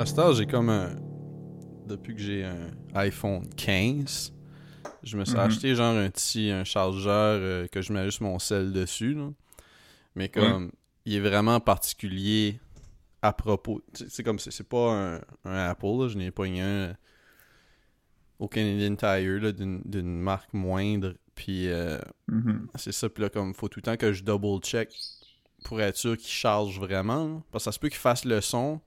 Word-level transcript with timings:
À 0.00 0.06
ce 0.06 0.14
temps, 0.14 0.32
j'ai 0.32 0.46
comme 0.46 0.70
un. 0.70 0.96
Depuis 1.86 2.14
que 2.14 2.20
j'ai 2.22 2.42
un 2.44 2.70
iPhone 2.94 3.46
15, 3.54 4.32
je 5.02 5.16
me 5.18 5.26
suis 5.26 5.34
Mhm. 5.34 5.40
acheté 5.40 5.74
genre 5.74 5.94
un 5.94 6.08
petit 6.08 6.50
un 6.50 6.64
chargeur 6.64 7.38
euh, 7.42 7.66
que 7.66 7.82
je 7.82 7.92
mets 7.92 8.06
juste 8.06 8.22
mon 8.22 8.38
sel 8.38 8.72
dessus. 8.72 9.12
là. 9.12 9.28
Mais 10.14 10.30
comme, 10.30 10.72
il 11.04 11.16
est 11.16 11.20
vraiment 11.20 11.60
particulier 11.60 12.60
à 13.20 13.34
propos. 13.34 13.82
C'est 13.92 14.22
comme, 14.22 14.38
c'est 14.38 14.66
pas 14.66 14.90
un, 14.92 15.20
un 15.44 15.68
Apple, 15.68 15.84
là, 15.86 16.08
je 16.08 16.16
n'ai 16.16 16.30
pas 16.30 16.44
un 16.46 16.94
au 18.38 18.48
Canadian 18.48 18.94
Tire 18.96 19.52
d'une 19.52 20.20
marque 20.20 20.54
moindre. 20.54 21.12
Puis 21.34 21.68
euh, 21.68 21.98
Mhm. 22.28 22.68
c'est 22.76 22.92
ça, 22.92 23.10
puis 23.10 23.22
là, 23.22 23.28
comme, 23.28 23.52
faut 23.52 23.68
tout 23.68 23.80
le 23.80 23.82
temps 23.84 23.96
que 23.98 24.14
je 24.14 24.22
double-check 24.24 24.88
pour 25.64 25.78
être 25.82 25.96
sûr 25.96 26.16
qu'il 26.16 26.30
charge 26.30 26.78
vraiment. 26.80 27.42
Parce 27.50 27.64
que 27.64 27.70
ça 27.70 27.72
se 27.72 27.78
peut 27.78 27.88
qu'il 27.90 27.98
fasse 27.98 28.24
le 28.24 28.40
son, 28.40 28.80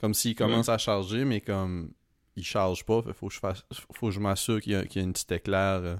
comme 0.00 0.14
s'il 0.14 0.34
commence 0.34 0.68
à 0.68 0.78
charger, 0.78 1.24
mais 1.24 1.40
comme 1.40 1.90
il 2.36 2.44
charge 2.44 2.84
pas, 2.84 3.02
faut 3.12 3.28
que 3.28 3.34
je 3.34 3.38
fasse, 3.40 3.64
faut 3.92 4.08
que 4.08 4.12
je 4.14 4.20
m'assure 4.20 4.60
qu'il 4.60 4.72
y, 4.72 4.76
a- 4.76 4.84
qu'il 4.84 5.00
y 5.00 5.04
a 5.04 5.06
une 5.06 5.12
petite 5.12 5.32
éclair. 5.32 5.80
euh. 5.82 5.96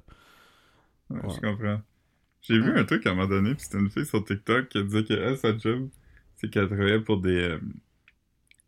Ouais, 1.10 1.20
Ouais. 1.23 1.34
Je 1.34 1.40
comprends. 1.40 1.82
J'ai 2.42 2.59
vu 2.59 2.70
un 2.78 2.84
truc 2.84 3.06
à 3.06 3.10
un 3.10 3.14
moment 3.14 3.28
donné, 3.28 3.54
puis 3.54 3.64
c'était 3.64 3.78
une 3.78 3.90
fille 3.90 4.06
sur 4.06 4.24
TikTok 4.24 4.68
qui 4.68 4.82
disait 4.84 5.04
que 5.04 5.12
elle, 5.12 5.36
sa 5.36 5.56
job, 5.59 5.88
c'est 6.36 6.48
qu'elle 6.50 6.68
travaillait 6.68 7.00
pour 7.00 7.20
des, 7.20 7.36
euh, 7.50 7.59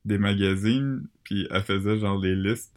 des 0.05 0.19
magazines, 0.19 1.07
puis 1.25 1.47
elle 1.51 1.63
faisait 1.63 1.99
genre 1.99 2.19
les 2.19 2.35
listes. 2.35 2.75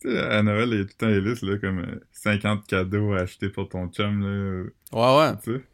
Tu 0.00 0.10
sais, 0.10 0.18
à 0.18 0.42
Noël, 0.42 0.68
il 0.72 0.78
y 0.78 0.80
a 0.80 0.84
tout 0.84 0.90
le 0.90 0.96
temps 0.96 1.06
les 1.08 1.20
listes, 1.20 1.42
là, 1.42 1.58
comme 1.58 1.78
euh, 1.80 2.00
50 2.12 2.66
cadeaux 2.66 3.12
à 3.12 3.18
acheter 3.20 3.48
pour 3.48 3.68
ton 3.68 3.88
chum, 3.88 4.22
là, 4.22 4.62
Ouais, 4.92 5.18
ouais. 5.30 5.36
tu 5.44 5.52
sais. 5.54 5.64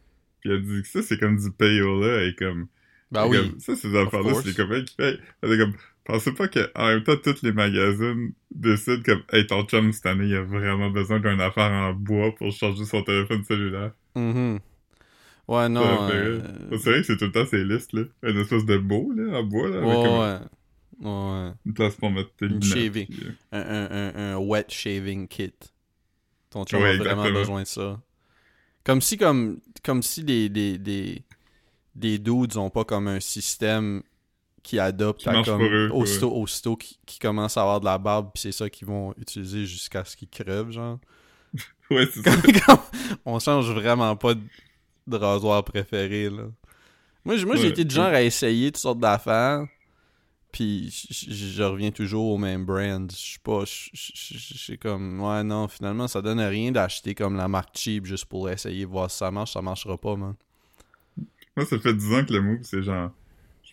Puis 0.41 0.51
elle 0.51 0.63
dit 0.63 0.81
que 0.83 0.87
ça, 0.87 1.01
c'est 1.01 1.17
comme 1.17 1.37
du 1.37 1.51
payola, 1.51 2.23
et 2.23 2.35
comme... 2.35 2.67
Bah 3.11 3.23
c'est 3.23 3.29
oui. 3.29 3.49
comme- 3.49 3.59
ça, 3.59 3.75
ces 3.75 3.95
affaires-là, 3.95 4.31
course. 4.31 4.43
c'est 4.43 4.49
les 4.49 4.55
copains 4.55 4.83
qui 4.83 4.95
payent. 4.95 5.19
Elle 5.41 5.51
est 5.53 5.57
comme... 5.57 5.73
Pensez 6.05 6.31
pas 6.33 6.47
qu'en 6.47 6.87
même 6.87 7.03
temps, 7.03 7.15
tous 7.23 7.41
les 7.41 7.51
magazines 7.51 8.31
décident 8.51 9.01
comme, 9.03 9.23
hey, 9.33 9.47
ton 9.47 9.63
chum, 9.65 9.91
cette 9.91 10.05
année, 10.05 10.25
il 10.27 10.35
a 10.35 10.43
vraiment 10.43 10.91
besoin 10.91 11.19
d'une 11.19 11.41
affaire 11.41 11.71
en 11.71 11.93
bois 11.93 12.33
pour 12.35 12.51
charger 12.51 12.85
son 12.85 13.01
téléphone 13.01 13.43
cellulaire. 13.43 13.91
Mhm. 14.15 14.59
Ouais, 15.47 15.67
non. 15.69 15.81
Euh. 16.11 16.41
C'est 16.71 16.89
vrai 16.91 17.01
que 17.01 17.03
c'est 17.07 17.17
tout 17.17 17.25
le 17.25 17.31
temps 17.31 17.45
ces 17.45 17.63
listes, 17.63 17.93
là. 17.93 18.03
Une 18.23 18.37
espèce 18.39 18.65
de 18.65 18.77
beau, 18.77 19.11
là, 19.15 19.39
en 19.39 19.43
bois, 19.43 19.67
là, 19.69 19.77
avec 19.77 19.87
Ouais. 21.01 21.07
Ouais. 21.09 21.51
une 21.65 21.73
place 21.73 21.95
pour 21.95 22.09
mettre 22.11 22.33
tes 22.37 22.45
Une 22.45 22.61
shaving. 22.63 23.07
euh, 23.21 23.31
Un, 23.51 23.59
un, 23.59 24.31
un, 24.31 24.33
un 24.33 24.37
wet 24.37 24.65
shaving 24.69 25.27
kit. 25.27 25.53
Ton 26.51 26.65
chum 26.65 26.81
Ouais, 26.81 26.91
a 26.91 26.97
vraiment 26.97 27.31
besoin 27.31 27.63
de 27.63 27.67
ça. 27.67 27.99
Comme 28.83 29.01
si, 29.01 29.17
comme, 29.17 29.59
comme 29.83 30.01
si 30.03 30.23
des, 30.23 30.49
des, 30.49 30.77
des, 30.77 31.23
des 31.95 32.19
dudes 32.19 32.55
ont 32.57 32.69
pas 32.69 32.85
comme 32.85 33.07
un 33.07 33.19
système 33.19 34.03
qui 34.65 34.79
adopte 34.79 35.21
Qui 35.21 35.29
à 35.29 35.33
marche 35.33 35.47
comme 35.47 35.59
pour 35.59 35.69
eux, 35.69 35.89
aussitôt, 35.93 36.31
aussitôt 36.33 36.75
qui, 36.75 36.97
qui 37.05 37.19
commence 37.19 37.55
à 37.55 37.61
avoir 37.61 37.79
de 37.79 37.85
la 37.85 37.97
barbe 37.97 38.31
puis 38.33 38.41
c'est 38.41 38.51
ça 38.51 38.69
qu'ils 38.69 38.87
vont 38.87 39.13
utiliser 39.17 39.65
jusqu'à 39.65 40.03
ce 40.03 40.17
qu'ils 40.17 40.27
crevent 40.29 40.71
genre. 40.71 40.99
Ouais, 41.91 42.07
c'est 42.11 42.23
ça. 42.27 42.35
On 43.25 43.37
change 43.39 43.69
vraiment 43.71 44.15
pas 44.15 44.33
de, 44.33 44.41
de 45.05 45.17
rasoir 45.17 45.63
préféré 45.63 46.29
là. 46.31 46.43
Moi 47.23 47.37
j'ai 47.37 47.45
moi 47.45 47.55
Ouais. 47.55 47.67
été 47.67 47.85
du 47.85 47.93
genre 47.95 48.07
à 48.07 48.21
essayer 48.23 48.71
toutes 48.71 48.81
sortes 48.81 48.99
d'affaires 48.99 49.65
puis 50.51 50.89
je- 51.11 51.61
reviens 51.63 51.91
toujours 51.91 52.27
au 52.33 52.37
même 52.37 52.65
brand. 52.65 53.11
Je 53.11 53.15
suis 53.15 53.39
pas 53.39 53.63
suis 53.65 54.77
comme 54.79 55.21
ouais 55.21 55.43
non 55.43 55.67
finalement 55.67 56.07
ça 56.07 56.21
donne 56.21 56.39
rien 56.39 56.71
d'acheter 56.71 57.13
comme 57.13 57.35
la 57.35 57.47
marque 57.47 57.77
cheap 57.77 58.05
juste 58.05 58.25
pour 58.25 58.49
essayer 58.49 58.85
voir 58.85 59.11
si 59.11 59.17
ça 59.17 59.29
marche 59.31 59.53
ça 59.53 59.61
marchera 59.61 59.97
pas 59.97 60.15
man. 60.15 60.33
Moi, 61.57 61.65
ça 61.65 61.79
fait 61.79 61.93
10 61.93 62.13
ans 62.13 62.25
que 62.25 62.33
le 62.33 62.41
move, 62.41 62.59
c'est 62.63 62.83
genre, 62.83 63.11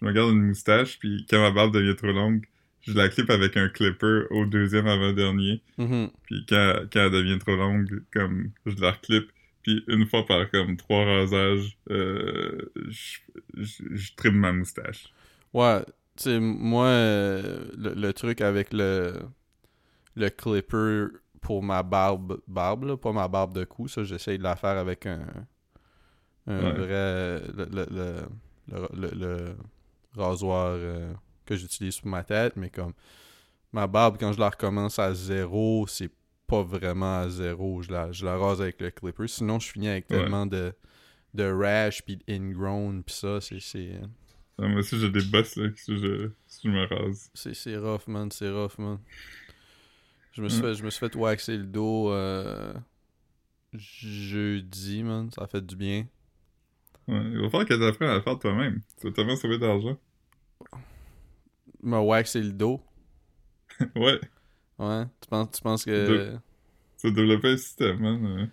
je 0.02 0.06
me 0.06 0.12
garde 0.12 0.32
une 0.32 0.42
moustache, 0.48 0.98
puis 0.98 1.24
quand 1.30 1.40
ma 1.40 1.52
barbe 1.52 1.72
devient 1.72 1.94
trop 1.96 2.08
longue, 2.12 2.44
je 2.80 2.92
la 2.92 3.08
clip 3.08 3.30
avec 3.30 3.56
un 3.56 3.68
clipper 3.68 4.24
au 4.30 4.44
deuxième 4.46 4.88
avant-dernier, 4.88 5.62
Mhm. 5.78 6.10
puis 6.24 6.44
quand, 6.48 6.74
quand 6.92 7.00
elle 7.00 7.12
devient 7.12 7.38
trop 7.38 7.54
longue, 7.54 8.02
comme, 8.12 8.50
je 8.66 8.80
la 8.80 8.90
reclippe, 8.90 9.30
puis 9.62 9.84
une 9.86 10.06
fois 10.08 10.26
par 10.26 10.50
comme 10.50 10.76
trois 10.76 11.04
rasages, 11.04 11.78
euh, 11.90 12.58
je, 12.88 13.18
je, 13.54 14.30
ma 14.30 14.52
moustache. 14.52 15.12
Ouais, 15.54 15.84
tu 16.16 16.24
sais, 16.24 16.40
moi, 16.40 16.86
euh, 16.86 17.64
le, 17.78 17.94
le 17.94 18.12
truc 18.12 18.40
avec 18.40 18.72
le, 18.72 19.12
le 20.16 20.28
clipper 20.30 21.06
pour 21.40 21.62
ma 21.62 21.84
barbe, 21.84 22.40
barbe 22.48 22.84
là, 22.84 22.96
pas 22.96 23.12
ma 23.12 23.28
barbe 23.28 23.54
de 23.54 23.64
cou, 23.64 23.86
ça, 23.86 24.02
j'essaye 24.02 24.38
de 24.38 24.42
la 24.42 24.56
faire 24.56 24.76
avec 24.78 25.06
un, 25.06 25.24
un 26.48 26.60
Ouais. 26.64 26.72
vrai, 26.72 27.42
le- 27.56 29.14
le 29.14 29.56
rasoir 30.14 30.72
euh, 30.74 31.12
que 31.46 31.56
j'utilise 31.56 31.98
pour 32.00 32.08
ma 32.10 32.24
tête, 32.24 32.56
mais 32.56 32.70
comme 32.70 32.92
ma 33.72 33.86
barbe, 33.86 34.16
quand 34.18 34.32
je 34.32 34.40
la 34.40 34.50
recommence 34.50 34.98
à 34.98 35.14
zéro, 35.14 35.86
c'est 35.86 36.10
pas 36.46 36.62
vraiment 36.62 37.20
à 37.20 37.28
zéro, 37.30 37.80
je 37.82 37.90
la, 37.90 38.12
je 38.12 38.24
la 38.24 38.36
rase 38.36 38.60
avec 38.60 38.80
le 38.80 38.90
clipper, 38.90 39.26
sinon 39.28 39.58
je 39.58 39.70
finis 39.72 39.88
avec 39.88 40.10
Ouais. 40.10 40.18
tellement 40.18 40.44
de, 40.46 40.74
de 41.34 41.44
rash, 41.50 42.02
puis 42.02 42.18
ingrown, 42.28 43.02
puis 43.02 43.14
ça, 43.14 43.40
c'est... 43.40 43.60
c'est 43.60 44.00
Ah, 44.58 44.68
moi 44.68 44.80
aussi, 44.80 44.98
j'ai 45.00 45.10
des 45.10 45.22
bosses, 45.24 45.56
là, 45.56 45.68
si 45.74 45.96
je, 45.96 46.30
si 46.46 46.68
je 46.68 46.68
me 46.70 46.84
rase. 46.86 47.30
C'est, 47.32 47.54
c'est 47.54 47.76
rough, 47.78 48.06
man. 48.06 48.30
C'est 48.30 48.50
rough, 48.50 48.76
man. 48.78 48.98
Je 50.32 50.42
me 50.42 50.48
suis, 50.48 50.58
Mm. 50.60 50.62
fait, 50.62 50.74
je 50.74 50.84
me 50.84 50.90
suis 50.90 51.00
fait 51.00 51.14
waxer 51.16 51.56
le 51.56 51.64
dos 51.64 52.10
euh, 52.10 52.74
jeudi, 53.72 55.02
man. 55.02 55.30
Ça 55.30 55.42
a 55.42 55.46
fait 55.46 55.64
du 55.64 55.76
bien. 55.76 56.06
Ouais, 57.08 57.20
il 57.32 57.38
va 57.40 57.50
falloir 57.50 57.66
que 57.68 57.74
t'apprennes 57.74 58.10
à 58.10 58.14
le 58.16 58.20
faire 58.22 58.38
toi-même. 58.38 58.80
Tu 59.00 59.06
vas 59.08 59.12
tellement 59.12 59.36
sauver 59.36 59.58
d'argent. 59.58 59.96
Me 61.82 61.98
waxer 61.98 62.42
le 62.42 62.52
dos. 62.52 62.80
ouais, 63.96 64.20
Ouais. 64.78 65.04
Tu 65.20 65.28
penses, 65.28 65.50
tu 65.52 65.62
penses 65.62 65.84
que. 65.84 65.90
De- 65.90 66.38
tu 66.98 67.08
vas 67.08 67.14
développer 67.14 67.48
un 67.52 67.56
système, 67.56 67.98
man. 67.98 68.24
euh. 68.26 68.46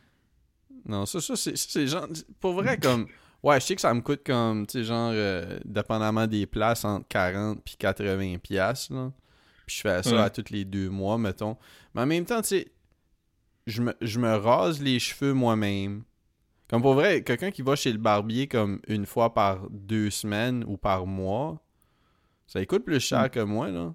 Non, 0.86 1.06
ça, 1.06 1.22
ça, 1.22 1.36
c'est, 1.36 1.88
genre. 1.88 2.08
Pour 2.40 2.54
vrai, 2.54 2.78
comme. 2.82 3.08
Ouais, 3.44 3.60
je 3.62 3.66
sais 3.68 3.76
que 3.76 3.82
ça 3.82 3.94
me 3.94 4.02
coûte 4.02 4.22
comme, 4.26 4.68
tu 4.68 4.80
sais, 4.80 4.84
genre, 4.84 5.12
euh, 5.14 5.60
dépendamment 5.64 6.28
des 6.28 6.46
places, 6.46 6.84
entre 6.84 7.08
40 7.08 7.64
puis 7.64 7.76
80 7.78 8.38
piastres, 8.40 8.94
là. 8.94 9.14
Puis 9.66 9.78
je 9.78 9.82
fais 9.82 10.04
ça 10.04 10.12
Ouais. 10.16 10.22
à 10.24 10.30
tous 10.30 10.52
les 10.52 10.66
deux 10.66 10.90
mois, 10.90 11.18
mettons. 11.18 11.56
Mais 11.94 12.02
en 12.02 12.06
même 12.06 12.26
temps, 12.26 12.42
tu 12.42 12.50
sais, 12.50 12.72
je 13.66 13.82
me, 13.82 13.94
je 14.02 14.20
me 14.20 14.36
rase 14.36 14.82
les 14.82 15.00
cheveux 15.00 15.34
moi-même. 15.34 16.04
Comme 16.70 16.82
pour 16.82 16.94
vrai, 16.94 17.24
quelqu'un 17.24 17.52
qui 17.52 17.62
va 17.64 17.76
chez 17.76 17.92
le 17.92 17.98
barbier 17.98 18.48
comme 18.48 18.80
une 18.88 19.06
fois 19.06 19.34
par 19.34 19.68
deux 19.72 20.10
semaines 20.12 20.64
ou 20.68 20.78
par 20.78 21.06
mois, 21.08 21.62
ça 22.48 22.60
lui 22.60 22.68
coûte 22.68 22.86
plus 22.86 23.00
cher 23.00 23.26
Mm. 23.26 23.30
que 23.30 23.40
moi, 23.40 23.70
là. 23.70 23.94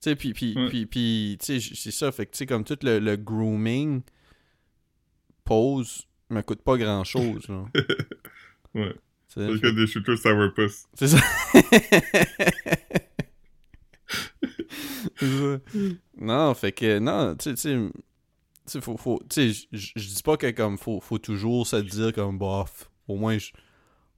Tu 0.00 0.10
sais, 0.10 0.16
puis, 0.16 0.32
puis, 0.32 0.54
puis, 0.68 0.86
puis, 0.86 1.38
tu 1.40 1.60
sais, 1.60 1.74
c'est 1.76 1.92
ça. 1.92 2.10
Fait 2.10 2.26
que, 2.26 2.32
tu 2.32 2.38
sais, 2.38 2.46
comme 2.46 2.64
tout 2.64 2.76
le, 2.82 2.98
le 2.98 3.16
grooming 3.16 4.02
pose 5.44 6.06
me 6.28 6.40
coûte 6.42 6.62
pas 6.62 6.76
grand-chose, 6.76 7.46
là. 7.48 7.64
Ouais. 8.74 8.94
C'est 9.28 9.60
que 9.60 9.70
des 9.70 9.86
shooters 9.86 10.16
sourpuss. 10.18 10.86
c'est 10.94 11.08
ça. 11.08 11.18
C'est 15.16 15.26
ça. 15.28 15.58
Non, 16.18 16.54
fait 16.54 16.72
que, 16.72 16.98
non, 16.98 17.34
tu 17.36 17.56
sais, 17.56 17.88
tu 18.70 18.80
faut, 18.80 18.96
faut, 18.96 19.20
tu 19.28 19.52
sais, 19.52 19.66
je 19.72 20.08
dis 20.08 20.22
pas 20.22 20.36
que 20.36 20.50
comme, 20.50 20.78
faut, 20.78 21.00
faut 21.00 21.18
toujours 21.18 21.66
se 21.66 21.76
dire 21.76 22.12
comme, 22.12 22.38
bof, 22.38 22.90
au 23.08 23.16
moins, 23.16 23.38
je, 23.38 23.50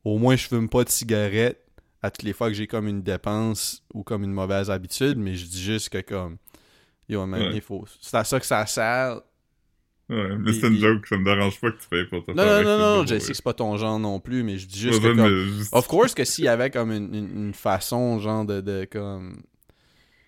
au 0.05 0.19
moins, 0.19 0.37
je 0.37 0.47
fume 0.49 0.69
pas 0.69 0.85
de 0.85 0.91
cigarette 0.91 1.61
à 2.03 2.11
toutes 2.11 2.25
les 2.25 2.33
fois 2.35 2.49
que 2.49 2.55
j'ai 2.55 2.67
comme 2.67 2.87
une 2.87 3.03
dépense 3.03 3.83
ou 3.95 4.03
comme 4.03 4.25
une 4.25 4.33
mauvaise 4.33 4.71
habitude, 4.71 5.17
mais 5.17 5.35
je 5.35 5.47
dis 5.47 5.63
juste 5.63 5.89
que 5.89 6.01
comme, 6.03 6.37
yo, 7.09 7.21
donné, 7.21 7.39
Ouais. 7.55 7.61
faut, 7.61 7.85
c'est 8.01 8.17
à 8.17 8.25
ça 8.25 8.39
que 8.41 8.47
ça 8.47 8.65
sert. 8.67 9.21
Ouais, 10.11 10.37
mais 10.37 10.53
c'est 10.53 10.69
une 10.69 10.77
joke, 10.79 11.07
ça 11.07 11.17
me 11.17 11.25
dérange 11.25 11.59
pas 11.59 11.71
que 11.71 11.81
tu 11.81 11.89
payes 11.89 12.05
pour 12.05 12.23
te 12.23 12.31
Non, 12.33 12.45
non, 12.45 12.63
non, 12.63 12.79
non, 12.99 13.07
je 13.07 13.19
sais 13.19 13.29
que 13.31 13.35
c'est 13.37 13.43
pas 13.43 13.55
ton 13.55 13.75
genre 13.79 13.99
non 13.99 14.21
plus, 14.21 14.43
mais 14.43 14.59
je 14.59 14.67
dis 14.67 14.79
juste 14.79 15.01
que 15.01 15.17
comme. 15.17 15.63
Of 15.73 15.89
course 15.89 16.13
que 16.13 16.25
s'il 16.27 16.45
y 16.45 16.49
avait 16.49 16.69
comme 16.71 16.93
une, 16.93 17.15
une- 17.15 17.47
une 17.47 17.55
façon, 17.55 18.19
genre 18.19 18.45
de, 18.45 18.61
de 18.61 18.85
comme. 18.91 19.41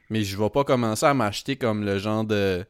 Mais 0.09 0.23
je 0.23 0.35
vais 0.39 0.49
pas 0.49 0.65
commencer 0.65 1.05
à 1.05 1.13
m'acheter 1.13 1.57
comme 1.57 1.85
le 1.85 1.99
genre 1.99 2.25
de. 2.25 2.65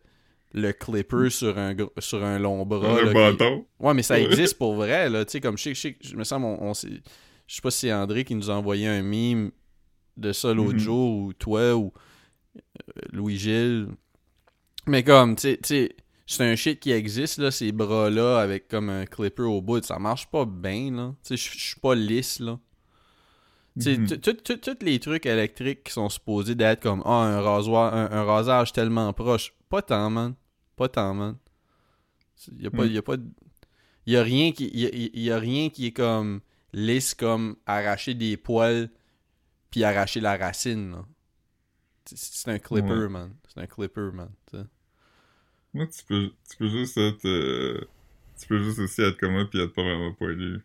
Le 0.58 0.72
clipper 0.72 1.28
sur 1.30 1.58
un, 1.58 1.74
sur 1.98 2.24
un 2.24 2.38
long 2.38 2.64
bras. 2.64 2.98
Un 2.98 3.04
là, 3.12 3.32
qui-. 3.32 3.44
Ouais, 3.78 3.92
mais 3.94 4.02
ça 4.02 4.18
existe 4.18 4.56
pour 4.56 4.74
vrai, 4.74 5.10
là. 5.10 5.24
Tu 5.26 5.32
sais, 5.32 5.40
comme 5.40 5.58
je 5.58 5.74
sais, 5.74 5.96
je 6.00 6.16
me 6.16 6.24
semble, 6.24 6.46
on, 6.46 6.62
on 6.62 6.74
s'est- 6.74 7.02
Je 7.46 7.54
sais 7.54 7.60
pas 7.60 7.70
si 7.70 7.80
c'est 7.80 7.92
André 7.92 8.24
qui 8.24 8.34
nous 8.34 8.50
a 8.50 8.54
envoyé 8.54 8.88
un 8.88 9.02
meme 9.02 9.50
de 10.16 10.32
ça 10.32 10.52
l'autre 10.54 10.72
Mhm. 10.72 10.78
jour, 10.78 11.16
ou 11.18 11.32
toi, 11.34 11.76
ou 11.76 11.92
euh, 12.56 12.60
Louis-Gilles. 13.12 13.88
Mais 14.86 15.02
comme, 15.04 15.36
tu 15.36 15.56
sais- 15.62 15.94
c'est 16.26 16.44
un 16.50 16.56
shit 16.56 16.80
qui 16.80 16.90
existe, 16.90 17.38
là, 17.38 17.50
ces 17.50 17.70
bras-là, 17.70 18.38
avec 18.40 18.66
comme 18.68 18.88
un 18.88 19.04
clipper 19.04 19.42
au 19.42 19.60
bout. 19.60 19.84
Ça 19.84 19.98
marche 19.98 20.26
pas 20.28 20.44
bien, 20.46 20.90
là. 20.90 21.14
Tu 21.22 21.36
sais, 21.36 21.50
je 21.54 21.60
suis 21.66 21.80
pas 21.80 21.94
lisse, 21.94 22.40
là. 22.40 22.58
Mhm. 23.76 24.06
tout- 24.06 24.32
tous 24.32 24.78
les 24.80 24.98
trucs 25.00 25.26
électriques 25.26 25.84
qui 25.84 25.92
sont 25.92 26.08
supposés 26.08 26.54
d'être 26.54 26.82
comme 26.82 27.02
ah, 27.04 27.10
un 27.24 27.42
rasoir, 27.42 27.92
un, 27.94 28.10
un 28.10 28.24
rasage 28.24 28.72
tellement 28.72 29.12
proche. 29.12 29.52
Pas 29.68 29.82
tant, 29.82 30.08
man. 30.08 30.34
Pas 30.76 30.88
tant, 30.88 31.14
man. 31.14 31.36
Il 32.52 32.62
y 32.62 32.66
a 32.66 32.70
pas, 32.70 32.84
Mm. 32.86 32.90
y 32.90 32.98
a 32.98 33.02
pas, 33.02 33.16
y 34.06 34.16
a 34.16 34.22
rien 34.22 34.52
qui, 34.52 34.68
y 34.74 34.86
a, 34.86 34.90
y 34.92 35.30
a 35.30 35.38
rien 35.38 35.70
qui 35.70 35.86
est 35.86 35.92
comme 35.92 36.40
lisse 36.72 37.14
comme 37.14 37.56
arracher 37.66 38.14
des 38.14 38.36
poils 38.36 38.90
puis 39.70 39.84
arracher 39.84 40.20
la 40.20 40.36
racine. 40.36 40.92
Là. 40.92 41.04
c'est 42.04 42.50
un 42.50 42.58
clipper, 42.58 42.92
Ouais. 42.92 43.08
man. 43.08 43.34
C'est 43.48 43.60
un 43.60 43.66
clipper, 43.66 44.10
man. 44.12 44.30
Moi, 45.74 45.86
tu 45.88 46.04
peux, 46.04 46.30
tu 46.48 46.56
peux 46.56 46.68
juste 46.68 46.96
être. 46.98 47.24
euh, 47.26 47.80
tu 48.38 48.46
peux 48.46 48.62
juste 48.62 48.78
aussi 48.78 49.02
être 49.02 49.18
comme 49.18 49.32
moi 49.32 49.44
puis 49.50 49.60
être 49.60 49.72
pas 49.74 49.82
vraiment 49.82 50.12
poilu. 50.12 50.60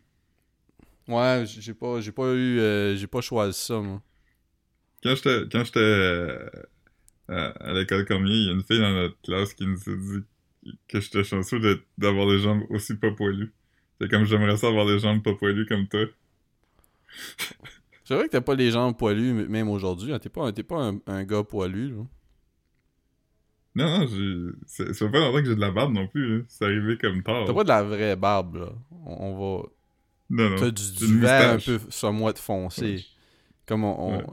Ouais, 1.08 1.44
j'ai 1.46 1.74
pas, 1.74 2.00
j'ai 2.00 2.12
pas 2.12 2.32
eu, 2.32 2.60
euh, 2.60 2.96
j'ai 2.96 3.06
pas 3.08 3.20
choisi 3.20 3.58
ça, 3.58 3.80
moi. 3.80 4.00
Quand 5.02 5.14
j'étais, 5.16 5.42
quand 5.50 5.64
j'étais 5.64 5.80
euh, 5.80 6.48
à, 7.28 7.46
à 7.46 7.72
l'école 7.72 8.04
Cormier, 8.04 8.32
il 8.34 8.46
y 8.46 8.48
a 8.50 8.52
une 8.52 8.62
fille 8.62 8.80
dans 8.80 8.92
notre 8.92 9.20
classe 9.22 9.54
qui 9.54 9.66
nous 9.66 9.78
a 9.78 9.94
dit 10.64 10.78
que 10.88 11.00
j'étais 11.00 11.24
chanceux 11.24 11.60
d'avoir 11.98 12.26
des 12.28 12.38
jambes 12.38 12.62
aussi 12.70 12.94
pas 12.96 13.10
poilues. 13.12 13.52
C'est 14.00 14.08
comme 14.10 14.24
j'aimerais 14.24 14.56
ça 14.56 14.68
avoir 14.68 14.86
des 14.86 14.98
jambes 14.98 15.22
pas 15.22 15.34
poilues 15.34 15.66
comme 15.66 15.86
toi. 15.88 16.04
C'est 18.04 18.14
vrai 18.16 18.26
que 18.26 18.30
t'as 18.32 18.40
pas 18.40 18.54
les 18.56 18.70
jambes 18.72 18.96
poilues, 18.96 19.32
même 19.32 19.68
aujourd'hui. 19.70 20.12
hein. 20.12 20.18
T'es 20.18 20.28
pas, 20.28 20.52
pas 20.52 20.82
un, 20.82 20.98
un 21.06 21.24
gars 21.24 21.44
poilu, 21.44 21.90
là. 21.90 22.02
Non, 23.74 24.00
non, 24.00 24.06
c'est- 24.66 24.92
Ça 24.92 25.06
fait 25.06 25.10
pas 25.12 25.20
longtemps 25.20 25.38
que 25.38 25.46
j'ai 25.48 25.54
de 25.54 25.60
la 25.60 25.70
barbe 25.70 25.94
non 25.94 26.06
plus, 26.08 26.38
là. 26.38 26.44
C'est 26.48 26.64
arrivé 26.64 26.98
comme 26.98 27.22
tard. 27.22 27.44
T'as 27.46 27.54
pas 27.54 27.62
de 27.62 27.68
la 27.68 27.82
vraie 27.82 28.16
barbe, 28.16 28.56
là. 28.56 28.72
On, 29.06 29.12
on 29.28 29.34
va... 29.62 29.68
Non, 30.30 30.50
non. 30.50 30.56
T'as 30.56 30.70
du 30.70 30.92
duvet 30.92 31.30
un 31.30 31.58
peu 31.58 31.78
somewhat 31.88 32.34
foncé. 32.36 32.82
Ouais. 32.96 33.02
Comme 33.66 33.84
on... 33.84 33.98
on- 33.98 34.16
Ouais. 34.18 34.24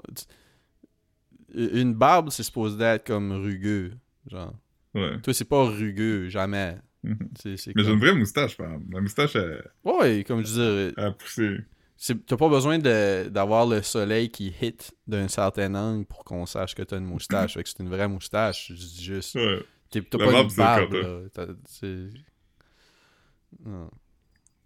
Une 1.54 1.94
barbe, 1.94 2.30
c'est 2.30 2.44
supposé 2.44 2.82
être 2.84 3.06
comme 3.08 3.32
rugueux, 3.32 3.92
genre. 4.30 4.54
Ouais. 4.94 5.20
Toi, 5.22 5.34
c'est 5.34 5.46
pas 5.46 5.66
rugueux, 5.66 6.30
jamais. 6.30 6.78
Mhm. 7.04 7.30
Mais 7.46 7.56
j'ai 7.58 7.92
une 7.92 8.00
vraie 8.00 8.14
moustache, 8.16 8.60
exemple. 8.60 8.84
Ma 8.90 9.02
moustache, 9.02 9.36
elle, 9.36 9.72
Ouais, 9.84 10.24
comme 10.28 10.44
je 10.46 10.52
dire, 10.54 10.94
elle 10.98 11.04
a 11.06 11.12
poussé. 11.12 11.58
t'as 12.28 12.38
pas 12.38 12.50
besoin 12.50 12.78
d'avoir 12.78 13.66
le 13.66 13.82
soleil 13.82 14.30
qui 14.30 14.54
hit 14.62 14.92
d'un 15.08 15.28
certain 15.28 15.74
angle 15.76 16.06
pour 16.06 16.24
qu'on 16.24 16.46
sache 16.46 16.76
que 16.76 16.84
t'as 16.84 16.98
une 16.98 17.06
moustache. 17.06 17.54
fait 17.54 17.64
que 17.64 17.70
c'est 17.70 17.80
une 17.80 17.90
vraie 17.90 18.08
moustache. 18.08 18.68
Je 18.70 18.74
dis 18.74 19.04
juste... 19.04 19.36
Ouais. 19.36 19.60
T'as 19.92 20.02
La 20.20 20.26
pas 20.26 20.32
barbe, 20.32 20.50
une 20.50 20.56
barbe, 20.56 20.94
là. 20.94 21.46
Non. 23.66 23.90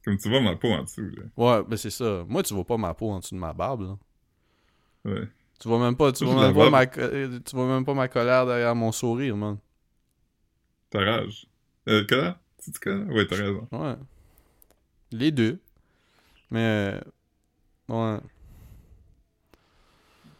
Comme 0.03 0.17
tu 0.17 0.29
vois 0.29 0.41
ma 0.41 0.55
peau 0.55 0.69
en 0.69 0.83
dessous, 0.83 1.09
là. 1.15 1.23
Ouais, 1.37 1.63
ben 1.67 1.77
c'est 1.77 1.89
ça. 1.89 2.25
Moi, 2.27 2.43
tu 2.43 2.53
vois 2.53 2.65
pas 2.65 2.77
ma 2.77 2.93
peau 2.93 3.09
en 3.09 3.19
dessous 3.19 3.35
de 3.35 3.39
ma 3.39 3.53
barbe, 3.53 3.81
là. 3.83 3.97
Ouais. 5.05 5.27
Tu 5.63 5.69
vois 5.69 5.79
même 5.79 5.95
pas, 5.95 6.11
tu 6.11 6.25
vois 6.25 6.35
même 6.49 6.53
pas 6.53 6.69
ma, 6.69 6.81
euh, 6.97 7.39
tu 7.39 7.55
vois 7.55 7.67
même 7.67 7.85
pas 7.85 7.93
ma 7.93 8.09
colère 8.09 8.45
derrière 8.45 8.75
mon 8.75 8.91
sourire, 8.91 9.37
man. 9.37 9.57
Ta 10.89 10.99
rage. 10.99 11.47
Euh, 11.87 12.05
colère? 12.05 12.37
Tu 12.61 12.71
colère? 12.79 13.07
Ouais, 13.07 13.25
t'as 13.25 13.37
raison. 13.37 13.69
Ouais. 13.71 13.95
Les 15.11 15.31
deux. 15.31 15.61
Mais, 16.51 17.01
euh, 17.89 18.19
ouais. 18.19 18.19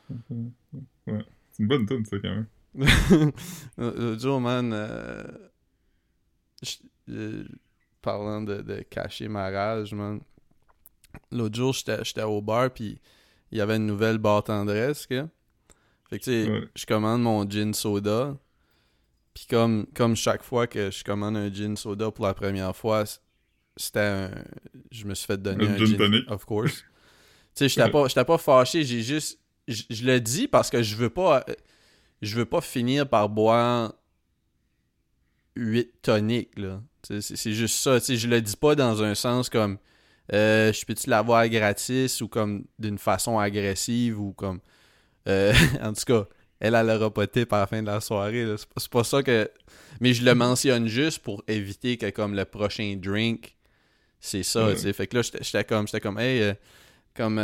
C'est 1.52 1.60
une 1.64 1.68
bonne 1.68 1.86
tune, 1.86 2.06
ça, 2.06 2.18
quand 2.20 2.30
même. 2.30 2.48
L'autre 3.78 4.20
jour, 4.20 4.42
man, 4.42 4.74
euh, 4.74 5.24
je- 6.62 6.78
euh, 7.10 7.46
parlant 8.02 8.42
de, 8.42 8.62
de 8.62 8.81
cacher 8.81 9.28
ma 9.28 9.50
rage, 9.50 9.94
man. 9.94 10.22
L'autre 11.31 11.56
jour, 11.56 11.74
j'étais 11.74 12.04
j'étais 12.06 12.24
au 12.24 12.42
bar, 12.42 12.70
puis 12.72 13.00
il 13.53 13.57
y 13.57 13.61
avait 13.61 13.75
une 13.75 13.85
nouvelle 13.85 14.17
barre 14.17 14.44
tendresse, 14.44 15.05
que. 15.05 15.27
Fait 16.09 16.17
que, 16.19 16.23
tu 16.23 16.31
sais, 16.31 16.50
Ouais. 16.50 16.67
je 16.75 16.85
commande 16.88 17.21
mon 17.21 17.47
gin 17.47 17.71
soda. 17.73 18.35
Puis 19.35 19.45
comme, 19.47 19.85
comme 19.94 20.15
chaque 20.15 20.41
fois 20.44 20.65
que 20.65 20.89
je 20.89 21.03
commande 21.03 21.38
un 21.38 21.53
gin 21.53 21.77
soda 21.77 22.09
pour 22.09 22.25
la 22.25 22.33
première 22.33 22.75
fois, 22.75 23.03
c'était 23.77 24.00
un... 24.00 24.31
Je 24.91 25.05
me 25.05 25.13
suis 25.13 25.27
fait 25.27 25.39
donner 25.41 25.67
Un 25.67 25.73
un, 25.73 25.77
gin 25.77 25.97
tonic. 25.97 26.31
Of 26.31 26.45
course. 26.45 26.73
tu 26.81 26.83
sais, 27.53 27.69
j'étais 27.69 27.89
pas, 27.91 28.07
j'étais 28.07 28.25
pas 28.25 28.39
fâché, 28.39 28.83
j'ai 28.83 29.01
juste... 29.03 29.39
Je 29.67 29.83
je 29.89 30.03
le 30.03 30.19
dis 30.19 30.47
parce 30.47 30.69
que 30.71 30.81
je 30.81 30.95
veux 30.95 31.11
pas... 31.11 31.45
Je 32.23 32.35
veux 32.35 32.45
pas 32.45 32.61
finir 32.61 33.07
par 33.07 33.29
boire 33.29 33.94
8 35.55 36.01
toniques, 36.01 36.57
là. 36.57 36.81
C'est 37.03 37.21
c'est 37.21 37.53
juste 37.53 37.75
ça. 37.75 38.00
Tu 38.00 38.05
sais, 38.07 38.15
je 38.15 38.27
le 38.27 38.41
dis 38.41 38.55
pas 38.55 38.73
dans 38.73 39.03
un 39.03 39.13
sens 39.13 39.47
comme... 39.50 39.77
Euh, 40.31 40.72
je 40.72 40.86
peux-tu 40.86 41.10
l'avoir 41.10 41.48
gratis 41.50 42.22
ou 42.22 42.28
comme 42.30 42.66
d'une 42.80 42.98
façon 42.98 43.38
agressive 43.40 44.20
ou 44.20 44.31
comme... 44.34 44.60
euh, 45.28 45.54
en 45.81 45.92
tout 45.94 46.06
cas, 46.06 46.25
elle, 46.60 46.75
elle 46.75 46.90
aura 46.92 47.14
pas 47.14 47.28
tip 47.28 47.52
à 47.52 47.60
la 47.60 47.68
fin 47.68 47.81
de 47.81 47.88
la 47.88 48.00
soirée. 48.00 48.56
C'est 48.78 48.90
pas, 48.90 49.04
ça 49.04 49.22
que... 49.22 49.50
Mais 50.00 50.14
je 50.14 50.24
le 50.24 50.34
mentionne 50.34 50.88
juste 50.88 51.20
pour 51.20 51.44
éviter 51.48 51.98
que 51.98 52.10
comme 52.10 52.36
le 52.36 52.46
prochain 52.46 52.96
drink, 53.02 53.56
c'est 54.22 54.44
ça, 54.44 54.68
Ouais. 54.68 54.75
tu 54.75 54.81
sais. 54.81 54.94
Fait 54.94 55.08
que 55.08 55.18
là, 55.18 55.22
j'étais 55.24 55.64
comme, 55.66 55.88
j'étais 55.88 56.00
comme, 56.00 56.18
hey, 56.20 56.42
euh, 56.42 56.54
comme... 57.14 57.40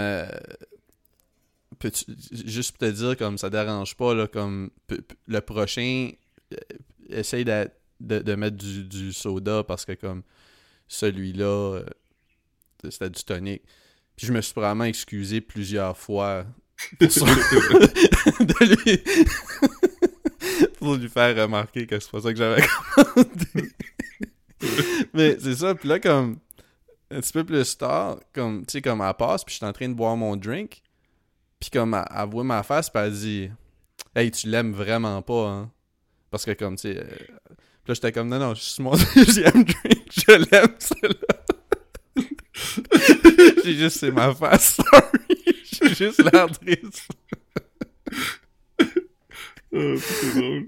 juste 2.31 2.72
pour 2.72 2.80
te 2.88 2.92
dire, 2.92 3.18
comme 3.18 3.38
ça 3.38 3.50
dérange 3.50 3.96
pas, 3.96 4.14
là, 4.14 4.28
comme 4.28 4.70
le 5.28 5.40
prochain, 5.42 6.12
essaye 7.10 7.46
de, 7.46 7.70
de, 8.00 8.20
de 8.20 8.36
mettre 8.36 8.58
du, 8.58 8.84
du 8.84 9.14
soda 9.14 9.64
parce 9.64 9.86
que 9.86 9.94
comme 9.94 10.24
celui-là, 10.88 11.81
c'était 12.84 13.10
du 13.10 13.24
tonic. 13.24 13.64
Puis 14.16 14.28
je 14.28 14.34
me 14.34 14.42
suis 14.42 14.54
vraiment 14.54 14.84
excusé 14.84 15.42
plusieurs 15.42 15.98
fois 15.98 16.46
pour 17.00 17.12
ça. 17.12 17.26
de 18.40 18.84
lui... 18.84 19.04
pour 20.80 20.96
lui 20.96 21.10
faire 21.10 21.36
remarquer 21.36 21.86
que 21.86 22.00
c'est 22.00 22.12
pas 22.12 22.22
ça 22.22 22.31
que 22.31 22.38
j'avais 22.38 22.64
commandé. 22.96 23.72
Mais 25.14 25.38
c'est 25.40 25.56
ça, 25.56 25.76
puis 25.76 25.88
là, 25.88 26.00
comme 26.00 26.40
un 27.12 27.22
petit 27.22 27.34
peu 27.34 27.44
plus 27.44 27.78
tard, 27.78 28.20
comme, 28.34 28.66
tu 28.66 28.74
sais, 28.74 28.81
comme 28.81 29.02
elle 29.02 29.14
passe, 29.14 29.44
puis 29.44 29.54
je 29.54 29.58
suis 29.58 29.66
en 29.66 29.74
train 29.74 29.90
de 29.90 29.94
boire 29.94 30.16
mon 30.16 30.36
drink, 30.36 30.81
puis 31.60 31.70
comme 31.70 31.94
elle, 31.94 32.06
elle 32.16 32.30
voit 32.30 32.44
ma 32.44 32.64
face, 32.64 32.90
puis 32.90 33.02
elle 33.02 33.14
dit 33.14 33.50
«Hey, 34.16 34.31
tu 34.31 34.48
l'aimes 34.48 34.74
vraiment 34.74 35.22
pas, 35.22 35.48
hein?» 35.48 35.72
Parce 36.31 36.46
que 36.46 36.52
comme, 36.52 36.76
tu 36.76 36.94
sais... 36.94 36.98
euh, 36.98 37.04
Puis 37.48 37.88
là, 37.88 37.94
j'étais 37.94 38.12
comme 38.12 38.28
«Non, 38.30 38.40
non, 38.40 38.54
c'est 38.56 38.84
mon 38.84 38.92
deuxième 39.16 39.64
drink, 39.64 40.08
je 40.12 40.31
l'aime, 40.31 40.76
celui-là.» 40.80 41.36
J'ai 43.63 43.73
juste, 43.75 44.00
c'est 44.00 44.11
ma 44.11 44.33
face, 44.33 44.75
sorry. 44.75 45.38
J'ai 45.71 45.89
juste 45.95 46.23
l'air 46.31 46.47
triste. 46.51 47.07
Ah, 49.71 49.94
c'est 49.97 50.33
drôle. 50.39 50.67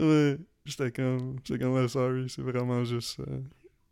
Ouais, 0.00 0.36
j'étais 0.64 0.90
comme, 0.90 1.36
j'étais 1.44 1.62
comme, 1.62 1.88
sorry, 1.88 2.28
c'est 2.28 2.42
vraiment 2.42 2.84
juste 2.84 3.16
ça. 3.16 3.24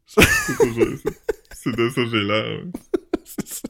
C'est 0.06 1.70
de 1.76 1.88
ça 1.88 2.02
que 2.02 2.08
j'ai 2.10 2.24
l'air. 2.24 2.64
ouais. 2.64 2.70
c'est 3.24 3.46
ça. 3.46 3.68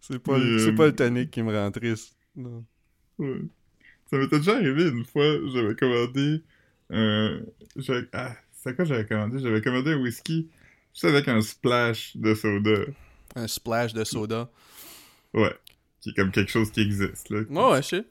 C'est 0.00 0.18
pas, 0.18 0.38
le- 0.38 0.68
euh, 0.70 0.74
pas 0.74 0.86
le 0.86 0.94
tonic 0.96 1.30
qui 1.30 1.40
me 1.42 1.56
rend 1.56 1.70
triste. 1.70 2.16
Non. 2.34 2.64
Ouais. 3.18 3.42
Ça 4.10 4.16
m'était 4.18 4.38
déjà 4.38 4.56
arrivé 4.56 4.88
une 4.88 5.04
fois, 5.04 5.24
j'avais 5.52 5.76
commandé 5.76 6.42
un... 6.90 7.40
j'avais- 7.76 8.08
Ah, 8.12 8.34
c'est 8.52 8.74
quoi 8.74 8.84
j'avais 8.84 9.06
commandé? 9.06 9.38
J'avais 9.38 9.60
commandé 9.62 9.92
un 9.92 9.98
whisky, 10.00 10.48
juste 11.00 11.14
avec 11.14 11.28
un 11.28 11.40
splash 11.40 12.16
de 12.16 12.34
soda. 12.34 12.80
Un 13.34 13.48
splash 13.48 13.92
de 13.92 14.04
soda. 14.04 14.50
Ouais. 15.32 15.54
Qui 16.00 16.10
est 16.10 16.14
comme 16.14 16.30
quelque 16.30 16.50
chose 16.50 16.70
qui 16.70 16.82
existe, 16.82 17.30
là. 17.30 17.40
Ouais, 17.48 17.72
ouais, 17.72 17.82
je 17.82 17.88
sais. 17.88 18.04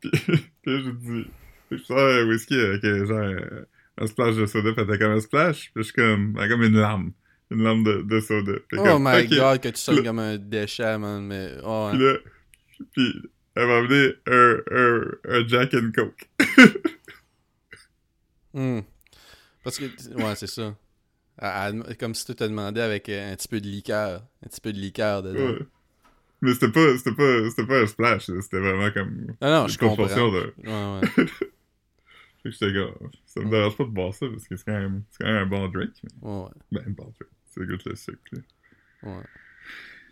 Puis, 0.00 0.10
puis 0.62 0.84
j'ai 0.84 0.92
dit... 0.92 1.26
Je 1.70 1.78
sors 1.78 1.98
un 1.98 2.28
whisky 2.28 2.54
avec 2.54 2.84
euh, 2.84 3.06
genre 3.06 3.18
euh, 3.18 3.66
un 3.98 4.06
splash 4.06 4.36
de 4.36 4.46
soda, 4.46 4.74
fait 4.74 4.86
t'as 4.86 4.98
comme 4.98 5.12
un 5.12 5.20
splash, 5.20 5.72
puis 5.74 5.82
je 5.82 5.82
suis 5.82 5.92
comme... 5.92 6.34
comme 6.34 6.62
une 6.62 6.78
lame. 6.78 7.12
Une 7.50 7.62
lame 7.62 7.82
de, 7.84 8.02
de 8.02 8.20
soda. 8.20 8.52
Oh 8.74 8.82
comme, 8.82 9.04
my 9.04 9.26
god, 9.26 9.60
que 9.60 9.68
tu 9.68 9.80
sonnes 9.80 10.04
comme 10.04 10.18
un 10.18 10.36
déchet, 10.36 10.98
man, 10.98 11.26
mais... 11.26 11.52
Oh, 11.64 11.88
Puis 11.92 12.00
là... 12.00 12.16
Puis 12.92 13.22
elle 13.56 13.66
m'a 13.66 13.76
amené 13.78 14.14
un, 14.26 14.58
un, 14.70 15.04
un 15.28 15.48
Jack 15.48 15.74
and 15.74 15.90
Coke. 15.94 16.28
Hmm. 18.56 18.82
Parce 19.64 19.78
que, 19.78 19.86
ouais, 20.14 20.36
c'est 20.36 20.46
ça. 20.46 20.76
Elle- 21.38 21.82
elle- 21.88 21.96
comme 21.96 22.14
si 22.14 22.24
tu 22.26 22.34
te 22.34 22.44
demandais 22.44 22.80
avec 22.80 23.08
euh, 23.08 23.32
un 23.32 23.36
petit 23.36 23.48
peu 23.48 23.60
de 23.60 23.66
liqueur. 23.66 24.22
Un 24.44 24.48
petit 24.48 24.60
peu 24.60 24.72
de 24.72 24.78
liqueur 24.78 25.22
dedans. 25.22 25.38
Ouais. 25.52 25.58
Mais 26.40 26.52
c'était 26.54 26.70
pas, 26.70 26.96
c'était 26.98 27.14
pas, 27.14 27.48
c'était 27.50 27.66
pas 27.66 27.80
un 27.80 27.86
splash, 27.86 28.26
c'était 28.26 28.58
vraiment 28.60 28.90
comme 28.92 29.26
Non, 29.40 29.50
non, 29.50 29.62
une 29.62 29.68
je 29.70 29.78
comprends. 29.78 30.06
de... 30.06 30.54
Ouais, 30.64 31.00
ouais. 31.00 31.26
Fait 32.42 32.50
que 32.50 32.50
j'étais 32.50 32.72
comme, 32.74 33.10
ça 33.24 33.40
me 33.40 33.48
dérange 33.50 33.76
pas 33.76 33.84
de 33.84 33.88
boire 33.88 34.12
ça, 34.12 34.26
parce 34.28 34.46
que 34.46 34.54
c'est 34.56 34.64
quand 34.64 34.72
même, 34.78 35.02
c'est 35.10 35.24
quand 35.24 35.32
même 35.32 35.42
un 35.42 35.46
bon 35.46 35.66
drink. 35.68 35.92
Mais... 36.02 36.28
Ouais, 36.28 36.48
Ben, 36.72 36.84
un 36.86 36.90
bon 36.90 37.04
drink. 37.04 37.30
Ça 37.46 37.64
goûte 37.64 37.84
le 37.86 37.96
sucre, 37.96 38.18
là. 38.32 38.38
ouais. 39.04 39.22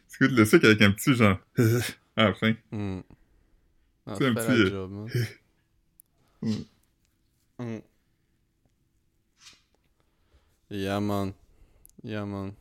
Ça 0.09 0.17
goûte 0.27 0.37
le 0.37 0.45
sucre 0.47 0.65
avec 0.65 0.81
un 0.81 0.93
petit 0.93 1.15
genre... 1.15 1.39
à 2.17 2.25
la 2.25 2.33
fin. 2.35 2.55
Hmm. 2.71 3.01
Ah, 4.07 4.15
C'est 4.17 4.27
un 4.29 4.35
petit, 4.35 4.67
job, 4.71 4.91
man. 4.93 5.09
Mm. 6.41 6.55
Hmm. 7.59 7.79
Yeah, 10.73 11.01
man. 11.01 11.33
Yeah, 12.03 12.25
man. 12.25 12.53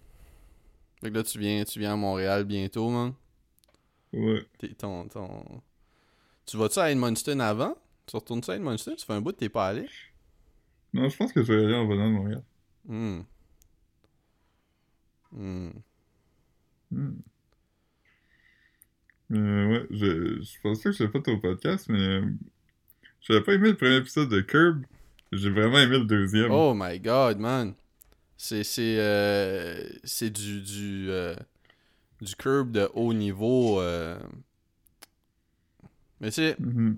Fait 1.02 1.10
que 1.10 1.16
là, 1.16 1.24
tu 1.24 1.40
viens, 1.40 1.64
tu 1.64 1.80
viens 1.80 1.94
à 1.94 1.96
Montréal 1.96 2.44
bientôt, 2.44 2.90
man. 2.90 3.14
Ouais. 4.14 4.46
T'es- 4.58 4.74
ton, 4.74 5.08
ton... 5.08 5.62
Tu 6.46 6.58
vas-tu 6.58 6.80
à 6.80 6.92
Edmundston 6.92 7.40
avant? 7.40 7.76
Tu 8.06 8.16
retournes-tu 8.18 8.52
à 8.52 8.56
Edmundston? 8.58 8.96
Tu 8.96 9.06
fais 9.06 9.14
un 9.14 9.22
bout 9.22 9.32
de 9.32 9.38
t'es 9.38 9.50
pas 9.50 9.70
allé? 9.70 9.88
Non, 10.94 11.08
je 11.08 11.16
pense 11.16 11.32
que 11.32 11.42
je 11.42 11.54
vais 11.54 11.64
aller 11.64 11.76
en 11.76 11.88
venant 11.88 12.08
de 12.10 12.14
Montréal. 12.14 12.44
Hmm. 12.86 13.22
Hmm. 15.32 15.70
Hmm. 16.92 17.12
Euh, 19.32 19.68
ouais, 19.72 19.88
je, 19.92 20.42
je 20.42 20.62
pensais 20.62 20.90
que 20.90 20.92
je 20.92 21.08
fait 21.08 21.28
au 21.30 21.38
podcast, 21.38 21.88
mais 21.88 22.02
euh, 22.02 22.26
j'avais 23.22 23.42
pas 23.42 23.54
aimé 23.54 23.70
le 23.70 23.78
premier 23.78 23.96
épisode 23.96 24.28
de 24.28 24.42
Curb. 24.42 24.84
J'ai 25.32 25.50
vraiment 25.50 25.78
aimé 25.80 26.00
le 26.00 26.06
deuxième. 26.06 26.52
Oh 26.52 26.74
my 26.76 27.00
god, 27.00 27.40
man. 27.40 27.74
C'est 28.44 28.64
c'est 28.64 28.96
euh, 28.98 29.84
c'est 30.04 30.32
du 30.32 30.62
du 30.62 31.12
euh, 31.12 31.36
du 32.22 32.34
curb 32.36 32.72
de 32.72 32.90
haut 32.96 33.14
niveau. 33.14 33.80
euh. 33.80 34.18
Mais 36.20 36.30
tu 36.30 36.38
sais, 36.38 36.56
Mhm. 36.60 36.98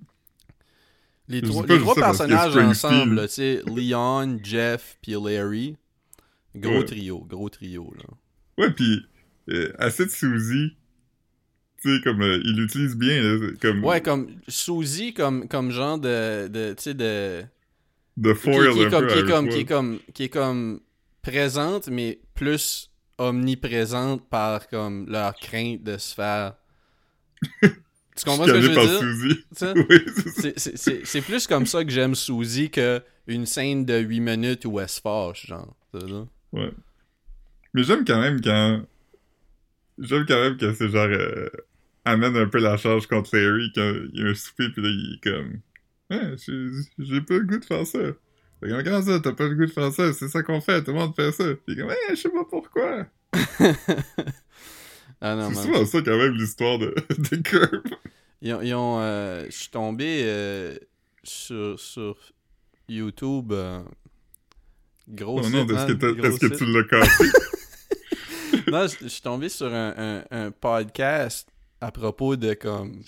les 1.27 1.41
trois, 1.41 1.65
les 1.67 1.79
trois 1.79 1.95
personnages 1.95 2.55
ensemble, 2.55 3.27
sais, 3.27 3.61
Leon, 3.67 4.39
Jeff 4.41 4.97
puis 5.01 5.11
Larry, 5.21 5.75
gros 6.55 6.79
Ouais. 6.79 6.85
trio, 6.85 7.19
gros 7.25 7.49
trio 7.49 7.93
là. 7.97 8.05
Ouais, 8.57 8.71
pis 8.71 9.05
euh, 9.49 9.73
Acid 9.79 10.11
Suzy, 10.11 10.77
tu 11.81 11.93
sais, 11.97 12.01
comme 12.05 12.21
euh, 12.21 12.39
il 12.45 12.55
l'utilise 12.55 12.95
bien, 12.95 13.21
là, 13.21 13.49
c'est 13.51 13.59
comme 13.59 13.83
Ouais, 13.83 13.99
comme 13.99 14.29
Suzy 14.47 15.13
comme 15.13 15.49
comme 15.49 15.71
genre 15.71 15.99
de 15.99 16.47
de 16.47 16.73
tu 16.77 16.83
sais 16.83 16.93
de 16.93 17.43
de 18.15 18.33
foil 18.33 18.69
qui 18.71 18.79
est 18.79 18.85
un 18.85 18.89
comme 18.91 19.09
est 19.09 19.49
qui 19.49 19.59
est 19.59 19.65
comme 19.65 19.99
qui 20.13 20.23
est 20.23 20.29
comme 20.29 20.79
présente 21.23 21.87
mais 21.87 22.19
plus 22.35 22.91
omniprésente 23.17 24.29
par 24.29 24.67
comme 24.67 25.09
leur 25.09 25.33
crainte 25.35 25.81
de 25.83 25.97
se 25.97 26.13
faire 26.13 26.53
tu 27.61 28.25
comprends 28.25 28.45
ce 28.45 28.51
que 28.51 28.61
je 28.61 28.67
veux 28.67 29.27
dire? 29.27 29.73
Oui, 29.89 31.01
c'est 31.05 31.21
plus 31.21 31.47
comme 31.47 31.65
ça 31.65 31.83
que 31.83 31.89
j'aime 31.91 32.13
Suzy 32.15 32.69
que 32.69 33.01
une 33.27 33.45
scène 33.45 33.85
de 33.85 33.97
8 33.99 34.19
minutes 34.19 34.65
où 34.65 34.79
elle 34.79 34.87
se 34.89 35.01
fâche, 35.01 35.47
genre. 35.47 35.75
Ouais. 36.51 36.71
Mais 37.73 37.83
j'aime 37.83 38.05
quand 38.05 38.21
même 38.21 38.39
quand... 38.41 38.83
J'aime 39.97 40.25
quand 40.25 40.39
même 40.41 40.57
que 40.57 40.73
c'est 40.73 40.89
genre... 40.89 41.07
euh, 41.07 41.49
amène 42.05 42.35
un 42.37 42.47
peu 42.47 42.59
la 42.59 42.77
charge 42.77 43.07
contre 43.07 43.35
Larry 43.35 43.71
quand 43.73 43.93
il 44.13 44.19
y 44.19 44.25
a 44.25 44.29
un 44.29 44.33
souper, 44.35 44.69
pis 44.69 44.81
là, 44.81 44.89
il 44.89 45.15
est 45.15 45.23
comme... 45.29 45.59
Ouais, 46.11 46.35
j'ai- 46.37 46.69
j'ai 46.99 47.21
pas 47.21 47.35
le 47.35 47.43
goût 47.45 47.57
de 47.59 47.65
faire 47.65 47.85
ça. 47.87 47.99
Comment 48.63 49.01
ça, 49.01 49.19
t'as 49.19 49.33
pas 49.33 49.47
le 49.47 49.55
goût 49.55 49.65
de 49.65 49.71
faire 49.71 49.91
ça? 49.91 50.13
C'est 50.13 50.29
ça 50.29 50.41
qu'on 50.43 50.61
fait, 50.61 50.83
tout 50.83 50.91
le 50.91 50.97
monde 50.97 51.15
fait 51.15 51.31
ça. 51.31 51.43
Est 51.49 51.75
comme, 51.75 51.87
ouais, 51.87 51.97
je 52.11 52.15
sais 52.15 52.29
pas 52.29 52.45
pourquoi. 52.49 53.05
ah 55.21 55.35
non, 55.35 55.49
c'est 55.49 55.61
souvent 55.61 55.85
ça 55.85 56.01
quand 56.01 56.17
même 56.17 56.33
l'histoire 56.33 56.79
de, 56.79 56.95
de 57.31 57.35
Curb. 57.37 57.83
Ils 58.41 58.53
ont... 58.53 58.61
ils 58.61 58.73
ont, 58.73 58.99
euh, 58.99 59.45
je 59.45 59.55
suis 59.55 59.69
tombé 59.69 60.21
euh, 60.23 60.77
sur, 61.23 61.79
sur 61.79 62.15
YouTube... 62.87 63.51
euh, 63.51 63.83
gros 65.09 65.41
Oh 65.43 65.49
non, 65.49 65.67
est-ce 65.67 66.39
que, 66.39 66.55
tu 66.55 66.65
l'as 66.65 66.83
cassé? 66.83 67.23
non, 68.71 68.87
je 68.87 68.95
je 69.01 69.07
suis 69.07 69.21
tombé 69.21 69.49
sur 69.49 69.73
un, 69.73 69.93
un, 69.97 70.23
un 70.31 70.51
podcast 70.51 71.49
à 71.81 71.91
propos 71.91 72.35
de 72.37 72.53
comme 72.53 73.03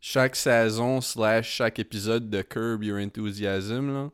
chaque 0.00 0.36
saison 0.36 1.00
slash 1.00 1.50
chaque 1.50 1.78
épisode 1.78 2.30
de 2.30 2.42
Curb 2.42 2.84
Your 2.84 2.98
Enthusiasm 2.98 3.92
là. 3.92 4.10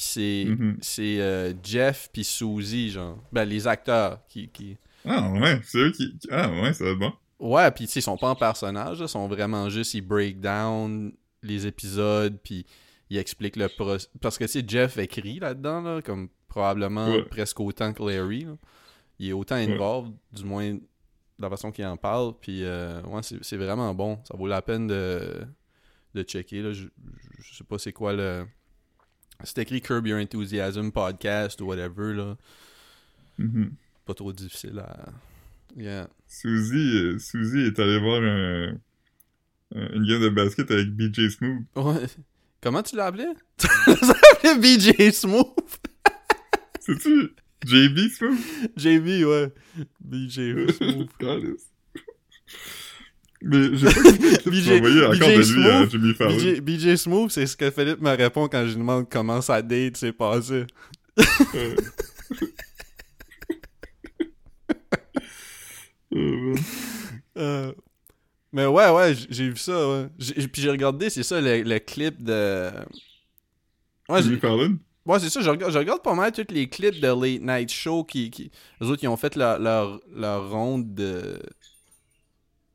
Puis 0.00 0.08
c'est 0.08 0.44
Mhm. 0.48 0.78
euh, 1.20 1.52
Jeff 1.62 2.08
puis 2.12 2.24
Suzy 2.24 2.90
genre. 2.90 3.18
Ben 3.32 3.44
les 3.44 3.66
acteurs 3.66 4.20
qui 4.28 4.48
qui 4.48 4.76
Ah 5.04 5.30
ouais, 5.30 5.60
c'est 5.64 5.78
eux 5.78 5.90
qui... 5.92 6.16
Ah 6.30 6.50
ouais, 6.50 6.72
ça 6.72 6.84
va 6.84 6.90
être 6.92 6.98
bon. 6.98 7.12
Ouais, 7.38 7.70
puis 7.70 7.86
tu 7.86 7.92
sais 7.92 8.00
ils 8.00 8.02
sont 8.02 8.16
pas 8.16 8.28
en 8.30 8.34
personnage, 8.34 9.00
ils 9.00 9.08
sont 9.08 9.28
vraiment 9.28 9.68
juste 9.68 9.94
ils 9.94 10.00
break 10.00 10.40
down 10.40 11.12
les 11.42 11.66
épisodes 11.66 12.38
puis 12.42 12.64
ils 13.10 13.18
expliquent 13.18 13.56
le 13.56 13.68
pro 13.68 13.96
parce 14.20 14.38
que 14.38 14.44
tu 14.44 14.50
sais 14.50 14.64
Jeff 14.66 14.96
écrit 14.98 15.38
là-dedans 15.38 15.80
là 15.82 16.02
comme 16.02 16.28
probablement 16.48 17.08
Ouais. 17.10 17.22
presque 17.24 17.60
autant 17.60 17.92
que 17.92 18.02
Larry. 18.02 18.44
là. 18.44 18.56
Il 19.18 19.28
est 19.28 19.32
autant 19.34 19.56
involved, 19.56 20.14
du 20.32 20.44
moins 20.44 20.72
de 20.74 20.80
la 21.38 21.50
façon 21.50 21.70
qu'il 21.70 21.84
en 21.84 21.96
parle. 21.98 22.32
Puis, 22.40 22.64
euh, 22.64 23.02
ouais, 23.02 23.22
c'est 23.22 23.36
c'est 23.44 23.56
vraiment 23.58 23.94
bon. 23.94 24.18
Ça 24.24 24.34
vaut 24.36 24.46
la 24.46 24.62
peine 24.62 24.86
de, 24.86 25.46
de 26.14 26.22
checker. 26.22 26.62
Là. 26.62 26.72
Je- 26.72 26.88
je 27.38 27.54
sais 27.54 27.64
pas 27.64 27.78
c'est 27.78 27.92
quoi 27.92 28.12
le. 28.14 28.46
C'est 29.44 29.58
écrit 29.58 29.80
Curb 29.80 30.06
Your 30.06 30.20
Enthusiasm 30.20 30.90
podcast 30.92 31.60
ou 31.60 31.66
whatever. 31.66 32.12
Là. 32.14 32.36
Mhm. 33.38 33.72
Pas 34.06 34.14
trop 34.14 34.32
difficile 34.32 34.78
à. 34.78 35.06
Yeah. 35.76 36.08
Suzy, 36.26 36.96
euh, 36.98 37.18
Suzy 37.18 37.60
est 37.66 37.78
allée 37.78 37.98
voir 38.00 38.20
un, 38.22 38.72
un- 39.74 39.92
une 39.94 40.04
game 40.06 40.20
de 40.20 40.28
basket 40.30 40.70
avec 40.70 40.88
BJ 40.90 41.28
Smooth. 41.30 41.62
Ouais. 41.76 42.06
Comment 42.60 42.82
tu 42.82 42.96
l'as 42.96 43.06
appelé 43.06 43.26
Tu 43.56 43.66
appelé 44.44 44.58
BJ 44.78 45.12
Smooth 45.12 45.46
C'est-tu 46.80 47.30
JB 47.64 47.98
Smooth? 48.10 48.38
JB, 48.76 49.24
ouais. 49.26 49.52
BJ 50.00 50.66
Smooth. 50.76 51.08
Mais 53.42 53.76
j'ai 53.76 53.86
pas 53.86 54.00
BJ 54.50 54.80
BJ 54.80 55.42
Smooth. 55.42 56.14
Fallon. 56.16 56.36
BJ, 56.36 56.60
BJ 56.60 56.96
Smooth, 56.96 57.30
c'est 57.30 57.46
ce 57.46 57.56
que 57.56 57.70
Philippe 57.70 58.00
me 58.00 58.14
répond 58.14 58.48
quand 58.48 58.62
je 58.64 58.72
lui 58.72 58.76
demande 58.78 59.08
comment 59.08 59.40
sa 59.40 59.62
date 59.62 59.96
s'est 59.96 60.12
passée. 60.12 60.66
Euh. 61.54 61.74
Euh, 66.12 66.54
Euh, 67.36 67.72
mais 68.52 68.66
ouais, 68.66 68.90
ouais, 68.90 69.14
j'ai 69.30 69.48
vu 69.48 69.56
ça, 69.56 69.88
ouais. 69.88 70.06
Puis 70.18 70.62
j'ai 70.62 70.70
regardé, 70.70 71.08
c'est 71.08 71.22
ça, 71.22 71.40
le, 71.40 71.62
le 71.62 71.78
clip 71.78 72.22
de... 72.22 72.68
Ouais, 74.08 74.22
Jimmy 74.22 74.38
Fallon? 74.38 74.78
ouais 75.06 75.18
c'est 75.20 75.30
ça, 75.30 75.40
je 75.40 75.48
regarde, 75.48 75.72
je 75.72 75.78
regarde 75.78 76.02
pas 76.02 76.14
mal 76.14 76.32
tous 76.32 76.52
les 76.52 76.68
clips 76.68 77.00
de 77.00 77.06
Late 77.06 77.42
Night 77.42 77.70
Show 77.70 78.04
qui... 78.04 78.30
qui... 78.30 78.50
Eux 78.82 78.86
autres, 78.86 79.02
ils 79.04 79.08
ont 79.08 79.16
fait 79.16 79.36
leur, 79.36 79.58
leur, 79.60 80.00
leur 80.12 80.50
ronde 80.50 80.94
de... 80.94 81.40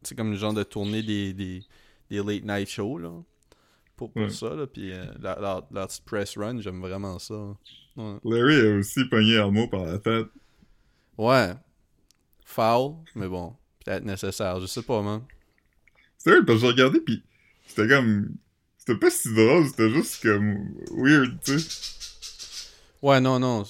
C'est 0.06 0.16
comme 0.16 0.32
le 0.32 0.38
genre 0.38 0.54
de 0.54 0.64
tournée 0.64 1.04
des, 1.04 1.34
des, 1.34 1.64
des 2.10 2.18
Late 2.24 2.44
Night 2.44 2.70
Show, 2.70 2.98
là. 2.98 3.12
Pour, 3.96 4.12
pour 4.12 4.24
Ouais. 4.24 4.30
ça, 4.30 4.54
là. 4.54 4.68
Puis 4.68 4.92
euh, 4.92 5.06
leur, 5.20 5.40
leur, 5.42 5.68
leur 5.72 5.88
petite 5.88 6.06
press 6.06 6.38
run, 6.38 6.60
j'aime 6.62 6.82
vraiment 6.82 7.18
ça. 7.20 7.34
Ouais. 7.96 8.18
Larry 8.26 8.60
a 8.60 8.78
aussi 8.78 9.06
pogné 9.06 9.36
Elmo 9.36 9.68
par 9.68 9.86
la 9.86 10.00
tête. 10.00 10.28
Ouais. 11.18 11.54
Foul, 12.44 12.96
mais 13.16 13.28
bon, 13.28 13.56
peut-être 13.84 14.04
nécessaire, 14.04 14.60
je 14.60 14.66
sais 14.68 14.84
pas, 14.84 15.02
man. 15.02 15.22
C'est 16.18 16.30
vrai, 16.32 16.46
parce 16.46 16.60
que 16.60 16.66
j'ai 16.66 16.72
regardé, 16.74 17.00
pis 17.02 17.24
c'était 17.66 17.88
comme... 17.88 18.36
C'était 18.78 19.00
pas 19.00 19.10
si 19.10 19.34
drôle, 19.34 19.66
c'était 19.68 19.90
juste 19.90 20.22
comme 20.22 20.76
weird, 20.92 21.40
tu 21.44 21.60
sais. 21.60 21.96
Ouais, 23.02 23.20
non, 23.20 23.40
non. 23.40 23.64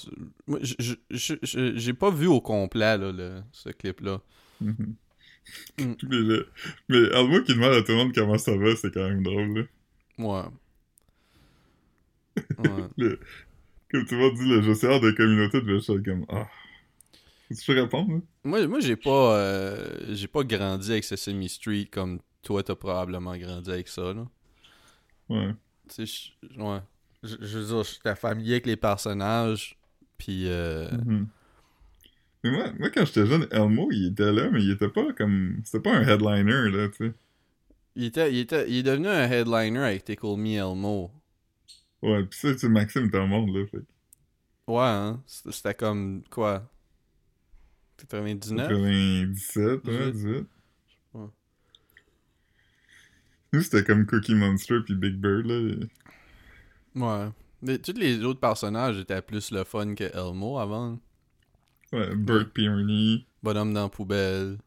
J'ai 1.10 1.94
pas 1.94 2.10
vu 2.10 2.26
au 2.26 2.40
complet, 2.40 2.98
là, 2.98 3.12
le, 3.12 3.42
ce 3.52 3.70
clip-là. 3.70 4.20
Mhm. 4.60 4.94
Mm. 5.78 5.92
mais, 6.08 6.16
le- 6.16 6.48
mais 6.88 6.98
Elmo 6.98 7.42
qui 7.42 7.54
demande 7.54 7.74
à 7.74 7.82
tout 7.82 7.92
le 7.92 7.98
monde 7.98 8.14
comment 8.14 8.38
ça 8.38 8.56
va, 8.56 8.74
c'est 8.76 8.92
quand 8.92 9.08
même 9.08 9.22
drôle, 9.22 9.58
là. 9.58 9.62
Ouais. 10.18 10.50
Ouais. 12.58 13.18
Comme 13.90 14.04
tout 14.04 14.14
le 14.14 14.18
monde 14.20 14.34
dit, 14.34 14.48
le 14.48 14.62
gestionnaire 14.62 15.00
de 15.00 15.10
communauté 15.12 15.60
devait 15.60 15.76
être 15.78 16.04
comme... 16.04 16.26
Ah... 16.28 16.48
Tu 17.48 17.64
peux 17.64 17.80
répondre, 17.80 18.12
là? 18.14 18.20
Moi, 18.42 18.66
moi 18.66 18.80
j'ai 18.80 18.96
pas 18.96 19.36
euh, 19.38 19.98
j'ai 20.14 20.26
pas 20.26 20.42
grandi 20.42 20.90
avec 20.90 21.04
Sesame 21.04 21.46
Street 21.46 21.86
comme 21.92 22.18
toi 22.42 22.60
t'as 22.64 22.74
probablement 22.74 23.36
grandi 23.36 23.70
avec 23.70 23.86
ça 23.86 24.12
là. 24.12 24.26
Ouais. 25.28 25.54
Tu 25.88 26.06
sais, 26.06 26.32
je- 26.42 26.60
ouais. 26.60 26.80
Je, 27.22 27.36
je 27.40 27.58
veux 27.58 27.64
dire, 27.66 27.84
j'étais 27.84 28.16
familier 28.16 28.52
avec 28.54 28.66
les 28.66 28.76
personnages, 28.76 29.78
puis 30.18 30.48
euh, 30.48 30.90
Mhm. 30.90 31.28
Moi, 32.50 32.72
moi, 32.78 32.90
quand 32.90 33.04
j'étais 33.06 33.26
jeune, 33.26 33.46
Elmo, 33.50 33.88
il 33.92 34.08
était 34.12 34.32
là, 34.32 34.50
mais 34.50 34.62
il 34.62 34.70
était 34.72 34.88
pas 34.88 35.12
comme... 35.12 35.60
C'était 35.64 35.80
pas 35.80 35.96
un 35.96 36.02
headliner, 36.06 36.70
là, 36.70 36.88
tu 36.88 37.08
sais. 37.08 37.14
il 37.96 38.04
était 38.06 38.32
il 38.32 38.38
était 38.40 38.68
il 38.68 38.78
est 38.78 38.82
devenu 38.82 39.08
un 39.08 39.28
headliner 39.30 39.80
avec 39.80 40.04
Tickle 40.04 40.36
Me 40.36 40.56
Elmo. 40.56 41.10
Ouais, 42.02 42.24
pis 42.24 42.38
ça, 42.38 42.54
tu 42.54 42.68
Maxime 42.68 43.06
était 43.06 43.18
au 43.18 43.26
monde, 43.26 43.54
là, 43.54 43.66
fait 43.66 43.84
Ouais, 44.68 44.82
hein. 44.82 45.22
C'était 45.26 45.74
comme 45.74 46.22
quoi? 46.30 46.68
99 47.98 48.68
97, 48.68 49.84
ouais, 49.86 50.12
18. 50.12 50.12
18. 50.12 50.46
Ouais. 51.14 51.26
Nous, 53.52 53.62
c'était 53.62 53.84
comme 53.84 54.06
Cookie 54.06 54.34
Monster 54.34 54.80
puis 54.84 54.94
Big 54.94 55.14
Bird, 55.16 55.46
là. 55.46 55.86
Ouais. 56.94 57.30
Mais 57.62 57.78
tous 57.78 57.92
les 57.96 58.22
autres 58.24 58.40
personnages 58.40 58.98
étaient 58.98 59.22
plus 59.22 59.50
le 59.50 59.64
fun 59.64 59.94
que 59.94 60.04
Elmo 60.04 60.58
avant. 60.58 60.98
Ouais, 61.92 62.14
Bert 62.16 62.50
pis 62.52 62.64
Ernie, 62.64 63.26
Bonhomme 63.42 63.72
dans 63.72 63.84
la 63.84 63.88
poubelle, 63.88 64.58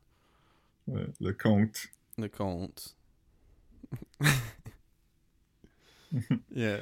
ouais, 0.88 1.06
le 1.20 1.34
conte. 1.34 1.90
le 2.18 2.28
conte. 2.30 2.96
yeah. 6.56 6.80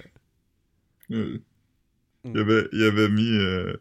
Mm. 1.09 1.37
Il 2.25 2.37
avait, 2.37 2.67
il 2.71 2.83
avait 2.83 3.09
mis... 3.09 3.37
euh, 3.37 3.77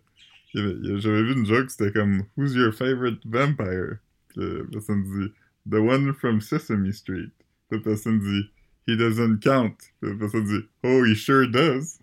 J'avais 0.55 1.23
vu 1.25 1.33
une 1.35 1.45
joke, 1.47 1.71
c'était 1.71 1.93
comme 1.93 2.23
«Who's 2.37 2.55
your 2.55 2.73
favorite 2.73 3.21
vampire?» 3.27 3.99
Puis 4.29 4.41
La 4.41 4.65
personne 4.73 5.03
dit 5.03 5.33
«The 5.71 5.75
one 5.75 6.15
from 6.15 6.41
Sesame 6.41 6.93
Street.» 6.93 7.33
La 7.71 7.79
personne 7.81 8.21
dit 8.21 8.51
«He 8.87 8.97
doesn't 8.97 9.41
count.» 9.41 9.77
Puis 10.01 10.11
La 10.11 10.17
personne 10.17 10.45
dit 10.45 10.69
«Oh, 10.85 11.05
he 11.05 11.15
sure 11.15 11.49
does. 11.49 11.99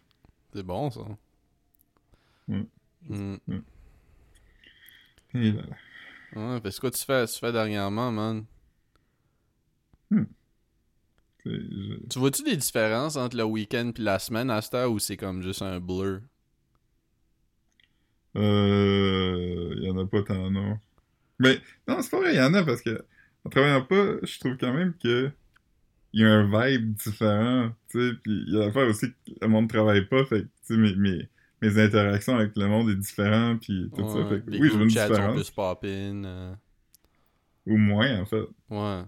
C'est 0.54 0.64
bon, 0.64 0.92
ça. 0.92 1.18
Mm. 2.48 2.64
Mm.» 3.10 3.38
Et 5.36 5.52
là, 5.52 5.62
là. 5.62 5.76
Ouais, 6.36 6.62
parce 6.62 6.76
que 6.76 6.82
quoi 6.82 6.92
tu 6.92 7.04
fais, 7.04 7.26
tu 7.28 7.40
fais 7.40 7.52
dernièrement, 7.52 8.12
man? 8.12 8.46
Je- 11.46 12.10
Tu 12.10 12.18
vois-tu 12.20 12.44
des 12.44 12.56
différences 12.56 13.18
entre 13.18 13.36
le 13.36 13.44
week-end 13.44 13.92
puis 13.94 14.04
la 14.04 14.18
semaine 14.18 14.50
à 14.50 14.62
cette 14.62 14.74
heure 14.76 14.90
ou 14.92 15.00
c'est 15.00 15.18
comme 15.18 15.42
juste 15.42 15.62
un 15.62 15.80
blur? 15.82 16.22
Euh. 18.36 19.74
Il 19.78 19.84
y 19.84 19.90
en 19.90 19.98
a 19.98 20.06
pas 20.08 20.24
tant, 20.24 20.50
non. 20.52 20.78
Mais, 21.40 21.60
non, 21.88 22.02
c'est 22.02 22.12
pas 22.12 22.20
vrai, 22.20 22.34
il 22.36 22.38
y 22.38 22.42
en 22.42 22.54
a 22.56 22.64
parce 22.66 22.82
que, 22.82 23.06
en 23.46 23.50
travaillant 23.50 23.86
pas, 23.86 24.18
je 24.24 24.40
trouve 24.40 24.58
quand 24.58 24.74
même 24.74 24.96
que. 25.04 25.32
Il 26.14 26.22
y 26.22 26.26
a 26.26 26.30
un 26.34 26.46
vibe 26.70 26.96
différent, 26.96 27.72
tu 27.90 28.00
sais, 28.00 28.16
puis 28.24 28.44
il 28.48 28.54
y 28.54 28.58
a 28.58 28.66
l'affaire 28.68 28.88
aussi 28.88 29.10
que 29.12 29.16
le 29.42 29.48
monde 29.50 29.70
travaille 29.70 30.06
pas, 30.08 30.26
fait 30.26 30.44
que, 30.44 30.46
tu 30.46 30.52
sais, 30.64 30.78
mes, 30.78 30.96
mes, 30.96 31.30
mes 31.64 31.80
interactions 31.80 32.36
avec 32.36 32.56
le 32.58 32.68
monde 32.68 32.90
est 32.90 32.96
différent, 32.96 33.58
puis 33.60 33.90
tout 33.96 34.08
ça, 34.10 34.26
fait 34.26 34.42
que, 34.46 34.50
les 34.52 34.60
oui, 34.60 34.70
je 34.72 34.78
veux 34.78 34.86
group 34.86 34.90
une 34.90 34.90
chats 34.90 35.10
sont 35.10 35.14
différence, 35.14 35.36
plus 35.36 35.52
pop-in. 35.52 36.24
euh, 36.26 36.56
ou 37.66 37.78
moins, 37.78 38.22
en 38.22 38.26
fait. 38.26 38.46
Ouais. 38.70 39.04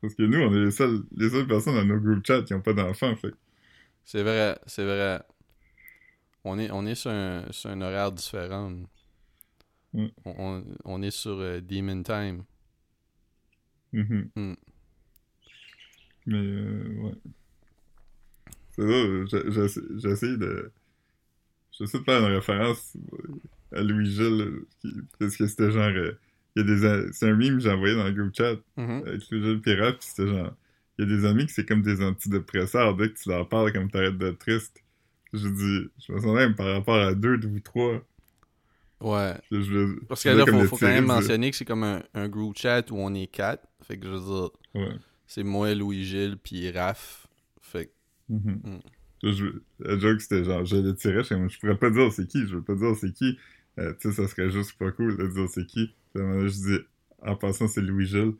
Parce 0.00 0.14
que 0.14 0.22
nous, 0.22 0.38
on 0.40 0.52
est 0.54 0.64
les 0.64 0.70
seules, 0.70 1.02
les 1.16 1.30
seules 1.30 1.46
personnes 1.46 1.74
dans 1.74 1.84
nos 1.84 2.00
group 2.00 2.24
chats 2.26 2.42
qui 2.42 2.54
ont 2.54 2.62
pas 2.62 2.72
d'enfants, 2.72 3.14
fait 3.16 3.34
C'est 4.04 4.22
vrai, 4.22 4.58
c'est 4.66 4.84
vrai. 4.84 5.22
On 6.44 6.58
est, 6.58 6.70
on 6.70 6.86
est 6.86 6.94
sur, 6.94 7.10
un, 7.10 7.44
sur 7.52 7.70
un 7.70 7.80
horaire 7.82 8.12
différent. 8.12 8.70
Mm. 9.92 10.06
On, 10.24 10.34
on, 10.38 10.64
on 10.84 11.02
est 11.02 11.10
sur 11.10 11.38
euh, 11.38 11.60
Demon 11.60 12.02
Time. 12.02 12.44
mhm. 13.92 14.30
Mm. 14.36 14.54
Mais, 16.26 16.36
euh, 16.38 16.94
ouais. 17.02 17.14
C'est 18.76 18.82
ça, 19.52 19.80
j'essaie 19.96 20.36
de... 20.36 20.70
J'essaie 21.72 21.98
de 21.98 22.04
faire 22.04 22.20
une 22.20 22.34
référence 22.34 22.96
à 23.72 23.82
Louis-Gilles, 23.82 24.62
parce 25.18 25.36
que 25.36 25.46
c'était 25.46 25.70
genre... 25.70 25.84
euh, 25.88 26.12
il 26.56 26.66
y 26.66 26.70
a 26.70 26.76
des... 27.04 27.12
C'est 27.12 27.28
un 27.28 27.36
meme 27.36 27.56
que 27.56 27.60
j'ai 27.60 27.70
envoyé 27.70 27.94
dans 27.94 28.04
le 28.04 28.12
groupe 28.12 28.34
chat 28.36 28.56
Mhm. 28.76 29.02
avec 29.06 29.30
Louis-Gilles 29.30 29.60
Pirate, 29.60 29.98
pis 29.98 30.06
c'était 30.06 30.26
genre... 30.28 30.52
Il 30.98 31.08
y 31.08 31.12
a 31.12 31.16
des 31.16 31.24
amis 31.24 31.46
qui 31.46 31.54
c'est 31.54 31.64
comme 31.66 31.80
des 31.82 32.02
antidépresseurs, 32.04 32.94
dès 32.96 33.08
que 33.10 33.18
tu 33.18 33.28
leur 33.30 33.48
parles 33.48 33.72
comme 33.72 33.90
t'arrêtes 33.90 34.18
d'être 34.18 34.38
triste. 34.38 34.82
Je 35.32 35.48
dis... 35.48 35.88
Je 36.06 36.12
me 36.12 36.20
sens 36.20 36.34
même 36.34 36.54
par 36.54 36.66
rapport 36.66 36.96
à 36.96 37.14
deux 37.14 37.38
de 37.38 37.48
vous 37.48 37.60
trois. 37.60 38.02
Ouais. 39.00 39.34
Je, 39.50 39.62
je, 39.62 39.98
Parce 40.06 40.22
que 40.22 40.28
là, 40.28 40.44
faut, 40.44 40.64
faut 40.64 40.76
quand 40.76 40.88
même 40.88 41.06
mentionner 41.06 41.50
que 41.50 41.56
c'est 41.56 41.64
comme 41.64 41.84
un, 41.84 42.02
un 42.12 42.28
group 42.28 42.54
chat 42.58 42.90
où 42.90 42.96
on 42.98 43.14
est 43.14 43.28
quatre. 43.28 43.66
Fait 43.82 43.96
que 43.96 44.06
je 44.06 44.12
veux 44.12 44.20
dire, 44.20 44.50
Ouais. 44.74 44.92
c'est 45.26 45.42
moi, 45.42 45.74
Louis-Gilles, 45.74 46.36
puis 46.42 46.70
Raph. 46.70 47.26
Mhm. 48.30 48.60
Mm. 48.64 48.80
Je, 49.22 49.44
la 49.80 49.98
joke, 49.98 50.20
c'était 50.22 50.44
genre, 50.44 50.64
je 50.64 50.76
le 50.76 50.94
tirais, 50.94 51.18
je, 51.18 51.24
suis 51.24 51.34
comme, 51.34 51.50
je 51.50 51.58
pourrais 51.58 51.76
pas 51.76 51.90
dire 51.90 52.10
c'est 52.10 52.26
qui, 52.26 52.46
je 52.46 52.56
veux 52.56 52.62
pas 52.62 52.74
dire 52.74 52.94
c'est 52.98 53.12
qui. 53.12 53.38
Euh, 53.78 53.92
tu 54.00 54.08
sais, 54.08 54.14
ça 54.14 54.28
serait 54.28 54.50
juste 54.50 54.78
pas 54.78 54.90
cool 54.92 55.16
de 55.16 55.26
dire 55.26 55.46
c'est 55.48 55.66
qui. 55.66 55.94
Puis 56.14 56.22
à 56.22 56.46
je 56.46 56.52
dis, 56.52 56.78
en 57.22 57.36
passant, 57.36 57.68
c'est 57.68 57.82
Louis-Gilles. 57.82 58.32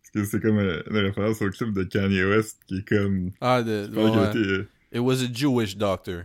Parce 0.00 0.10
que 0.14 0.24
c'est 0.24 0.40
comme 0.40 0.58
euh, 0.58 0.82
une 0.88 0.96
référence 0.96 1.42
au 1.42 1.50
clip 1.50 1.72
de 1.72 1.82
Kanye 1.82 2.24
West 2.24 2.60
qui 2.66 2.78
est 2.78 2.88
comme. 2.88 3.32
ah, 3.40 3.62
de, 3.62 3.88
a 3.94 4.22
ouais. 4.22 4.28
été, 4.28 4.38
euh, 4.38 4.68
It 4.92 5.00
was 5.00 5.22
a 5.22 5.28
Jewish 5.32 5.76
doctor. 5.76 6.24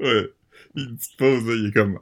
ouais. 0.00 0.30
Il 0.74 0.96
petite 0.96 1.16
pause, 1.18 1.46
là, 1.46 1.54
il 1.54 1.66
est 1.66 1.72
comme. 1.72 1.98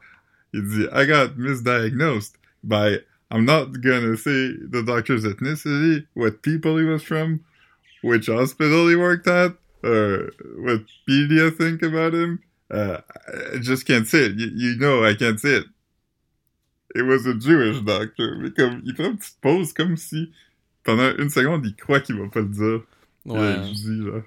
Il 0.53 0.63
dit, 0.69 0.87
I 0.93 1.07
got 1.07 1.37
misdiagnosed 1.37 2.35
by. 2.63 2.99
I'm 3.31 3.45
not 3.45 3.81
gonna 3.81 4.17
say 4.17 4.53
the 4.71 4.85
doctor's 4.85 5.25
ethnicity, 5.25 6.07
what 6.15 6.43
people 6.43 6.77
he 6.79 6.85
was 6.85 7.01
from, 7.03 7.41
which 8.03 8.29
hospital 8.29 8.89
he 8.89 8.95
worked 8.95 9.27
at, 9.27 9.55
uh, 9.85 10.31
what 10.59 10.81
media 11.07 11.51
think 11.51 11.83
about 11.83 12.15
him? 12.15 12.39
Uh, 12.71 12.99
I 13.55 13.59
just 13.61 13.85
can't 13.87 14.07
say 14.07 14.27
it. 14.27 14.37
You, 14.39 14.51
you 14.55 14.79
know 14.79 15.05
I 15.05 15.15
can't 15.15 15.39
say 15.39 15.59
it. 15.59 15.67
It 16.95 17.03
was 17.03 17.27
a 17.27 17.35
Jewish 17.35 17.81
doctor. 17.83 18.37
Mais 18.41 18.51
comme, 18.53 18.81
il 18.85 18.95
prend 18.95 19.07
une 19.11 19.17
petite 19.19 19.41
pause 19.41 19.73
comme 19.73 19.97
si, 19.97 20.33
pendant 20.85 21.15
une 21.19 21.29
seconde, 21.31 21.67
il 21.67 21.75
croit 21.77 22.01
qu'il 22.01 22.17
va 22.17 22.29
pas 22.29 22.41
le 22.41 22.49
dire. 22.49 22.81
Ouais. 23.27 23.57
Il 23.69 23.75
dit, 23.75 24.05
genre. 24.05 24.23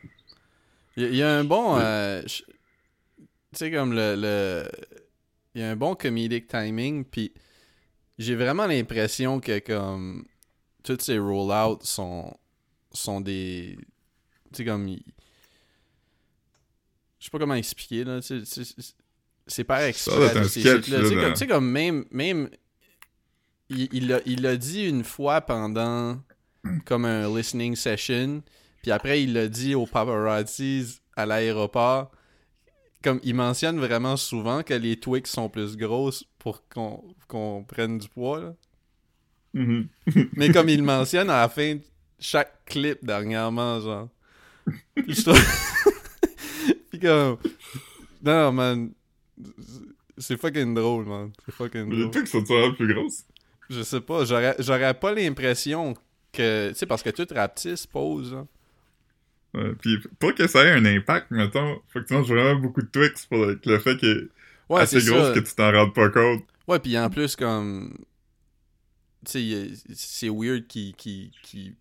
Il 0.98 1.16
y, 1.16 1.22
a- 1.24 1.38
un 1.38 1.44
bon. 1.44 1.78
Euh, 1.80 2.22
je- 2.26 2.44
tu 2.44 3.24
sais, 3.54 3.72
comme 3.72 3.94
le. 3.94 4.16
le- 4.16 4.70
Il 5.56 5.62
y 5.62 5.64
a 5.64 5.72
un 5.72 5.76
bon 5.76 5.96
comedic 5.96 6.48
timing, 6.48 7.04
puis 7.06 7.32
j'ai 8.20 8.36
vraiment 8.36 8.68
l'impression 8.68 9.40
que, 9.40 9.60
comme. 9.60 10.26
Toutes 10.84 11.02
ces 11.02 11.18
rollouts 11.20 11.80
sont. 11.82 12.36
sont 12.92 13.22
des. 13.22 13.78
Tu 14.54 14.58
sais, 14.58 14.66
comme. 14.66 14.88
Je 14.90 14.96
sais 17.28 17.32
pas 17.32 17.40
comment 17.40 17.56
expliquer, 17.56 18.04
là. 18.04 18.20
C'est 18.22 18.44
c'est 19.50 19.64
par 19.64 19.82
exprès. 19.82 20.16
doit 20.16 20.26
être 20.28 20.36
là, 20.36 20.42
un 20.42 20.44
ces 20.44 20.60
sketch, 20.62 20.86
shit-là. 20.86 20.98
là, 20.98 21.04
Tu 21.04 21.10
sais, 21.10 21.16
dans- 21.16 21.34
comme, 21.38 21.48
comme 21.48 21.72
même. 21.72 22.06
même 22.12 22.50
il 23.70 23.88
il 23.94 24.08
l'a 24.08 24.20
il 24.26 24.58
dit 24.58 24.86
une 24.88 25.04
fois 25.04 25.42
pendant 25.42 26.22
comme 26.86 27.06
un 27.06 27.34
listening 27.34 27.76
session, 27.76 28.42
puis 28.82 28.92
après 28.92 29.24
il 29.24 29.34
l'a 29.34 29.48
dit 29.48 29.76
aux 29.76 29.86
paparazzis 29.86 31.00
à 31.16 31.26
l'aéroport. 31.26 32.12
Comme 33.04 33.20
il 33.24 33.36
mentionne 33.36 33.78
vraiment 33.80 34.18
souvent 34.18 34.64
que 34.64 34.74
les 34.74 35.00
Twix 35.00 35.30
sont 35.32 35.50
plus 35.50 35.78
grosses 35.78 36.26
pour 36.40 36.68
qu'on 36.68 37.04
qu'on 37.28 37.64
prenne 37.64 37.98
du 38.00 38.10
poids. 38.10 38.40
là. 38.42 38.56
Mhm. 39.54 39.88
Mais 40.34 40.50
comme 40.52 40.68
il 40.70 40.84
mentionne 40.84 41.30
à 41.30 41.42
la 41.42 41.50
fin 41.50 41.76
de 41.76 41.82
chaque 42.20 42.66
clip 42.66 43.06
dernièrement, 43.06 43.80
genre. 43.80 44.10
Puis 44.96 45.14
je 45.16 45.22
trouve. 45.24 45.42
Puis 46.90 47.00
comme. 47.00 47.38
Non, 48.24 48.52
man. 48.52 48.92
C'est 50.18 50.38
fucking 50.40 50.74
drôle, 50.74 51.06
man. 51.06 51.32
C'est 51.46 51.54
fucking 51.54 51.90
Les 51.92 52.00
drôle. 52.02 52.12
trucs 52.12 52.28
sont 52.28 52.42
toujours 52.44 52.76
plus 52.76 52.94
grosses. 52.94 53.24
Je 53.70 53.84
sais 53.84 54.02
pas, 54.02 54.24
j'aurais 54.26 54.56
j'aurais 54.60 54.94
pas 54.94 55.14
l'impression 55.14 55.94
que. 56.34 56.70
Tu 56.70 56.76
sais, 56.76 56.86
parce 56.86 57.04
que 57.04 57.10
tout 57.10 57.28
rapetisse, 57.34 57.86
pose. 57.86 58.34
hein. 58.34 58.48
Ouais, 59.54 59.74
puis 59.82 59.98
pour 60.20 60.34
que 60.36 60.48
ça 60.48 60.64
ait 60.66 60.72
un 60.72 60.86
impact, 60.86 61.32
mettons, 61.32 61.80
faut 61.88 62.00
que 62.02 62.06
tu 62.06 62.14
manges 62.14 62.28
vraiment 62.28 62.60
beaucoup 62.60 62.82
de 62.82 62.88
Twix 62.88 63.26
pour 63.28 63.46
le, 63.46 63.56
que 63.56 63.70
le 63.70 63.80
fait 63.80 63.98
qu'il 63.98 64.10
est 64.10 64.28
Ouais, 64.70 64.82
assez 64.82 65.00
c'est 65.00 65.10
grosse 65.12 65.28
ça. 65.28 65.34
que 65.34 65.40
tu 65.40 65.56
t'en 65.56 65.72
rendes 65.72 65.94
pas 65.94 66.10
compte. 66.10 66.44
Ouais, 66.68 66.80
puis 66.80 66.98
en 66.98 67.10
plus, 67.10 67.36
comme. 67.36 67.96
Tu 69.26 69.32
sais, 69.32 69.72
c'est 69.94 70.30
weird 70.30 70.68
qu'il 70.68 70.94
qu'il- 70.96 71.32
qu'il 71.44 71.76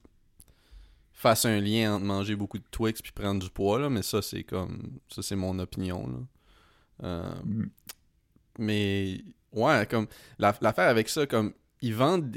fasse 1.19 1.45
un 1.47 1.59
lien 1.61 1.95
entre 1.95 2.05
manger 2.05 2.37
beaucoup 2.37 2.59
de 2.59 2.65
Twix 2.71 3.01
puis 3.03 3.11
prendre 3.13 3.43
du 3.43 3.51
poids, 3.51 3.79
là, 3.81 3.89
mais 3.91 4.03
ça, 4.03 4.21
c'est 4.23 4.45
comme. 4.45 4.99
Ça, 5.09 5.23
c'est 5.23 5.35
mon 5.37 5.59
opinion, 5.59 6.07
là. 6.07 6.19
Euh, 7.05 7.35
Mm. 7.45 7.71
mais. 8.59 9.21
Ouais, 9.53 9.87
comme. 9.91 10.07
la- 10.39 10.57
L'affaire 10.61 10.89
avec 10.89 11.09
ça, 11.09 11.27
comme. 11.27 11.53
Ils 11.83 11.95
vendent. 11.95 12.37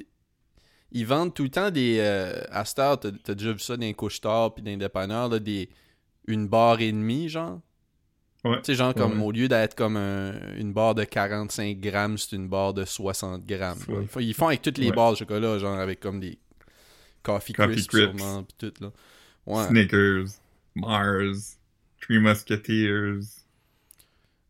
Ils 0.91 1.05
vendent 1.05 1.33
tout 1.33 1.43
le 1.43 1.49
temps 1.49 1.69
des. 1.71 1.97
Euh, 1.99 2.41
à 2.51 2.63
heure, 2.79 2.99
t'as 2.99 3.35
déjà 3.35 3.51
vu 3.53 3.59
ça 3.59 3.75
dans 3.77 3.81
les 3.85 3.93
couches-tard 3.93 4.53
puis 4.55 4.63
dans 4.63 4.71
les 4.71 4.77
dépanneurs, 4.77 5.29
là, 5.29 5.39
des. 5.39 5.69
Une 6.27 6.47
barre 6.47 6.79
et 6.81 6.91
demie, 6.91 7.27
genre. 7.29 7.59
Ouais. 8.45 8.57
Tu 8.57 8.65
sais, 8.67 8.75
genre, 8.75 8.93
comme 8.93 9.19
Ouais. 9.19 9.25
au 9.25 9.31
lieu 9.31 9.47
d'être 9.49 9.75
comme 9.75 9.97
un- 9.97 10.55
une 10.55 10.71
barre 10.71 10.95
de 10.95 11.03
45 11.03 11.79
grammes, 11.79 12.17
c'est 12.17 12.35
une 12.35 12.47
barre 12.47 12.73
de 12.73 12.85
60 12.85 13.45
grammes. 13.45 13.79
Ouais. 13.89 14.03
Ils, 14.03 14.07
font, 14.07 14.19
ils 14.21 14.33
font 14.33 14.47
avec 14.47 14.61
toutes 14.61 14.77
les 14.77 14.91
barres 14.91 15.11
de 15.11 15.17
chocolat, 15.17 15.57
genre 15.59 15.77
avec 15.77 15.99
comme 15.99 16.19
des 16.21 16.37
Coffee, 17.23 17.53
Coffee 17.53 17.85
Crisp, 17.87 18.17
sûrement, 18.17 18.43
pis 18.43 18.55
tout, 18.57 18.73
là. 18.81 18.91
Ouais. 19.45 19.67
Snickers, 19.67 20.25
Mars, 20.75 21.57
Three 22.01 22.19
Musketeers. 22.19 23.19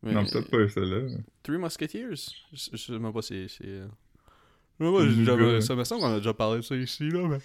Mais- 0.02 0.12
Non, 0.12 0.24
peut-être 0.24 0.50
pas 0.50 0.68
celle-là. 0.68 1.16
Three 1.42 1.58
Musketeers? 1.58 2.14
Je, 2.52 2.70
je 2.72 2.76
sais 2.76 2.98
même 2.98 3.12
pas 3.12 3.22
si 3.22 3.48
c'est... 3.48 3.64
euh, 3.66 3.86
ouais. 4.80 5.60
ça 5.60 5.74
me 5.74 5.84
semble 5.84 6.00
qu'on 6.00 6.14
a 6.14 6.18
déjà 6.18 6.32
parlé 6.32 6.58
de 6.58 6.62
ça 6.62 6.76
ici, 6.76 7.08
là, 7.10 7.28
mais... 7.28 7.40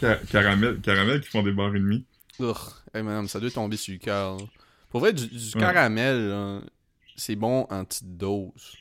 Ca- 0.00 0.20
caramel, 0.30 0.80
caramel 0.80 1.20
qui 1.20 1.28
font 1.28 1.42
des 1.42 1.52
barres 1.52 1.74
et 1.74 1.80
demie. 1.80 2.04
Urgh. 2.40 2.72
Hey, 2.94 3.02
man, 3.02 3.26
ça 3.28 3.40
doit 3.40 3.50
tomber 3.50 3.76
sur 3.76 3.92
le 3.92 3.98
cœur. 3.98 4.38
Pour 4.90 5.00
vrai, 5.00 5.12
du, 5.12 5.28
caramel, 5.52 6.62
c'est 7.16 7.36
bon 7.36 7.66
en 7.70 7.84
petite 7.84 8.16
dose. 8.16 8.76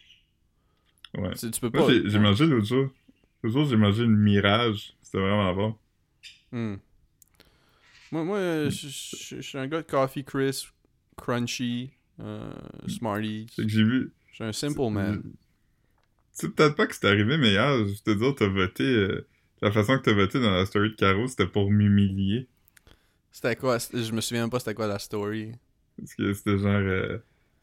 Ouais. 1.17 1.33
Tu 1.35 1.49
peux 1.59 1.71
Moi, 1.73 1.87
pas... 1.87 1.93
j'ai 2.09 2.19
mangé 2.19 2.45
l'autre 2.45 2.65
jour. 2.65 2.89
J'ai 3.49 3.75
mangé 3.75 4.03
une 4.03 4.17
Mirage. 4.17 4.93
C'était 5.01 5.19
vraiment 5.19 5.53
bon. 5.53 5.75
Hmm. 6.51 6.75
Moi, 8.11 8.23
moi 8.23 8.37
euh, 8.37 8.69
je 8.69 9.41
suis 9.41 9.57
un 9.57 9.67
gars 9.67 9.81
de 9.81 9.87
Coffee 9.87 10.23
Crisp, 10.23 10.69
Crunchy, 11.17 11.91
euh, 12.21 12.53
Smarties. 12.87 13.47
Fait 13.55 13.63
que 13.63 13.69
j'ai 13.69 13.83
vu. 13.83 14.13
Je 14.29 14.35
suis 14.35 14.43
un 14.43 14.53
simple 14.53 14.89
man. 14.89 15.21
Tu 15.23 16.45
sais 16.45 16.49
peut-être 16.49 16.75
pas 16.75 16.85
que 16.87 16.95
c'est 16.95 17.07
arrivé, 17.07 17.37
mais 17.37 17.49
hier, 17.51 17.85
je 17.87 18.01
te 18.03 18.11
dire, 18.11 18.35
t'as 18.35 18.47
voté. 18.47 18.83
euh, 18.83 19.27
la 19.61 19.71
façon 19.71 19.97
que 19.97 20.03
t'as 20.03 20.13
voté 20.13 20.39
dans 20.39 20.51
la 20.51 20.65
story 20.65 20.91
de 20.91 20.95
Caro, 20.95 21.27
c'était 21.27 21.47
pour 21.47 21.71
m'humilier. 21.71 22.47
C'était 23.31 23.55
quoi? 23.55 23.77
Je 23.79 24.11
me 24.11 24.21
souviens 24.21 24.43
même 24.43 24.49
pas 24.49 24.59
c'était 24.59 24.75
quoi 24.75 24.87
la 24.87 24.99
story. 24.99 25.51
Parce 25.97 26.13
que 26.15 26.33
c'était 26.33 26.57
genre. 26.59 26.67
euh, 26.75 27.17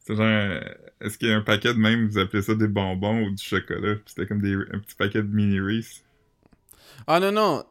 c'était 0.04 0.16
genre. 0.16 0.60
Est-ce 1.00 1.18
qu'il 1.18 1.28
y 1.28 1.32
a 1.32 1.36
un 1.36 1.40
paquet 1.40 1.72
de 1.74 1.78
même, 1.78 2.06
vous 2.08 2.18
appelez 2.18 2.42
ça 2.42 2.54
des 2.54 2.68
bonbons 2.68 3.26
ou 3.26 3.30
du 3.30 3.42
chocolat? 3.42 3.94
Puis 3.96 4.04
c'était 4.06 4.26
comme 4.26 4.40
des, 4.40 4.54
un 4.54 4.78
petit 4.78 4.94
paquet 4.94 5.22
de 5.22 5.28
mini 5.28 5.58
Reese. 5.58 6.02
Ah 7.06 7.18
non, 7.18 7.32
non. 7.32 7.64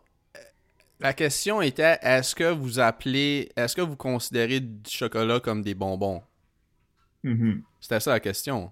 La 0.99 1.13
question 1.13 1.61
était, 1.61 1.97
est-ce 2.01 2.33
que 2.35 2.51
vous 2.51 2.79
appelez... 2.79 3.49
Est-ce 3.55 3.75
que 3.75 3.81
vous 3.81 3.95
considérez 3.95 4.59
du 4.59 4.89
chocolat 4.89 5.39
comme 5.39 5.61
des 5.61 5.73
bonbons? 5.75 6.21
Mhm. 7.23 7.63
C'était 7.79 7.99
ça 7.99 8.11
la 8.11 8.19
question. 8.19 8.71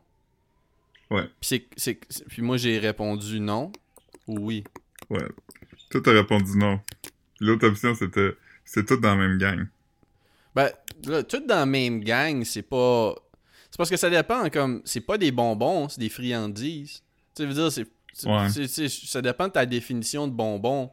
Ouais. 1.10 1.24
Puis, 1.40 1.48
c'est, 1.50 1.66
c'est- 1.76 2.00
c'est- 2.10 2.26
puis 2.26 2.42
moi, 2.42 2.58
j'ai 2.58 2.80
répondu 2.80 3.40
non. 3.40 3.72
ou 4.28 4.40
oui? 4.40 4.64
Ouais. 5.10 5.28
Toi, 5.90 6.02
t'as 6.04 6.14
répondu 6.14 6.58
non. 6.58 6.80
L'autre 7.40 7.68
option, 7.68 7.96
c'était 7.96 8.32
c'est 8.64 8.86
tout 8.86 8.98
dans 8.98 9.16
la 9.16 9.28
même 9.28 9.38
gang. 9.38 9.66
Ben, 10.56 10.70
là, 11.06 11.24
tout 11.24 11.44
dans 11.46 11.56
la 11.56 11.66
même 11.66 12.02
gang, 12.04 12.44
c'est 12.46 12.62
pas. 12.62 13.16
Parce 13.82 13.90
que 13.90 13.98
ça 13.98 14.10
dépend, 14.12 14.48
comme. 14.52 14.82
C'est 14.86 15.02
pas 15.02 15.18
des 15.18 15.32
bonbons, 15.32 15.90
c'est 15.90 16.00
des 16.00 16.10
friandises. 16.10 17.02
Tu 17.36 17.42
sais, 17.42 17.46
veux 17.48 17.54
dire, 17.56 17.72
c'est. 17.72 17.88
Ouais. 18.28 18.48
ça 18.88 19.22
dépend 19.24 19.48
de 19.48 19.54
ta 19.54 19.66
définition 19.66 20.28
de 20.28 20.34
bonbons. 20.34 20.92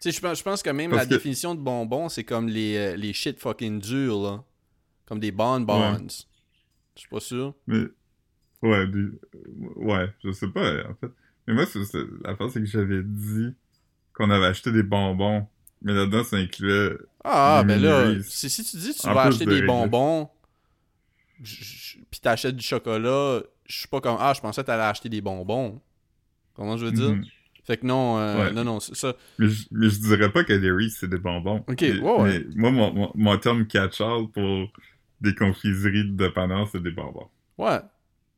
Tu 0.00 0.10
sais, 0.10 0.16
je 0.16 0.20
pense, 0.22 0.38
je 0.38 0.42
pense 0.42 0.62
que 0.62 0.70
même 0.70 0.90
Parce 0.90 1.02
la 1.02 1.06
que- 1.08 1.14
définition 1.14 1.54
de 1.54 1.60
bonbons, 1.60 2.08
c'est 2.08 2.24
comme 2.24 2.48
les, 2.48 2.76
euh, 2.76 2.96
les 2.96 3.12
shit 3.12 3.38
fucking 3.38 3.80
durs, 3.80 4.22
là. 4.22 4.42
Comme 5.04 5.20
des 5.20 5.30
bonbons. 5.32 5.98
Je 6.96 7.00
suis 7.00 7.08
pas 7.10 7.20
sûr. 7.20 7.54
Mais, 7.66 7.82
ouais, 8.62 8.86
du- 8.86 9.18
ouais, 9.76 10.08
je 10.24 10.30
sais 10.32 10.48
pas, 10.48 10.84
en 10.88 10.94
fait. 10.94 11.10
Mais 11.46 11.52
moi, 11.54 11.66
c'est, 11.66 11.80
la 12.24 12.34
part, 12.34 12.48
c'est 12.50 12.60
que 12.60 12.66
j'avais 12.66 13.02
dit 13.02 13.48
qu'on 14.14 14.30
avait 14.30 14.46
acheté 14.46 14.72
des 14.72 14.82
bonbons, 14.84 15.46
mais 15.82 15.92
là-dedans, 15.92 16.24
ça 16.24 16.36
incluait... 16.36 16.96
Ah, 17.24 17.62
Des 17.66 17.74
ben 17.74 17.82
là, 17.82 18.14
si, 18.22 18.48
si 18.48 18.64
tu 18.64 18.76
dis 18.78 18.94
que 18.94 19.00
tu 19.00 19.06
En 19.08 19.12
vas 19.14 19.22
acheter 19.24 19.44
de 19.44 19.50
des 19.60 19.66
bonbons, 19.66 20.30
puis 21.42 22.20
t'achètes 22.20 22.56
du 22.56 22.64
chocolat, 22.64 23.42
je 23.66 23.78
suis 23.78 23.88
pas 23.88 24.00
comme 24.00 24.16
Ah, 24.20 24.32
je 24.34 24.40
pensais 24.40 24.62
que 24.62 24.66
t'allais 24.66 24.82
acheter 24.82 25.08
des 25.08 25.20
bonbons. 25.20 25.80
Comment 26.54 26.76
je 26.76 26.86
veux 26.86 26.92
dire? 26.92 27.10
Mhm. 27.10 27.24
Fait 27.64 27.76
que 27.76 27.86
non, 27.86 28.18
euh, 28.18 28.46
Ouais. 28.46 28.52
non, 28.52 28.64
non, 28.64 28.80
c'est 28.80 28.94
ça. 28.96 29.14
Mais, 29.38 29.48
je, 29.48 29.66
mais 29.70 29.88
je 29.90 30.00
dirais 30.00 30.32
pas 30.32 30.44
que 30.44 30.52
les 30.52 30.70
Reese, 30.70 30.96
c'est 30.98 31.08
des 31.08 31.18
bonbons. 31.18 31.64
Ok, 31.68 31.80
mais, 31.82 31.98
ouais, 32.00 32.20
ouais. 32.22 32.44
mais 32.54 32.70
moi, 32.70 32.70
mon, 32.70 32.92
mon, 32.92 33.12
mon 33.14 33.38
terme 33.38 33.66
catch-all 33.66 34.28
pour 34.32 34.68
des 35.20 35.34
confiseries 35.34 36.04
de 36.10 36.16
dépanneurs, 36.16 36.68
c'est 36.72 36.82
des 36.82 36.90
bonbons. 36.90 37.28
Ouais. 37.58 37.78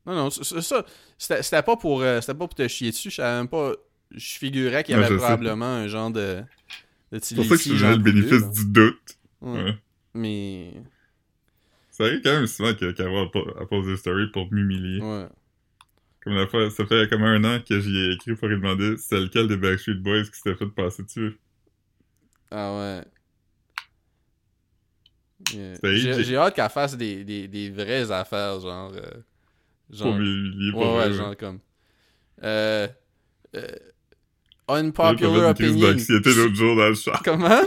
Non, 0.05 0.15
non, 0.15 0.29
ça. 0.29 0.85
C'était 1.17 1.63
pas 1.63 1.77
pour 1.77 2.01
euh, 2.01 2.19
pas 2.19 2.33
pour 2.33 2.53
te 2.53 2.67
chier 2.67 2.91
dessus. 2.91 3.09
Je 3.09 3.15
savais 3.15 3.37
même 3.37 3.47
pas. 3.47 3.71
Je 4.11 4.37
figurais 4.37 4.83
qu'il 4.83 4.93
y 4.95 4.97
Ouais, 4.97 5.05
avait 5.05 5.15
sais. 5.15 5.19
probablement 5.21 5.65
un 5.65 5.87
genre 5.87 6.11
de. 6.11 6.43
de 7.11 7.19
C'est 7.21 7.35
pour 7.35 7.45
ça 7.45 7.55
que 7.55 7.63
je 7.75 7.85
le 7.85 7.97
bénéfice 7.97 8.49
du 8.51 8.65
doute. 8.65 9.17
Ouais. 9.41 9.75
Mais. 10.13 10.73
Ça 11.93 12.05
arrive 12.05 12.21
quand 12.23 12.33
même 12.33 12.47
souvent 12.47 12.73
que 12.73 12.91
Caro 12.91 13.19
a, 13.19 13.65
posé 13.67 13.91
des 13.91 13.97
stories 13.97 14.31
pour 14.31 14.51
m'humilier. 14.51 14.99
Ouais. 14.99 15.27
Comme 16.23 16.33
la 16.33 16.47
fois, 16.47 16.71
ça 16.71 16.85
fait 16.87 17.07
comme 17.07 17.21
un 17.23 17.43
an 17.43 17.59
que 17.61 17.79
j'y 17.79 17.95
ai 17.95 18.13
écrit 18.13 18.33
pour 18.35 18.47
lui 18.47 18.55
demander 18.55 18.97
c'est 18.97 19.19
lequel 19.19 19.47
des 19.47 19.57
Backstreet 19.57 19.95
Boys 20.01 20.23
qui 20.23 20.31
s'était 20.39 20.55
fait 20.55 20.65
passer 20.67 21.03
dessus? 21.03 21.37
Ah 22.49 22.73
ouais. 22.75 23.03
Yeah. 25.53 25.75
C'était 25.75 26.23
J'ai 26.23 26.35
hâte 26.37 26.55
qu'elle 26.55 26.69
fasse 26.69 26.97
des, 26.97 27.23
des, 27.23 27.47
des 27.47 27.69
vraies 27.69 28.09
affaires, 28.11 28.59
genre. 28.59 28.91
euh, 28.95 29.01
Pour 29.89 29.97
genre. 29.97 30.17
m'humilier. 30.17 30.67
Ouais, 30.67 30.71
pour 30.71 30.95
ouais, 30.95 31.09
vrai, 31.09 31.13
genre 31.13 31.37
comme. 31.37 31.59
Euh. 32.43 32.87
euh, 33.55 33.67
unpopular 34.67 35.35
une 35.35 35.43
opinion. 35.51 35.91
d'anxiété 35.91 36.33
l'autre 36.33 36.55
jour 36.55 36.75
dans 36.75 36.89
le 36.89 36.95
char. 36.95 37.21
Comment? 37.23 37.61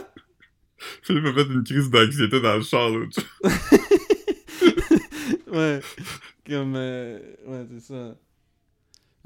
Philippe 1.02 1.26
a 1.26 1.32
fait 1.44 1.52
une 1.52 1.62
crise 1.64 1.90
d'anxiété 1.90 2.40
dans 2.40 2.56
le 2.56 2.62
char 2.62 2.88
l'autre 2.90 3.20
jour. 3.20 3.50
ouais. 5.56 5.80
Comme. 6.48 6.74
euh, 6.76 7.18
ouais, 7.46 7.66
c'est 7.74 7.92
ça. 7.92 8.14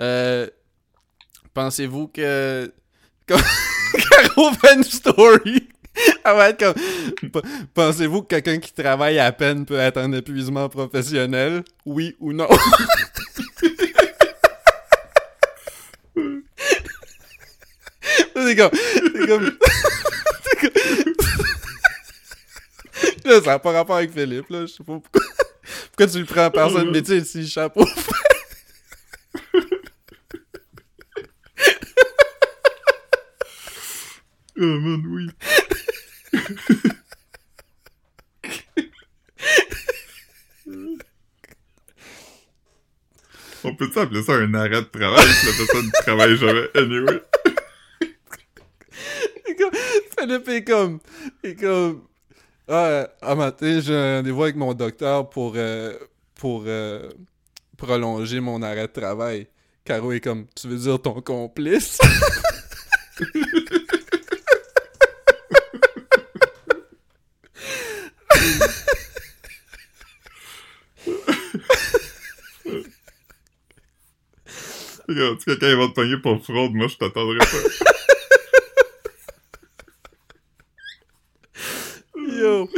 Euh. 0.01 0.47
Pensez-vous 1.53 2.09
que. 2.09 2.73
Comme... 3.27 3.41
Caro 4.11 4.51
une 4.75 4.85
story? 4.85 5.69
Va 6.25 6.51
être 6.51 6.59
comme. 6.61 6.75
Pensez-vous 7.75 8.23
que 8.23 8.29
quelqu'un 8.37 8.59
qui 8.59 8.73
travaille 8.73 9.19
à 9.19 9.33
peine 9.33 9.67
peut 9.67 9.79
être 9.79 9.99
en 10.01 10.13
épuisement 10.13 10.69
professionnel? 10.69 11.65
Oui 11.85 12.17
ou 12.21 12.33
non? 12.33 12.49
c'est 18.35 18.57
comme. 18.57 18.71
C'est 18.73 19.27
comme. 19.27 19.51
c'est 20.45 20.61
comme- 20.61 20.71
là, 23.25 23.41
ça 23.43 23.51
n'a 23.51 23.59
pas 23.59 23.73
rapport 23.73 23.97
avec 23.97 24.13
Philippe, 24.13 24.49
là. 24.51 24.63
Je 24.63 24.67
sais 24.67 24.85
pas 24.85 24.99
pourquoi. 24.99 25.23
Pourquoi 26.01 26.15
tu 26.15 26.21
le 26.21 26.25
prends 26.25 26.47
en 26.47 26.51
personne, 26.51 26.91
mais 26.95 27.03
tu 27.03 27.21
sais, 27.21 27.25
si 27.25 27.47
chapeau. 27.47 27.87
Oh 34.63 34.79
man, 34.79 35.03
oui. 35.07 35.27
On 43.65 43.75
peut-tu 43.75 43.99
appeler 43.99 44.23
ça 44.23 44.35
un 44.35 44.53
arrêt 44.53 44.69
de 44.69 44.81
travail 44.81 45.27
si 45.27 45.47
la 45.47 45.53
personne 45.53 45.87
ne 45.87 46.03
travaille 46.03 46.37
jamais? 46.37 46.69
Anyway? 46.75 47.23
Philippe 50.19 50.49
est 50.49 50.65
comme. 50.65 51.01
est 51.43 51.55
comme. 51.59 52.03
Ah, 52.73 53.09
un 53.23 53.35
matin, 53.35 53.81
j'ai 53.81 53.95
un 53.97 54.17
rendez-vous 54.19 54.43
avec 54.45 54.57
mon 54.57 54.75
docteur 54.75 55.29
pour. 55.29 55.55
euh, 55.57 55.93
euh, 56.67 57.11
prolonger 57.77 58.41
mon 58.41 58.63
arrêt 58.63 58.87
de 58.87 58.93
travail. 58.93 59.49
Caro 59.85 60.13
est 60.13 60.21
comme. 60.21 60.47
Tu 60.55 60.69
veux 60.69 60.77
dire 60.79 61.01
ton 61.03 61.21
complice? 61.21 61.99
Regarde, 75.09 75.39
si 75.41 75.45
quelqu'un 75.47 75.77
va 75.77 75.89
te 75.89 75.93
pogner 75.95 76.17
pour 76.19 76.43
fraude, 76.45 76.73
moi 76.73 76.87
je 76.87 76.97
t'attendrai 76.97 77.39
pas. 77.39 77.90
Yo! 82.41 82.69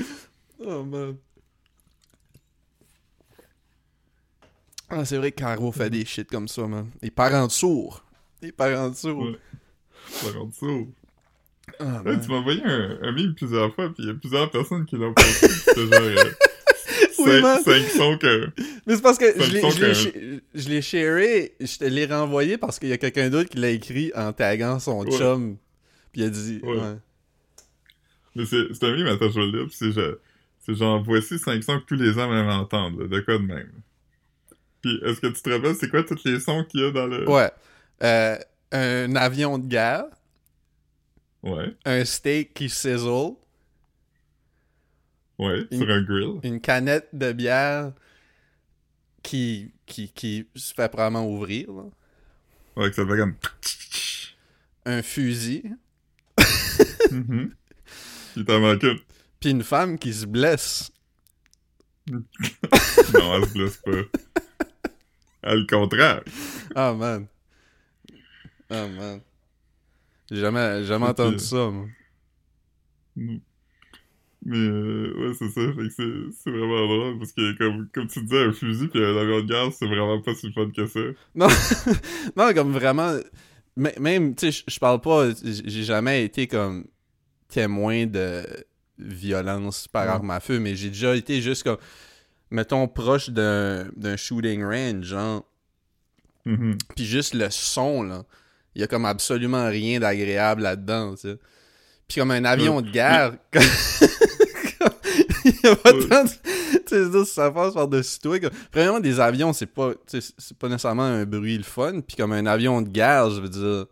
Oh 0.64 0.82
man. 0.84 1.16
Ah, 4.90 5.04
c'est 5.04 5.16
vrai 5.16 5.32
que 5.32 5.36
Caro 5.40 5.72
fait 5.72 5.88
des 5.90 6.04
shit 6.04 6.28
comme 6.30 6.48
ça, 6.48 6.66
man. 6.66 6.86
Les 7.00 7.10
parents 7.10 7.48
sourds. 7.48 8.04
Les 8.42 8.52
parents 8.52 8.92
sourds. 8.92 9.22
Ouais. 9.24 9.38
Ça 10.10 10.30
rend 10.38 10.50
sourd. 10.50 10.86
Ah, 11.78 12.02
tu 12.04 12.28
m'as 12.28 12.36
envoyé 12.36 12.62
un, 12.64 12.98
un 13.02 13.12
meme 13.12 13.34
plusieurs 13.34 13.74
fois, 13.74 13.86
puis 13.94 14.02
il 14.02 14.06
y 14.06 14.10
a 14.10 14.14
plusieurs 14.14 14.50
personnes 14.50 14.84
qui 14.84 14.96
l'ont 14.96 15.14
posté. 15.14 15.48
C'était 15.48 15.80
genre. 15.80 15.92
Euh, 16.02 16.24
Oui, 17.18 17.40
que. 18.18 18.48
Mais 18.84 18.96
c'est 18.96 19.02
parce 19.02 19.16
que 19.16 19.26
je 19.40 19.52
l'ai- 19.52 19.60
je 20.56 20.68
sharé, 20.80 21.54
je 21.60 21.78
te 21.78 21.84
l'ai 21.84 22.04
renvoyé 22.06 22.58
parce 22.58 22.80
qu'il 22.80 22.88
y 22.88 22.92
a 22.92 22.98
quelqu'un 22.98 23.30
d'autre 23.30 23.48
qui 23.48 23.58
l'a 23.58 23.70
écrit 23.70 24.10
en 24.16 24.32
taguant 24.32 24.80
son 24.80 25.04
Ouais. 25.04 25.16
chum. 25.16 25.56
Puis 26.10 26.22
il 26.22 26.24
a 26.24 26.30
dit. 26.30 26.60
Ouais. 26.64 26.76
ouais. 26.78 26.96
Mais 28.34 28.46
c'est 28.46 28.72
c'est 28.72 28.84
un 28.86 28.94
vais 28.94 29.46
le 29.46 29.58
lire, 29.58 29.66
puis 29.66 29.76
c'est 29.76 29.92
genre, 29.92 30.16
genre, 30.74 31.02
voici 31.02 31.38
5 31.38 31.62
sons 31.62 31.80
que 31.80 31.84
tous 31.86 31.94
les 31.96 32.16
hommes 32.18 32.32
aiment 32.32 32.48
entendre, 32.48 33.02
là, 33.02 33.08
de 33.08 33.20
quoi 33.20 33.38
de 33.38 33.42
même. 33.44 33.72
Puis, 34.80 34.98
est-ce 35.04 35.20
que 35.20 35.26
tu 35.28 35.42
te 35.42 35.50
rappelles, 35.50 35.76
c'est 35.76 35.88
quoi 35.88 36.02
tous 36.02 36.24
les 36.24 36.40
sons 36.40 36.64
qu'il 36.64 36.80
y 36.80 36.84
a 36.84 36.90
dans 36.90 37.06
le... 37.06 37.28
Ouais. 37.28 37.50
Euh, 38.02 38.36
un 38.72 39.14
avion 39.16 39.58
de 39.58 39.66
guerre, 39.66 40.04
Ouais, 41.44 41.74
un 41.84 42.04
steak 42.04 42.54
qui 42.54 42.68
sizzle, 42.68 43.34
ouais, 45.38 45.66
Une- 45.70 45.78
sur 45.80 45.90
un 45.90 46.02
grill. 46.02 46.38
une 46.44 46.60
canette 46.60 47.08
de 47.12 47.32
bière 47.32 47.92
qui, 49.22 49.72
qui, 49.86 50.08
qui 50.12 50.46
se 50.54 50.72
fait 50.72 50.88
probablement 50.88 51.28
ouvrir, 51.28 51.72
là. 51.72 51.82
Ouais, 52.76 52.88
que 52.90 52.94
ça 52.96 53.06
fait 53.06 53.16
comme... 53.16 53.34
un 54.86 55.02
fusil, 55.02 55.64
Mhm. 57.10 57.52
Il 58.36 58.44
t'en 58.44 58.60
manque 58.60 58.82
une. 58.82 58.98
puis 59.40 59.50
une 59.50 59.62
femme 59.62 59.98
qui 59.98 60.12
se 60.12 60.26
blesse. 60.26 60.90
Non, 63.14 63.34
elle 63.36 63.46
se 63.48 63.52
blesse 63.52 63.76
pas. 63.78 63.90
Elle, 65.42 65.60
le 65.60 65.66
contraire. 65.66 66.22
Ah, 66.74 66.92
man. 66.94 67.26
Ah, 68.70 68.88
man. 68.88 69.20
J'ai 70.30 70.36
jamais, 70.40 70.82
jamais 70.84 71.06
entendu 71.06 71.38
ça, 71.38 71.68
moi. 71.70 71.86
Mais, 74.44 74.56
euh, 74.58 75.14
ouais, 75.18 75.34
c'est 75.38 75.50
ça, 75.50 75.60
fait 75.60 75.88
que 75.88 76.30
c'est- 76.34 76.50
vraiment 76.50 76.86
drôle, 76.86 77.18
parce 77.18 77.32
que, 77.32 77.56
comme, 77.58 77.88
comme 77.94 78.08
tu 78.08 78.22
disais, 78.22 78.42
un 78.46 78.52
fusil 78.52 78.88
pis 78.88 78.98
un 78.98 79.16
avion 79.16 79.40
de 79.40 79.46
gaz, 79.46 79.74
c'est 79.78 79.86
vraiment 79.86 80.20
pas 80.20 80.34
si 80.34 80.52
fun 80.52 80.68
que 80.74 80.86
ça. 80.86 81.00
Non, 81.36 81.46
non 82.36 82.52
comme 82.54 82.72
vraiment. 82.72 83.14
m- 83.76 83.92
Même, 84.00 84.34
tu 84.34 84.50
sais, 84.50 84.64
je- 84.66 84.78
parle 84.80 85.00
pas. 85.00 85.28
J'ai 85.44 85.84
jamais 85.84 86.24
été 86.24 86.48
comme 86.48 86.86
témoin 87.52 88.06
de 88.06 88.42
violence 88.98 89.88
par 89.88 90.04
Ouais. 90.04 90.10
arme 90.10 90.30
à 90.30 90.40
feu, 90.40 90.58
mais 90.58 90.74
j'ai 90.76 90.88
déjà 90.88 91.14
été 91.14 91.40
juste 91.40 91.62
comme. 91.64 91.78
Mettons, 92.50 92.86
proche 92.88 93.30
d'un 93.30 94.16
shooting 94.16 94.62
range, 94.64 95.04
genre. 95.04 95.44
Mhm. 96.44 96.76
Puis 96.94 97.04
juste 97.06 97.34
le 97.34 97.48
son, 97.50 98.02
là. 98.02 98.24
Il 98.74 98.80
y 98.80 98.84
a 98.84 98.86
comme 98.86 99.04
absolument 99.04 99.68
rien 99.68 100.00
d'agréable 100.00 100.62
là-dedans, 100.62 101.14
tu 101.14 101.20
sais. 101.28 101.38
Puis 102.08 102.20
comme 102.20 102.30
un 102.30 102.44
avion 102.44 102.80
de 102.80 102.90
guerre. 102.90 103.34
comme- 103.52 103.62
Il 105.44 105.54
y 105.64 105.66
a 105.68 105.76
pas 105.76 105.92
tant 105.92 106.24
de... 106.24 106.28
Tu 106.28 106.34
sais, 106.34 106.80
c'est-à-dire, 106.88 107.26
ça 107.26 107.50
passe 107.50 107.74
par-dessus 107.74 108.18
toi. 108.20 108.38
Comme... 108.38 108.50
Premièrement, 108.70 109.00
des 109.00 109.18
avions, 109.20 109.52
c'est 109.52 109.66
pas... 109.66 109.92
C'est 110.06 110.56
pas 110.58 110.68
nécessairement 110.68 111.02
un 111.04 111.24
bruit 111.24 111.56
le 111.56 111.64
fun. 111.64 112.00
Puis 112.00 112.16
comme 112.16 112.32
un 112.32 112.46
avion 112.46 112.80
de 112.82 112.88
guerre, 112.88 113.30
je 113.30 113.40
veux 113.40 113.48
dire... 113.48 113.86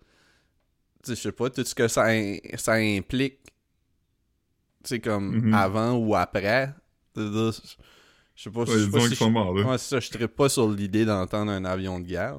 je 1.07 1.15
sais 1.15 1.33
pas, 1.33 1.51
tout 1.51 1.65
ce 1.65 1.75
que 1.75 1.89
ça, 1.89 2.07
ça 2.57 2.73
implique, 2.75 3.39
tu 4.85 4.89
sais, 4.89 5.01
comme 5.01 5.37
Mhm. 5.47 5.55
avant 5.55 5.93
ou 5.95 6.15
après. 6.15 6.73
Je 7.17 7.53
sais 8.37 8.51
pas, 8.51 8.61
Ouais, 8.61 8.67
je 8.67 8.73
sais 8.73 8.85
ils 8.85 8.91
pas 8.91 8.99
ont 8.99 9.01
si 9.09 9.15
je... 9.15 9.65
Ouais, 9.65 9.79
ça, 9.79 10.01
je 10.01 10.07
serais 10.09 10.29
pas 10.29 10.49
sur 10.49 10.69
l'idée 10.71 11.05
d'entendre 11.05 11.51
un 11.53 11.65
avion 11.65 12.01
de 12.01 12.07
guerre. 12.07 12.39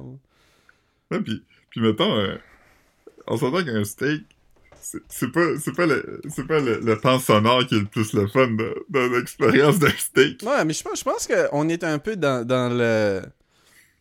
Ouais, 1.10 1.20
puis, 1.20 1.44
puis 1.70 1.80
mettons, 1.80 2.16
euh, 2.16 2.36
on 3.26 3.36
s'entend 3.36 3.64
qu'un 3.64 3.84
steak, 3.84 4.24
c'est 4.80 4.98
c'est 5.08 5.30
pas, 5.30 5.46
c'est 5.60 5.76
pas, 5.76 5.86
le, 5.86 6.20
c'est 6.28 6.46
pas 6.46 6.58
le, 6.58 6.80
le 6.80 6.98
temps 6.98 7.20
sonore 7.20 7.64
qui 7.66 7.76
est 7.76 7.80
le 7.80 7.84
plus 7.86 8.12
le 8.14 8.26
fun 8.26 8.48
de, 8.48 8.84
de 8.88 8.98
l'expérience 9.16 9.78
d'un 9.78 9.90
steak. 9.90 10.42
Ouais, 10.42 10.64
mais 10.64 10.72
je 10.72 10.82
pense, 10.82 10.98
je 10.98 11.04
pense 11.04 11.28
qu'on 11.28 11.68
est 11.68 11.84
un 11.84 11.98
peu 12.00 12.16
dans, 12.16 12.44
dans 12.44 12.68
le 12.72 13.22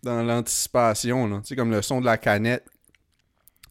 dans 0.02 0.24
l'anticipation, 0.24 1.28
là. 1.28 1.41
Tu 1.41 1.50
sais, 1.50 1.56
comme 1.56 1.69
le 1.69 1.84
son 1.84 2.02
de 2.02 2.06
la 2.06 2.17
canette. 2.17 2.65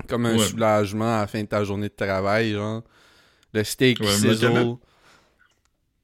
Comme 0.09 0.27
un 0.27 0.37
Ouais. 0.37 0.45
soulagement 0.47 1.17
à 1.19 1.21
la 1.23 1.27
fin 1.27 1.43
de 1.43 1.49
ta 1.49 1.63
journée 1.65 1.89
de 1.89 1.95
travail, 1.95 2.53
genre. 2.53 2.83
Le 3.53 3.65
steak 3.65 4.01
Ouais, 4.01 4.07
la 4.07 4.35
canette- 4.37 4.77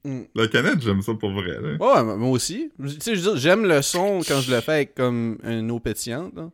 Mm. 0.04 0.22
La 0.36 0.46
canette, 0.46 0.80
j'aime 0.82 1.02
ça 1.02 1.14
pour 1.14 1.30
vrai, 1.32 1.60
là. 1.60 1.76
Ouais, 1.80 2.16
moi 2.16 2.28
aussi. 2.30 2.70
Tu 2.80 2.90
sais, 3.00 3.16
j'aime 3.36 3.64
le 3.66 3.82
son 3.82 4.20
quand 4.26 4.40
je 4.40 4.54
le 4.54 4.60
fais 4.60 4.72
avec 4.72 4.94
comme 4.94 5.38
une 5.42 5.68
eau 5.72 5.80
pétillante, 5.80 6.32
là. 6.36 6.48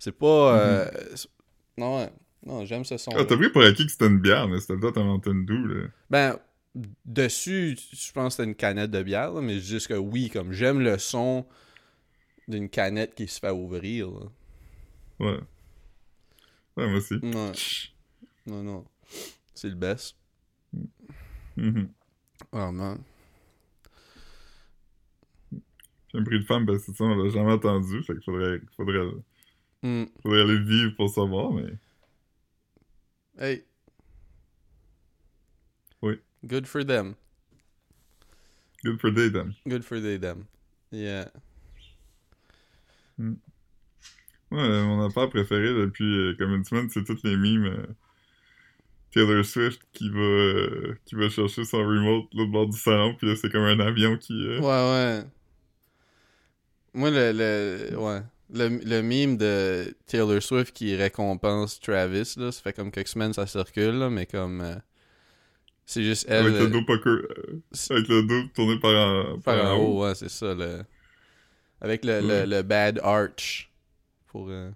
C'est 0.00 0.10
pas... 0.16 0.58
euh, 0.58 0.90
c'est- 1.14 1.28
Non, 1.76 1.98
ouais. 1.98 2.10
Non, 2.44 2.64
j'aime 2.64 2.84
ce 2.84 2.96
son. 2.96 3.12
Ah, 3.16 3.24
t'as 3.24 3.36
pris 3.36 3.50
pour 3.50 3.62
acquis 3.62 3.86
que 3.86 3.92
c'était 3.92 4.06
une 4.08 4.18
bière, 4.20 4.48
mais 4.48 4.58
c'était 4.58 4.76
peut-être 4.76 4.98
un 4.98 5.04
Mountain 5.04 5.44
Dew, 5.46 5.66
là. 5.66 5.86
Ben, 6.10 6.38
dessus, 7.04 7.76
je 7.92 8.12
pense 8.12 8.34
que 8.36 8.42
c'était 8.42 8.48
une 8.48 8.54
canette 8.56 8.90
de 8.90 9.02
bière, 9.02 9.32
là, 9.32 9.40
mais 9.42 9.60
juste 9.60 9.86
que 9.88 9.94
oui, 9.94 10.28
comme 10.30 10.52
j'aime 10.52 10.80
le 10.80 10.98
son 10.98 11.46
d'une 12.48 12.68
canette 12.68 13.14
qui 13.14 13.28
se 13.28 13.38
fait 13.38 13.50
ouvrir. 13.50 14.08
là. 14.08 14.26
Ouais. 15.20 15.38
Ouais, 16.78 16.86
moi 16.88 16.98
aussi. 16.98 17.14
Ouais. 17.14 17.52
Non, 18.46 18.62
non. 18.62 18.84
C'est 19.54 19.68
le 19.68 19.74
best. 19.74 20.16
Mhm. 21.56 21.88
Oh 22.52 22.70
man. 22.70 23.02
J'ai 25.52 26.18
un 26.20 26.22
prix 26.24 26.38
de 26.38 26.44
femme, 26.44 26.64
ben 26.64 26.78
c'est 26.78 26.94
ça, 26.94 27.04
on 27.04 27.16
l'a 27.16 27.28
jamais 27.30 27.52
entendu, 27.52 28.02
fait 28.04 28.14
qu'il 28.14 28.22
faudrait, 28.22 28.60
faudrait, 28.76 29.10
Mm. 29.82 30.04
faudrait 30.22 30.40
aller 30.42 30.56
le 30.58 30.64
vivre 30.64 30.94
pour 30.96 31.10
savoir, 31.10 31.52
mais... 31.52 31.66
Hey. 33.38 33.64
Oui. 36.00 36.20
Good 36.46 36.66
for 36.66 36.84
them. 36.86 37.14
Good 38.84 39.00
for 39.00 39.10
day, 39.12 39.28
then. 39.30 39.54
Good 39.66 39.82
for 39.82 40.00
they 40.00 40.16
them. 40.18 40.46
Yeah. 40.92 41.26
Ouais, 44.50 44.82
mon 44.84 45.04
affaire 45.06 45.28
préférée 45.30 45.74
depuis 45.74 46.04
euh, 46.04 46.34
comme 46.38 46.54
une 46.54 46.64
semaine, 46.64 46.88
c'est 46.90 47.04
toutes 47.04 47.22
les 47.24 47.36
mimes 47.36 47.66
euh, 47.66 47.86
Taylor 49.10 49.44
Swift 49.44 49.82
qui 49.92 50.08
va 50.10 50.18
euh, 50.20 50.98
qui 51.04 51.14
va 51.14 51.28
chercher 51.28 51.64
son 51.64 51.78
remote 51.78 52.26
l'autre 52.34 52.50
bord 52.50 52.68
du 52.68 52.78
salon, 52.78 53.14
puis 53.14 53.26
là 53.28 53.36
c'est 53.36 53.50
comme 53.50 53.62
un 53.64 53.80
avion 53.80 54.16
qui... 54.16 54.32
euh, 54.46 54.60
Ouais, 54.60 54.66
ouais. 54.66 55.24
Moi, 56.94 57.10
le, 57.10 57.32
le, 57.32 57.96
ouais. 57.98 58.22
Le, 58.50 58.68
le 58.68 59.02
meme 59.02 59.36
de 59.36 59.94
Taylor 60.06 60.42
Swift 60.42 60.72
qui 60.74 60.96
récompense 60.96 61.80
Travis, 61.80 62.34
là, 62.38 62.50
ça 62.50 62.62
fait 62.62 62.72
comme 62.72 62.90
quelques 62.90 63.08
semaines 63.08 63.34
ça 63.34 63.46
circule, 63.46 63.98
là, 63.98 64.08
mais 64.10 64.26
comme. 64.26 64.60
euh, 64.62 64.74
c'est 65.86 66.02
juste 66.02 66.26
elle. 66.28 66.46
avec 66.46 66.60
le 66.60 66.68
dos 66.68 66.82
poker... 66.84 67.18
avec 67.90 68.08
le 68.08 68.22
dos 68.22 68.48
tourné 68.54 68.78
par 68.78 68.94
en, 68.94 69.38
par 69.40 69.64
en 69.64 69.76
haut, 69.76 70.02
ouais, 70.04 70.14
c'est 70.14 70.28
ça. 70.30 70.54
Le, 70.54 70.84
avec 71.80 72.04
le, 72.04 72.20
Ouais. 72.20 72.44
le, 72.46 72.46
le 72.46 72.62
bad 72.62 73.00
arch. 73.02 73.67
Pour. 74.28 74.48
euh, 74.50 74.70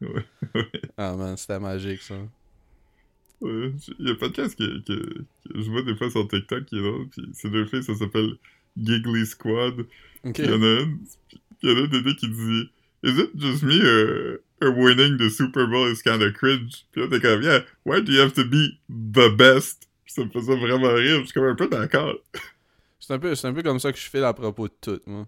Ouais, 0.00 0.24
ouais. 0.54 0.70
Ah 0.96 1.14
man, 1.14 1.36
c'était 1.36 1.58
magique 1.60 2.02
ça. 2.02 2.14
Ouais, 3.40 3.72
Il 3.98 4.08
y 4.08 4.10
a 4.10 4.14
pas 4.16 4.28
de 4.28 4.34
casque 4.34 4.58
que, 4.58 4.80
que, 4.80 4.92
que 5.14 5.60
je 5.62 5.70
vois 5.70 5.82
des 5.82 5.94
fois 5.96 6.10
sur 6.10 6.26
TikTok 6.28 6.64
qui 6.66 6.76
est 6.78 6.82
drôle, 6.82 7.08
puis 7.08 7.22
ces 7.32 7.48
deux 7.50 7.64
filles, 7.66 7.82
ça 7.82 7.94
s'appelle 7.94 8.34
Giggly 8.76 9.24
Squad. 9.26 9.80
Ok. 10.24 10.34
Puis 10.34 10.42
il 10.44 10.50
y 10.50 10.52
en 10.52 10.62
a 10.62 10.80
une, 10.82 10.98
il 11.62 11.68
y 11.68 11.72
en 11.72 11.76
a 11.76 11.80
une 11.80 12.16
qui 12.16 12.28
dit 12.28 12.70
Is 13.02 13.20
it 13.20 13.30
just 13.36 13.62
me 13.62 13.80
or, 13.82 14.38
or 14.62 14.76
winning 14.76 15.16
the 15.18 15.28
Super 15.30 15.66
Bowl 15.66 15.90
is 15.90 16.02
kind 16.02 16.22
of 16.22 16.32
cringe? 16.34 16.86
Puis 16.92 17.02
là, 17.02 17.08
t'es 17.08 17.20
comme, 17.20 17.42
yeah, 17.42 17.60
why 17.84 18.02
do 18.02 18.12
you 18.12 18.20
have 18.20 18.32
to 18.32 18.44
be 18.44 18.78
the 18.88 19.28
best? 19.36 19.88
Puis 20.04 20.14
ça 20.14 20.24
me 20.24 20.30
faisait 20.30 20.56
vraiment 20.56 20.92
rire, 20.94 21.20
je 21.20 21.24
suis 21.26 21.32
comme 21.34 21.44
un 21.44 21.54
peu 21.54 21.68
d'accord. 21.68 22.14
C'est 22.98 23.12
un, 23.12 23.18
peu, 23.18 23.34
c'est 23.34 23.46
un 23.46 23.52
peu 23.52 23.62
comme 23.62 23.78
ça 23.78 23.92
que 23.92 23.98
je 23.98 24.08
file 24.08 24.24
à 24.24 24.32
propos 24.32 24.68
de 24.68 24.74
tout, 24.80 25.00
moi. 25.06 25.26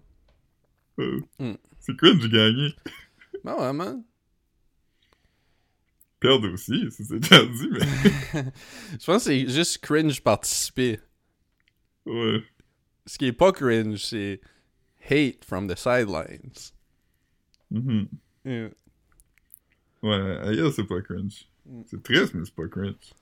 Euh, 0.99 1.19
Hmm. 1.39 1.53
C'est 1.79 1.95
cringe 1.95 2.19
de 2.19 2.27
gagner. 2.27 2.73
Ben 3.43 3.55
ouais, 3.55 3.73
man. 3.73 4.03
Perdre 6.19 6.51
aussi, 6.51 6.89
ça 6.89 7.03
c'est 7.07 7.19
déjà 7.19 7.45
dit, 7.45 7.69
mais 7.71 7.79
Je 8.99 9.05
pense 9.05 9.17
que 9.23 9.29
c'est 9.29 9.47
juste 9.47 9.77
cringe 9.79 10.21
participer. 10.21 10.99
ouais. 12.05 12.43
Ce 13.05 13.17
qui 13.17 13.27
est 13.27 13.33
pas 13.33 13.51
cringe, 13.51 14.03
c'est 14.03 14.41
hate 15.09 15.45
from 15.45 15.67
the 15.67 15.77
sidelines. 15.77 16.51
Mhm. 17.71 18.07
Yeah. 18.45 18.69
Ouais, 20.01 20.37
ailleurs 20.41 20.73
c'est 20.73 20.83
pas 20.85 21.01
cringe. 21.01 21.47
Hmm. 21.65 21.83
C'est 21.85 22.01
triste, 22.01 22.33
mais 22.33 22.45
c'est 22.45 22.55
pas 22.55 22.67
cringe. 22.67 23.13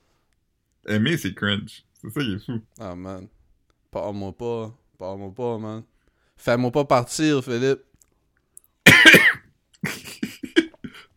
Aimer, 0.87 1.17
c'est 1.17 1.33
cringe. 1.33 1.83
C'est 2.01 2.09
ça 2.09 2.21
qui 2.21 2.33
est 2.33 2.45
fou. 2.45 2.61
Ah 2.79 2.95
man. 2.95 3.27
Parle-moi 3.91 4.35
pas. 4.37 4.73
Parle-moi 4.97 5.33
pas, 5.33 5.57
man. 5.57 5.83
Fais-moi 6.37 6.71
pas 6.71 6.85
partir, 6.85 7.43
Philippe. 7.43 7.81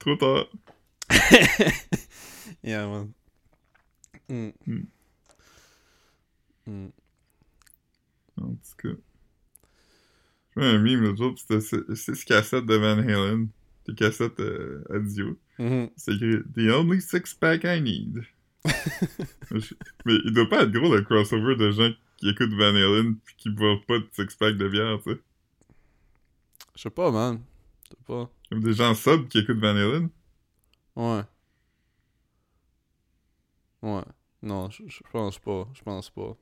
Trop 0.09 0.17
tard. 0.17 0.47
Yeah, 2.63 2.87
man. 2.87 3.13
Mm. 4.31 4.53
Mm. 4.67 4.87
Mm. 6.67 6.91
En 8.41 8.49
tout 8.55 8.77
cas. 8.79 8.97
Je 10.51 10.61
vois 10.61 10.69
un 10.71 10.79
meme 10.79 11.03
l'autre 11.03 11.19
jour, 11.19 11.35
c'était 11.39 11.61
six- 11.61 11.85
six 12.15 12.25
cassettes 12.25 12.67
de 12.67 12.75
Van 12.77 12.99
Halen. 12.99 13.49
Des 13.87 13.95
cassettes 13.95 14.41
euh, 14.41 14.83
audio. 14.91 15.39
Mhm. 15.59 15.91
C'est 15.97 16.15
écrit 16.15 16.43
The 16.55 16.71
only 16.73 17.01
six 17.01 17.35
pack 17.35 17.65
I 17.65 17.81
need. 17.81 18.23
Je- 19.51 19.75
Mais 20.05 20.15
il 20.25 20.33
doit 20.33 20.49
pas 20.49 20.63
être 20.63 20.73
gros 20.73 20.95
le 20.95 21.03
crossover 21.03 21.57
de 21.57 21.71
gens 21.71 21.91
qui 22.17 22.29
écoutent 22.31 22.53
Van 22.55 22.75
Halen 22.75 23.17
pis 23.17 23.35
qui 23.37 23.51
boivent 23.51 23.85
pas 23.87 23.99
de 23.99 24.09
six 24.13 24.35
pack 24.37 24.57
de 24.57 24.69
bière, 24.69 24.99
tu 25.05 25.13
sais. 25.13 25.21
Je 26.77 26.83
sais 26.83 26.91
pas, 26.91 27.11
man. 27.11 27.41
Pas. 28.07 28.31
Comme 28.49 28.63
des 28.63 28.75
gens 28.75 28.95
sobres 28.95 29.29
qui 29.29 29.39
écoutent 29.39 29.59
Van 29.59 29.77
Halen. 29.77 30.11
Ouais. 30.97 31.23
Ouais. 33.83 34.05
Non, 34.43 34.71
je 34.71 34.83
je 34.89 35.01
pense 35.13 35.39
pas. 35.39 35.69
Je 35.75 35.83
pense 35.83 36.11
pas. 36.11 36.37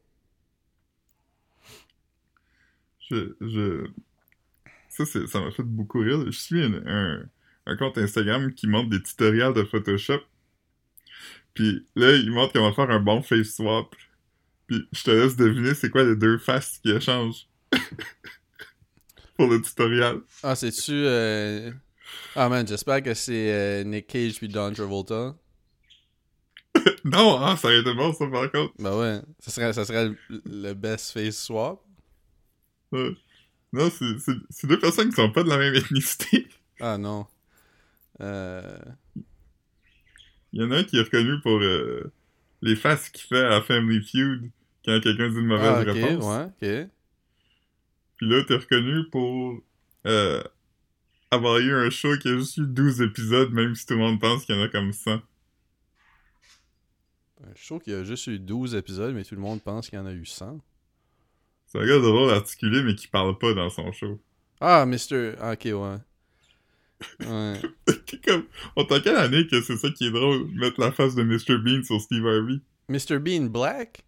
Je, 3.10 3.34
je... 3.40 3.86
Ça, 4.88 5.04
ça 5.26 5.40
m'a 5.40 5.50
fait 5.50 5.62
beaucoup 5.62 6.00
rire. 6.00 6.24
Je 6.26 6.38
suis 6.38 6.62
un, 6.62 6.82
un, 6.86 7.28
un 7.66 7.76
compte 7.76 7.98
Instagram 7.98 8.52
qui 8.54 8.66
montre 8.66 8.90
des 8.90 9.02
tutoriels 9.02 9.52
de 9.52 9.64
Photoshop. 9.64 10.20
Puis 11.54 11.86
là, 11.94 12.14
il 12.14 12.30
montre 12.30 12.52
comment 12.52 12.72
faire 12.72 12.90
un 12.90 13.00
bon 13.00 13.22
face 13.22 13.54
swap. 13.56 13.94
Puis 14.66 14.88
je 14.92 15.02
te 15.04 15.10
laisse 15.10 15.36
deviner 15.36 15.74
c'est 15.74 15.90
quoi 15.90 16.04
les 16.04 16.16
deux 16.16 16.38
faces 16.38 16.78
qui 16.78 16.90
échangent. 16.90 17.48
Pour 19.38 19.48
le 19.48 19.60
tutoriel. 19.60 20.20
Ah, 20.42 20.54
c'est-tu. 20.56 20.92
Euh... 20.92 21.70
Ah, 22.34 22.48
man, 22.48 22.66
j'espère 22.66 23.02
que 23.02 23.14
c'est 23.14 23.52
euh, 23.52 23.84
Nick 23.84 24.06
Cage 24.06 24.36
puis 24.36 24.48
Don 24.48 24.72
Travolta. 24.72 25.34
non, 27.04 27.40
hein, 27.42 27.56
ça 27.56 27.68
aurait 27.68 27.80
été 27.80 27.94
bon 27.94 28.12
ça 28.12 28.26
par 28.26 28.50
contre. 28.52 28.72
Ben 28.78 28.96
ouais. 28.98 29.20
Ça 29.40 29.50
serait, 29.50 29.72
ça 29.72 29.84
serait 29.84 30.08
le, 30.08 30.16
le 30.44 30.74
best 30.74 31.12
face 31.12 31.42
swap. 31.42 31.80
Ouais. 32.92 33.10
Non, 33.72 33.90
c'est, 33.90 34.66
deux 34.66 34.78
personnes 34.78 35.10
qui 35.10 35.16
sont 35.16 35.30
pas 35.30 35.42
de 35.42 35.48
la 35.48 35.58
même 35.58 35.74
ethnicité. 35.74 36.46
Ah 36.78 36.98
non. 36.98 37.26
Euh. 38.20 38.78
Il 40.52 40.60
y 40.60 40.62
en 40.62 40.70
a 40.72 40.76
un 40.76 40.84
qui 40.84 40.98
est 40.98 41.02
reconnu 41.02 41.40
pour 41.40 41.58
euh, 41.58 42.12
les 42.60 42.76
faces 42.76 43.08
qu'il 43.08 43.26
fait 43.26 43.46
à 43.46 43.62
Family 43.62 44.02
Feud 44.02 44.50
quand 44.84 45.00
quelqu'un 45.00 45.30
dit 45.30 45.38
une 45.38 45.46
mauvaise 45.46 45.72
Ah, 45.74 45.80
ok, 45.80 45.86
réponse. 45.86 46.24
ouais, 46.24 46.44
ok. 46.84 46.90
Puis 48.16 48.28
là, 48.28 48.42
t'es 48.44 48.56
reconnu 48.56 49.08
pour 49.10 49.60
euh, 50.06 50.42
avoir 51.30 51.58
eu 51.58 51.74
un 51.74 51.90
show 51.90 52.16
qui 52.18 52.28
a 52.28 52.36
juste 52.36 52.56
eu 52.56 52.66
12 52.66 53.02
épisodes, 53.02 53.52
même 53.52 53.74
si 53.74 53.86
tout 53.86 53.94
le 53.94 54.00
monde 54.00 54.20
pense 54.20 54.44
qu'il 54.44 54.56
y 54.56 54.58
en 54.58 54.62
a 54.62 54.68
comme 54.68 54.92
100. 54.92 55.20
Un 57.44 57.54
show 57.54 57.78
qui 57.78 57.92
a 57.92 58.02
juste 58.04 58.26
eu 58.28 58.38
12 58.38 58.74
épisodes, 58.74 59.14
mais 59.14 59.24
tout 59.24 59.34
le 59.34 59.40
monde 59.40 59.62
pense 59.62 59.88
qu'il 59.88 59.98
y 59.98 60.02
en 60.02 60.06
a 60.06 60.12
eu 60.12 60.24
100. 60.24 60.60
C'est 61.66 61.78
un 61.78 61.86
gars 61.86 61.98
drôle 61.98 62.30
articulé, 62.30 62.82
mais 62.82 62.94
qui 62.94 63.08
parle 63.08 63.36
pas 63.38 63.52
dans 63.52 63.68
son 63.68 63.92
show. 63.92 64.20
Ah, 64.60 64.86
Mr. 64.86 65.34
Ah, 65.40 65.52
ok, 65.52 65.64
ouais. 65.64 65.98
Ouais. 67.20 67.60
Comme... 68.24 68.44
On 68.76 68.84
t'a 68.84 69.00
quelle 69.00 69.16
année 69.16 69.46
que 69.46 69.60
c'est 69.60 69.76
ça 69.76 69.90
qui 69.90 70.06
est 70.06 70.10
drôle, 70.10 70.48
mettre 70.52 70.80
la 70.80 70.92
face 70.92 71.14
de 71.14 71.22
Mr. 71.22 71.58
Bean 71.58 71.82
sur 71.82 72.00
Steve 72.00 72.26
Harvey? 72.26 72.60
Mr. 72.88 73.18
Bean 73.18 73.50
Black? 73.50 74.04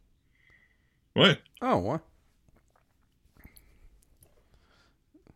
Ouais. 1.15 1.39
Ah, 1.61 1.77
ouais. 1.77 1.99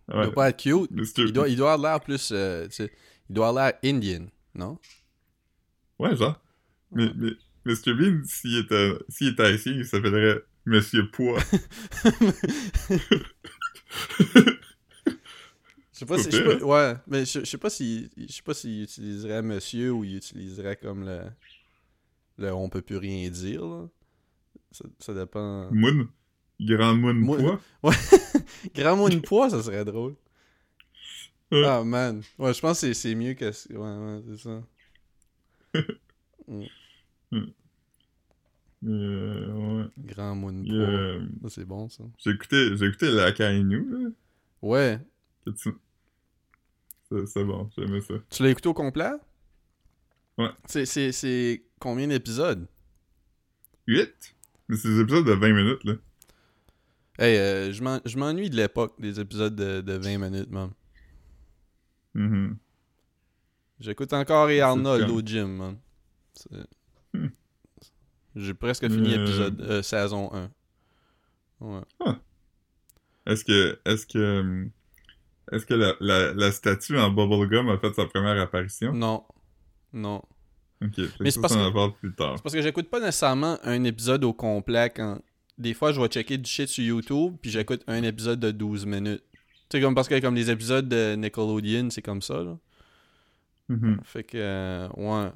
Il 0.08 0.16
ouais. 0.16 0.24
doit 0.24 0.34
pas 0.34 0.48
être 0.50 0.56
cute. 0.60 0.90
Il 1.18 1.32
doit, 1.32 1.48
il 1.48 1.56
doit 1.56 1.72
avoir 1.74 1.92
l'air 1.92 2.00
plus. 2.00 2.30
euh, 2.32 2.68
il 3.28 3.34
doit 3.34 3.48
avoir 3.48 3.66
l'air 3.66 3.78
Indian, 3.84 4.26
non? 4.54 4.78
Ouais, 5.98 6.16
genre. 6.16 6.40
Mais, 6.90 7.10
mais 7.16 7.30
Mr. 7.64 7.94
Bean, 7.94 8.20
s'il 8.24 8.58
était, 8.58 8.92
s'il 9.08 9.28
était 9.28 9.42
haïtien, 9.44 9.72
il 9.72 9.86
s'appellerait 9.86 10.42
Monsieur 10.66 11.08
Pois. 11.10 11.40
Je 15.92 15.98
sais 15.98 16.06
pas 16.06 16.18
si. 16.18 16.30
je 16.30 16.36
sais 16.36 16.58
pas- 16.58 16.64
ouais, 16.64 16.96
mais 17.06 17.24
je, 17.24 17.44
sais 17.44 17.58
pas 17.58 17.70
si. 17.70 18.10
Je 18.16 18.32
sais 18.32 18.42
pas 18.42 18.54
s'il 18.54 18.82
utiliserait 18.82 19.42
monsieur 19.42 19.92
ou 19.92 20.04
il 20.04 20.16
utiliserait 20.16 20.76
comme 20.76 21.04
le. 21.04 21.20
Le 22.38 22.52
on 22.52 22.68
peut 22.70 22.82
plus 22.82 22.96
rien 22.96 23.28
dire, 23.30 23.64
là. 23.64 23.88
Ça, 24.72 24.84
ça 24.98 25.14
dépend. 25.14 25.68
Moon. 25.70 26.08
Grand 26.60 26.94
Moon 26.94 27.14
Moon. 27.14 27.58
Pois. 27.80 27.92
Grand 28.74 28.96
mot 28.96 29.08
de 29.08 29.18
poids, 29.18 29.50
ça 29.50 29.62
serait 29.62 29.84
drôle. 29.84 30.14
Ouais. 31.50 31.64
Ah 31.66 31.82
man. 31.84 32.22
Ouais, 32.38 32.54
je 32.54 32.60
pense 32.60 32.80
que 32.80 32.92
c'est- 32.92 32.94
mieux 33.14 33.34
que. 33.34 33.46
Ouais, 33.74 33.76
ouais, 33.76 34.22
c'est 34.30 34.38
ça. 34.42 34.62
Euh, 38.84 39.52
ouais. 39.52 39.84
Grand 39.98 40.34
y 40.64 40.70
a, 40.72 40.74
poids. 40.74 40.88
euh, 40.88 41.26
c'est 41.48 41.64
bon, 41.64 41.88
ça. 41.88 42.02
J'ai 42.18 42.30
écouté, 42.30 42.76
j'ai 42.76 42.86
écouté 42.86 43.10
la 43.12 43.30
Kainu, 43.30 43.86
là? 43.90 44.08
Ouais. 44.60 44.98
C'est 47.26 47.44
bon, 47.44 47.70
j'aimais 47.76 48.00
ça. 48.00 48.14
Tu 48.30 48.42
l'as 48.42 48.50
écouté 48.50 48.68
au 48.68 48.74
complet? 48.74 49.10
Ouais. 50.36 50.48
C'est- 50.66 50.86
combien 51.78 52.08
d'épisodes? 52.08 52.66
8? 53.86 54.34
Mais 54.68 54.76
c'est 54.76 54.88
des 54.88 55.00
épisodes 55.00 55.26
de 55.26 55.32
20 55.32 55.52
minutes, 55.52 55.84
là. 55.84 55.94
Hey, 57.18 57.36
euh, 57.36 57.72
je 57.72 57.82
m'en- 57.82 58.00
je 58.04 58.16
m'ennuie 58.16 58.48
de 58.50 58.56
l'époque 58.56 58.94
des 58.98 59.20
épisodes 59.20 59.54
de, 59.54 59.80
de 59.80 59.92
20 59.94 60.18
minutes, 60.18 60.50
man. 60.50 60.70
Mhm. 62.14 62.56
J'écoute 63.80 64.12
encore 64.12 64.48
et 64.50 64.60
Arnold 64.60 65.10
au 65.10 65.20
gym, 65.20 65.56
man. 65.56 65.76
Hmm. 67.14 67.26
J'ai 68.36 68.54
presque 68.54 68.88
fini 68.88 69.14
Euh. 69.14 69.22
épisode 69.22 69.60
euh, 69.60 69.82
saison 69.82 70.32
1. 70.32 70.50
Ouais. 71.60 71.82
Est-ce 73.26 73.44
que, 73.44 73.78
est-ce 73.84 74.06
que, 74.06 74.40
hum, 74.40 74.70
est-ce 75.52 75.66
que 75.66 75.74
la, 75.74 75.94
la, 76.00 76.32
la 76.32 76.50
statue 76.52 76.98
en 76.98 77.10
bubblegum 77.10 77.68
a 77.68 77.78
fait 77.78 77.92
sa 77.94 78.06
première 78.06 78.40
apparition? 78.40 78.92
Non. 78.94 79.24
Non. 79.92 80.22
Ok, 80.82 80.98
Mais 81.20 81.30
c'est 81.30 81.40
parce 81.40 81.54
que- 81.54 81.90
plus 81.90 82.14
tard. 82.14 82.34
C'est 82.36 82.42
parce 82.42 82.54
que 82.54 82.62
j'écoute 82.62 82.88
pas 82.88 82.98
nécessairement 83.00 83.58
un 83.62 83.84
épisode 83.84 84.24
au 84.24 84.32
complet 84.32 84.90
quand. 84.94 85.20
Des 85.62 85.74
fois, 85.74 85.92
je 85.92 86.00
vais 86.00 86.08
checker 86.08 86.38
du 86.38 86.50
shit 86.50 86.68
sur 86.68 86.82
YouTube, 86.82 87.36
puis 87.40 87.52
j'écoute 87.52 87.84
un 87.86 88.02
épisode 88.02 88.40
de 88.40 88.50
12 88.50 88.84
minutes. 88.84 89.22
Tu 89.68 89.78
sais, 89.78 89.80
comme 89.80 89.94
parce 89.94 90.08
que 90.08 90.18
comme 90.18 90.34
les 90.34 90.50
épisodes 90.50 90.88
de 90.88 91.14
Nickelodeon, 91.14 91.88
c'est 91.90 92.02
comme 92.02 92.20
ça, 92.20 92.42
là. 92.42 92.58
Mhm. 93.68 94.00
Fait 94.02 94.24
que. 94.24 94.36
euh, 94.38 94.88
ouais. 94.96 95.30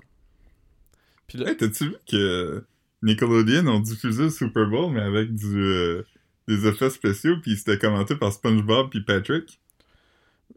Puis 1.28 1.38
là. 1.38 1.50
Hey, 1.50 1.56
t'as-tu 1.56 1.90
vu 1.90 1.96
que 2.10 2.64
Nickelodeon 3.02 3.68
ont 3.68 3.78
diffusé 3.78 4.24
le 4.24 4.30
Super 4.30 4.66
Bowl, 4.66 4.92
mais 4.92 5.00
avec 5.00 5.32
du, 5.32 5.62
euh, 5.62 6.02
des 6.48 6.66
effets 6.66 6.90
spéciaux, 6.90 7.36
puis 7.40 7.56
c'était 7.56 7.78
commenté 7.78 8.16
par 8.16 8.32
SpongeBob 8.32 8.90
puis 8.90 9.04
Patrick? 9.04 9.60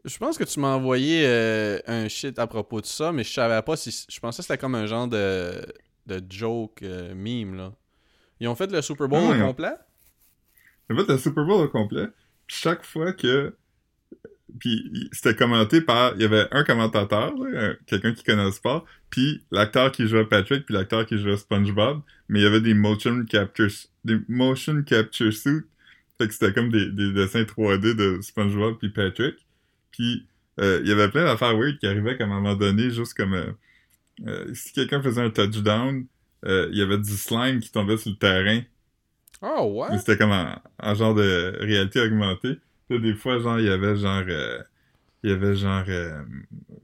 Je 0.04 0.18
pense 0.18 0.36
que 0.36 0.44
tu 0.44 0.58
m'as 0.58 0.74
envoyé 0.74 1.24
euh, 1.26 1.78
un 1.86 2.08
shit 2.08 2.40
à 2.40 2.48
propos 2.48 2.80
de 2.80 2.86
ça, 2.86 3.12
mais 3.12 3.22
je 3.22 3.32
savais 3.32 3.62
pas 3.62 3.76
si. 3.76 4.06
Je 4.08 4.18
pensais 4.18 4.38
que 4.38 4.48
c'était 4.48 4.58
comme 4.58 4.74
un 4.74 4.86
genre 4.86 5.06
de, 5.06 5.64
de 6.06 6.20
joke 6.28 6.82
meme, 6.82 7.54
là. 7.54 7.72
Ils 8.40 8.48
ont 8.48 8.54
fait 8.54 8.70
le 8.72 8.80
Super 8.82 9.08
Bowl 9.08 9.20
Ah, 9.22 9.36
au 9.36 9.46
complet? 9.48 9.74
En 10.90 10.96
fait, 10.96 11.12
le 11.12 11.18
Super 11.18 11.44
Bowl 11.44 11.62
au 11.62 11.68
complet, 11.68 12.06
puis 12.46 12.56
chaque 12.56 12.84
fois 12.84 13.12
que... 13.12 13.54
Puis 14.58 14.90
c'était 15.12 15.36
commenté 15.36 15.80
par... 15.80 16.14
Il 16.16 16.22
y 16.22 16.24
avait 16.24 16.46
un 16.50 16.64
commentateur, 16.64 17.32
quelqu'un 17.86 18.12
qui 18.12 18.24
connaît 18.24 18.44
le 18.44 18.50
sport, 18.50 18.84
puis 19.08 19.44
l'acteur 19.52 19.92
qui 19.92 20.08
jouait 20.08 20.24
Patrick, 20.24 20.66
puis 20.66 20.74
l'acteur 20.74 21.06
qui 21.06 21.18
jouait 21.18 21.36
SpongeBob, 21.36 22.00
mais 22.28 22.40
il 22.40 22.42
y 22.42 22.46
avait 22.46 22.60
des 22.60 22.74
motion 22.74 23.24
capture... 23.26 23.68
des 24.04 24.18
motion 24.28 24.82
capture 24.82 25.32
suits, 25.32 25.62
fait 26.18 26.26
que 26.26 26.32
c'était 26.34 26.52
comme 26.52 26.70
des, 26.70 26.90
des 26.90 27.12
dessins 27.12 27.42
3D 27.42 27.94
de 27.94 28.20
SpongeBob 28.22 28.78
puis 28.78 28.88
Patrick, 28.90 29.36
puis 29.92 30.26
euh, 30.60 30.80
il 30.82 30.88
y 30.88 30.92
avait 30.92 31.08
plein 31.08 31.24
d'affaires 31.24 31.56
weird 31.56 31.78
qui 31.78 31.86
arrivaient 31.86 32.16
comme 32.16 32.32
à 32.32 32.34
un 32.34 32.40
moment 32.40 32.56
donné, 32.56 32.90
juste 32.90 33.14
comme... 33.14 33.34
euh, 33.34 33.52
euh, 34.26 34.52
si 34.54 34.72
quelqu'un 34.72 35.00
faisait 35.00 35.22
un 35.22 35.30
touchdown, 35.30 36.06
euh, 36.46 36.68
il 36.72 36.78
y 36.78 36.82
avait 36.82 36.98
du 36.98 37.10
slime 37.16 37.60
qui 37.60 37.70
tombait 37.72 37.96
sur 37.98 38.10
le 38.10 38.16
terrain, 38.16 38.62
Oh, 39.42 39.72
ouais? 39.80 39.88
mais 39.90 39.98
c'était 39.98 40.16
comme 40.18 40.32
en 40.32 40.94
genre 40.94 41.14
de 41.14 41.56
réalité 41.60 42.00
augmentée. 42.00 42.58
Des 42.90 43.14
fois, 43.14 43.38
genre, 43.38 43.58
il 43.60 43.66
y 43.66 43.70
avait 43.70 43.96
genre... 43.96 44.24
euh, 44.28 44.58
il 45.22 45.30
y 45.30 45.32
avait 45.32 45.54
genre... 45.56 45.84
Euh, 45.88 46.22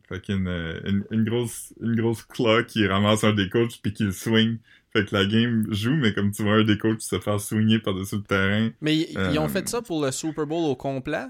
fucking, 0.08 0.46
euh, 0.46 0.80
une, 0.86 1.04
une 1.10 1.24
grosse 1.24 1.74
une 1.80 1.96
grosse 1.96 2.22
claw 2.22 2.62
qui 2.64 2.86
ramasse 2.86 3.24
un 3.24 3.32
des 3.32 3.48
coachs 3.48 3.80
puis 3.82 3.92
qui 3.92 4.04
le 4.04 4.12
swing. 4.12 4.58
Fait 4.92 5.04
que 5.04 5.14
la 5.14 5.26
game 5.26 5.66
joue, 5.72 5.94
mais 5.96 6.14
comme 6.14 6.30
tu 6.30 6.42
vois 6.44 6.54
un 6.54 6.64
des 6.64 6.78
coachs 6.78 7.02
se 7.02 7.18
faire 7.18 7.40
swinger 7.40 7.80
par-dessus 7.80 8.16
le 8.16 8.22
terrain. 8.22 8.70
Mais 8.80 8.96
ils, 8.96 9.18
ils 9.32 9.38
ont 9.38 9.48
fait 9.48 9.68
ça 9.68 9.82
pour 9.82 10.02
le 10.04 10.10
Super 10.12 10.46
Bowl 10.46 10.64
au 10.70 10.76
complet? 10.76 11.26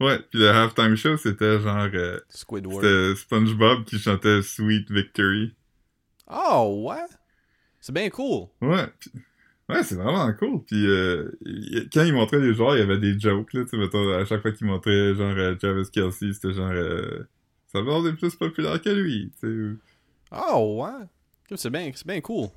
Ouais, 0.00 0.18
puis 0.30 0.40
le 0.40 0.48
halftime 0.48 0.96
show, 0.96 1.16
c'était 1.16 1.60
genre... 1.60 1.88
euh, 1.94 2.18
Squidward. 2.28 2.82
c'était 2.84 3.14
SpongeBob 3.20 3.84
qui 3.84 3.98
chantait 3.98 4.42
Sweet 4.42 4.90
Victory. 4.90 5.54
Oh, 6.30 6.84
ouais? 6.88 7.04
C'est 7.80 7.92
bien 7.92 8.10
cool. 8.10 8.48
Ouais, 8.60 8.86
pis- 8.98 9.12
ouais, 9.68 9.82
c'est 9.82 9.96
vraiment 9.96 10.32
cool. 10.34 10.64
Puis 10.64 10.86
euh, 10.86 11.30
il- 11.44 11.88
quand 11.92 12.04
il 12.04 12.12
montrait 12.14 12.40
les 12.40 12.54
joueurs, 12.54 12.76
il 12.76 12.80
y 12.80 12.82
avait 12.82 12.98
des 12.98 13.18
jokes 13.18 13.52
là, 13.54 13.64
tu 13.64 13.70
sais, 13.70 13.76
mettons, 13.76 14.10
à 14.12 14.24
chaque 14.24 14.42
fois 14.42 14.52
qu'il 14.52 14.66
montrait 14.66 15.14
genre 15.14 15.34
euh, 15.36 15.54
Travis 15.56 15.90
Kelsey, 15.90 16.32
c'était 16.32 16.52
genre 16.52 16.70
euh, 16.72 17.24
ça 17.68 17.82
va 17.82 17.98
est 18.08 18.12
plus 18.14 18.34
populaire 18.36 18.80
que 18.80 18.90
lui, 18.90 19.32
tu 19.40 19.76
sais. 19.76 19.80
Oh, 20.32 20.82
ouais? 20.84 21.06
C'est 21.56 21.70
bien, 21.70 21.90
c'est 21.94 22.06
bien 22.06 22.20
cool. 22.20 22.48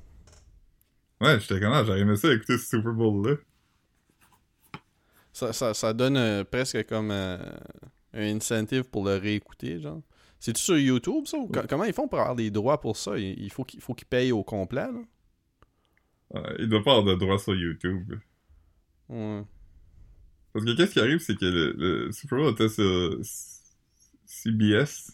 Ouais, 1.20 1.40
j'étais 1.40 1.60
comment, 1.60 1.84
j'aurais 1.84 2.00
aimé 2.00 2.16
ça 2.16 2.32
écouter 2.32 2.58
ce 2.58 2.66
Super 2.66 2.92
Bowl 2.92 3.28
là. 3.28 3.36
Ça, 5.32 5.52
ça, 5.52 5.74
ça 5.74 5.92
donne 5.92 6.16
euh, 6.16 6.44
presque 6.44 6.86
comme 6.86 7.10
euh, 7.10 7.38
un 8.12 8.36
incentive 8.36 8.84
pour 8.84 9.04
le 9.04 9.16
réécouter, 9.16 9.80
genre. 9.80 10.00
C'est-tu 10.44 10.60
sur 10.60 10.76
YouTube, 10.78 11.24
ça? 11.26 11.38
ou 11.38 11.50
comment 11.70 11.84
ils 11.84 11.94
font 11.94 12.06
pour 12.06 12.20
avoir 12.20 12.36
des 12.36 12.50
droits 12.50 12.78
pour 12.78 12.98
ça? 12.98 13.16
Il, 13.18 13.50
faut 13.50 13.64
qu'ils 13.64 14.06
payent 14.06 14.30
au 14.30 14.44
complet, 14.44 14.88
là? 14.92 15.00
Euh, 16.34 16.56
il 16.58 16.68
doit 16.68 16.82
pas 16.84 16.98
avoir 16.98 17.06
de 17.06 17.18
droit 17.18 17.38
sur 17.38 17.54
YouTube. 17.54 18.12
Ouais. 19.08 19.42
Parce 20.52 20.66
que 20.66 20.76
qu'est-ce 20.76 20.92
qui 20.92 21.00
arrive, 21.00 21.20
c'est 21.20 21.34
que 21.34 21.46
le, 21.46 21.72
le 21.72 22.12
Super 22.12 22.40
Bowl 22.40 22.52
était 22.52 22.68
sur 22.68 23.18
CBS. 24.26 25.12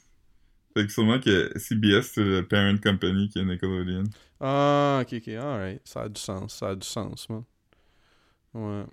Fait 0.74 0.84
que 0.86 0.92
sûrement 0.92 1.20
que 1.20 1.56
CBS, 1.56 2.10
c'est 2.12 2.24
le 2.24 2.44
parent 2.48 2.76
company 2.82 3.28
qui 3.28 3.38
est 3.38 3.44
Nickelodeon. 3.44 4.04
Ah, 4.40 5.00
ok, 5.02 5.12
ok, 5.14 5.28
alright. 5.28 5.80
Ça 5.86 6.02
a 6.02 6.08
du 6.08 6.20
sens, 6.20 6.56
ça 6.56 6.70
a 6.70 6.74
du 6.74 6.86
sens, 6.86 7.28
man. 7.28 7.44
Ouais. 8.54 8.84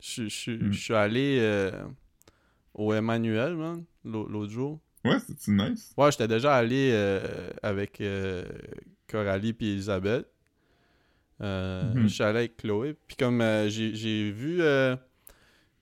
Je, 0.00 0.28
je, 0.28 0.50
Hmm. 0.50 0.70
je 0.70 0.78
suis 0.78 0.94
allé 0.94 1.38
euh, 1.40 1.86
au 2.74 2.92
Emmanuel, 2.92 3.56
man, 3.56 3.84
l'au- 4.04 4.28
l'autre 4.28 4.52
jour. 4.52 4.80
Ouais, 5.06 5.16
c'est 5.38 5.48
nice? 5.52 5.92
Ouais, 5.96 6.10
j'étais 6.12 6.28
déjà 6.28 6.54
allé 6.56 6.90
euh, 6.92 7.50
avec 7.62 8.00
euh, 8.00 8.44
Coralie 9.08 9.52
puis 9.52 9.70
Elisabeth. 9.72 10.26
Euh, 11.42 11.92
Mhm. 11.94 12.02
Je 12.08 12.14
suis 12.14 12.22
allé 12.22 12.38
avec 12.40 12.56
Chloé. 12.56 12.96
Puis 13.06 13.16
comme 13.16 13.40
euh, 13.40 13.68
j'ai 13.68 14.30
vu 14.30 14.60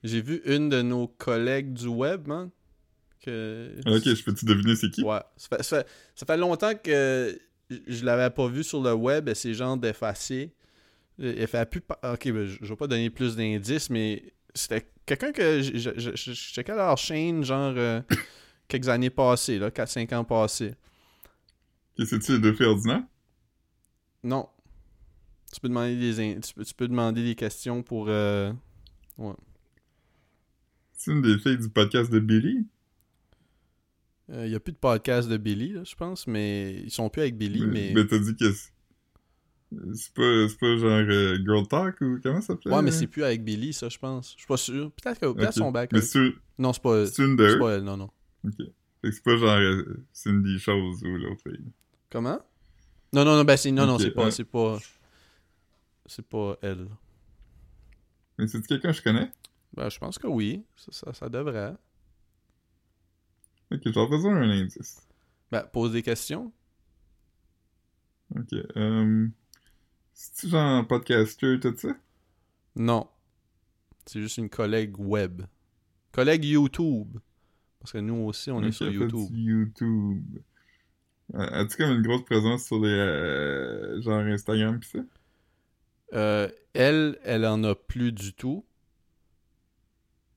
j'ai 0.02 0.20
vu 0.20 0.42
une 0.46 0.68
de 0.68 0.82
nos 0.82 1.06
collègues 1.08 1.72
du 1.72 1.86
web, 1.86 2.26
man. 2.26 2.50
Que... 3.24 3.70
Ok, 3.86 4.02
je 4.04 4.22
peux-tu 4.22 4.44
deviner 4.44 4.76
c'est 4.76 4.90
qui? 4.90 5.02
Ouais. 5.02 5.20
Ça 5.36 5.48
fait, 5.56 5.62
ça 5.62 5.78
fait- 5.82 5.86
ça 6.14 6.26
fait 6.26 6.36
longtemps 6.36 6.72
que 6.74 7.38
je- 7.70 8.04
l'avais 8.04 8.28
pas 8.28 8.46
vu 8.48 8.62
sur 8.62 8.82
le 8.82 8.92
web, 8.92 9.30
et 9.30 9.34
c'est 9.34 9.54
genre 9.54 9.78
d'effacer. 9.78 10.52
Elle 11.18 11.46
fait 11.46 11.64
plus. 11.70 11.80
pa- 11.80 11.98
Ok, 12.12 12.30
ben, 12.30 12.44
je 12.44 12.58
je 12.60 12.66
vais 12.68 12.76
pas 12.76 12.86
donner 12.86 13.08
plus 13.08 13.34
d'indices, 13.36 13.88
mais 13.88 14.22
c'était 14.54 14.86
quelqu'un 15.06 15.32
que 15.32 15.62
je 15.62 15.78
je- 15.78 16.14
je- 16.14 16.32
checkais 16.34 16.74
leur 16.74 16.98
chaîne, 16.98 17.42
genre 17.44 17.72
quelques 18.68 18.88
années 18.88 19.10
passées, 19.10 19.58
là, 19.58 19.70
4-5 19.70 20.14
ans 20.14 20.24
passés. 20.24 20.74
C'est-tu 21.98 22.32
les 22.32 22.38
deux 22.40 22.52
filles 22.52 22.66
ordinaires? 22.66 23.04
Non. 24.22 24.48
Tu 25.52 25.60
peux 25.60 25.68
demander 25.68 25.96
des, 25.96 26.40
tu 26.40 26.54
peux, 26.54 26.64
tu 26.64 26.74
peux 26.74 26.88
demander 26.88 27.22
des 27.24 27.34
questions 27.36 27.82
pour. 27.82 28.06
euh, 28.08 28.52
C'est 30.92 31.12
une 31.12 31.22
des 31.22 31.38
filles 31.38 31.58
du 31.58 31.68
podcast 31.68 32.10
de 32.10 32.18
Billy? 32.18 32.66
Il 34.30 34.48
n'y 34.48 34.54
a 34.54 34.60
plus 34.60 34.72
de 34.72 34.78
podcast 34.78 35.28
de 35.28 35.36
Billy, 35.36 35.74
je 35.84 35.94
pense, 35.94 36.26
mais 36.26 36.80
ils 36.82 36.90
sont 36.90 37.10
plus 37.10 37.22
avec 37.22 37.36
Billy, 37.36 37.66
mais. 37.66 37.92
Mais 37.94 38.06
t'as 38.06 38.18
dit 38.18 38.34
que 38.34 38.50
c'est 38.52 38.70
c'est 39.94 40.12
pas, 40.14 40.48
c'est 40.48 40.58
pas 40.58 40.76
genre 40.76 40.90
euh, 40.90 41.36
Girl 41.44 41.66
Talk 41.66 42.00
ou 42.00 42.18
comment 42.22 42.40
ça 42.40 42.48
s'appelle? 42.54 42.72
Ouais, 42.72 42.80
mais 42.82 42.92
c'est 42.92 43.08
plus 43.08 43.24
avec 43.24 43.42
Billy, 43.44 43.72
ça, 43.72 43.88
je 43.88 43.98
pense. 43.98 44.32
Je 44.32 44.38
suis 44.38 44.46
pas 44.46 44.56
sûr. 44.56 44.90
Peut-être 44.92 45.32
que 45.34 45.50
son 45.52 45.72
back. 45.72 45.90
Mais 45.92 45.98
avec- 45.98 46.08
c'est 46.10 46.32
Non, 46.58 46.72
c'est 46.72 46.82
pas, 46.82 47.06
c'est 47.06 47.22
une 47.24 47.36
de 47.36 47.48
c'est 47.48 47.58
pas 47.58 47.72
elle, 47.72 47.82
non, 47.82 47.96
non. 47.96 48.08
Ok. 48.44 48.56
Fait 48.56 48.64
que 49.02 49.10
c'est 49.10 49.22
pas 49.22 49.36
genre 49.36 49.58
euh, 49.58 50.04
Cindy 50.12 50.58
Chose 50.58 51.02
ou 51.02 51.16
l'autre 51.16 51.42
fille. 51.42 51.72
Comment? 52.10 52.40
Non, 53.12 53.24
non, 53.24 53.36
non, 53.36 53.44
ben 53.44 53.56
c'est. 53.56 53.70
Non, 53.70 53.86
non, 53.86 53.98
c'est 53.98 54.10
pas. 54.10 54.24
ouais. 54.24 54.30
C'est 54.30 54.44
pas. 54.44 54.78
C'est 56.06 56.26
pas 56.26 56.56
elle. 56.62 56.88
Mais 58.38 58.46
c'est 58.46 58.66
quelqu'un 58.66 58.90
que 58.90 58.96
je 58.96 59.02
connais? 59.02 59.30
Ben, 59.72 59.88
je 59.88 59.98
pense 59.98 60.18
que 60.18 60.26
oui. 60.26 60.64
Ça, 60.76 60.92
ça, 60.92 61.14
ça 61.14 61.28
devrait. 61.28 61.74
Ok, 63.72 63.80
j'en 63.86 64.08
faisais 64.08 64.28
un 64.28 64.50
indice. 64.50 65.06
Ben, 65.50 65.62
pose 65.62 65.92
des 65.92 66.02
questions. 66.02 66.52
Ok. 68.34 68.52
Euh... 68.76 69.28
C'est-tu 70.12 70.48
genre 70.48 70.86
podcaster, 70.86 71.58
tout 71.60 71.76
ça? 71.76 71.96
Non. 72.76 73.08
C'est 74.06 74.20
juste 74.20 74.38
une 74.38 74.50
collègue 74.50 74.98
web. 74.98 75.42
Collègue 76.12 76.44
YouTube. 76.44 77.18
Parce 77.84 77.92
que 77.92 77.98
nous 77.98 78.16
aussi, 78.16 78.50
on 78.50 78.64
est 78.64 78.72
sur 78.72 78.90
YouTube. 78.90 79.30
YouTube. 79.30 80.38
Euh, 81.34 81.38
As-tu 81.52 81.76
comme 81.76 81.92
une 81.92 82.02
grosse 82.02 82.24
présence 82.24 82.64
sur 82.66 82.80
les 82.80 82.88
euh, 82.90 84.00
genre 84.02 84.20
Instagram 84.20 84.80
pis 84.80 84.88
ça? 84.88 84.98
Euh, 86.14 86.48
elle, 86.72 87.18
elle 87.24 87.44
en 87.46 87.62
a 87.64 87.74
plus 87.74 88.12
du 88.12 88.32
tout. 88.32 88.64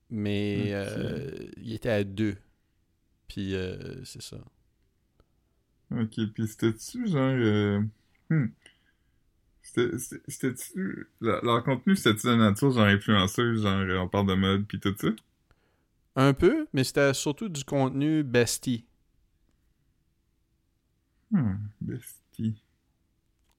Mais 0.10 0.72
Ok. 0.74 0.74
euh, 0.74 1.32
il 1.58 1.74
était 1.74 1.90
à 1.90 2.04
deux. 2.04 2.38
Puis 3.28 3.56
euh, 3.56 4.04
c'est 4.06 4.22
ça. 4.22 4.38
Ok, 5.92 6.16
pis 6.34 6.48
c'était-tu 6.48 7.08
genre... 7.08 7.84
Hmm. 8.30 8.48
C'était- 9.62 9.98
c'était- 10.00 10.24
C'était-tu... 10.28 11.08
Leur, 11.22 11.44
leur 11.46 11.64
contenu, 11.64 11.96
c'était-tu 11.96 12.28
de 12.28 12.36
nature 12.36 12.72
genre 12.72 12.86
influenceuse, 12.86 13.62
genre 13.62 14.04
on 14.04 14.08
parle 14.10 14.28
de 14.28 14.34
mode 14.34 14.66
pis 14.68 14.80
tout 14.80 14.96
ça? 14.98 15.10
Un 16.20 16.34
peu, 16.34 16.68
mais 16.74 16.84
c'était 16.84 17.14
surtout 17.14 17.48
du 17.48 17.64
contenu 17.64 18.24
bestie. 18.24 18.86
Hmm, 21.32 21.56
bestie. 21.80 22.64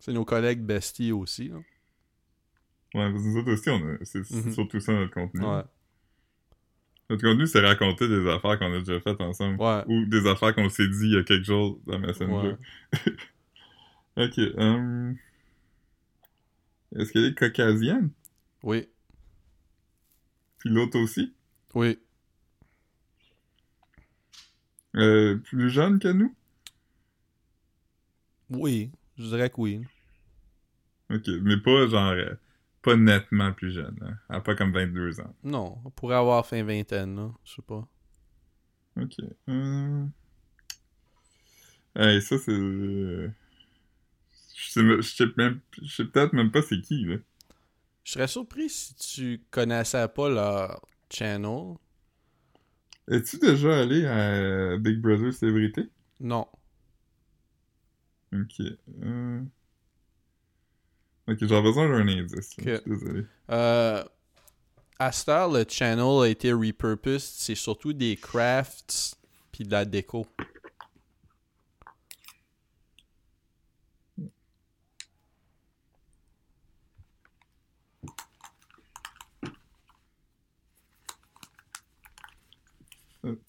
C'est 0.00 0.12
nos 0.12 0.24
collègues 0.24 0.62
bestie 0.62 1.12
aussi. 1.12 1.48
là. 1.48 1.56
Ouais, 2.94 3.12
parce 3.12 3.22
que 3.22 3.28
nous 3.28 3.36
autres 3.38 3.52
aussi, 3.52 3.70
on 3.70 3.76
a... 3.86 3.96
c'est 4.04 4.24
c'est 4.24 4.44
Mhm. 4.46 4.52
surtout 4.52 4.80
ça 4.80 4.92
notre 4.92 5.12
contenu. 5.14 5.44
Ouais. 5.44 5.62
Notre 7.10 7.22
contenu, 7.22 7.46
c'est 7.46 7.60
raconter 7.60 8.08
des 8.08 8.26
affaires 8.28 8.58
qu'on 8.58 8.72
a 8.72 8.78
déjà 8.80 9.00
faites 9.00 9.20
ensemble. 9.20 9.60
Ouais. 9.60 9.84
Ou 9.86 10.04
des 10.06 10.26
affaires 10.26 10.54
qu'on 10.54 10.68
s'est 10.68 10.88
dit 10.88 11.04
il 11.06 11.14
y 11.14 11.16
a 11.18 11.22
quelques 11.22 11.44
jours 11.44 11.78
dans 11.86 11.98
Messenger. 11.98 12.56
ok. 14.16 14.38
hum. 14.56 15.16
Est-ce 16.96 17.12
qu'elle 17.12 17.26
est 17.26 17.34
caucasienne? 17.38 18.10
Oui. 18.62 18.88
Puis 20.58 20.70
l'autre 20.70 20.98
aussi? 20.98 21.34
Oui. 21.74 21.98
Euh, 24.98 25.38
plus 25.38 25.70
jeune 25.70 25.98
que 25.98 26.08
nous? 26.08 26.34
Oui. 28.50 28.90
Je 29.16 29.24
dirais 29.24 29.48
que 29.50 29.60
oui. 29.60 29.82
Ok, 31.10 31.28
mais 31.42 31.56
pas 31.58 31.86
genre... 31.86 32.12
euh, 32.12 32.34
pas 32.82 32.96
nettement 32.96 33.52
plus 33.52 33.72
jeune. 33.72 33.98
Hein. 34.02 34.14
Elle 34.30 34.36
a 34.36 34.40
pas 34.40 34.54
comme 34.54 34.72
22 34.72 35.20
ans. 35.20 35.34
Non. 35.42 35.78
On 35.84 35.90
pourrait 35.90 36.16
avoir 36.16 36.46
fin 36.46 36.62
vingtaine, 36.62 37.16
là. 37.16 37.30
Je 37.44 37.54
sais 37.56 37.62
pas. 37.62 37.86
Ok. 38.96 39.14
hum. 39.46 40.10
Hey, 41.96 42.22
ça 42.22 42.38
c'est... 42.38 42.52
euh, 42.52 43.30
Je 44.56 44.70
sais, 44.70 44.82
je 44.82 45.00
sais 45.02 45.26
même... 45.36 45.60
Je 45.82 45.88
sais 45.94 46.04
peut-être 46.04 46.32
même 46.32 46.50
pas 46.50 46.62
c'est 46.62 46.80
qui, 46.80 47.04
là. 47.04 47.16
Je 48.04 48.12
serais 48.12 48.28
surpris 48.28 48.70
si 48.70 48.94
tu 48.96 49.44
connaissais 49.50 50.08
pas 50.08 50.28
leur 50.28 50.80
channel. 51.10 51.76
Es-tu 53.10 53.38
déjà 53.38 53.80
allé 53.80 54.04
à 54.06 54.76
Big 54.76 55.00
Brother 55.00 55.32
Célébrité? 55.32 55.88
Non. 56.20 56.46
Ok. 58.32 58.60
Euh... 59.02 59.40
Ok, 61.26 61.36
j'aurais 61.40 61.62
besoin 61.62 61.88
d'un 61.88 62.08
indice. 62.08 62.56
là. 62.58 62.62
Ok. 62.62 62.66
Je 62.66 62.80
suis 62.80 62.90
désolé. 62.90 63.24
Euh, 63.50 64.04
à 64.98 65.12
cette 65.12 65.28
heure, 65.28 65.50
le 65.50 65.64
channel 65.68 66.22
a 66.22 66.26
été 66.26 66.52
repurposed. 66.52 67.20
C'est 67.20 67.54
surtout 67.54 67.92
des 67.92 68.16
crafts 68.16 69.16
puis 69.52 69.64
de 69.64 69.70
la 69.70 69.84
déco. 69.84 70.26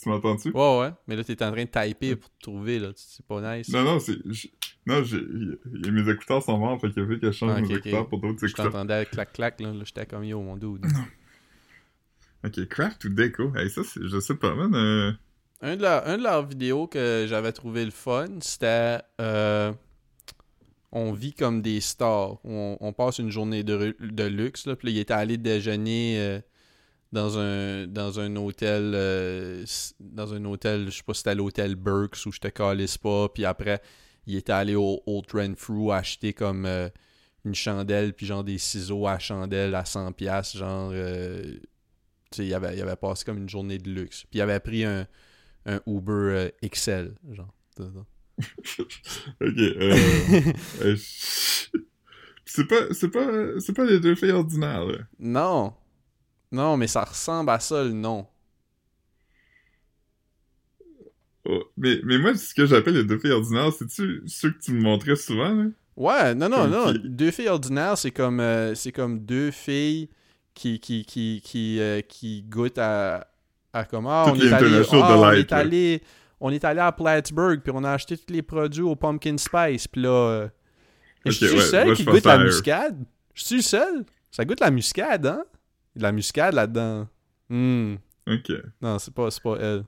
Tu 0.01 0.07
m'entends-tu? 0.09 0.49
Ouais, 0.51 0.79
ouais. 0.79 0.91
Mais 1.07 1.15
là, 1.17 1.23
t'es 1.23 1.43
en 1.43 1.51
train 1.51 1.65
de 1.65 1.69
typer 1.87 2.15
pour 2.15 2.29
te 2.29 2.39
trouver, 2.41 2.79
là. 2.79 2.91
C'est 2.95 3.25
pas 3.25 3.57
nice. 3.57 3.69
Non, 3.69 3.83
non, 3.83 3.99
c'est... 3.99 4.15
je- 4.25 4.47
Non, 4.85 5.03
j'ai... 5.03 5.21
mes 5.91 6.09
écouteurs 6.09 6.41
sont 6.41 6.57
morts, 6.57 6.79
fait 6.79 6.89
qu'il 6.91 7.03
a 7.03 7.05
fallu 7.05 7.19
que 7.19 7.27
je 7.31 7.37
change 7.37 7.51
Ah, 7.55 7.61
mes 7.61 7.73
écouteurs 7.75 8.07
pour 8.07 8.19
d'autres 8.19 8.39
Je 8.39 8.45
écouteurs. 8.47 8.67
t'entendais 8.71 8.93
avec 8.93 9.11
clac-clac, 9.11 9.59
là. 9.59 9.73
Là, 9.73 9.83
j'étais 9.83 10.05
comme 10.05 10.23
yo, 10.23 10.41
mon 10.41 10.55
dude. 10.55 10.85
Ok, 12.45 12.65
craft 12.69 13.03
ou 13.05 13.09
déco? 13.09 13.53
Hey, 13.55 13.69
ça, 13.69 13.81
c'est... 13.83 13.99
Je 14.07 14.19
sais 14.19 14.35
pas, 14.35 14.55
man. 14.55 14.73
euh, 14.73 15.11
Un 15.61 15.75
de, 15.75 15.81
leurs- 15.81 16.07
un 16.07 16.17
de 16.17 16.23
leurs 16.23 16.47
vidéos 16.47 16.87
que 16.87 17.25
j'avais 17.27 17.51
trouvé 17.51 17.83
le 17.83 17.91
fun, 17.91 18.27
c'était 18.39 18.99
euh, 19.19 19.73
On 20.93 21.11
vit 21.11 21.33
comme 21.33 21.61
des 21.61 21.81
stars. 21.81 22.37
On, 22.45 22.77
on 22.79 22.93
passe 22.93 23.19
une 23.19 23.29
journée 23.31 23.63
de, 23.63 23.95
de 23.99 24.23
luxe. 24.23 24.65
Là, 24.65 24.77
puis 24.77 24.87
là, 24.87 24.91
il 24.93 24.97
était 24.99 25.13
allé 25.13 25.37
déjeuner 25.37 26.15
euh, 26.19 26.39
dans 27.11 27.37
un 27.37 27.87
dans 27.87 28.19
un 28.19 28.35
hôtel 28.35 28.91
euh, 28.93 29.65
dans 29.99 30.33
un 30.33 30.45
hôtel, 30.45 30.85
je 30.85 30.97
sais 30.97 31.03
pas 31.03 31.13
si 31.13 31.19
c'était 31.19 31.35
l'hôtel 31.35 31.75
Burks 31.75 32.29
je 32.31 32.39
te 32.39 32.47
calisse 32.47 32.97
pas. 32.97 33.29
Puis 33.29 33.45
après, 33.45 33.81
il 34.27 34.35
était 34.35 34.51
allé 34.53 34.75
au 34.75 35.01
Old 35.05 35.25
Renfrew 35.31 35.91
acheter 35.91 36.33
comme 36.33 36.65
euh, 36.65 36.89
une 37.45 37.55
chandelle 37.55 38.13
puis 38.13 38.25
genre 38.25 38.43
des 38.43 38.57
ciseaux 38.57 39.07
à 39.07 39.17
chandelle 39.19 39.73
à 39.75 39.83
100$, 39.83 40.13
piastres, 40.13 40.57
genre 40.57 40.91
euh, 40.93 41.41
tu 42.31 42.37
sais, 42.37 42.45
il 42.45 42.53
avait, 42.53 42.75
il 42.75 42.81
avait 42.81 42.95
passé 42.95 43.25
comme 43.25 43.39
une 43.39 43.49
journée 43.49 43.79
de 43.79 43.89
luxe. 43.89 44.25
Puis 44.29 44.37
il 44.39 44.41
avait 44.41 44.59
pris 44.59 44.83
un, 44.83 45.07
un 45.65 45.81
Uber 45.87 46.11
euh, 46.13 46.49
XL, 46.63 47.15
genre. 47.31 47.53
Ok, 49.41 49.57
C'est 52.45 52.65
pas... 52.65 52.93
C'est 52.93 53.09
pas... 53.09 53.59
C'est 53.59 53.73
pas 53.73 53.85
les 53.85 53.99
deux 53.99 54.15
filles 54.15 54.31
ordinaires, 54.31 54.85
là. 54.85 54.97
non. 55.19 55.73
Non, 56.51 56.77
mais 56.77 56.87
ça 56.87 57.03
ressemble 57.03 57.49
à 57.49 57.59
ça, 57.59 57.83
le 57.83 57.91
nom. 57.93 58.27
Oh, 61.45 61.63
Mais, 61.77 61.99
mais 62.03 62.17
moi, 62.17 62.35
ce 62.35 62.53
que 62.53 62.65
j'appelle 62.65 62.95
les 62.95 63.03
deux 63.05 63.17
filles 63.19 63.31
ordinaires, 63.31 63.71
c'est-tu 63.73 64.21
ceux 64.27 64.51
que 64.51 64.59
tu 64.59 64.73
me 64.73 64.81
montrais 64.81 65.15
souvent, 65.15 65.53
là? 65.53 65.65
Ouais, 65.95 66.33
non, 66.35 66.47
non, 66.49 66.57
Comme 66.61 66.71
non. 66.71 66.93
qui- 66.93 66.99
Deux 67.03 67.31
filles 67.31 67.49
ordinaires, 67.49 67.97
c'est 67.97 68.11
comme, 68.11 68.39
euh, 68.39 68.73
c'est 68.75 68.91
comme 68.91 69.19
deux 69.19 69.51
filles 69.51 70.09
qui, 70.53 70.79
qui, 70.79 71.03
qui, 71.05 71.41
qui, 71.43 71.79
euh, 71.79 72.01
qui 72.01 72.43
goûtent 72.43 72.77
à, 72.77 73.27
à 73.73 73.83
comment 73.83 74.09
ah, 74.11 74.31
on 74.31 74.33
Toutes 74.33 74.43
est 74.45 74.53
allé, 74.53 74.81
ah, 74.91 75.17
on 75.19 75.31
est 75.33 75.51
allé, 75.53 76.01
on 76.39 76.51
est 76.51 76.63
allé 76.63 76.79
à 76.79 76.91
Plattsburgh, 76.93 77.61
puis 77.61 77.73
on 77.75 77.83
a 77.83 77.91
acheté 77.91 78.17
tous 78.17 78.31
les 78.31 78.41
produits 78.41 78.81
au 78.83 78.95
pumpkin 78.95 79.37
spice, 79.37 79.87
puis 79.87 80.01
là, 80.03 80.09
euh, 80.09 80.47
je 81.25 81.31
suis 81.31 81.45
le 81.47 81.57
ouais, 81.57 81.61
seul 81.61 81.85
moi, 81.87 81.95
qui 81.95 82.05
goûte 82.05 82.25
la 82.25 82.37
muscade? 82.37 83.05
Je 83.33 83.43
suis 83.43 83.63
seul? 83.63 84.05
Ça 84.31 84.45
goûte 84.45 84.59
la 84.61 84.71
muscade, 84.71 85.25
hein? 85.27 85.43
De 85.95 86.01
la 86.03 86.11
muscade 86.11 86.53
là-dedans. 86.53 87.07
Hmm. 87.49 87.95
Ok, 88.27 88.51
Non, 88.81 88.99
c'est 88.99 89.13
pas, 89.13 89.27
pas 89.43 89.57
elle. 89.59 89.83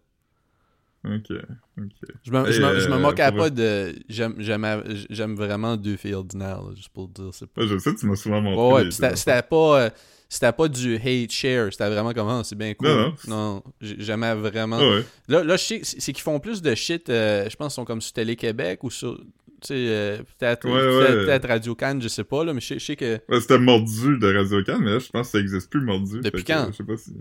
ok, 1.06 1.32
ok. 1.78 2.10
Je 2.24 2.32
me, 2.32 2.52
je 2.52 2.62
me, 2.62 2.80
je 2.80 2.90
me 2.90 2.96
euh, 2.96 3.00
moquais 3.00 3.32
pas 3.32 3.50
de. 3.50 3.96
J'aime, 4.10 5.36
vraiment 5.36 5.78
deux 5.78 5.96
filles 5.96 6.16
ordinaires, 6.16 6.62
là, 6.64 6.74
juste 6.76 6.90
pour 6.90 7.08
le 7.08 7.14
dire. 7.24 7.34
C'est 7.34 7.48
pas. 7.48 7.62
Ouais, 7.62 7.68
je 7.68 7.78
sais, 7.78 7.94
tu 7.96 8.06
m'as 8.08 8.16
souvent 8.16 8.42
montré. 8.42 8.84
Ouais, 8.86 8.92
c'était, 8.92 9.42
pas. 9.44 9.82
euh, 9.82 9.90
c'était 10.28 10.52
pas 10.54 10.68
du 10.68 10.96
hate 10.96 11.30
share, 11.32 11.72
c'était 11.72 11.90
vraiment 11.90 12.14
comme 12.14 12.30
Ah, 12.30 12.42
c'est 12.44 12.56
bien 12.58 12.74
cool. 12.74 12.88
Non, 12.88 12.98
non. 12.98 13.16
Non, 13.28 13.64
j'ai- 13.80 13.98
j'aimais 14.00 14.34
vraiment. 14.34 14.78
Ah 14.80 14.90
ouais. 14.90 15.06
Là, 15.28 15.44
là, 15.44 15.58
je 15.58 15.64
sais, 15.64 15.82
c'est 15.84 16.00
c'est 16.02 16.14
qu'ils 16.14 16.24
font 16.24 16.40
plus 16.40 16.62
de 16.62 16.74
shit, 16.74 17.10
euh, 17.10 17.48
je 17.50 17.56
pense 17.56 17.74
qu'ils 17.74 17.76
sont 17.82 17.86
comme 17.86 18.02
sur 18.02 18.14
Télé-Québec 18.14 18.84
ou 18.84 18.90
sur. 18.90 19.20
Tu 19.62 19.68
sais, 19.68 19.74
euh, 19.76 20.18
peut-être, 20.18 20.68
Ouais, 20.68 21.28
ouais. 21.28 21.48
Radio 21.48 21.76
Cannes, 21.76 22.02
je 22.02 22.08
sais 22.08 22.24
pas, 22.24 22.44
là, 22.44 22.54
mais 22.54 22.62
je 22.62 22.68
sais, 22.68 22.80
je 22.80 22.86
sais 22.86 22.96
que. 22.96 23.20
Ouais, 23.30 23.40
c'était 23.40 23.60
Mordu 23.60 24.18
de 24.18 24.36
Radio 24.36 24.64
Can, 24.64 24.80
mais 24.80 24.94
là, 24.94 25.00
je 25.00 25.10
pense 25.10 25.28
que 25.28 25.32
ça 25.34 25.40
existe 25.40 25.70
plus, 25.70 25.82
Mordu. 25.82 26.20
Depuis 26.22 26.44
que, 26.44 26.52
quand? 26.52 26.68
Je 26.72 26.78
sais 26.78 26.84
pas 26.84 26.98
si... 26.98 27.14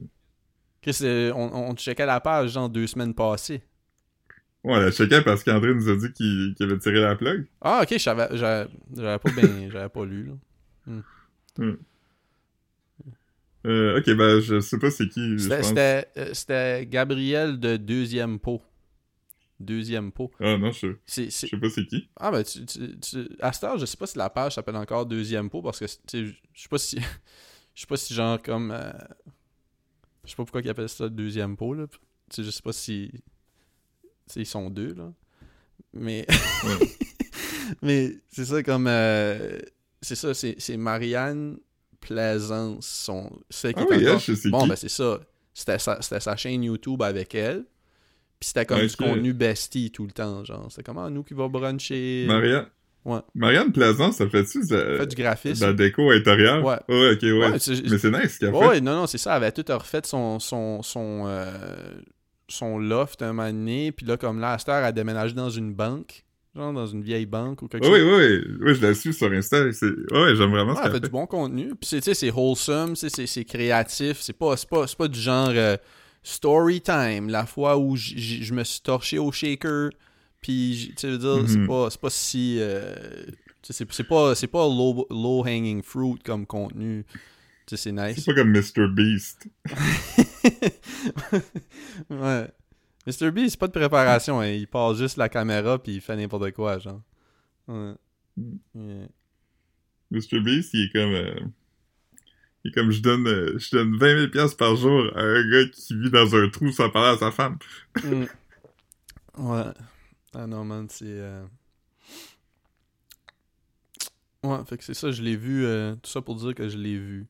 Chris, 0.80 0.99
euh, 1.03 1.32
on, 1.34 1.51
on 1.53 1.76
checkait 1.76 2.07
la 2.07 2.20
page, 2.20 2.53
genre 2.53 2.70
deux 2.70 2.86
semaines 2.86 3.14
passées. 3.14 3.61
Ouais, 4.64 4.80
la 4.80 4.91
checkait 4.91 5.22
parce 5.22 5.43
qu'André 5.43 5.74
nous 5.74 5.88
a 5.88 5.97
dit 5.97 6.12
qu'il 6.12 6.55
avait 6.61 6.78
tiré 6.78 7.01
la 7.01 7.16
plug. 7.16 7.47
Ah, 7.61 7.82
ok, 7.82 7.99
j'avais, 7.99 8.28
pas 8.28 9.30
bien. 9.36 9.68
j'avais 9.70 9.88
pas 9.88 10.05
lu, 10.05 10.32
là. 11.59 11.66
Euh, 13.66 13.99
ok, 13.99 14.16
ben, 14.16 14.41
je 14.41 14.61
sais 14.61 14.78
pas 14.78 14.91
c'est 14.91 15.07
qui, 15.09 15.36
euh, 15.51 16.03
c'était 16.32 16.86
Gabriel 16.86 17.61
de 17.61 17.76
Deuxième 17.76 18.38
Pot. 18.38 18.62
Deuxième 19.61 20.11
Pot. 20.11 20.30
Ah 20.40 20.56
non, 20.56 20.72
je, 20.72 20.88
je 21.06 21.28
sais 21.30 21.48
pas 21.56 21.68
c'est 21.68 21.86
qui. 21.86 22.08
Ah, 22.16 22.30
ben, 22.30 22.42
tu, 22.42 22.64
tu, 22.66 22.98
tu- 22.98 23.28
à 23.40 23.52
cette 23.52 23.64
heure, 23.64 23.78
je 23.78 23.84
sais 23.86 23.96
pas 23.96 24.06
si 24.06 24.16
la 24.18 24.30
page 24.30 24.54
s'appelle 24.54 24.76
encore 24.76 25.04
Deuxième 25.06 25.50
Pot 25.50 25.62
parce 25.62 25.78
que, 25.78 25.86
je 25.86 26.32
sais 26.54 26.68
pas 26.68 26.78
si. 26.78 26.98
Je 27.72 27.82
sais 27.82 27.86
pas 27.86 27.96
si, 27.96 28.12
genre, 28.12 28.42
comme. 28.42 28.72
euh, 28.72 28.90
Je 30.24 30.30
sais 30.30 30.36
pas 30.36 30.42
pourquoi 30.44 30.61
ils 30.61 30.68
appellent 30.68 30.88
ça 30.88 31.08
Deuxième 31.08 31.56
Pot, 31.56 31.74
là. 31.74 31.86
Sais, 32.28 32.42
je 32.42 32.50
sais 32.50 32.62
pas 32.62 32.72
si. 32.72 33.11
Ils 34.34 34.44
sont 34.44 34.68
deux, 34.70 34.92
là. 34.94 35.12
Mais. 35.92 36.26
Ouais. 36.64 36.88
Mais 37.82 38.16
c'est 38.28 38.44
ça, 38.46 38.62
comme. 38.64 38.86
euh, 38.88 39.58
C'est 40.02 40.16
ça, 40.16 40.34
c'est, 40.34 40.56
c'est 40.58 40.76
Marianne 40.76 41.58
Plaisance, 42.00 42.86
son, 42.86 43.30
celle 43.50 43.74
qui 43.74 43.80
Ah 43.80 43.82
est 43.84 43.86
oui, 43.88 43.96
encore- 44.08 44.14
elle, 44.14 44.20
je 44.20 44.34
sais 44.34 44.50
Bon, 44.50 44.62
qui. 44.62 44.68
ben 44.70 44.76
c'est 44.76 44.88
ça. 44.88 45.20
C'était 45.54 45.78
sa, 45.78 46.02
c'était 46.02 46.20
sa 46.20 46.36
chaîne 46.36 46.64
YouTube 46.64 47.02
avec 47.02 47.34
elle. 47.34 47.64
Puis 48.41 48.49
c'était 48.49 48.64
comme 48.66 48.80
du 48.86 48.97
contenu 48.97 49.32
bestie 49.34 49.91
tout 49.91 50.07
le 50.07 50.12
temps, 50.12 50.43
genre. 50.45 50.66
C'était 50.70 50.82
comme, 50.82 50.99
ah, 50.99 51.11
nous 51.11 51.22
qui 51.22 51.34
va 51.34 51.47
bruncher. 51.49 52.24
Maria... 52.26 52.66
Ouais. 53.05 53.20
Marianne 53.34 53.72
Plaisance, 53.72 54.16
ça 54.16 54.28
fait-tu 54.28 54.61
de, 54.66 54.74
Elle 54.76 54.99
fait 54.99 55.07
du 55.07 55.16
graphisme. 55.16 55.61
de 55.62 55.66
la 55.66 55.72
déco 55.72 56.11
intérieure? 56.11 56.62
Ouais. 56.62 56.76
Ouais, 56.88 57.12
ok, 57.12 57.22
ouais. 57.22 57.51
Mais 57.53 57.59
c'est 57.59 57.72
nice 57.82 58.34
ce 58.34 58.38
qu'elle 58.41 58.55
Ouais, 58.55 58.74
fait. 58.74 58.80
non, 58.82 58.95
non, 58.95 59.07
c'est 59.07 59.16
ça. 59.16 59.30
Elle 59.36 59.45
avait 59.45 59.53
tout 59.53 59.64
refait 59.72 60.03
son, 60.05 60.38
son, 60.38 60.82
son, 60.82 61.24
euh, 61.26 61.51
son 62.49 62.78
loft 62.78 63.22
un 63.22 63.32
moment 63.32 63.49
donné. 63.51 63.91
Puis 63.93 64.05
là, 64.05 64.18
comme 64.18 64.38
là, 64.38 64.53
à 64.53 64.59
cette 64.59 64.68
heure, 64.68 64.76
elle 64.80 64.84
a 64.84 64.93
déménagé 64.93 65.34
dans 65.34 65.49
une 65.49 65.72
banque. 65.72 66.24
Genre 66.55 66.72
dans 66.74 66.86
une 66.86 67.03
vieille 67.03 67.26
banque 67.26 67.62
ou 67.62 67.68
quelque 67.68 67.86
Oui, 67.86 68.01
chose. 68.01 68.18
oui, 68.20 68.26
oui. 68.45 68.57
Oui, 68.66 68.74
je 68.74 68.82
la 68.86 68.93
suis 68.93 69.14
sur 69.14 69.30
Insta. 69.32 69.62
Ouais, 69.64 69.70
j'aime 70.36 70.51
vraiment 70.51 70.74
ce 70.74 70.80
Ouais, 70.80 70.86
elle 70.86 70.91
qu'elle 70.91 70.93
fait 70.93 71.01
du 71.01 71.07
fait. 71.07 71.12
bon 71.12 71.26
contenu. 71.26 71.68
Puis 71.68 71.76
c'est, 71.88 71.99
tu 72.01 72.03
sais, 72.07 72.14
c'est 72.14 72.30
wholesome, 72.30 72.97
c'est, 72.97 73.45
créatif. 73.45 74.18
C'est 74.20 74.32
pas, 74.36 74.55
pas, 74.68 74.84
pas 74.99 75.09
du 75.09 75.18
genre 75.20 75.49
euh, 75.55 75.76
story 76.23 76.81
time. 76.81 77.29
La 77.29 77.47
fois 77.47 77.79
où 77.79 77.97
je 77.97 78.53
me 78.55 78.64
suis 78.64 78.81
torché 78.81 79.18
au 79.18 79.31
shaker. 79.33 79.91
Puis, 80.41 80.95
tu 80.97 81.07
veux 81.07 81.18
dire, 81.18 81.49
c'est 81.49 81.59
Mhm. 81.59 81.66
pas, 81.66 81.91
c'est 81.91 82.01
pas 82.01 82.11
si. 82.11 82.57
euh, 82.61 82.95
c'est, 83.62 84.05
pas, 84.09 84.35
c'est 84.35 84.47
pas 84.47 84.66
low, 84.66 85.07
low 85.11 85.43
hanging 85.45 85.83
fruit 85.83 86.18
comme 86.25 86.47
contenu. 86.47 87.05
Tu 87.66 87.77
sais, 87.77 87.77
c'est 87.77 87.93
nice. 87.93 88.25
C'est 88.25 88.35
pas 88.35 88.41
comme 88.41 88.51
Mr. 88.53 88.89
Beast. 88.89 89.47
ouais. 92.11 92.49
Mr. 93.07 93.31
B, 93.31 93.49
c'est 93.49 93.59
pas 93.59 93.66
de 93.66 93.73
préparation, 93.73 94.41
hein. 94.41 94.49
il 94.49 94.66
passe 94.66 94.99
juste 94.99 95.16
la 95.16 95.29
caméra 95.29 95.79
puis 95.83 95.95
il 95.95 96.01
fait 96.01 96.16
n'importe 96.16 96.51
quoi, 96.53 96.79
genre. 96.79 97.01
Ouais. 97.68 97.95
Mm. 98.37 98.57
Yeah. 98.75 99.09
Mr. 100.11 100.41
Beast, 100.41 100.75
il 100.75 100.87
est 100.87 100.93
comme... 100.93 101.14
euh, 101.14 101.35
Est 102.64 102.72
comme, 102.72 102.90
je 102.90 103.00
donne, 103.00 103.26
euh, 103.26 103.58
je 103.58 103.70
donne 103.76 103.96
20 103.96 104.18
000 104.18 104.30
piastres 104.30 104.56
par 104.58 104.76
jour 104.76 105.11
à 105.16 105.20
un 105.22 105.50
gars 105.50 105.66
qui 105.72 105.94
vit 105.98 106.11
dans 106.11 106.34
un 106.36 106.48
trou 106.50 106.70
sans 106.72 106.90
parler 106.90 107.16
à 107.16 107.18
sa 107.18 107.30
femme. 107.30 107.58
Mm. 108.04 108.24
Ouais. 109.38 109.72
Ah 110.34 110.46
non, 110.46 110.64
man, 110.64 110.86
c'est. 110.90 111.04
euh, 111.06 111.44
Ouais, 114.42 114.58
fait 114.66 114.78
que 114.78 114.84
c'est 114.84 114.94
ça, 114.94 115.11
je 115.11 115.22
l'ai 115.22 115.36
vu. 115.36 115.64
euh, 115.64 115.94
Tout 115.96 116.11
ça 116.11 116.20
pour 116.22 116.34
dire 116.36 116.54
que 116.54 116.68
je 116.68 116.76
l'ai 116.78 116.98
vu. 116.98 117.26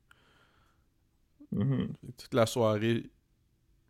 Mhm. 1.52 1.92
Toute 2.16 2.34
la 2.34 2.46
soirée, 2.46 3.10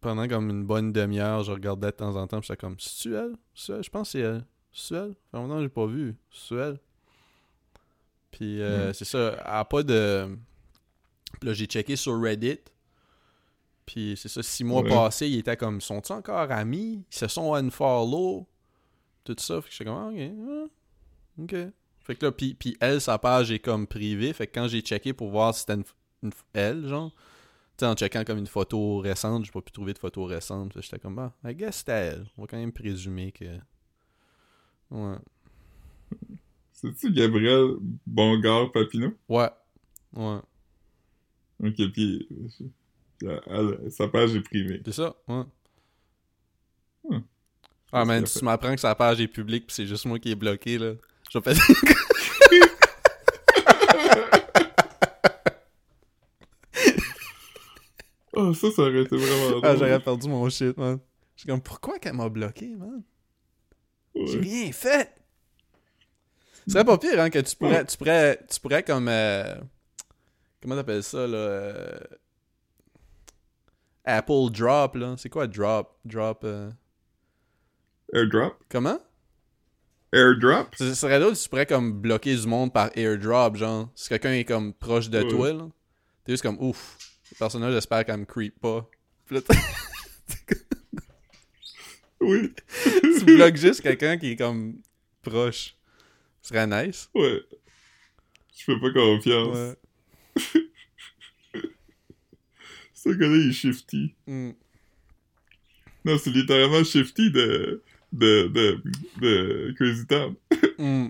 pendant 0.00 0.26
comme 0.26 0.48
une 0.50 0.64
bonne 0.64 0.92
demi-heure, 0.92 1.44
je 1.44 1.52
regardais 1.52 1.88
de 1.88 1.96
temps 1.96 2.16
en 2.16 2.26
temps, 2.26 2.40
j'étais 2.40 2.56
comme, 2.56 2.76
c'est-tu 2.78 3.14
elle? 3.14 3.36
C'est 3.54 3.72
elle? 3.74 3.84
Je 3.84 3.90
pense 3.90 4.08
que 4.08 4.12
c'est 4.12 4.20
elle. 4.20 4.44
C'est 4.72 4.94
elle? 4.94 5.14
Longtemps 5.32 5.56
que 5.56 5.62
j'ai 5.62 5.68
pas 5.68 5.86
vu. 5.86 6.16
C'est 6.32 6.54
elle? 6.56 6.78
Puis 8.32 8.60
euh, 8.62 8.88
Mhm. 8.88 8.94
c'est 8.94 9.04
ça, 9.04 9.32
elle 9.38 9.40
a 9.44 9.64
pas 9.64 9.82
de. 9.82 10.36
Puis 11.38 11.48
là, 11.48 11.52
j'ai 11.54 11.66
checké 11.66 11.96
sur 11.96 12.20
Reddit. 12.20 12.58
Puis 13.86 14.14
c'est 14.16 14.28
ça, 14.28 14.42
six 14.42 14.62
mois 14.64 14.82
Ouais. 14.82 14.88
passés, 14.88 15.28
ils 15.28 15.38
étaient 15.40 15.56
comme, 15.56 15.80
sont-ils 15.80 16.12
encore 16.12 16.50
amis? 16.52 17.04
Ils 17.10 17.14
se 17.16 17.26
sont 17.28 17.54
unfollow? 17.54 18.46
Tout 19.24 19.36
ça. 19.38 19.60
Fait 19.60 19.68
que 19.68 19.72
j'étais 19.72 19.84
comme, 19.84 19.96
ah, 19.96 20.08
ok. 20.10 20.68
ah, 21.38 21.42
ok. 21.42 21.72
Fait 22.02 22.14
que 22.16 22.26
là, 22.26 22.32
puis, 22.32 22.54
puis 22.54 22.76
elle, 22.80 23.00
sa 23.00 23.18
page 23.18 23.50
est 23.50 23.58
comme 23.58 23.86
privée. 23.86 24.32
Fait 24.32 24.46
que 24.46 24.54
quand 24.58 24.68
j'ai 24.68 24.80
checké 24.80 25.12
pour 25.12 25.30
voir 25.30 25.54
si 25.54 25.60
c'était 25.60 25.74
une, 25.74 25.84
une- 26.22 26.30
elle, 26.52 26.86
genre, 26.88 27.10
tu 27.12 27.16
sais, 27.80 27.86
en 27.86 27.94
checkant 27.94 28.24
comme 28.24 28.38
une 28.38 28.46
photo 28.46 28.98
récente, 28.98 29.44
j'ai 29.44 29.52
pas 29.52 29.60
pu 29.60 29.72
trouver 29.72 29.92
de 29.92 29.98
photo 29.98 30.24
récente. 30.24 30.72
J'étais 30.80 30.98
comme, 30.98 31.18
ah, 31.18 31.32
I 31.48 31.54
guess 31.54 31.78
c'était 31.78 31.92
elle. 31.92 32.26
On 32.36 32.42
va 32.42 32.46
quand 32.48 32.56
même 32.58 32.72
présumer 32.72 33.32
que. 33.32 33.58
Ouais. 34.90 35.16
C'est-tu 36.72 37.12
Gabriel 37.12 37.74
Bongard 38.06 38.72
Papineau? 38.72 39.12
Ouais. 39.28 39.50
Ouais. 40.14 40.38
Ok, 41.62 41.74
puis... 41.92 42.28
elle- 43.22 43.90
sa 43.90 44.08
page 44.08 44.34
est 44.34 44.40
privée. 44.40 44.80
C'est 44.84 44.92
ça, 44.92 45.14
ouais. 45.28 45.42
Hmm. 47.08 47.20
Ah, 47.92 48.04
man, 48.04 48.24
tu 48.24 48.44
m'apprends 48.44 48.74
que 48.74 48.80
sa 48.80 48.94
page 48.94 49.20
est 49.20 49.28
publique 49.28 49.66
pis 49.66 49.74
c'est 49.74 49.86
juste 49.86 50.04
moi 50.06 50.18
qui 50.18 50.30
est 50.30 50.36
bloqué, 50.36 50.78
là. 50.78 50.92
Je 51.30 51.38
vais 51.38 51.54
faire... 51.54 51.64
Oh, 58.32 58.54
ça, 58.54 58.70
ça 58.70 58.82
aurait 58.82 59.02
été 59.02 59.16
vraiment 59.16 59.50
drôle. 59.50 59.60
ah, 59.64 59.76
j'aurais 59.76 60.00
perdu 60.00 60.28
mon 60.28 60.48
shit, 60.48 60.76
man. 60.76 60.98
Je 61.36 61.40
suis 61.42 61.48
comme, 61.48 61.60
pourquoi 61.62 61.98
qu'elle 61.98 62.14
m'a 62.14 62.28
bloqué, 62.28 62.68
man? 62.76 63.02
J'ai 64.14 64.38
rien 64.38 64.72
fait! 64.72 65.14
Ce 66.66 66.72
serait 66.72 66.84
pas 66.84 66.98
pire, 66.98 67.18
hein, 67.20 67.30
que 67.30 67.38
tu 67.38 67.56
pourrais, 67.56 67.84
tu 67.86 67.96
pourrais, 67.96 68.38
tu 68.48 68.60
pourrais 68.60 68.82
comme, 68.82 69.08
euh, 69.08 69.54
comment 70.62 70.74
t'appelles 70.76 71.02
ça, 71.02 71.26
là, 71.26 71.36
euh, 71.38 71.98
Apple 74.04 74.50
Drop, 74.52 74.94
là? 74.96 75.14
C'est 75.18 75.28
quoi 75.28 75.46
Drop? 75.46 75.96
Drop, 76.04 76.42
euh, 76.44 76.70
Airdrop? 78.12 78.54
comment? 78.68 78.98
Airdrop? 80.12 80.74
Ce 80.76 80.94
serait 80.94 81.20
d'autres, 81.20 81.40
tu 81.40 81.48
pourrais 81.48 81.66
comme 81.66 81.92
bloquer 82.00 82.34
du 82.34 82.46
monde 82.46 82.72
par 82.72 82.90
airdrop, 82.96 83.56
genre. 83.56 83.88
Si 83.94 84.08
quelqu'un 84.08 84.32
est 84.32 84.44
comme 84.44 84.72
proche 84.74 85.08
de 85.08 85.22
Ouais. 85.22 85.28
toi, 85.28 85.52
là. 85.52 85.68
T'es 86.24 86.32
juste 86.32 86.42
comme 86.42 86.58
ouf. 86.60 86.98
Le 87.30 87.36
personnage, 87.38 87.72
j'espère 87.74 88.04
qu'elle 88.04 88.18
me 88.18 88.24
creep 88.24 88.58
pas. 88.60 88.88
Là, 89.30 89.40
Oui. 92.20 92.52
tu 93.18 93.24
bloques 93.24 93.56
juste 93.56 93.80
quelqu'un 93.80 94.18
qui 94.18 94.32
est 94.32 94.36
comme 94.36 94.80
proche. 95.22 95.76
Ce 96.42 96.48
serait 96.48 96.66
nice. 96.66 97.08
Ouais. 97.14 97.40
Je 98.56 98.64
fais 98.64 98.80
pas 98.80 98.92
confiance. 98.92 99.56
Ouais. 99.56 99.76
Ce 102.94 103.08
gars-là, 103.08 103.36
il 103.36 103.48
est 103.50 103.52
shifty. 103.52 104.14
Mm. 104.26 104.50
Non, 106.04 106.18
c'est 106.18 106.30
littéralement 106.30 106.84
shifty 106.84 107.30
de... 107.30 107.82
de... 108.12 108.48
de... 108.48 108.82
de 109.20 109.74
Crazy 109.76 110.06
Town. 110.06 110.34
Mm. 110.78 111.08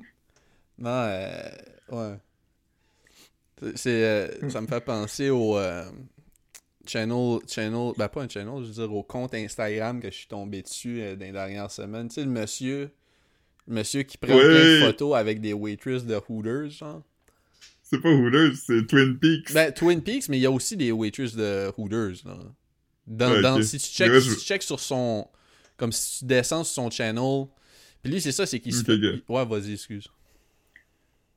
Non, 0.79 0.91
euh, 0.91 1.51
ouais. 1.91 2.17
C'est- 3.75 4.05
euh, 4.05 4.49
ça 4.51 4.61
me 4.61 4.67
fait 4.67 4.81
penser 4.85 5.29
au 5.31 5.59
euh, 5.59 5.85
channel, 6.87 7.41
channel, 7.47 7.93
ben 7.99 8.09
pas 8.09 8.23
un 8.23 8.29
channel, 8.29 8.63
je 8.63 8.69
veux 8.69 8.73
dire 8.87 8.95
au 8.95 9.03
compte 9.03 9.35
Instagram 9.35 10.01
que 10.01 10.11
je 10.11 10.17
suis 10.17 10.29
tombé 10.29 10.63
dessus 10.63 11.01
dans 11.17 11.27
les 11.27 11.33
dernières 11.33 11.71
semaines. 11.71 12.09
Tu 12.09 12.15
sais, 12.15 12.25
le 12.25 12.31
monsieur, 12.31 12.91
le 13.67 13.75
monsieur 13.75 14.03
qui 14.03 14.17
prend 14.17 14.35
Ouais. 14.35 14.41
plein 14.43 14.81
de 14.81 14.87
photos 14.87 15.15
avec 15.17 15.41
des 15.43 15.53
waitresses 15.53 16.07
de 16.07 16.19
Hooters, 16.29 16.71
genre. 16.71 17.03
C'est 17.91 18.01
pas 18.01 18.11
Hooters, 18.11 18.53
c'est 18.57 18.87
Twin 18.87 19.19
Peaks. 19.19 19.53
Ben, 19.53 19.73
Twin 19.73 20.01
Peaks, 20.01 20.29
mais 20.29 20.39
il 20.39 20.43
y 20.43 20.47
a 20.47 20.51
aussi 20.51 20.77
des 20.77 20.93
waitresses 20.93 21.35
de 21.35 21.71
Hooters, 21.77 22.25
là. 22.25 22.39
Dans, 23.07 23.33
Ouais, 23.33 23.43
dans- 23.43 23.57
ok. 23.57 23.65
si 23.65 23.79
tu 23.79 23.87
checkes, 23.89 24.11
Ouais, 24.13 24.21
si 24.21 24.37
tu 24.37 24.61
sur 24.61 24.79
son, 24.79 25.27
comme 25.77 25.91
si 25.91 26.21
tu 26.21 26.25
descends 26.27 26.63
sur 26.63 26.85
son 26.85 26.91
channel, 26.91 27.47
puis 28.03 28.13
lui, 28.13 28.21
c'est 28.21 28.31
ça, 28.33 28.47
c'est 28.47 28.61
qu'il 28.61 28.73
se 28.73 28.85
Ouais, 29.29 29.45
vas-y, 29.45 29.73
excuse. 29.73 30.07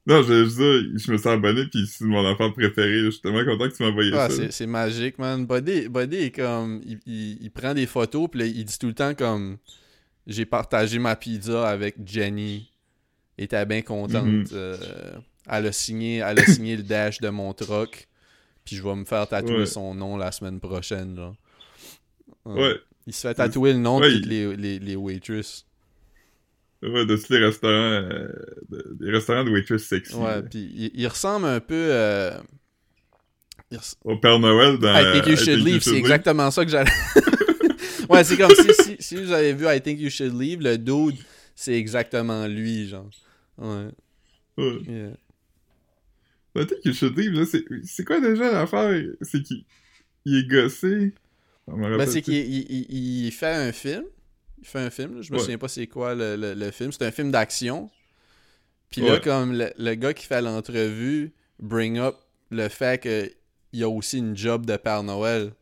Non, 0.06 0.22
je, 0.22 0.46
je, 0.46 0.98
je 0.98 1.12
me 1.12 1.18
sens 1.18 1.28
abonné, 1.28 1.66
puis 1.72 1.88
c'est 1.88 2.04
mon 2.04 2.26
enfant 2.28 2.52
préféré. 2.52 3.00
Je 3.06 3.10
suis 3.12 3.22
tellement 3.22 3.46
content 3.46 3.70
que 3.70 3.76
tu 3.76 3.84
m'as 3.84 3.90
envoyé 3.90 4.12
Ah, 4.14 4.30
ça. 4.30 4.52
c'est, 4.52 4.68
magique, 4.68 5.18
man. 5.18 5.46
Buddy, 5.46 5.88
Buddy 5.88 6.18
est 6.18 6.32
comme. 6.32 6.82
Il, 6.86 7.00
il- 7.06 7.38
il 7.42 7.50
prend 7.52 7.74
des 7.74 7.86
photos, 7.88 8.28
puis 8.30 8.42
là, 8.42 8.46
il 8.46 8.66
dit 8.66 8.78
tout 8.78 8.88
le 8.88 8.94
temps 8.94 9.16
comme. 9.16 9.58
J'ai 10.28 10.46
partagé 10.46 11.00
ma 11.00 11.16
pizza 11.16 11.68
avec 11.68 11.96
Jenny. 12.06 12.70
Et 13.38 13.48
t'es 13.48 13.66
bien 13.66 13.82
contente. 13.82 14.26
Mhm. 14.26 14.46
euh, 14.52 14.78
elle, 15.50 15.66
a 15.68 15.72
signé, 15.72 16.18
elle 16.18 16.40
a 16.40 16.46
signé 16.46 16.76
le 16.78 16.84
dash 16.84 17.20
de 17.22 17.30
mon 17.30 17.54
truck. 17.54 18.08
Puis 18.66 18.76
je 18.78 18.84
vais 18.84 18.96
me 18.96 19.06
faire 19.06 19.28
tatouer 19.28 19.58
Ouais. 19.60 19.66
son 19.66 19.94
nom 19.94 20.16
la 20.18 20.32
semaine 20.32 20.60
prochaine, 20.60 21.16
là. 21.16 21.34
Ouais. 22.46 22.76
Il 23.08 23.14
se 23.14 23.28
fait 23.28 23.34
tatouer 23.34 23.74
le 23.74 23.80
nom 23.80 24.00
Ouais, 24.00 24.10
de 24.10 24.16
toutes 24.18 24.26
les, 24.28 24.56
les, 24.56 24.80
les 24.80 24.96
waitresses. 24.96 25.66
Ouais, 26.82 27.06
de 27.06 27.16
tous 27.16 27.30
les 27.32 27.40
restaurants, 27.46 27.72
euh, 27.74 28.28
de- 28.70 28.98
des 29.00 29.12
restaurants 29.12 29.44
de 29.44 29.50
waitress 29.52 29.84
sexy. 29.84 30.16
Ouais, 30.16 30.42
puis 30.44 30.70
il, 30.76 30.92
il 30.94 31.08
ressemble 31.08 31.46
un 31.46 31.60
peu. 31.62 31.74
euh, 31.76 32.32
res- 33.72 33.96
Au 34.04 34.18
Père 34.18 34.40
Noël 34.40 34.78
dans... 34.78 34.94
I 34.94 35.14
think 35.14 35.28
you 35.28 35.34
I 35.34 35.38
should 35.38 35.58
Think 35.60 35.66
leave, 35.68 35.82
c'est 35.82 35.96
exactement 35.98 36.52
ça 36.52 36.64
que 36.66 36.72
j'allais. 36.72 36.92
ouais, 38.10 38.24
c'est 38.24 38.38
comme 38.38 38.52
si, 38.56 38.74
si, 38.84 38.96
si 39.00 39.16
vous 39.16 39.32
avez 39.32 39.54
vu 39.54 39.66
I 39.68 39.82
think 39.82 40.00
you 40.00 40.10
should 40.10 40.38
leave, 40.40 40.62
le 40.62 40.78
dude, 40.78 41.16
c'est 41.56 41.74
exactement 41.74 42.48
lui, 42.48 42.88
genre. 42.88 43.10
Ouais. 43.58 43.88
Ouais. 44.58 44.78
yeah. 44.88 45.10
Là, 46.56 46.66
c'est 47.84 48.04
quoi 48.06 48.20
déjà 48.20 48.52
l'affaire? 48.52 49.04
C'est 49.22 49.42
qu'il 49.42 49.66
il 50.26 50.38
est 50.38 50.48
gossé. 50.48 51.14
Ben, 51.68 52.06
c'est 52.06 52.22
qu'il 52.22 52.36
il, 52.36 53.32
fait 53.32 53.48
un 53.54 53.72
film. 53.72 54.04
Il 54.62 54.68
fait 54.68 54.80
un 54.80 54.90
film, 54.90 55.16
là, 55.16 55.22
je 55.22 55.32
me 55.32 55.38
Ouais. 55.38 55.42
souviens 55.44 55.58
pas 55.58 55.68
c'est 55.68 55.88
quoi 55.88 56.16
le, 56.16 56.36
le, 56.36 56.54
le 56.54 56.72
film. 56.72 56.92
C'est 56.92 57.06
un 57.06 57.12
film 57.12 57.32
d'action. 57.32 57.90
Puis 58.90 59.02
là, 59.02 59.20
comme 59.20 59.54
le, 59.54 59.72
le 59.78 59.96
gars 59.96 60.14
qui 60.14 60.26
fait 60.26 60.42
l'entrevue 60.42 61.34
bring 61.60 61.98
up 61.98 62.16
le 62.52 62.70
fait 62.70 63.02
qu'il 63.02 63.32
y 63.74 63.84
a 63.84 63.90
aussi 63.90 64.20
une 64.20 64.38
job 64.38 64.66
de 64.66 64.78
Père 64.78 65.04
Noël. 65.04 65.54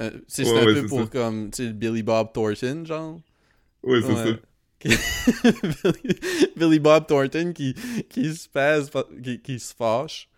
Euh, 0.00 0.10
c'est 0.28 0.44
Ouais, 0.44 0.60
un 0.60 0.64
peu 0.64 0.86
pour 0.86 1.00
ça. 1.02 1.06
comme, 1.06 1.50
Billy 1.50 2.02
Bob 2.02 2.32
Thornton, 2.32 2.84
genre. 2.84 3.20
Ouais, 3.82 4.02
c'est 4.02 4.14
ça. 4.14 4.38
Billy, 4.84 4.96
Billy 6.56 6.78
Bob 6.78 7.06
Thornton 7.06 7.52
qui, 7.52 7.74
qui 8.08 8.34
se 8.34 8.48
passe, 8.48 8.90
qui, 9.22 9.40
qui 9.40 9.58
se 9.58 9.74
fâche 9.74 10.28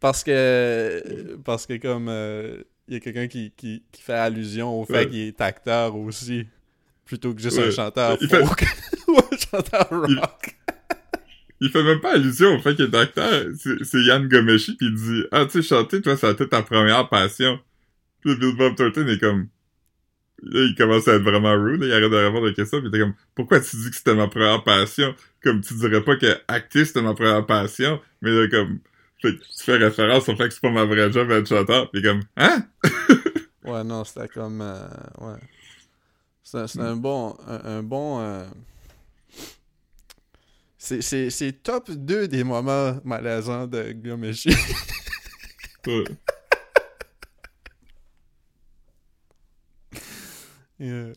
parce 0.00 0.22
que 0.24 1.36
parce 1.44 1.66
que 1.66 1.76
comme 1.78 2.08
euh, 2.08 2.62
il 2.86 2.94
y 2.94 2.96
a 2.96 3.00
quelqu'un 3.00 3.26
qui, 3.26 3.52
qui, 3.56 3.82
qui 3.90 4.02
fait 4.02 4.12
allusion 4.14 4.80
au 4.80 4.84
fait 4.84 4.92
Ouais. 4.92 5.08
qu'il 5.08 5.18
est 5.20 5.40
acteur 5.40 5.96
aussi 5.96 6.46
plutôt 7.04 7.34
que 7.34 7.40
juste 7.42 7.58
Ouais. 7.58 7.66
un 7.68 7.70
chanteur 7.70 8.16
Il 8.20 8.28
fait- 8.28 8.44
folk 8.44 8.64
ou 9.08 9.16
un 9.18 9.36
chanteur 9.36 9.88
rock. 9.90 10.56
il 11.60 11.70
fait 11.70 11.82
même 11.82 12.00
pas 12.00 12.12
allusion 12.14 12.54
au 12.54 12.60
fait 12.60 12.76
qu'il 12.76 12.84
est 12.84 12.94
acteur. 12.96 13.46
C'est 13.82 14.02
Yann 14.04 14.28
Gomeshi 14.28 14.76
qui 14.76 14.90
dit 14.92 15.24
Ah, 15.32 15.44
tu 15.46 15.60
sais, 15.60 15.68
chanter, 15.68 16.00
toi, 16.02 16.16
ça 16.16 16.28
a 16.28 16.30
été 16.32 16.48
ta 16.48 16.62
première 16.62 17.08
passion. 17.08 17.58
Puis 18.20 18.36
Bill 18.36 18.54
Bob 18.56 18.76
Thornton 18.76 19.06
est 19.08 19.18
comme. 19.18 19.48
Là, 20.42 20.60
il 20.62 20.74
commence 20.76 21.08
à 21.08 21.14
être 21.14 21.22
vraiment 21.22 21.52
rude, 21.54 21.80
là, 21.82 21.86
il 21.88 21.92
arrête 21.92 22.10
de 22.10 22.16
répondre 22.16 22.46
à 22.46 22.48
la 22.50 22.54
question, 22.54 22.78
puis 22.78 22.86
il 22.86 22.94
était 22.94 23.00
comme 23.00 23.14
Pourquoi 23.34 23.60
tu 23.60 23.76
dis 23.76 23.90
que 23.90 23.96
c'était 23.96 24.14
ma 24.14 24.28
première 24.28 24.62
passion? 24.62 25.14
Comme 25.42 25.60
tu 25.62 25.74
dirais 25.74 26.02
pas 26.02 26.16
que 26.16 26.26
acter 26.46 26.84
c'était 26.84 27.02
ma 27.02 27.14
première 27.14 27.44
passion, 27.46 28.00
mais 28.22 28.30
là, 28.30 28.46
comme. 28.48 28.78
Fait 29.20 29.32
que 29.34 29.38
tu 29.38 29.64
fais 29.64 29.76
référence 29.76 30.28
au 30.28 30.36
fait 30.36 30.46
que 30.48 30.54
c'est 30.54 30.60
pas 30.60 30.70
ma 30.70 30.84
vraie 30.84 31.10
job 31.10 31.26
d'être 31.28 31.48
chanteur, 31.48 31.90
pis 31.90 32.02
comme 32.02 32.22
Hein? 32.36 32.64
Ouais, 33.64 33.82
non, 33.84 34.04
c'était 34.04 34.28
comme. 34.28 34.60
euh, 34.62 34.86
ouais. 35.20 35.38
C'est 36.44 36.66
c'est 36.68 36.80
un 36.80 36.96
bon. 36.96 37.36
Un, 37.46 37.78
un 37.78 37.82
bon. 37.82 38.20
euh, 38.20 38.44
C'est- 40.78 41.62
top 41.62 41.90
2 41.90 42.28
des 42.28 42.44
moments 42.44 42.98
malaisants 43.04 43.66
de. 43.66 43.92
Ouais. 45.86 46.04
Yeah, 50.80 51.12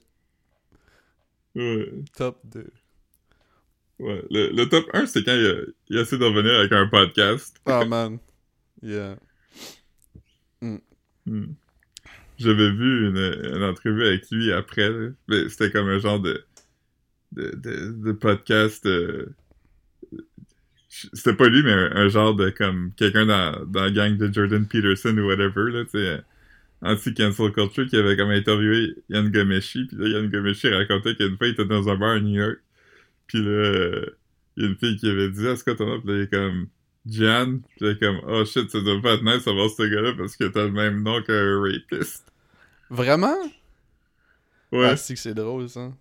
Ouais. 1.55 1.91
top 2.15 2.39
2. 2.45 2.65
Ouais. 3.99 4.23
Le, 4.31 4.51
le 4.55 4.65
top 4.69 4.85
1, 4.93 5.05
c'est 5.05 5.23
quand 5.23 5.35
il 5.35 5.45
a, 5.45 5.55
il 5.89 5.97
a 5.97 6.01
essayé 6.01 6.17
de 6.19 6.25
revenir 6.25 6.55
avec 6.59 6.71
un 6.71 6.87
podcast. 6.87 7.57
Ah, 7.65 7.85
man. 7.85 8.17
Yeah. 8.81 9.17
Hmm. 10.61 10.77
J'avais 12.39 12.71
vu 12.71 13.09
une, 13.09 13.55
une 13.55 13.63
entrevue 13.63 14.05
avec 14.07 14.29
lui 14.31 14.51
après. 14.51 14.89
Mais 15.27 15.47
C'était 15.49 15.71
comme 15.71 15.89
un 15.89 15.99
genre 15.99 16.19
de 16.19 16.43
de, 17.33 17.51
de, 17.55 17.91
de 17.93 18.11
podcast. 18.13 18.85
euh, 18.87 19.27
C'était 20.89 21.35
pas 21.35 21.47
lui, 21.47 21.61
mais 21.63 21.71
un, 21.71 21.91
un 21.95 22.07
genre 22.09 22.35
de 22.35 22.49
comme 22.49 22.91
quelqu'un 22.95 23.25
dans, 23.27 23.65
dans 23.67 23.83
la 23.83 23.91
gang 23.91 24.17
de 24.17 24.31
Jordan 24.33 24.67
Peterson 24.67 25.15
ou 25.17 25.27
whatever, 25.27 25.71
là, 25.71 25.83
tu 25.85 25.91
sais, 25.91 26.21
euh, 26.83 26.93
anti-cancel 26.93 27.51
culture, 27.51 27.87
qui 27.87 27.97
avait 27.97 28.15
comme 28.17 28.29
interviewé 28.31 28.95
Yann 29.09 29.29
Gomeshi. 29.29 29.85
Puis 29.85 29.97
là, 29.97 30.07
Yann 30.07 30.29
Gomeshi 30.29 30.69
racontait 30.69 31.15
qu'une 31.15 31.37
fois, 31.37 31.47
il 31.47 31.53
était 31.53 31.65
dans 31.65 31.89
un 31.89 31.95
bar 31.95 32.11
à 32.11 32.19
New 32.19 32.39
York. 32.39 32.59
Puis 33.27 33.39
là, 33.43 34.01
il 34.57 34.63
y 34.63 34.65
a 34.65 34.69
une 34.69 34.75
fille 34.75 34.97
qui 34.97 35.09
avait 35.09 35.29
dit, 35.29 35.47
ah, 35.47 35.55
c'est 35.55 35.63
quoi 35.63 35.75
ton 35.75 35.85
nom? 35.87 36.01
Puis 36.01 36.09
là, 36.09 36.17
il 36.17 36.21
est 36.23 36.27
comme, 36.31 36.67
Jan. 37.05 37.59
Puis 37.77 37.85
là, 37.85 37.95
comme, 37.95 38.21
oh 38.27 38.45
shit, 38.45 38.69
ça 38.69 38.79
doit 38.81 39.01
pas 39.01 39.13
être 39.13 39.23
nice 39.23 39.45
d'avoir 39.45 39.69
ce 39.69 39.83
gars-là 39.83 40.13
parce 40.17 40.35
que 40.35 40.45
t'as 40.45 40.63
le 40.65 40.71
même 40.71 41.01
nom 41.03 41.21
qu'un 41.21 41.61
rapiste. 41.61 42.31
Vraiment? 42.89 43.37
Ouais. 44.71 44.89
Ah, 44.89 44.97
c'est 44.97 45.13
que 45.13 45.19
c'est 45.19 45.33
drôle, 45.33 45.67
ça. 45.69 45.91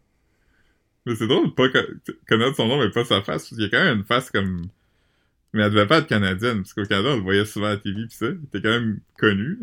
Mais 1.07 1.15
c'est 1.15 1.27
drôle 1.27 1.47
de 1.49 1.53
pas 1.53 1.69
co- 1.69 2.13
connaître 2.29 2.57
son 2.57 2.69
nom, 2.69 2.79
mais 2.79 2.91
pas 2.91 3.05
sa 3.05 3.23
face. 3.23 3.49
Parce 3.49 3.49
qu'il 3.49 3.61
y 3.61 3.65
a 3.65 3.69
quand 3.69 3.83
même 3.83 3.99
une 3.99 4.05
face 4.05 4.31
comme. 4.31 4.67
Mais 5.53 5.63
elle 5.63 5.71
devait 5.71 5.87
pas 5.87 5.99
être 5.99 6.07
canadienne, 6.07 6.59
parce 6.59 6.75
qu'au 6.75 6.85
Canada, 6.85 7.11
on 7.13 7.17
le 7.17 7.23
voyait 7.23 7.45
souvent 7.45 7.67
à 7.67 7.71
la 7.71 7.77
TV 7.79 8.07
pis 8.07 8.15
ça. 8.15 8.27
Il 8.27 8.45
était 8.45 8.61
quand 8.61 8.69
même 8.69 9.01
connu. 9.19 9.59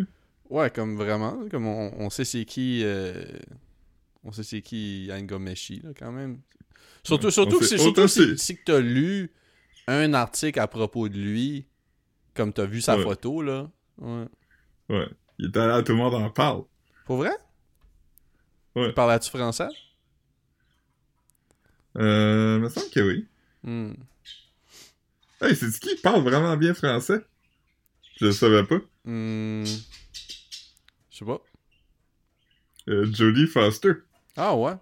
Ouais, 0.49 0.69
comme 0.69 0.95
vraiment. 0.95 1.47
Comme 1.49 1.67
on, 1.67 1.93
on 1.97 2.09
sait 2.09 2.25
c'est 2.25 2.45
qui. 2.45 2.81
euh, 2.83 3.13
On 4.23 4.31
sait 4.31 4.43
c'est 4.43 4.61
qui 4.61 5.05
Yann 5.05 5.25
Gomeshi, 5.25 5.79
là, 5.83 5.89
quand 5.97 6.11
même. 6.11 6.39
Surtout, 7.03 7.25
Ouais, 7.27 7.31
surtout, 7.31 7.59
que 7.59 7.65
sait- 7.65 7.77
c'est- 7.77 7.83
surtout 7.83 8.07
si, 8.07 8.37
si 8.37 8.57
que 8.57 8.63
t'as 8.65 8.79
lu 8.79 9.31
un 9.87 10.13
article 10.13 10.59
à 10.59 10.67
propos 10.67 11.07
de 11.09 11.17
lui, 11.17 11.65
comme 12.33 12.51
t'as 12.51 12.65
vu 12.65 12.81
sa 12.81 12.97
Ouais. 12.97 13.03
photo, 13.03 13.41
là. 13.41 13.69
Ouais. 13.97 14.25
Ouais. 14.89 15.07
Il 15.39 15.47
était 15.49 15.65
là, 15.65 15.81
tout 15.83 15.91
le 15.93 15.97
monde 15.97 16.15
en 16.15 16.29
parle. 16.29 16.63
Pour 17.05 17.17
vrai? 17.17 17.31
Ouais. 18.75 18.91
Parlais-tu 18.93 19.29
français? 19.29 19.67
Euh, 21.97 22.59
me 22.59 22.69
semble 22.69 22.89
que 22.89 22.99
oui. 22.99 23.27
Hmm. 23.63 23.93
Hey, 25.41 25.55
c'est 25.55 25.71
qui 25.79 25.95
parle 25.95 26.21
vraiment 26.23 26.55
bien 26.57 26.73
français? 26.73 27.23
Je 28.19 28.25
le 28.25 28.31
savais 28.31 28.63
pas. 28.63 28.79
Hmm. 29.05 29.63
Je 31.18 31.26
sais 31.26 31.32
pas. 31.32 31.41
Euh, 32.89 33.11
Jodie 33.11 33.47
Foster. 33.47 33.93
Ah 34.36 34.55
ouais? 34.55 34.76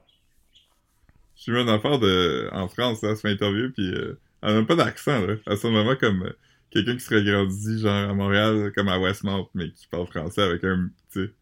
J'ai 1.38 1.54
eu 1.54 1.56
une 1.56 1.70
affaire 1.70 1.98
de... 1.98 2.50
en 2.52 2.68
France, 2.68 3.02
là, 3.02 3.12
elle 3.12 3.16
se 3.16 3.22
fait 3.22 3.32
interviewer, 3.32 3.70
pis 3.70 3.90
euh, 3.90 4.20
elle 4.42 4.50
a 4.50 4.54
même 4.56 4.68
pas 4.68 4.76
d'accent, 4.76 5.26
là. 5.26 5.36
Elle 5.46 5.58
sonne 5.58 5.74
vraiment 5.74 5.96
comme 5.96 6.24
euh, 6.24 6.34
quelqu'un 6.72 6.96
qui 6.96 7.00
serait 7.00 7.24
grandi, 7.24 7.80
genre, 7.80 8.10
à 8.10 8.14
Montréal, 8.14 8.74
comme 8.76 8.90
à 8.90 9.00
Westmount, 9.00 9.48
mais 9.54 9.72
qui 9.72 9.88
parle 9.88 10.08
français 10.08 10.42
avec 10.42 10.66
un, 10.66 10.90
tu 11.14 11.28
sais, 11.28 11.34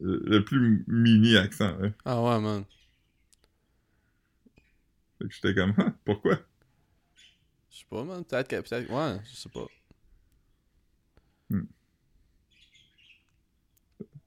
le 0.00 0.40
plus 0.40 0.84
mini 0.86 1.38
accent, 1.38 1.74
là. 1.78 1.88
Ah 2.04 2.22
ouais, 2.22 2.40
man. 2.40 2.64
Fait 5.18 5.28
que 5.28 5.34
j'étais 5.34 5.54
comme, 5.54 5.72
ah, 5.78 5.94
pourquoi? 6.04 6.38
Je 7.70 7.78
sais 7.78 7.86
pas, 7.88 8.04
man. 8.04 8.22
Peut-être 8.22 8.48
que. 8.48 8.60
Peut-être. 8.60 8.90
Ouais, 8.90 9.18
je 9.24 9.34
sais 9.34 9.48
pas. 9.48 9.66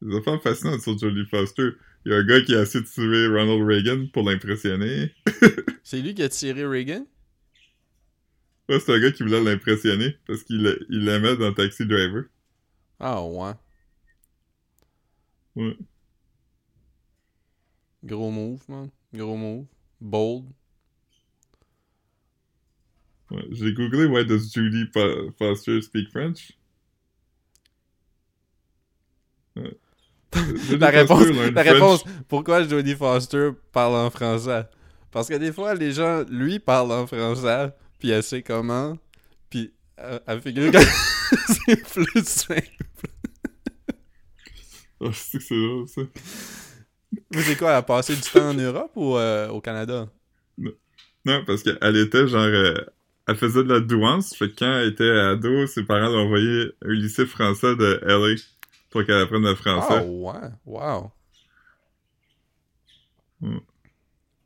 Des 0.05 0.15
affaires 0.15 0.41
fascinantes 0.41 0.81
sur 0.81 0.97
Jodie 0.97 1.25
Foster. 1.29 1.71
Il 2.05 2.11
y 2.13 2.15
a 2.15 2.19
un 2.19 2.23
gars 2.23 2.41
qui 2.41 2.55
a 2.55 2.61
essayé 2.61 2.83
de 2.83 2.89
tuer 2.89 3.27
Ronald 3.27 3.63
Reagan 3.67 4.07
pour 4.13 4.23
l'impressionner. 4.23 5.11
C'est 5.83 6.01
lui 6.01 6.13
qui 6.13 6.21
a 6.23 6.27
tiré 6.27 6.65
Reagan? 6.65 7.05
Ouais, 8.69 8.79
c'est 8.79 8.93
un 8.93 8.99
gars 8.99 9.11
qui 9.11 9.23
voulait 9.23 9.43
l'impressionner 9.43 10.17
parce 10.27 10.43
qu'il 10.43 10.77
il 10.89 11.05
l'aimait 11.05 11.35
dans 11.35 11.51
Taxi 11.53 11.83
Driver. 11.87 12.25
Ah 12.99 13.21
ouais. 13.23 13.53
Ouais. 15.55 15.77
Gros 18.05 18.31
move, 18.31 18.63
man. 18.69 18.89
Gros 19.13 19.35
move. 19.37 19.67
Bold. 19.99 20.53
Ouais. 23.29 23.43
J'ai 23.51 23.71
googlé 23.73 24.05
Why 24.05 24.25
does 24.25 24.51
Judy 24.51 24.85
Fo- 24.91 25.31
Foster 25.37 25.79
speak 25.81 26.09
French? 26.11 26.53
Ouais. 29.55 29.77
La 30.79 30.89
réponse, 30.89 31.25
Foster 31.25 31.51
la 31.51 31.61
réponse, 31.61 32.03
pourquoi 32.27 32.63
Jodie 32.67 32.95
Foster 32.95 33.51
parle 33.71 33.95
en 33.95 34.09
français? 34.09 34.65
Parce 35.11 35.29
que 35.29 35.35
des 35.35 35.53
fois, 35.53 35.75
les 35.75 35.91
gens, 35.91 36.23
lui, 36.29 36.59
parle 36.59 36.91
en 36.91 37.07
français, 37.07 37.71
puis 37.99 38.09
elle 38.09 38.23
sait 38.23 38.41
comment, 38.41 38.97
puis 39.49 39.73
elle, 39.97 40.19
elle 40.27 40.41
figure 40.41 40.71
que 40.71 40.77
c'est 41.67 41.83
plus 41.87 42.25
simple. 42.25 42.61
Oh, 44.99 45.11
c'est 45.13 45.37
que 45.37 45.43
c'est 45.43 45.55
drôle, 45.55 45.87
ça. 45.87 46.01
Mais 47.33 47.41
c'est 47.41 47.55
quoi, 47.55 47.69
elle 47.69 47.77
a 47.77 47.81
passé 47.81 48.15
du 48.15 48.21
temps 48.21 48.49
en 48.49 48.53
Europe 48.53 48.91
ou 48.95 49.17
euh, 49.17 49.47
au 49.49 49.61
Canada? 49.61 50.09
Non, 50.57 51.43
parce 51.45 51.63
qu'elle 51.63 51.97
était 51.97 52.27
genre... 52.27 52.41
euh, 52.41 52.75
elle 53.27 53.35
faisait 53.35 53.63
de 53.63 53.73
la 53.73 53.79
douance, 53.79 54.35
fait 54.35 54.51
que 54.51 54.59
quand 54.59 54.77
elle 54.79 54.89
était 54.89 55.09
ado, 55.09 55.65
ses 55.65 55.83
parents 55.83 56.09
l'ont 56.09 56.25
envoyé 56.25 56.71
au 56.83 56.89
lycée 56.89 57.25
français 57.25 57.75
de 57.75 57.99
LA 58.03 58.35
pour 58.95 59.05
qu'elle 59.05 59.21
apprenne 59.23 59.41
le 59.41 59.49
Ah 59.49 59.55
français. 59.55 60.05
ouais, 60.07 60.49
wow. 60.65 61.11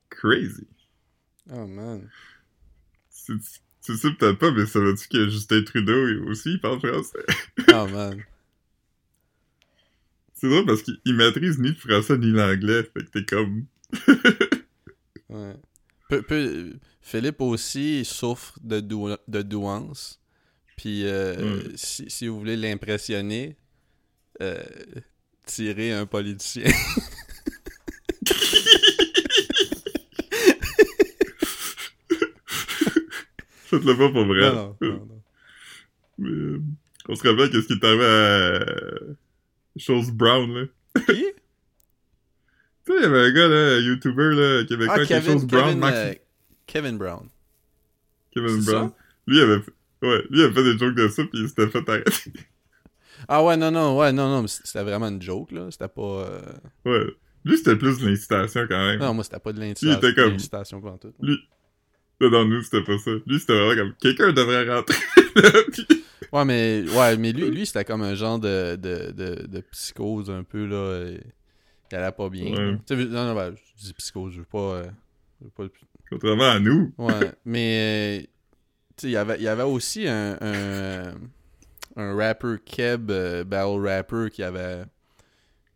Crazy. 0.09 0.65
Oh 1.51 1.67
man. 1.67 2.09
Tu, 3.25 3.39
sais 3.95 4.11
peut-être 4.15 4.39
pas, 4.39 4.49
mais 4.51 4.65
savais-tu 4.65 5.07
que 5.07 5.29
Justin 5.29 5.63
Trudeau 5.63 6.27
aussi, 6.27 6.53
il 6.53 6.59
parle 6.59 6.79
français? 6.79 7.25
Oh 7.73 7.87
man. 7.87 8.23
C'est 10.33 10.49
drôle 10.49 10.65
parce 10.65 10.81
qu'il 10.81 10.99
il 11.05 11.13
maîtrise 11.15 11.59
ni 11.59 11.69
le 11.69 11.75
français 11.75 12.17
ni 12.17 12.31
l'anglais, 12.31 12.83
fait 12.83 13.05
que 13.05 13.09
t'es 13.19 13.25
comme... 13.25 13.65
Ouais. 15.29 15.53
Peu- 16.09 16.23
peu- 16.23 16.73
Philippe 17.01 17.39
aussi 17.41 18.03
souffre 18.03 18.57
de, 18.63 18.79
dou- 18.79 19.15
de 19.27 19.41
douance. 19.43 20.19
Puis 20.75 21.05
euh, 21.05 21.59
Mm. 21.69 21.71
si, 21.75 22.09
si 22.09 22.27
vous 22.27 22.39
voulez 22.39 22.57
l'impressionner, 22.57 23.55
euh, 24.41 24.63
tirez 25.45 25.91
un 25.93 26.05
politicien. 26.05 26.63
Faites-le 32.47 33.97
pas 33.97 34.09
pour 34.09 34.25
vrai. 34.25 34.41
non, 34.53 34.75
non, 34.81 34.87
non. 34.89 35.21
Mais, 36.17 36.29
euh, 36.29 36.61
on 37.07 37.15
se 37.15 37.27
rappelle 37.27 37.49
qu'est-ce 37.51 37.67
qui 37.67 37.73
est 37.73 37.83
arrivé 37.83 38.05
à... 38.05 38.65
Chose 39.77 40.11
Brown, 40.11 40.51
là. 40.53 40.65
Qui? 41.05 41.13
Tu 41.13 41.23
sais, 42.87 42.93
il 42.97 43.01
y 43.03 43.05
avait 43.05 43.19
un 43.27 43.31
gars, 43.31 43.47
là, 43.47 43.75
un 43.75 43.79
YouTuber, 43.79 44.35
là, 44.35 44.63
québécois, 44.65 44.95
Ah, 44.99 45.05
quelque 45.05 45.25
chose 45.25 45.45
Kevin, 45.45 45.47
Brown, 45.47 45.65
Kevin, 45.67 45.79
Max... 45.79 45.97
euh, 45.97 46.13
Kevin 46.65 46.97
Brown. 46.97 47.29
Kevin 48.33 48.61
Brown. 48.63 48.89
ça? 48.89 48.95
Lui, 49.27 49.37
il 49.37 49.41
avait... 49.43 49.61
fait- 49.61 49.73
Ouais, 50.01 50.23
lui, 50.29 50.39
il 50.39 50.43
avait 50.45 50.53
fait 50.53 50.63
des 50.63 50.77
jokes 50.77 50.95
de 50.95 51.07
ça, 51.09 51.23
puis 51.25 51.41
il 51.41 51.49
s'était 51.49 51.67
fait 51.67 51.89
arrêter. 51.89 52.11
Ah 53.31 53.43
ouais, 53.43 53.55
non, 53.55 53.69
non, 53.69 53.95
ouais, 53.97 54.11
non, 54.11 54.27
non, 54.27 54.41
mais 54.41 54.47
c'était 54.47 54.81
vraiment 54.83 55.07
une 55.07 55.21
joke, 55.21 55.51
là. 55.51 55.67
C'était 55.69 55.87
pas... 55.87 56.01
euh, 56.01 56.41
ouais. 56.85 57.05
Lui, 57.45 57.57
c'était 57.57 57.75
plus 57.75 57.99
de 57.99 58.07
l'incitation, 58.09 58.65
quand 58.67 58.85
même. 58.87 58.99
Non, 58.99 59.13
moi, 59.13 59.23
c'était 59.23 59.39
pas 59.39 59.53
de 59.53 59.59
Lui, 59.59 59.67
l'incitation. 59.69 60.13
comme- 60.15 60.31
l'incitation 60.31 60.81
pour 60.81 60.99
tout. 60.99 61.13
Lui... 61.21 61.37
Là, 62.21 62.29
dans 62.31 62.43
nous, 62.45 62.61
c'était 62.63 62.83
pas 62.83 62.97
ça. 62.97 63.11
Lui, 63.27 63.39
c'était 63.39 63.53
vraiment 63.57 63.75
comme... 63.81 63.93
Quelqu'un 64.01 64.33
devrait 64.33 64.67
rentrer. 64.67 64.97
Puis- 65.71 65.87
Ouais, 66.33 66.45
mais, 66.45 66.83
ouais, 66.95 67.17
mais 67.17 67.31
lui, 67.31 67.49
lui 67.49 67.65
c'était 67.65 67.85
comme 67.85 68.01
un 68.03 68.13
genre 68.13 68.37
de, 68.37 68.75
de, 68.75 69.11
de, 69.11 69.47
de 69.47 69.61
psychose 69.71 70.29
un 70.29 70.43
peu, 70.43 70.65
là. 70.67 71.07
et 71.07 71.19
Il 71.91 71.95
allait 71.97 72.11
pas 72.11 72.29
bien. 72.29 72.53
Ouais. 72.55 72.77
Tu 72.85 72.95
non, 72.95 73.25
non, 73.25 73.33
ben, 73.35 73.55
je 73.77 73.83
dis 73.85 73.93
psychose, 73.93 74.33
je 74.33 74.39
veux 74.39 74.45
pas... 74.45 74.57
euh, 74.75 74.85
je 75.39 75.45
veux 75.45 75.51
pas 75.51 75.63
le- 75.63 75.71
Contrairement 76.09 76.49
à 76.51 76.59
nous. 76.59 76.93
Ouais, 76.99 77.31
mais... 77.45 78.19
euh, 78.21 78.27
sais, 78.97 79.07
il 79.07 79.11
y 79.11 79.17
avait, 79.17 79.37
il 79.37 79.43
y 79.43 79.47
avait 79.47 79.63
aussi 79.63 80.07
un, 80.07 80.37
un, 80.41 81.13
un 81.99 82.15
rapper 82.15 82.55
Keb, 82.65 83.11
euh, 83.11 83.43
battle 83.43 83.85
rapper, 83.85 84.29
qui 84.31 84.43
avait, 84.43 84.83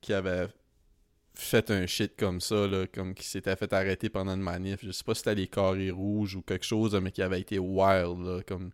qui 0.02 0.14
avait 0.14 0.48
fait 1.36 1.70
un 1.72 1.86
shit 1.88 2.16
comme 2.18 2.40
ça, 2.40 2.68
là, 2.68 2.86
comme 2.88 3.14
qui 3.14 3.26
s'était 3.28 3.56
fait 3.56 3.72
arrêter 3.74 4.10
pendant 4.10 4.34
une 4.36 4.42
manif. 4.42 4.80
Je 4.84 4.92
sais 4.92 5.04
pas 5.04 5.14
si 5.16 5.20
c'était 5.20 5.36
les 5.36 5.48
carrés 5.48 5.92
rouges 5.92 6.36
ou 6.36 6.42
quelque 6.42 6.66
chose, 6.66 6.96
mais 7.02 7.12
qui 7.12 7.22
avait 7.22 7.42
été 7.42 7.58
wild, 7.60 8.20
là, 8.26 8.42
comme... 8.48 8.72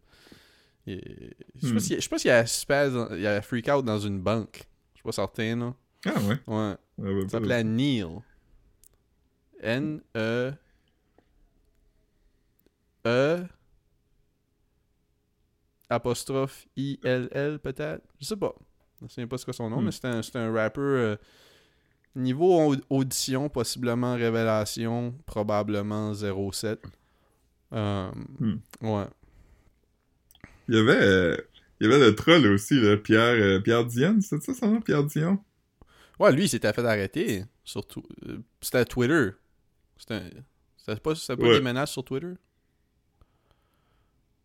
Et- 0.88 1.36
Je 1.56 1.68
sais 1.68 1.72
Hmm. 1.72 1.74
pas 1.76 1.80
si- 1.80 1.96
je 1.96 2.00
sais 2.02 2.10
pas 2.10 2.18
s'il 2.20 2.30
y 2.30 2.32
a 2.32 3.16
il 3.16 3.22
y 3.22 3.28
a 3.28 3.42
freak 3.42 3.68
out 3.68 3.86
dans 3.86 4.00
une 4.00 4.20
banque. 4.20 4.64
Je 4.94 4.98
suis 5.00 5.04
pas 5.04 5.12
certain, 5.12 5.56
là. 5.56 5.74
Ah 6.06 6.20
ouais. 6.22 6.38
Ouais. 6.48 6.76
Ouais, 6.98 7.30
s'appelait 7.30 7.64
Neil. 7.64 8.06
N-E... 9.62 10.54
E... 13.06 13.44
Apostrophe 15.90 16.68
I-L-L, 16.76 17.60
peut-être? 17.60 18.04
Je 18.20 18.26
sais 18.26 18.38
pas. 18.38 18.54
Je 19.00 19.06
ne 19.06 19.10
sais 19.10 19.28
pas 19.28 19.38
ce 19.38 19.46
que 19.46 19.52
son 19.54 19.70
nom, 19.70 19.82
Hmm. 19.82 19.86
mais 19.86 19.92
c'était 19.92 20.08
un, 20.10 20.22
un 20.36 20.54
rapper... 20.54 20.82
euh, 20.82 21.16
niveau 22.16 22.74
au- 22.74 22.76
audition, 22.90 23.50
possiblement 23.50 24.16
révélation, 24.16 25.14
probablement 25.26 26.14
07. 26.14 26.80
Euh, 27.74 28.12
Hmm. 28.40 28.56
Ouais. 28.82 29.06
Il 30.68 30.76
y 30.76 30.80
avait, 30.80 31.02
euh, 31.02 31.38
il 31.80 31.90
y 31.90 31.94
avait 31.94 32.00
le 32.06 32.14
troll 32.16 32.46
aussi, 32.48 32.80
là, 32.80 32.98
Pierre, 32.98 33.36
euh, 33.36 33.60
Pierre 33.60 33.86
Diane, 33.86 34.22
c'est 34.22 34.42
ça 34.42 34.54
son 34.54 34.68
nom, 34.74 34.82
Pierre 34.82 35.04
Dion? 35.04 35.40
Ouais, 36.20 36.32
lui, 36.34 36.44
il 36.44 36.50
s'était 36.50 36.74
fait 36.74 36.86
arrêter. 36.86 37.46
Surtout. 37.64 38.04
C'était 38.62 38.80
à 38.80 38.86
Twitter. 38.86 39.30
C'était 39.98 40.20
pas, 41.02 41.14
pas 41.14 41.36
Ouais. 41.36 41.54
des 41.58 41.62
menaces 41.62 41.92
sur 41.92 42.04
Twitter? 42.04 42.34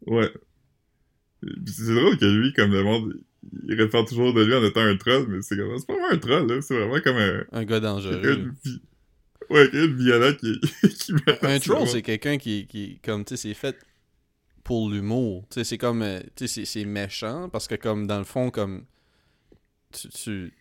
Ouais. 0.07 0.33
C'est 1.67 1.95
drôle 1.95 2.17
que 2.19 2.25
lui, 2.25 2.53
comme 2.53 2.73
le 2.73 2.83
monde, 2.83 3.19
il 3.69 3.75
réfère 3.81 4.05
toujours 4.05 4.33
de 4.35 4.43
lui 4.45 4.55
en 4.55 4.65
étant 4.65 4.81
un 4.81 4.97
troll, 4.97 5.27
mais 5.29 5.43
c'est 5.43 5.57
comme, 5.57 5.77
c'est 5.79 5.87
pas 5.87 5.93
vraiment 5.95 6.11
un 6.13 6.19
troll, 6.19 6.47
là, 6.49 6.63
c'est 6.63 6.75
vraiment 6.79 7.01
comme 7.01 7.17
un, 7.17 7.45
Un 7.53 7.65
gars 7.65 7.81
dangereux. 7.81 8.21
quelqu'un 8.21 8.43
de 8.43 9.51
ouais, 9.51 9.71
quelqu'un 9.71 9.87
de 9.89 10.03
violent 10.03 10.33
qui, 10.35 10.61
Un 11.43 11.59
troll, 11.59 11.87
c'est 11.89 12.03
quelqu'un 12.03 12.39
qui, 12.39 12.67
qui, 12.67 12.99
comme, 13.05 13.25
tu 13.25 13.37
sais, 13.37 13.49
c'est 13.49 13.55
fait 13.55 13.77
pour 14.63 14.89
l'humour. 14.89 15.45
Tu 15.51 15.55
sais, 15.57 15.65
c'est 15.65 15.79
comme, 15.79 16.03
euh, 16.03 16.21
tu 16.37 16.49
sais, 16.49 16.65
c'est- 16.65 16.85
méchant 16.87 17.49
parce 17.51 17.69
que, 17.69 17.75
comme, 17.75 18.07
dans 18.07 18.19
le 18.19 18.25
fond, 18.25 18.51
comme, 18.51 18.85
tu, 19.93 20.09
tu- 20.09 20.53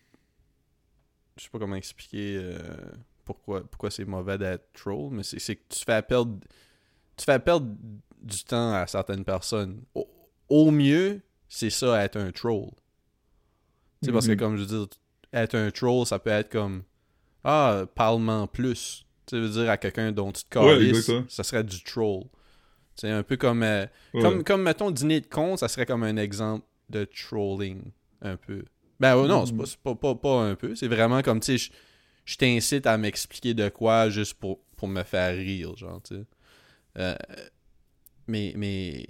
je 1.36 1.42
sais 1.42 1.48
pas 1.50 1.58
comment 1.58 1.74
expliquer 1.76 2.36
euh, 2.38 2.58
pourquoi, 3.24 3.62
pourquoi 3.64 3.90
c'est 3.90 4.04
mauvais 4.04 4.36
d'être 4.38 4.72
troll, 4.74 5.10
mais 5.12 5.22
c'est 5.22 5.56
que 5.56 5.62
tu 5.68 5.84
fais 5.84 6.02
perdre, 6.02 6.38
tu 7.16 7.24
fais 7.24 7.38
perdre 7.38 7.74
du 8.20 8.44
temps 8.44 8.72
à 8.74 8.86
certaines 8.86 9.24
personnes. 9.24 9.82
Au, 9.94 10.06
au 10.54 10.70
mieux, 10.70 11.20
c'est 11.48 11.70
ça, 11.70 12.02
être 12.04 12.16
un 12.16 12.30
troll. 12.30 12.70
Tu 14.02 14.06
sais, 14.06 14.12
parce 14.12 14.26
que, 14.26 14.32
Mhm. 14.32 14.38
comme 14.38 14.56
je 14.56 14.62
veux 14.64 14.78
dire, 14.78 14.86
être 15.32 15.54
un 15.56 15.70
troll, 15.70 16.06
ça 16.06 16.18
peut 16.18 16.30
être 16.30 16.50
comme, 16.50 16.82
ah, 17.42 17.86
parle-moi 17.94 18.46
plus. 18.52 19.04
Tu 19.26 19.36
veux 19.40 19.48
dire 19.48 19.70
à 19.70 19.76
quelqu'un 19.78 20.12
dont 20.12 20.30
tu 20.32 20.44
te 20.44 20.48
calisses, 20.50 21.10
ça 21.28 21.42
serait 21.42 21.64
du 21.64 21.82
troll. 21.82 22.24
C'est 22.94 23.10
un 23.10 23.22
peu 23.24 23.36
comme, 23.36 23.62
euh, 23.62 23.86
Ouais. 24.12 24.20
comme, 24.22 24.44
comme, 24.44 24.62
mettons, 24.62 24.90
dîner 24.92 25.20
de 25.20 25.26
con, 25.26 25.56
ça 25.56 25.66
serait 25.68 25.86
comme 25.86 26.04
un 26.04 26.16
exemple 26.16 26.64
de 26.90 27.04
trolling, 27.04 27.82
un 28.22 28.36
peu. 28.36 28.64
Ben 29.00 29.16
ouais, 29.20 29.26
non, 29.26 29.44
c'est 29.46 29.56
pas, 29.56 29.66
c'est 29.66 29.78
pas, 29.78 29.94
pas, 29.96 30.14
pas 30.14 30.42
un 30.42 30.54
peu. 30.54 30.76
C'est 30.76 30.86
vraiment 30.86 31.20
comme, 31.22 31.40
tu 31.40 31.58
sais, 31.58 31.72
je- 32.26 32.36
t'incite 32.36 32.86
à 32.86 32.96
m'expliquer 32.96 33.54
de 33.54 33.68
quoi 33.70 34.08
juste 34.10 34.34
pour, 34.34 34.60
pour 34.76 34.86
me 34.86 35.02
faire 35.02 35.34
rire, 35.36 35.76
genre, 35.76 36.00
tu 36.02 36.14
sais. 36.14 36.22
Euh, 36.98 37.16
mais, 38.28 38.52
mais, 38.56 39.06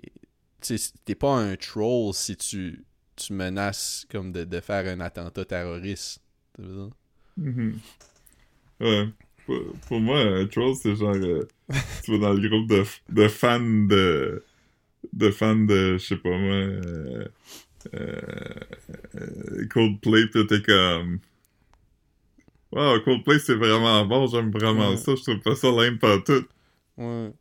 t'es 1.05 1.15
pas 1.15 1.37
un 1.37 1.57
troll 1.57 2.15
si 2.15 2.37
tu, 2.37 2.85
tu 3.17 3.33
menaces 3.33 4.07
comme 4.11 4.33
de, 4.33 4.45
de 4.45 4.61
faire 4.61 4.87
un 4.87 5.01
attentat 5.01 5.45
terroriste. 5.45 6.21
Dire? 6.59 6.91
Mhm. 7.37 7.81
Ouais. 8.81 9.09
Pour, 9.47 9.61
pour 9.89 10.01
moi, 10.01 10.21
un 10.21 10.47
troll, 10.47 10.75
c'est 10.75 10.97
genre, 10.97 11.15
euh, 11.17 11.47
tu 12.05 12.13
vas 12.13 12.19
dans 12.19 12.33
le 12.35 12.49
groupe 12.49 12.69
de, 12.69 12.85
de 13.11 13.29
fans 13.29 13.61
de, 13.61 14.45
de 15.13 15.31
fans 15.31 15.57
de, 15.57 15.99
je 15.99 16.07
sais 16.07 16.17
pas 16.17 16.31
moi, 16.31 16.55
euh, 16.55 17.29
euh, 17.95 19.67
Coldplay, 19.71 20.27
pis 20.29 20.47
t'es 20.47 20.63
comme, 20.63 21.21
wow, 22.73 23.01
Coldplay 23.01 23.39
c'est 23.39 23.55
vraiment 23.55 24.05
bon, 24.07 24.27
j'aime 24.27 24.51
vraiment 24.51 24.91
Ouais. 24.91 24.97
ça, 24.97 25.15
je 25.15 25.23
trouve 25.23 25.41
pas 25.41 25.55
ça 25.57 25.71
lame 25.71 25.99
pas 25.99 26.19
tout. 26.21 26.47
Ouais. 26.97 27.33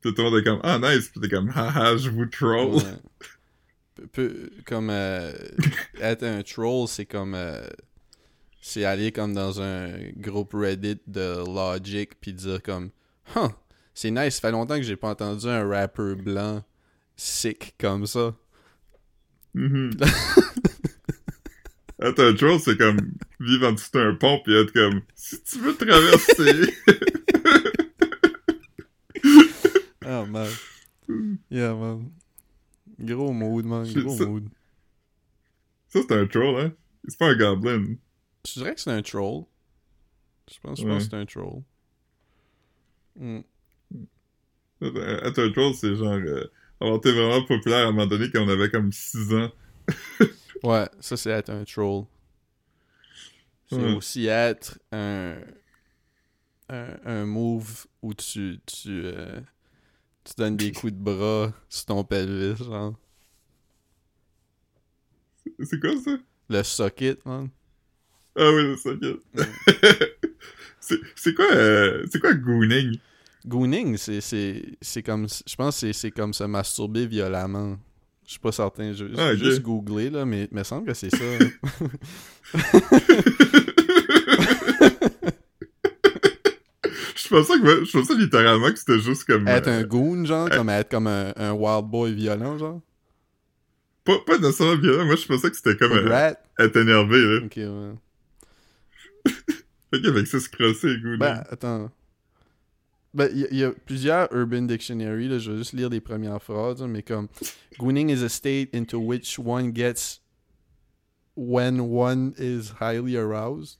Puis 0.00 0.14
tout 0.14 0.22
le 0.22 0.30
monde 0.30 0.40
est 0.40 0.44
comme, 0.44 0.60
ah 0.62 0.78
nice, 0.78 1.08
pis 1.08 1.20
t'es 1.20 1.28
comme, 1.28 1.50
haha, 1.54 1.96
je 1.96 2.10
vous 2.10 2.26
troll. 2.26 2.74
Ouais. 2.76 2.82
Peu- 3.94 4.06
peu- 4.08 4.50
comme 4.66 4.88
euh, 4.90 5.32
être 6.00 6.22
un 6.24 6.42
troll, 6.42 6.88
c'est 6.88 7.06
comme 7.06 7.34
euh, 7.34 7.60
c'est 8.60 8.84
aller 8.84 9.12
comme 9.12 9.32
dans 9.34 9.60
un 9.60 9.90
groupe 10.16 10.52
Reddit 10.54 11.00
de 11.06 11.44
Logic 11.46 12.10
puis 12.20 12.32
dire 12.32 12.62
comme 12.62 12.90
Huh, 13.36 13.48
c'est 13.94 14.10
nice, 14.10 14.34
ça 14.36 14.40
fait 14.42 14.50
longtemps 14.52 14.76
que 14.76 14.82
j'ai 14.82 14.96
pas 14.96 15.08
entendu 15.10 15.46
un 15.46 15.66
rapper 15.68 16.14
blanc 16.14 16.62
sick 17.16 17.74
comme 17.78 18.06
ça. 18.06 18.34
Mhm. 19.54 19.90
Être 22.02 22.24
un 22.24 22.34
troll, 22.34 22.58
c'est 22.60 22.78
comme 22.78 22.96
vivre 23.40 23.68
en 23.68 23.72
dessous 23.72 23.90
d'un 23.92 24.14
pont 24.14 24.40
pis 24.42 24.54
être 24.54 24.72
comme, 24.72 25.02
si 25.14 25.42
tu 25.42 25.58
veux 25.58 25.76
traverser. 25.76 26.74
Ah 30.10 30.24
man. 30.26 30.48
Yeah 31.50 31.74
man. 31.74 32.10
Gros 32.98 33.32
mood 33.32 33.64
man, 33.64 33.84
gros 33.92 34.16
ça- 34.18 34.26
mood. 34.26 34.48
Ça, 35.88 36.00
c'est 36.06 36.12
un 36.14 36.26
troll, 36.26 36.60
hein? 36.60 36.72
C'est 37.08 37.18
pas 37.18 37.28
un 37.30 37.36
goblin. 37.36 37.96
Je 38.46 38.52
dirais 38.54 38.74
que 38.74 38.80
c'est 38.80 38.90
un 38.92 39.02
troll. 39.02 39.44
Je 40.52 40.58
pense, 40.60 40.80
je 40.80 40.84
Ouais. 40.84 40.90
pense 40.92 41.04
que 41.04 41.10
c'est 41.10 41.16
un 41.16 41.26
troll. 41.26 41.62
Hmm. 43.18 43.40
Être 44.82 45.38
un 45.42 45.52
troll, 45.52 45.74
c'est 45.74 45.94
genre 45.96 46.12
euh, 46.14 46.50
avoir 46.80 46.96
été 46.98 47.12
vraiment 47.12 47.44
populaire 47.44 47.86
à 47.86 47.88
un 47.88 47.92
moment 47.92 48.06
donné 48.06 48.30
quand 48.30 48.42
on 48.44 48.48
avait 48.48 48.70
comme 48.70 48.92
6 48.92 49.32
ans. 49.34 49.50
Ouais, 50.62 50.86
ça 51.00 51.16
c'est 51.16 51.30
être 51.30 51.48
un 51.50 51.64
troll. 51.64 52.04
C'est 53.70 53.76
Ouais. 53.76 53.94
aussi 53.94 54.26
être 54.26 54.78
un, 54.92 55.36
un, 56.68 56.96
un 57.06 57.24
move 57.24 57.86
où 58.02 58.12
tu, 58.12 58.60
tu, 58.66 58.90
euh, 59.06 59.40
tu 60.24 60.32
donnes 60.36 60.56
des 60.56 60.72
coups 60.72 60.92
de 60.92 60.98
bras 60.98 61.52
sur 61.68 61.86
ton 61.86 62.04
pelvis, 62.04 62.62
genre. 62.64 62.94
C'est 65.64 65.80
quoi 65.80 65.90
ça? 66.04 66.16
Le 66.48 66.62
socket, 66.62 67.24
man. 67.24 67.48
Ah 68.36 68.50
oui, 68.52 68.76
ça. 68.78 68.90
que- 68.94 69.20
c'est 71.16 71.34
quoi, 71.34 71.52
euh, 71.52 72.04
c'est 72.10 72.20
quoi 72.20 72.34
gooning? 72.34 72.98
Gooning, 73.46 73.96
c'est, 73.96 75.02
comme. 75.04 75.26
Je 75.46 75.56
pense 75.56 75.80
que 75.80 75.92
c'est, 75.92 76.10
comme 76.10 76.34
se 76.34 76.44
masturber 76.44 77.06
violemment. 77.06 77.78
Je 78.26 78.32
suis 78.32 78.40
pas 78.40 78.52
certain. 78.52 78.92
Je, 78.92 79.06
Ah, 79.16 79.34
juste 79.34 79.62
googler, 79.62 80.10
là, 80.10 80.24
mais 80.24 80.48
il 80.50 80.56
me 80.56 80.62
semble 80.62 80.86
que 80.86 80.94
c'est 80.94 81.10
ça. 81.10 81.24
Je 87.16 87.19
pensais 87.34 87.60
que 87.60 87.84
je 87.84 87.92
pensais 87.98 88.14
littéralement 88.14 88.70
que 88.70 88.78
c'était 88.78 88.98
juste 88.98 89.24
comme 89.24 89.46
être 89.48 89.68
euh, 89.68 89.80
un 89.80 89.82
goon, 89.84 90.24
genre, 90.24 90.48
comme 90.50 90.68
être 90.68 90.90
comme 90.90 91.06
un, 91.06 91.32
un 91.36 91.52
wild 91.52 91.86
boy 91.86 92.12
violent, 92.14 92.58
genre. 92.58 92.80
pas, 94.04 94.18
pas 94.26 94.38
nécessairement 94.38 94.80
violent, 94.80 95.06
moi 95.06 95.16
je 95.16 95.26
pensais 95.26 95.50
que 95.50 95.56
c'était 95.56 95.76
comme 95.76 95.92
euh, 95.92 96.32
être 96.58 96.76
énervé 96.76 97.20
là. 97.22 97.44
Ok, 97.44 97.56
ouais. 97.56 97.94
Ok, 99.92 100.04
avec 100.04 100.26
ça 100.28 100.38
se 100.38 100.48
crosser 100.48 100.96
gooning. 101.02 101.18
Ben, 101.18 101.42
attends. 101.50 101.90
Ben, 103.12 103.28
il 103.32 103.40
y, 103.40 103.44
a- 103.44 103.52
y 103.54 103.64
a 103.64 103.72
plusieurs 103.72 104.32
Urban 104.32 104.62
Dictionary, 104.62 105.26
là, 105.28 105.38
je 105.40 105.50
vais 105.50 105.58
juste 105.58 105.72
lire 105.72 105.88
les 105.88 106.00
premières 106.00 106.40
phrases, 106.40 106.80
hein, 106.80 106.86
mais 106.86 107.02
comme 107.02 107.26
Gooning 107.80 108.08
is 108.08 108.22
a 108.22 108.28
state 108.28 108.68
into 108.72 109.00
which 109.00 109.36
one 109.36 109.72
gets 109.72 110.20
when 111.34 111.80
one 111.80 112.34
is 112.38 112.70
highly 112.80 113.16
aroused. 113.16 113.79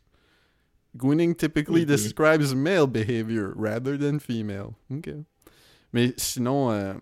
Gooning 0.96 1.34
typically 1.34 1.82
Ok. 1.82 1.88
describes 1.88 2.54
male 2.54 2.86
behavior 2.86 3.52
rather 3.56 3.98
than 3.98 4.18
female. 4.18 4.74
Ok. 4.90 5.10
Mais 5.92 6.14
sinon, 6.16 6.70
euh, 6.70 6.94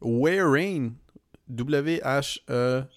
wearing, 0.00 0.94
W-H-E-R-E-I-N, 1.48 2.88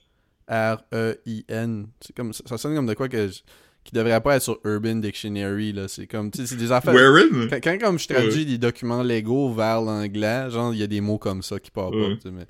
c'est 2.01 2.15
comme, 2.15 2.33
ça 2.33 2.57
sonne 2.57 2.75
comme 2.75 2.85
de 2.87 2.93
quoi 2.93 3.09
que 3.09 3.27
je- 3.27 3.41
qui 3.83 3.93
devrait 3.93 4.19
pas 4.21 4.37
être 4.37 4.41
sur 4.41 4.59
Urban 4.63 4.95
Dictionary, 4.95 5.71
là. 5.71 5.87
C'est 5.87 6.07
comme, 6.07 6.31
tu 6.31 6.39
sais, 6.41 6.47
c'est 6.47 6.55
des 6.55 6.71
affaires. 6.71 6.93
Wearing? 6.93 7.49
Quand, 7.49 7.59
quand, 7.63 7.77
comme 7.79 7.99
je 7.99 8.07
traduis 8.07 8.45
des 8.45 8.57
documents 8.57 9.03
légaux 9.03 9.53
vers 9.53 9.81
l'anglais, 9.81 10.49
genre, 10.49 10.73
il 10.73 10.79
y 10.79 10.83
a 10.83 10.87
des 10.87 11.01
mots 11.01 11.19
comme 11.19 11.43
ça 11.43 11.59
qui 11.59 11.69
partent 11.69 11.93
pas. 11.93 11.99
Ouais. 11.99 12.17
sais, 12.21 12.31
mais... 12.31 12.47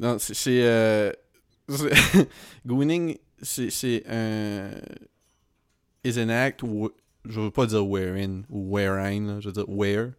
Non, 0.00 0.16
c'est. 0.18 0.34
c'est, 0.34 0.62
euh, 0.64 1.12
Gooning, 2.66 3.16
c'est 3.40 4.02
un. 4.08 4.70
Is 6.04 6.16
an 6.18 6.30
act. 6.30 6.60
w- 6.62 6.92
Je 7.26 7.40
veux 7.40 7.50
pas 7.50 7.66
dire 7.66 7.86
wherein 7.86 8.44
ou 8.50 8.68
wherein, 8.70 9.26
là, 9.26 9.40
je 9.40 9.48
veux 9.48 9.52
dire 9.52 9.68
where. 9.68 10.12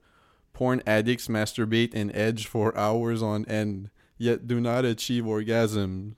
Porn 0.53 0.81
addicts 0.87 1.29
masturbate 1.29 1.93
and 1.95 2.09
edge 2.15 2.47
for 2.47 2.73
hours 2.77 3.21
on 3.21 3.43
end, 3.47 3.89
yet 4.17 4.47
do 4.47 4.59
not 4.59 4.85
achieve 4.85 5.27
orgasm, 5.27 6.15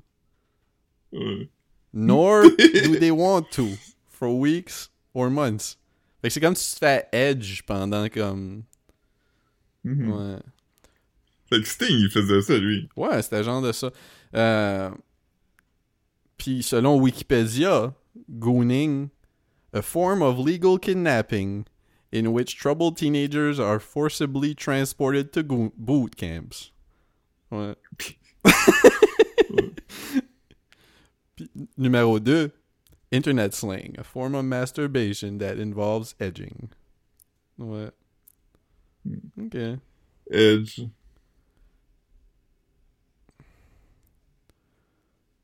Ouais. 1.12 1.50
nor 1.92 2.44
do 2.58 3.00
they 3.00 3.12
want 3.12 3.50
to, 3.52 3.68
for 4.08 4.30
weeks 4.40 4.90
or 5.14 5.30
months. 5.30 5.78
Fait 6.22 6.30
que 6.30 6.34
c'est 6.34 6.40
comme 6.40 6.56
si 6.56 6.74
tu 6.76 6.80
te 6.80 6.86
fais 6.86 7.08
edge 7.12 7.64
pendant 7.66 8.08
comme. 8.10 8.64
Mhm. 9.84 10.12
Ouais. 10.12 10.40
Fait 11.50 11.62
que 11.62 11.68
Sting, 11.68 11.88
il 12.00 12.10
faisait 12.10 12.42
ça, 12.42 12.58
lui. 12.58 12.88
Ouais, 12.96 13.22
c'était 13.22 13.44
genre 13.44 13.62
de 13.62 13.72
ça. 13.72 13.90
Euh, 14.36 14.90
Puis 16.38 16.62
selon 16.64 16.98
Wikipédia, 17.00 17.94
gooning, 18.30 19.10
a 19.78 19.82
form 19.82 20.22
of 20.22 20.40
legal 20.40 20.78
kidnapping 20.80 21.66
in 22.12 22.34
which 22.34 22.58
troubled 22.58 22.98
teenagers 22.98 23.60
are 23.60 23.80
forcibly 23.80 24.56
transported 24.56 25.32
to 25.34 25.44
go- 25.44 25.72
boot 25.78 26.16
camps. 26.18 26.72
Ouais. 27.52 27.76
Puis, 27.98 28.18
numéro 31.78 32.20
2, 32.24 32.52
internet 33.12 33.54
slang, 33.54 33.96
a 33.98 34.04
form 34.04 34.34
of 34.36 34.46
masturbation 34.46 35.38
that 35.38 35.60
involves 35.60 36.16
edging. 36.20 36.70
Ouais. 37.60 37.92
Ok. 39.40 39.80
Edge. 40.32 40.82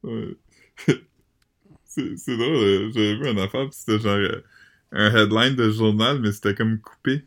Ouais. 0.04 0.36
c'est 1.94 2.38
drôle, 2.38 2.56
euh, 2.56 2.92
j'avais 2.92 3.16
vu 3.16 3.30
une 3.30 3.40
affaire, 3.40 3.70
pis 3.70 3.78
c'était 3.78 4.00
genre 4.00 4.18
euh, 4.18 4.44
un 4.92 5.14
headline 5.16 5.56
de 5.56 5.70
journal, 5.70 6.20
mais 6.20 6.32
c'était 6.32 6.56
comme 6.56 6.80
coupé. 6.80 7.20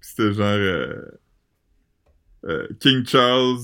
Pis 0.00 0.08
c'était 0.08 0.32
genre 0.34 0.46
euh, 0.46 1.02
euh, 2.44 2.68
King 2.80 3.06
Charles 3.06 3.60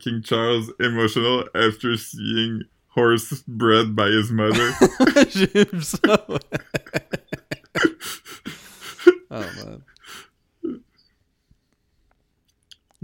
King 0.00 0.24
Charles 0.24 0.74
emotional 0.80 1.44
after 1.54 1.96
seeing 1.96 2.64
horse 2.88 3.44
bred 3.46 3.94
by 3.94 4.08
his 4.10 4.32
mother. 4.32 4.72
J'ai 5.30 5.64
vu 5.72 5.82
ça, 5.82 6.26
ouais. 6.28 6.38
oh 9.30 9.44
man. 9.56 9.82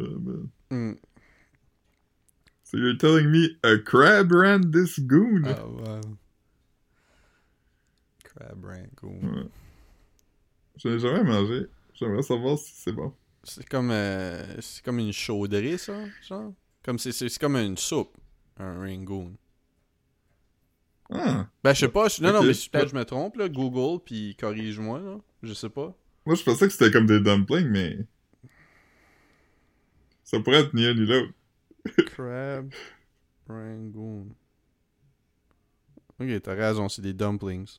Oh, 0.01 0.19
man. 0.21 0.51
Mm. 0.71 0.95
So 2.71 2.77
you're 2.77 2.99
telling 2.99 3.31
me 3.31 3.57
a 3.65 3.79
crab 3.79 4.31
ran 4.31 4.73
this 4.73 4.99
goon? 4.99 5.47
Oh 5.47 5.81
man. 5.81 6.19
Crab 8.25 8.63
rank. 8.63 8.95
cool. 8.97 9.19
Ouais. 9.23 9.49
Je 10.77 10.89
l'ai 10.89 10.99
jamais 10.99 11.25
mangé. 11.25 11.67
J'aimerais 11.95 12.23
savoir 12.23 12.59
si 12.59 12.73
c'est 12.75 12.93
bon. 12.93 13.15
C'est 13.43 13.67
comme 13.67 13.91
euh, 13.91 14.61
c'est 14.61 14.85
comme 14.85 14.99
une 14.99 15.15
chaudrée 15.15 15.79
ça, 15.79 15.95
genre? 16.29 16.53
Comme 16.83 16.99
c'est 16.99 17.13
c'est 17.13 17.39
comme 17.39 17.57
une 17.57 17.79
soupe, 17.79 18.19
un 18.59 18.79
rangoon. 18.79 19.33
Ah! 21.11 21.49
Ben 21.65 21.73
je 21.73 21.81
sais 21.81 21.89
pas, 21.89 22.09
je- 22.09 22.23
non 22.23 22.35
non 22.35 22.43
mais 22.43 22.53
peut-être 22.53 22.91
je 22.91 22.95
me 22.95 23.05
trompe 23.05 23.37
là, 23.37 23.49
Google 23.49 24.03
puis 24.05 24.37
corrige-moi 24.39 25.01
là, 25.01 25.17
je 25.43 25.55
sais 25.55 25.71
pas. 25.71 25.97
Moi, 26.27 26.35
je 26.35 26.43
pensais 26.45 26.67
que 26.67 26.73
c'était 26.75 26.91
comme 26.91 27.07
des 27.07 27.21
dumplings, 27.21 27.71
mais... 27.71 27.97
Ça 30.23 30.39
pourrait 30.41 30.61
être 30.61 30.75
ni 30.75 30.85
un 30.85 30.93
ni 30.93 31.07
l'autre. 31.07 31.33
Crab 32.07 32.73
rangoon. 33.49 34.27
Ok, 36.21 36.43
t'as 36.43 36.55
raison, 36.55 36.89
c'est 36.89 37.03
des 37.03 37.13
dumplings. 37.15 37.79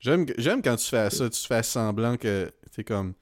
J'aime 0.00 0.26
j'aime 0.38 0.62
quand 0.62 0.76
tu 0.76 0.86
fais 0.86 1.10
ça, 1.10 1.28
tu 1.28 1.46
fais 1.46 1.62
semblant 1.62 2.16
que 2.16 2.50
t'es 2.72 2.84
comme 2.84 3.14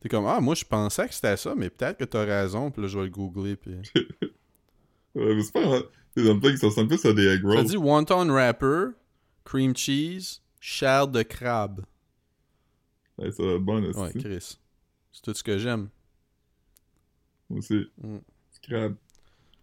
t'es 0.00 0.08
comme 0.08 0.26
ah 0.26 0.40
moi 0.40 0.54
je 0.54 0.64
pensais 0.64 1.08
que 1.08 1.14
c'était 1.14 1.36
ça, 1.36 1.54
mais 1.54 1.70
peut-être 1.70 1.98
que 1.98 2.04
t'as 2.04 2.24
raison, 2.24 2.70
puis 2.70 2.82
là 2.82 2.88
je 2.88 2.98
vais 2.98 3.04
le 3.04 3.10
googler 3.10 3.56
puis. 3.56 3.76
Ouais, 5.14 5.34
mais 5.34 5.42
c'est 5.42 5.52
pas. 5.52 5.80
Les 6.14 6.22
dumplings, 6.22 6.58
ça 6.58 6.66
ressemble 6.66 6.88
plus 6.88 7.04
à 7.06 7.12
des 7.12 7.26
egg 7.26 7.40
Ça 7.42 7.48
rolls. 7.48 7.64
dit 7.64 7.76
wonton 7.76 8.28
wrapper, 8.30 8.90
cream 9.44 9.74
cheese, 9.74 10.40
chair 10.60 11.08
de 11.08 11.22
crabe. 11.22 11.84
Ouais, 13.16 13.32
ça 13.32 13.42
va 13.42 13.52
être 13.52 13.62
bon, 13.62 13.82
Ouais, 13.82 14.12
Chris. 14.12 14.58
C'est 15.10 15.22
tout 15.22 15.34
ce 15.34 15.42
que 15.42 15.58
j'aime. 15.58 15.88
Moi 17.48 17.58
aussi. 17.58 17.90
Mm. 18.00 18.18
Crab. 18.68 18.94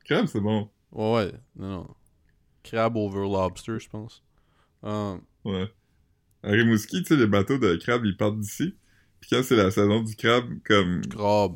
Crab, 0.05 0.25
c'est 0.27 0.39
bon. 0.41 0.69
Ouais, 0.91 1.13
ouais, 1.13 1.31
non, 1.55 1.69
non. 1.69 1.87
Crabe 2.63 2.95
over 2.97 3.21
lobster, 3.27 3.79
je 3.79 3.89
pense. 3.89 4.23
Um, 4.83 5.21
Ouais. 5.43 5.71
À 6.43 6.49
Rimouski, 6.49 7.01
tu 7.03 7.05
sais, 7.09 7.15
les 7.15 7.27
bateaux 7.27 7.57
de 7.57 7.75
crabe, 7.75 8.05
ils 8.05 8.17
partent 8.17 8.39
d'ici. 8.39 8.75
Puis 9.19 9.29
quand 9.31 9.43
c'est 9.43 9.55
la 9.55 9.71
saison 9.71 10.01
du 10.03 10.15
crabe, 10.15 10.47
comme 10.63 11.01
crabe. 11.07 11.55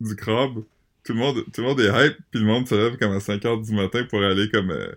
du 0.00 0.16
crabe, 0.16 0.64
tout 1.04 1.12
le 1.12 1.18
monde, 1.18 1.44
tout 1.52 1.60
le 1.60 1.66
monde 1.68 1.80
est 1.80 1.88
hype, 2.06 2.16
puis 2.30 2.40
le 2.40 2.46
monde 2.46 2.66
se 2.68 2.74
lève 2.74 2.96
comme 2.98 3.12
à 3.12 3.18
5h 3.18 3.64
du 3.64 3.74
matin 3.74 4.04
pour 4.08 4.22
aller 4.22 4.50
comme 4.50 4.70
euh, 4.70 4.92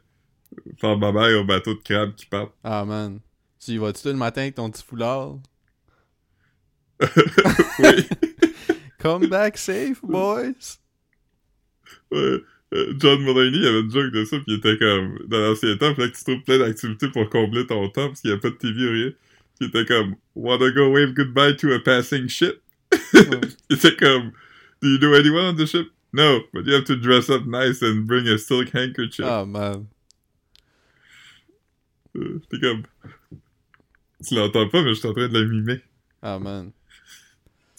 faire 0.80 0.98
babaille 0.98 1.36
au 1.36 1.44
bateau 1.46 1.74
de 1.74 1.80
crabe 1.82 2.16
qui 2.16 2.26
partent. 2.26 2.54
Ah 2.64 2.86
man. 2.86 3.20
Tu 3.60 3.72
y 3.72 3.78
vas-tu 3.78 4.08
le 4.08 4.14
matin 4.14 4.42
avec 4.42 4.56
ton 4.56 4.70
petit 4.70 4.84
foulard? 4.84 5.38
Oui. 7.80 8.08
Come 9.00 9.28
back 9.28 9.58
safe, 9.58 10.02
boys! 10.04 10.80
Ouais. 12.12 12.42
Euh, 12.74 12.94
John 12.98 13.22
Mulaney 13.22 13.66
avait 13.66 13.80
une 13.80 13.92
joke 13.92 14.12
de 14.12 14.26
ça, 14.26 14.38
puis 14.38 14.46
il 14.48 14.56
était 14.56 14.78
comme, 14.78 15.20
dans 15.28 15.40
l'ancien 15.40 15.78
temps, 15.78 15.96
fallait 15.96 16.12
que 16.12 16.18
tu 16.18 16.24
trouves 16.24 16.44
plein 16.44 16.58
d'activités 16.60 17.08
pour 17.08 17.30
combler 17.30 17.66
ton 17.66 17.88
temps, 17.90 18.08
parce 18.08 18.22
qu'il 18.22 18.32
n'y 18.32 18.36
a 18.36 18.40
pas 18.40 18.50
de 18.50 18.56
TV 18.56 18.88
ou 18.88 18.92
rien. 18.92 19.12
Puis 19.58 19.62
il 19.62 19.68
était 19.68 19.86
comme, 19.86 20.16
wanna 20.36 20.70
go 20.72 20.92
wave 20.92 21.14
goodbye 21.14 21.56
to 21.56 21.72
a 21.72 21.80
passing 21.80 22.28
ship? 22.28 22.62
il 23.14 23.76
était 23.76 23.96
comme, 23.96 24.32
do 24.82 24.90
you 24.90 24.98
know 24.98 25.14
anyone 25.14 25.46
on 25.46 25.56
the 25.56 25.66
ship? 25.66 25.90
No, 26.14 26.42
but 26.54 26.66
you 26.66 26.74
have 26.74 26.86
to 26.86 26.96
dress 26.96 27.30
up 27.30 27.46
nice 27.46 27.82
and 27.82 28.06
bring 28.06 28.28
a 28.28 28.38
silk 28.38 28.72
handkerchief. 28.74 29.26
Ah 29.26 29.46
man. 29.46 29.88
Euh, 32.18 32.42
J'étais 32.42 32.60
comme, 32.60 32.84
tu 34.26 34.36
l'entends 34.36 34.68
pas, 34.68 34.84
mais 34.84 34.90
je 34.90 35.00
suis 35.00 35.08
en 35.08 35.14
train 35.14 35.28
de 35.28 35.40
la 35.40 35.46
mimer. 35.46 35.82
Ah 36.22 36.40
man. 36.40 36.72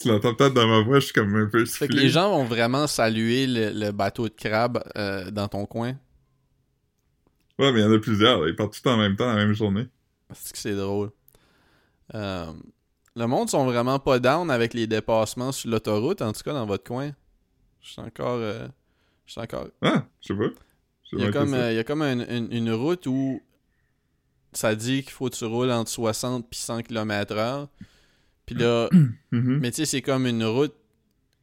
Tu 0.01 0.09
l'entends 0.09 0.34
peut-être 0.34 0.55
dans 0.55 0.66
ma 0.68 0.80
voix, 0.80 1.01
je 1.01 1.07
suis 1.07 1.12
comme 1.14 1.34
un 1.34 1.46
peu 1.46 1.64
Fait 1.64 1.88
que 1.88 1.92
les 1.94 2.09
gens 2.09 2.30
vont 2.30 2.44
vraiment 2.44 2.86
saluer 2.86 3.46
le, 3.46 3.70
le 3.70 3.90
bateau 3.90 4.28
de 4.28 4.34
crabe 4.34 4.82
euh, 4.96 5.30
dans 5.30 5.49
ton 5.49 5.66
coin. 5.66 5.96
Ouais, 7.59 7.72
mais 7.72 7.80
il 7.80 7.82
y 7.82 7.84
en 7.86 7.92
a 7.92 7.99
plusieurs, 7.99 8.46
ils 8.49 8.55
partent 8.55 8.80
tous 8.80 8.88
en 8.88 8.96
même 8.96 9.16
temps, 9.16 9.26
la 9.26 9.34
même 9.34 9.53
journée. 9.53 9.86
C'est 10.32 10.53
que 10.53 10.59
c'est 10.59 10.76
drôle. 10.76 11.11
Euh, 12.14 12.53
le 13.16 13.26
monde 13.26 13.51
sont 13.51 13.64
vraiment 13.64 13.99
pas 13.99 14.20
down 14.20 14.51
avec 14.51 14.74
les 14.74 14.86
dépassements 14.86 15.51
sur 15.51 15.68
l'autoroute, 15.70 16.22
en 16.22 16.32
tout 16.32 16.42
cas 16.42 16.53
dans 16.53 16.66
votre 16.66 16.84
coin. 16.84 17.11
Je 17.80 17.90
suis 17.92 18.01
encore. 18.01 18.36
euh, 18.38 18.68
je 19.26 19.32
suis 19.32 19.40
encore. 19.40 19.66
Ah, 19.82 20.05
je 20.20 20.28
sais 20.28 20.38
pas. 20.38 20.49
Il 21.12 21.18
y 21.20 21.24
a 21.24 21.32
comme, 21.32 21.51
que 21.51 21.57
ça. 21.57 21.62
euh, 21.64 21.72
il 21.72 21.76
y 21.76 21.78
a 21.80 21.84
comme 21.84 22.03
une, 22.03 22.24
une- 22.28 22.53
une 22.53 22.70
route 22.72 23.07
où 23.07 23.42
ça 24.53 24.74
dit 24.76 25.03
qu'il 25.03 25.11
faut 25.12 25.28
que 25.28 25.34
tu 25.34 25.44
roules 25.44 25.70
entre 25.72 25.90
60 25.90 26.49
puis 26.49 26.61
100 26.61 26.82
km/h. 26.82 27.66
Puis 28.49 28.55
là, 28.57 28.88
Mhm. 29.30 29.59
mais 29.61 29.70
tu 29.70 29.76
sais, 29.76 29.84
c'est 29.84 30.01
comme 30.01 30.26
une 30.26 30.42
route 30.42 30.74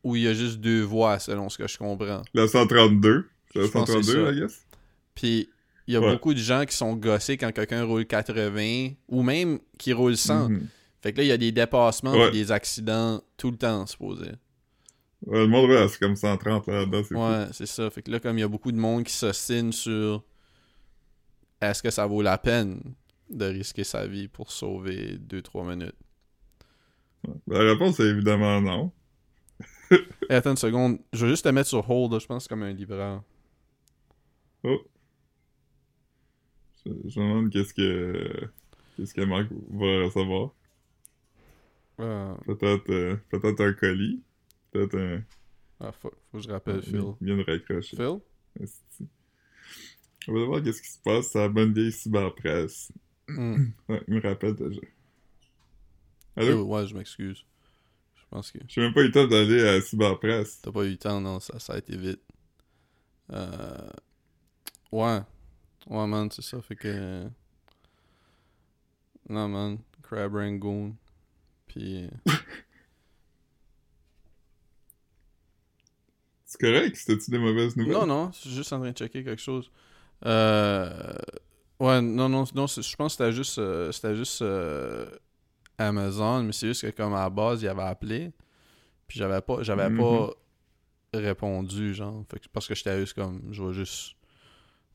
où 0.03 0.15
il 0.15 0.23
y 0.23 0.27
a 0.27 0.33
juste 0.33 0.59
deux 0.59 0.81
voies, 0.81 1.19
selon 1.19 1.49
ce 1.49 1.57
que 1.59 1.67
je 1.67 1.77
comprends. 1.77 2.23
La 2.33 2.47
132. 2.47 3.27
C'est 3.53 3.59
la 3.59 3.65
Je 3.67 3.71
pense 3.71 3.85
que 3.85 4.01
c'est 4.01 4.11
132, 4.11 4.25
ça. 4.25 4.31
I 4.31 4.39
guess? 4.39 4.65
Puis 5.13 5.49
il 5.87 5.93
y 5.93 5.97
a 5.97 6.01
Ouais. 6.01 6.11
beaucoup 6.13 6.33
de 6.33 6.39
gens 6.39 6.65
qui 6.65 6.75
sont 6.75 6.95
gossés 6.95 7.37
quand 7.37 7.51
quelqu'un 7.51 7.83
roule 7.83 8.05
80 8.07 8.93
ou 9.07 9.21
même 9.21 9.59
qui 9.77 9.93
roule 9.93 10.17
100. 10.17 10.49
Mhm. 10.49 10.67
Fait 11.03 11.13
que 11.13 11.17
là, 11.19 11.23
il 11.23 11.27
y 11.27 11.31
a 11.31 11.37
des 11.37 11.51
dépassements 11.51 12.13
Ouais. 12.13 12.29
et 12.29 12.31
des 12.31 12.51
accidents 12.51 13.21
tout 13.37 13.51
le 13.51 13.57
temps, 13.57 13.85
supposé. 13.85 14.31
Ouais, 15.27 15.41
le 15.41 15.47
monde, 15.47 15.69
c'est 15.89 15.99
comme 15.99 16.15
130 16.15 16.65
là-dedans. 16.67 17.03
Ouais, 17.11 17.45
c'est 17.51 17.67
ça. 17.67 17.87
Fait 17.91 18.01
que 18.01 18.09
là, 18.09 18.19
comme 18.19 18.37
il 18.37 18.41
y 18.41 18.43
a 18.43 18.47
beaucoup 18.47 18.71
de 18.71 18.77
monde 18.77 19.03
qui 19.03 19.13
s'ostine 19.13 19.71
sur 19.71 20.23
est-ce 21.61 21.83
que 21.83 21.91
ça 21.91 22.07
vaut 22.07 22.23
la 22.23 22.37
peine 22.39 22.81
de 23.29 23.45
risquer 23.45 23.83
sa 23.83 24.05
vie 24.07 24.27
pour 24.27 24.51
sauver 24.51 25.17
2-3 25.19 25.63
minutes? 25.67 25.95
La 27.47 27.59
réponse 27.59 27.99
est 27.99 28.09
évidemment 28.09 28.61
non. 28.61 28.91
Hey, 30.29 30.37
attends 30.37 30.51
une 30.51 30.57
seconde. 30.57 30.99
Je 31.13 31.25
vais 31.25 31.31
juste 31.31 31.43
te 31.45 31.49
mettre 31.49 31.69
sur 31.69 31.87
hold. 31.89 32.19
Je 32.19 32.25
pense 32.25 32.47
comme 32.47 32.63
un 32.63 32.73
livreur. 32.73 33.23
Oh. 34.63 34.81
Je, 36.85 36.91
je 37.07 37.19
me 37.19 37.27
demande 37.29 37.51
qu'est-ce 37.51 37.73
que. 37.73 38.49
Qu'est-ce 38.97 39.13
que 39.13 39.21
Marc 39.21 39.47
va 39.69 40.05
recevoir. 40.05 40.53
Ah, 41.99 42.35
Peut-être 42.45 42.89
euh, 42.89 43.15
peut-être 43.29 43.61
un 43.61 43.73
colis. 43.73 44.23
Peut-être 44.71 44.97
un. 44.97 45.21
ah, 45.79 45.91
faut, 45.91 46.11
faut 46.31 46.37
que 46.39 46.43
je 46.43 46.49
rappelle 46.49 46.81
Phil. 46.81 47.03
Il 47.21 47.27
vient 47.27 47.37
de 47.37 47.43
raccrocher. 47.43 47.95
Phil? 47.95 48.19
On 50.27 50.33
va 50.33 50.45
voir 50.45 50.63
qu'est-ce 50.63 50.81
qui 50.81 50.91
se 50.91 50.99
passe 50.99 51.35
à 51.35 51.41
la 51.41 51.49
bonne 51.49 51.73
vieille 51.73 51.91
cyberpresse. 51.91 52.91
Hmm. 53.27 53.65
Ouais, 53.89 54.01
il 54.07 54.15
me 54.15 54.21
rappelle 54.21 54.55
déjà. 54.55 54.81
Ouais, 56.37 56.87
je 56.87 56.95
m'excuse. 56.95 57.45
Je 58.15 58.23
pense 58.29 58.51
que. 58.51 58.59
J'ai 58.67 58.81
même 58.81 58.93
pas 58.93 59.01
eu 59.01 59.07
le 59.07 59.11
temps 59.11 59.27
d'aller 59.27 59.67
à 59.67 59.81
Cyberpress. 59.81 60.61
T'as 60.61 60.71
pas 60.71 60.83
eu 60.83 60.91
le 60.91 60.97
temps, 60.97 61.21
non, 61.21 61.39
ça, 61.39 61.59
ça 61.59 61.73
a 61.73 61.77
été 61.77 61.95
vite. 61.95 62.21
Euh... 63.31 63.89
Ouais. 64.91 65.21
Ouais, 65.87 66.07
man, 66.07 66.29
c'est 66.31 66.41
ça. 66.41 66.61
Fait 66.61 66.75
que. 66.75 67.27
Non, 69.29 69.47
man. 69.47 69.77
Crab 70.03 70.35
Rangoon. 70.35 70.95
Puis. 71.67 72.05
Euh, 72.05 72.09
c'est 76.45 76.59
correct? 76.59 76.95
C'était-tu 76.95 77.31
des 77.31 77.39
mauvaises 77.39 77.75
nouvelles? 77.75 77.93
Non, 77.93 78.05
non. 78.05 78.31
Je 78.31 78.37
suis 78.39 78.51
juste 78.51 78.73
en 78.73 78.79
train 78.79 78.91
de 78.91 78.97
checker 78.97 79.23
quelque 79.23 79.41
chose. 79.41 79.71
Euh. 80.25 81.15
Ouais, 81.79 82.01
non, 82.01 82.29
non, 82.29 82.45
non, 82.55 82.67
je 82.67 82.95
pense 82.95 83.17
que 83.17 83.23
c'était 83.23 83.33
juste, 83.33 83.59
euh, 83.59 83.91
c'était 83.91 84.15
juste 84.15 84.41
euh, 84.41 85.09
Amazon, 85.77 86.43
mais 86.43 86.51
c'est 86.51 86.67
juste 86.67 86.81
que 86.83 86.91
comme 86.95 87.13
à 87.13 87.21
la 87.23 87.29
base, 87.29 87.61
il 87.61 87.67
avait 87.67 87.81
appelé, 87.83 88.31
puis 89.07 89.19
j'avais 89.19 89.41
pas, 89.41 89.61
j'avais 89.63 89.89
Mhm. 89.89 89.97
pas 89.97 90.29
répondu, 91.13 91.93
genre, 91.93 92.23
fait 92.29 92.39
que- 92.39 92.47
parce 92.49 92.67
que 92.67 92.75
j'étais 92.75 92.99
juste 92.99 93.13
comme, 93.13 93.41
je 93.51 93.63
vais 93.63 93.73
juste 93.73 94.15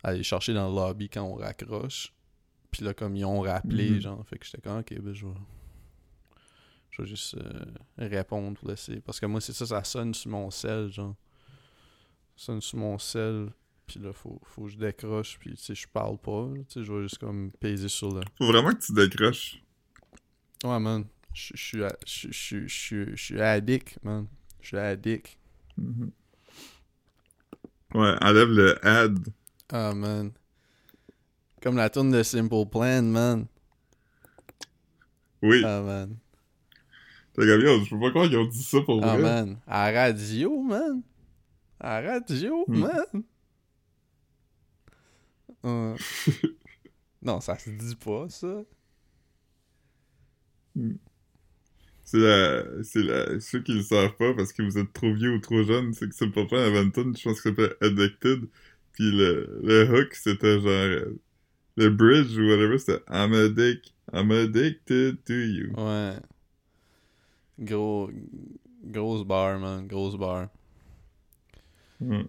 aller 0.03 0.23
chercher 0.23 0.55
dans 0.55 0.69
le 0.69 0.75
lobby 0.75 1.09
quand 1.09 1.23
on 1.23 1.35
raccroche, 1.35 2.13
puis 2.71 2.85
là, 2.85 2.95
comme 2.95 3.17
ils 3.17 3.25
ont 3.25 3.41
rappelé, 3.41 3.95
Mhm. 3.95 4.01
genre, 4.01 4.27
fait 4.27 4.39
que 4.39 4.45
j'étais 4.47 4.61
comme, 4.61 4.79
ok, 4.81 4.95
ben 5.01 5.13
je 5.15 5.27
vais, 5.27 5.33
je 6.91 7.03
vais 7.03 7.09
juste 7.09 7.35
euh, 7.37 7.65
répondre 7.99 8.59
pour 8.59 8.69
laisser, 8.69 9.01
parce 9.01 9.21
que 9.21 9.27
moi, 9.27 9.41
c'est 9.41 9.53
ça, 9.53 9.67
ça 9.67 9.85
sonne 9.85 10.13
sur 10.15 10.31
mon 10.31 10.51
sel, 10.51 10.91
genre, 10.91 11.15
ça 12.37 12.47
sonne 12.47 12.61
sur 12.61 12.79
mon 12.79 12.99
sel, 12.99 13.49
puis 13.87 14.01
là, 14.01 14.13
faut, 14.13 14.41
faut 14.45 14.65
que 14.65 14.69
je 14.71 14.79
décroche, 14.79 15.39
puis 15.39 15.51
tu 15.55 15.63
sais, 15.63 15.75
je 15.75 15.89
parle 15.89 16.19
pas, 16.19 16.49
tu 16.69 16.75
sais, 16.81 16.85
je 16.85 16.93
vais 16.93 17.03
juste 17.03 17.19
comme 17.19 17.51
peser 17.61 17.89
sur 17.89 18.13
le... 18.15 18.21
Faut 18.39 18.47
vraiment 18.47 18.73
que 18.73 18.79
tu 18.85 18.93
décroches. 18.93 19.63
Ouais, 20.65 20.79
man, 20.79 21.05
je 21.33 21.57
suis 21.57 23.41
addict, 23.41 23.99
man, 24.03 24.27
je 24.61 24.67
suis 24.69 24.77
addict. 24.77 25.39
Mhm. 25.77 26.11
Ouais, 27.95 28.15
enlève 28.21 28.49
le 28.49 28.87
ad. 28.87 29.19
Ah, 29.73 29.95
man. 29.95 30.33
Comme 31.63 31.77
la 31.77 31.91
tourne 31.91 32.11
de 32.11 32.23
Simple 32.23 32.67
Plan, 32.71 33.03
man. 33.03 33.47
Oui. 35.43 35.63
Ah, 35.65 35.81
man. 35.81 36.17
T'as 37.33 37.45
yo, 37.45 37.85
je 37.85 37.91
peux 37.91 38.01
pas 38.01 38.11
croire 38.11 38.29
qu'ils 38.29 38.37
ont 38.39 38.47
dit 38.47 38.63
ça 38.63 38.81
pour 38.83 39.03
Ah, 39.05 39.17
man. 39.17 39.59
À 39.67 39.91
la 39.93 40.03
radio, 40.09 40.63
man. 40.63 41.03
À 41.79 42.01
la 42.03 42.13
radio, 42.13 42.65
Hmm. 42.69 42.79
man. 42.81 43.25
Euh. 45.65 45.97
non, 47.23 47.41
ça 47.41 47.57
se 47.59 47.71
dit 47.71 47.97
pas, 47.97 48.29
ça. 48.29 48.63
C'est 52.05 52.19
la, 52.19 52.65
c'est 52.83 53.03
la, 53.03 53.41
ceux 53.41 53.63
qui 53.63 53.75
le 53.75 53.83
savent 53.83 54.17
pas 54.17 54.35
parce 54.35 54.53
que 54.53 54.63
vous 54.63 54.79
êtes 54.79 54.93
trop 54.93 55.13
vieux 55.13 55.35
ou 55.35 55.39
trop 55.39 55.63
jeune, 55.63 55.95
c'est 55.95 56.09
que 56.09 56.15
c'est 56.15 56.29
pas 56.31 56.41
une 56.41 56.93
tune, 56.93 57.17
je 57.17 57.23
pense 57.23 57.41
que 57.41 57.51
s'appelle 57.51 57.75
Addicted. 57.81 58.49
Puis 58.93 59.13
le, 59.13 59.61
le 59.63 59.85
hook, 59.89 60.15
c'était 60.15 60.61
genre, 60.61 61.15
le 61.77 61.91
bridge 61.91 62.37
ou 62.37 62.49
whatever, 62.49 62.79
c'était 62.79 63.03
I'm 63.09 63.33
addict, 63.33 63.93
I'm 64.13 64.31
addicted 64.31 65.23
to 65.25 65.33
you. 65.33 65.73
Ouais. 65.77 66.17
Gros. 67.59 68.11
Grosse 68.83 69.25
barre, 69.25 69.59
man. 69.61 69.87
Grosse 69.87 70.17
barre. 70.17 70.49
Ouais. 72.01 72.27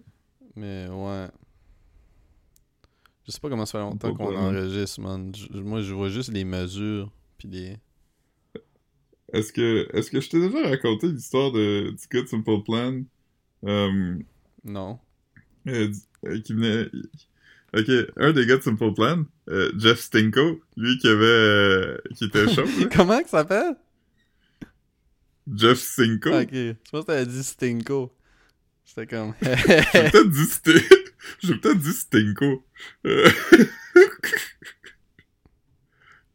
Mais 0.54 0.86
ouais. 0.88 1.28
Je 3.26 3.32
sais 3.32 3.40
pas 3.40 3.48
comment 3.48 3.64
ça 3.64 3.78
fait 3.78 3.84
longtemps 3.84 4.14
qu'on 4.14 4.36
enregistre, 4.36 5.00
man. 5.00 5.32
Moi, 5.50 5.80
je 5.80 5.94
vois 5.94 6.08
juste 6.08 6.30
les 6.30 6.44
mesures. 6.44 7.10
Puis 7.38 7.48
les. 7.48 7.76
Est-ce 9.32 9.52
que, 9.52 9.88
est-ce 9.96 10.10
que 10.10 10.20
je 10.20 10.28
t'ai 10.28 10.40
déjà 10.40 10.68
raconté 10.68 11.08
l'histoire 11.08 11.52
de, 11.52 11.90
du 11.90 12.06
gars 12.10 12.22
de 12.22 12.26
Simple 12.26 12.62
Plan? 12.64 13.02
Euh, 13.64 14.14
Non. 14.64 14.98
euh, 15.68 15.90
euh, 16.26 16.40
qui 16.40 16.52
venait, 16.52 16.86
ok, 17.74 17.90
un 18.16 18.32
des 18.32 18.46
gars 18.46 18.58
de 18.58 18.62
Simple 18.62 18.92
Plan, 18.94 19.24
euh, 19.48 19.72
Jeff 19.78 20.00
Stinko, 20.00 20.60
lui 20.76 20.98
qui 20.98 21.08
avait, 21.08 21.96
qui 22.14 22.24
était 22.26 22.48
chaud. 22.52 22.64
Comment 22.94 23.22
que 23.22 23.28
ça 23.28 23.38
s'appelle? 23.38 23.76
Jeff 25.54 25.78
Stinko? 25.78 26.30
Ok. 26.40 26.50
Je 26.52 26.74
pense 26.90 27.00
que 27.02 27.06
t'avais 27.06 27.26
dit 27.26 27.42
Stinko. 27.42 28.14
C'était 28.84 29.06
comme. 29.06 29.32
J'ai 29.42 30.10
peut-être 30.10 30.28
dit 30.30 30.82
J'ai 31.42 31.54
peut-être 31.56 31.78
dit 31.78 31.92
Stinko. 31.92 32.64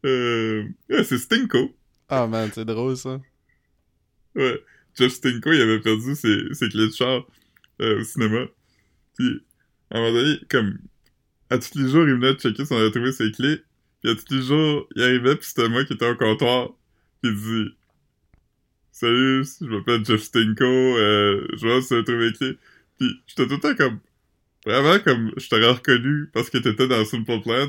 Euh... 0.04 0.64
ouais, 0.88 1.02
c'est 1.04 1.18
Stinko. 1.18 1.74
ah 2.10 2.26
man, 2.26 2.50
c'est 2.52 2.64
drôle 2.64 2.96
ça. 2.96 3.20
Ouais. 4.34 4.62
Jeff 4.94 5.12
Stinko, 5.12 5.52
il 5.52 5.60
avait 5.60 5.80
perdu 5.80 6.14
ses, 6.14 6.54
ses 6.54 6.68
clés 6.68 6.88
de 6.88 6.92
char 6.92 7.26
euh, 7.80 8.00
au 8.00 8.04
cinéma. 8.04 8.46
Puis, 9.16 9.42
à 9.90 9.98
un 9.98 10.00
moment 10.00 10.12
donné, 10.12 10.38
comme, 10.48 10.78
à 11.50 11.58
tous 11.58 11.78
les 11.78 11.88
jours, 11.88 12.06
il 12.06 12.14
venait 12.14 12.34
de 12.34 12.40
checker 12.40 12.64
si 12.64 12.72
on 12.72 12.78
avait 12.78 12.90
trouvé 12.90 13.12
ses 13.12 13.30
clés. 13.32 13.62
Puis 14.02 14.12
à 14.12 14.14
tous 14.14 14.34
les 14.34 14.42
jours, 14.42 14.88
il 14.94 15.02
arrivait, 15.02 15.36
puis 15.36 15.46
c'était 15.46 15.68
moi 15.68 15.84
qui 15.84 15.94
étais 15.94 16.08
au 16.08 16.16
comptoir. 16.16 16.70
Puis 17.22 17.32
il 17.32 17.36
dit 17.36 17.74
Salut, 18.92 19.44
je 19.60 19.66
m'appelle 19.66 20.04
Jeff 20.04 20.22
Stinko, 20.22 20.64
euh, 20.64 21.46
je 21.52 21.66
vois 21.66 21.80
si 21.80 21.88
tu 21.88 21.94
as 21.94 22.02
trouvé 22.02 22.26
les 22.26 22.32
clés. 22.32 22.58
Puis 22.98 23.22
j'étais 23.26 23.46
tout 23.46 23.54
le 23.54 23.60
temps 23.60 23.74
comme, 23.74 24.00
vraiment 24.66 24.98
comme, 24.98 25.32
je 25.36 25.48
t'aurais 25.48 25.70
reconnu 25.70 26.30
parce 26.32 26.50
que 26.50 26.58
t'étais 26.58 26.88
dans 26.88 27.04
Simple 27.04 27.40
Plan. 27.42 27.68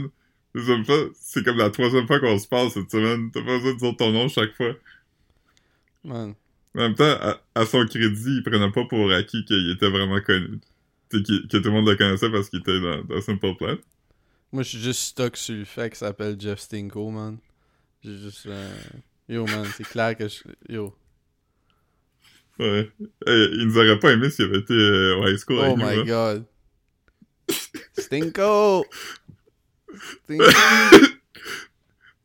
Deuxième 0.55 0.83
fois, 0.85 1.09
c'est 1.19 1.43
comme 1.43 1.57
la 1.57 1.69
troisième 1.69 2.07
fois 2.07 2.19
qu'on 2.19 2.39
se 2.39 2.47
parle 2.47 2.71
cette 2.71 2.89
semaine. 2.91 3.29
T'as 3.31 3.41
pas 3.41 3.57
besoin 3.57 3.73
de 3.73 3.77
dire 3.79 3.95
ton 3.97 4.11
nom 4.11 4.27
chaque 4.27 4.53
fois. 4.55 4.73
Man. 6.03 6.33
En 6.75 6.79
même 6.81 6.95
temps, 6.95 7.03
à, 7.21 7.41
à 7.55 7.65
son 7.65 7.85
crédit, 7.85 8.37
il 8.37 8.43
prenait 8.43 8.71
pas 8.71 8.85
pour 8.85 9.11
acquis 9.11 9.43
qu'il 9.45 9.71
était 9.71 9.89
vraiment 9.89 10.19
connu. 10.21 10.59
Que 11.09 11.17
tout 11.17 11.57
le 11.63 11.71
monde 11.71 11.87
le 11.87 11.95
connaissait 11.95 12.29
parce 12.29 12.49
qu'il 12.49 12.59
était 12.59 12.79
dans, 12.79 13.03
dans 13.03 13.21
Simple 13.21 13.55
Plan. 13.55 13.75
Moi, 14.51 14.63
je 14.63 14.69
suis 14.69 14.79
juste 14.79 15.01
stuck 15.01 15.37
sur 15.37 15.55
le 15.55 15.65
fait 15.65 15.89
qu'il 15.89 15.97
s'appelle 15.97 16.35
Jeff 16.39 16.59
Stinko, 16.59 17.09
man. 17.11 17.37
J'ai 18.03 18.17
juste. 18.17 18.45
euh, 18.47 18.77
Yo, 19.27 19.45
man, 19.45 19.65
c'est 19.75 19.83
clair 19.87 20.15
que 20.17 20.27
je. 20.27 20.39
Yo. 20.67 20.95
Ouais. 22.59 22.91
Hey, 23.25 23.49
il 23.53 23.67
nous 23.67 23.77
aurait 23.77 23.99
pas 23.99 24.11
aimé 24.11 24.29
s'il 24.29 24.45
avait 24.45 24.59
été 24.59 24.73
euh, 24.73 25.17
au 25.17 25.27
high 25.27 25.37
school 25.37 25.57
Oh 25.59 25.63
avec 25.63 25.77
nous, 25.77 25.85
my 25.85 25.99
hein. 25.99 26.03
god. 26.05 26.45
Stinko! 27.97 28.85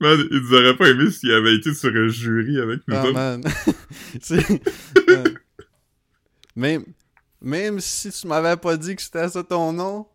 Man, 0.00 0.18
il 0.30 0.40
nous 0.40 0.52
aurait 0.54 0.76
pas 0.76 0.88
aimé 0.88 1.10
s'il 1.10 1.30
avait 1.32 1.54
été 1.54 1.72
sur 1.72 1.88
un 1.94 2.08
jury 2.08 2.58
avec 2.60 2.80
nous 2.88 2.94
Ah, 2.96 3.04
autres. 3.06 3.12
man. 5.08 5.38
Même, 6.56 6.84
même 7.40 7.80
si 7.80 8.10
tu 8.10 8.26
m'avais 8.26 8.56
pas 8.56 8.76
dit 8.76 8.96
que 8.96 9.02
c'était 9.02 9.28
ça 9.28 9.42
ton 9.44 9.72
nom, 9.72 10.06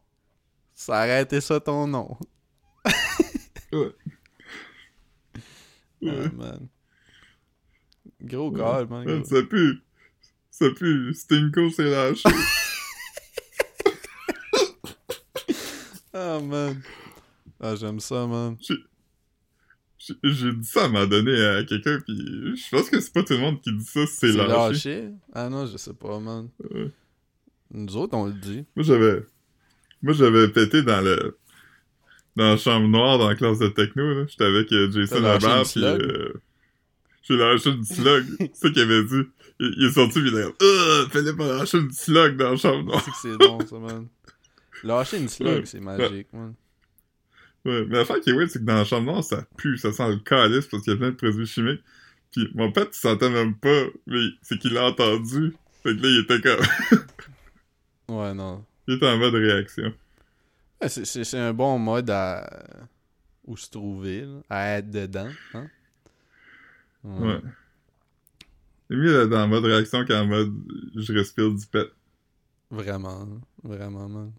ça 0.76 0.93
aurait 0.93 1.24
été 1.24 1.39
ça 1.41 1.60
ton 1.60 1.88
nom. 1.88 2.18
Ouais. 3.72 3.91
Ah, 5.36 5.39
Ouais. 6.02 6.30
man. 6.36 6.68
Gros 8.22 8.52
Ouais. 8.52 8.60
gars, 8.60 8.86
man. 8.89 9.06
Gros. 9.06 9.24
ça 9.26 9.41
pue. 9.43 9.82
Ça 10.52 10.66
pue. 10.76 11.14
Stinko 11.14 11.70
s'est 11.72 11.84
lâché. 11.89 12.30
Ah, 16.14 16.39
man. 16.41 16.82
Ah, 17.60 17.76
j'aime 17.76 17.99
ça, 17.99 18.26
man. 18.28 18.55
J'ai- 18.62 20.53
dit 20.53 20.64
ça 20.64 20.84
à 20.84 20.86
un 20.86 20.88
moment 20.89 21.05
donné 21.07 21.34
à 21.45 21.64
quelqu'un, 21.66 21.99
puis 21.99 22.16
je 22.55 22.70
pense 22.72 22.89
que 22.89 23.01
c'est 23.01 23.12
pas 23.14 23.22
tout 23.24 23.34
le 23.34 23.39
monde 23.39 23.62
qui 23.62 23.74
dit 23.74 23.84
ça, 23.84 24.05
c'est 24.07 24.32
lâché. 24.32 24.47
lâché? 24.47 25.10
Ah 25.34 25.49
non, 25.49 25.66
je 25.66 25.76
sais 25.76 25.93
pas, 25.93 26.20
man. 26.20 26.47
Ouais. 26.72 26.89
Nous 27.72 27.97
autres, 27.97 28.16
on 28.18 28.26
le 28.28 28.34
dit. 28.34 28.64
Moi, 28.78 28.84
j'avais... 28.86 29.26
Moi, 30.01 30.14
j'avais 30.14 30.47
pété 30.47 30.84
dans 30.84 31.01
le... 31.01 31.38
Dans 32.38 32.51
la 32.51 32.57
chambre 32.57 32.88
noire 32.88 33.18
dans 33.18 33.28
la 33.28 33.36
classe 33.36 33.60
de 33.60 33.68
techno, 33.68 34.14
là. 34.14 34.26
J'étais 34.30 34.45
avec 34.45 34.72
euh, 34.72 34.89
Jason 34.91 35.20
Labarre, 35.20 35.64
puis... 35.64 35.84
euh, 35.84 36.32
J'ai 37.24 37.36
lâché 37.36 37.70
une 37.72 37.84
slug. 37.84 38.26
c'est 38.39 38.55
ça 38.55 38.70
qu'il 38.70 38.82
avait 38.82 39.03
dit. 39.03 39.22
Il, 39.60 39.74
il 39.80 39.86
est 39.88 39.91
sorti, 39.91 40.22
puis 40.22 40.30
il 40.32 40.38
a 40.38 40.45
dit 40.47 40.53
«Euh, 40.62 41.10
Philippe 41.10 41.39
a 41.41 41.57
lâché 41.57 41.78
une 41.78 41.91
slug 41.91 42.38
dans 42.38 42.51
la 42.51 42.55
chambre 42.55 42.86
noire. 42.86 43.03
C'est 43.03 43.12
que 43.12 43.18
c'est 43.22 43.38
bon, 43.38 43.60
ça, 43.68 43.78
man. 43.78 44.07
Lâcher 44.84 45.18
une 45.18 45.28
slug, 45.28 45.47
Ouais. 45.60 45.66
c'est 45.66 45.82
magique, 45.82 46.32
man.» 46.32 46.53
Ouais, 47.66 47.86
mais 47.86 47.97
l'affaire 47.97 48.20
qui 48.22 48.30
est 48.30 48.34
weird, 48.34 48.49
c'est 48.49 48.60
que 48.60 48.64
dans 48.66 48.76
la 48.76 48.86
chambre 48.86 49.12
noire, 49.12 49.24
ça 49.24 49.45
pue, 49.57 49.78
ça 49.78 49.91
sent 49.91 50.10
le 50.10 50.18
calice 50.18 50.66
parce 50.68 50.84
qu'il 50.84 50.93
y 50.93 50.95
a 50.95 50.97
plein 50.99 51.10
de 51.12 51.16
produits 51.16 51.45
chimiques. 51.45 51.84
Puis 52.32 52.49
mon 52.55 52.72
père, 52.72 52.86
il 52.91 52.95
sentait 52.95 53.30
même 53.30 53.55
pas, 53.55 53.84
mais 54.07 54.28
c'est 54.41 54.57
qu'il 54.57 54.74
l'a 54.74 54.86
entendu. 54.86 55.53
Fait 55.84 55.95
que 55.95 56.01
là, 56.01 56.10
il 56.10 56.20
était 56.20 56.41
comme... 56.41 56.99
Ouais, 58.18 58.34
non. 58.34 58.66
il 58.88 58.95
était 58.95 59.07
en 59.07 59.18
mode 59.18 59.36
réaction. 59.36 59.93
Ouais, 60.82 60.89
c'est- 60.89 61.05
c'est 61.05 61.24
c'est 61.24 61.38
un 61.38 61.53
bon 61.53 61.78
mode 61.78 62.10
à... 62.10 62.49
où 63.45 63.55
se 63.57 63.70
trouver, 63.70 64.22
là, 64.22 64.41
à 64.49 64.70
être 64.78 64.89
dedans, 64.89 65.30
hein? 65.53 65.68
Ouais. 67.03 67.39
C'est 68.89 68.95
mieux 68.97 69.14
d'être 69.28 69.38
en 69.39 69.47
mode 69.47 69.66
réaction 69.66 70.03
qu'en 70.05 70.26
mode 70.26 70.53
je 70.95 71.14
respire 71.14 71.51
du 71.51 71.66
pet. 71.68 71.88
Vraiment, 72.72 73.28
vraiment, 73.64 74.07
man. 74.10 74.32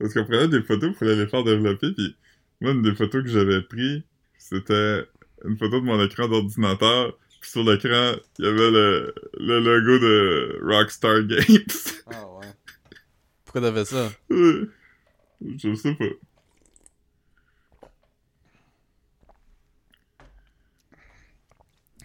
Parce 0.00 0.14
qu'on 0.14 0.24
prenait 0.24 0.48
des 0.48 0.62
photos 0.62 0.96
pour 0.96 1.06
les 1.06 1.26
faire 1.28 1.44
développer, 1.44 1.92
puis 1.92 2.16
moi, 2.60 2.72
une 2.72 2.82
des 2.82 2.94
photos 2.94 3.22
que 3.22 3.28
j'avais 3.28 3.60
pris, 3.62 4.02
c'était 4.38 5.04
une 5.44 5.56
photo 5.58 5.80
de 5.80 5.84
mon 5.84 6.02
écran 6.04 6.26
d'ordinateur, 6.26 7.16
puis 7.40 7.50
sur 7.50 7.62
l'écran, 7.64 8.14
il 8.38 8.44
y 8.44 8.48
avait 8.48 8.70
le, 8.70 9.14
le 9.38 9.60
logo 9.60 9.98
de 9.98 10.58
Rockstar 10.62 11.22
Games. 11.24 11.44
Ah 12.12 12.26
ouais. 12.38 12.46
Pourquoi 13.44 13.60
t'as 13.60 13.72
fait 13.72 13.84
ça? 13.84 14.10
Ouais. 14.30 14.66
je 15.58 15.74
sais 15.74 15.94
pas. 15.94 16.04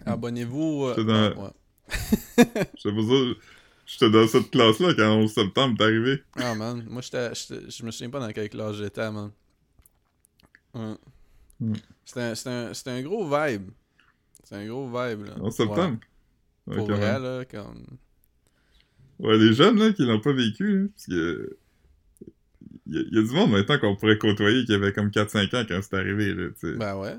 Abonnez-vous... 0.04 0.86
euh, 0.96 1.04
dans- 1.04 1.42
ouais. 1.44 1.50
Je 2.38 2.80
sais 2.80 2.92
pas 2.92 3.02
ça. 3.02 3.55
J'étais 3.86 4.10
dans 4.10 4.26
cette 4.28 4.50
classe-là 4.50 4.92
quand 4.94 5.14
11 5.16 5.32
septembre 5.32 5.76
est 5.80 5.84
arrivé. 5.84 6.22
Ah, 6.36 6.54
man. 6.54 6.84
Moi, 6.88 7.00
j'étais. 7.02 7.32
Je 7.34 7.84
me 7.84 7.90
souviens 7.90 8.10
pas 8.10 8.20
dans 8.20 8.32
quelle 8.32 8.50
classe 8.50 8.76
j'étais, 8.76 9.10
man. 9.10 9.30
Mm. 10.74 10.94
C'était 12.04 12.20
un, 12.20 12.34
c'était 12.34 12.50
un, 12.50 12.74
c'était 12.74 12.90
un 12.90 13.02
gros 13.02 13.24
vibe. 13.24 13.70
C'est 14.44 14.56
un 14.56 14.66
gros 14.66 14.86
vibe, 14.86 15.24
là. 15.26 15.34
11 15.40 15.54
septembre? 15.54 15.98
Ouais, 16.66 16.76
pour 16.76 16.86
vrai, 16.88 17.18
là, 17.18 17.44
comme. 17.46 17.86
Ouais, 19.18 19.38
les 19.38 19.54
jeunes, 19.54 19.78
là, 19.78 19.92
qui 19.92 20.04
l'ont 20.04 20.20
pas 20.20 20.32
vécu, 20.32 20.82
là, 20.82 20.88
parce 20.94 21.06
que... 21.06 21.56
Il 22.88 22.94
y, 22.94 22.98
a- 22.98 23.02
il 23.10 23.14
y 23.14 23.18
a 23.18 23.22
du 23.22 23.30
monde 23.34 23.50
maintenant 23.50 23.78
qu'on 23.78 23.96
pourrait 23.96 24.18
côtoyer 24.18 24.64
qui 24.64 24.74
avait 24.74 24.92
comme 24.92 25.08
4-5 25.08 25.56
ans 25.56 25.64
quand 25.66 25.80
c'est 25.82 25.94
arrivé, 25.96 26.34
là, 26.34 26.48
tu 26.50 26.70
sais. 26.72 26.76
Ben 26.76 26.96
ouais. 26.96 27.16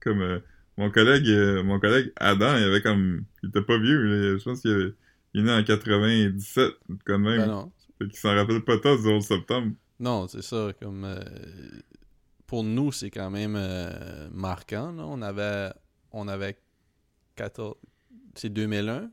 Comme 0.00 0.22
euh, 0.22 0.40
mon 0.76 0.90
collègue 0.90 1.28
euh, 1.28 1.62
mon 1.62 1.78
collègue 1.80 2.12
Adam, 2.16 2.56
il 2.56 2.64
avait 2.64 2.82
comme... 2.82 3.24
Il 3.42 3.48
était 3.50 3.62
pas 3.62 3.78
vieux, 3.78 4.02
là, 4.02 4.38
je 4.38 4.44
pense 4.44 4.60
qu'il 4.60 4.70
avait- 4.72 4.94
est 5.34 5.42
né 5.42 5.52
en 5.52 5.62
97, 5.64 6.72
quand 7.04 7.18
même. 7.18 7.38
Ben 7.40 7.46
non. 7.46 7.72
Fait 7.98 8.08
qu'il 8.08 8.16
s'en 8.18 8.34
rappelle 8.34 8.62
pas 8.64 8.78
tant 8.78 8.96
du 8.96 9.06
11 9.08 9.24
septembre. 9.24 9.72
Non, 10.00 10.28
c'est 10.28 10.42
ça. 10.42 10.72
Comme. 10.80 11.04
euh, 11.04 11.20
pour 12.46 12.62
nous, 12.64 12.92
c'est 12.92 13.10
quand 13.10 13.30
même 13.30 13.54
euh, 13.56 14.28
marquant, 14.32 14.92
là. 14.92 15.04
On 15.06 15.20
avait. 15.22 15.70
On 16.12 16.28
avait 16.28 16.58
14. 17.36 17.74
C'est 18.34 18.50
2001? 18.50 19.10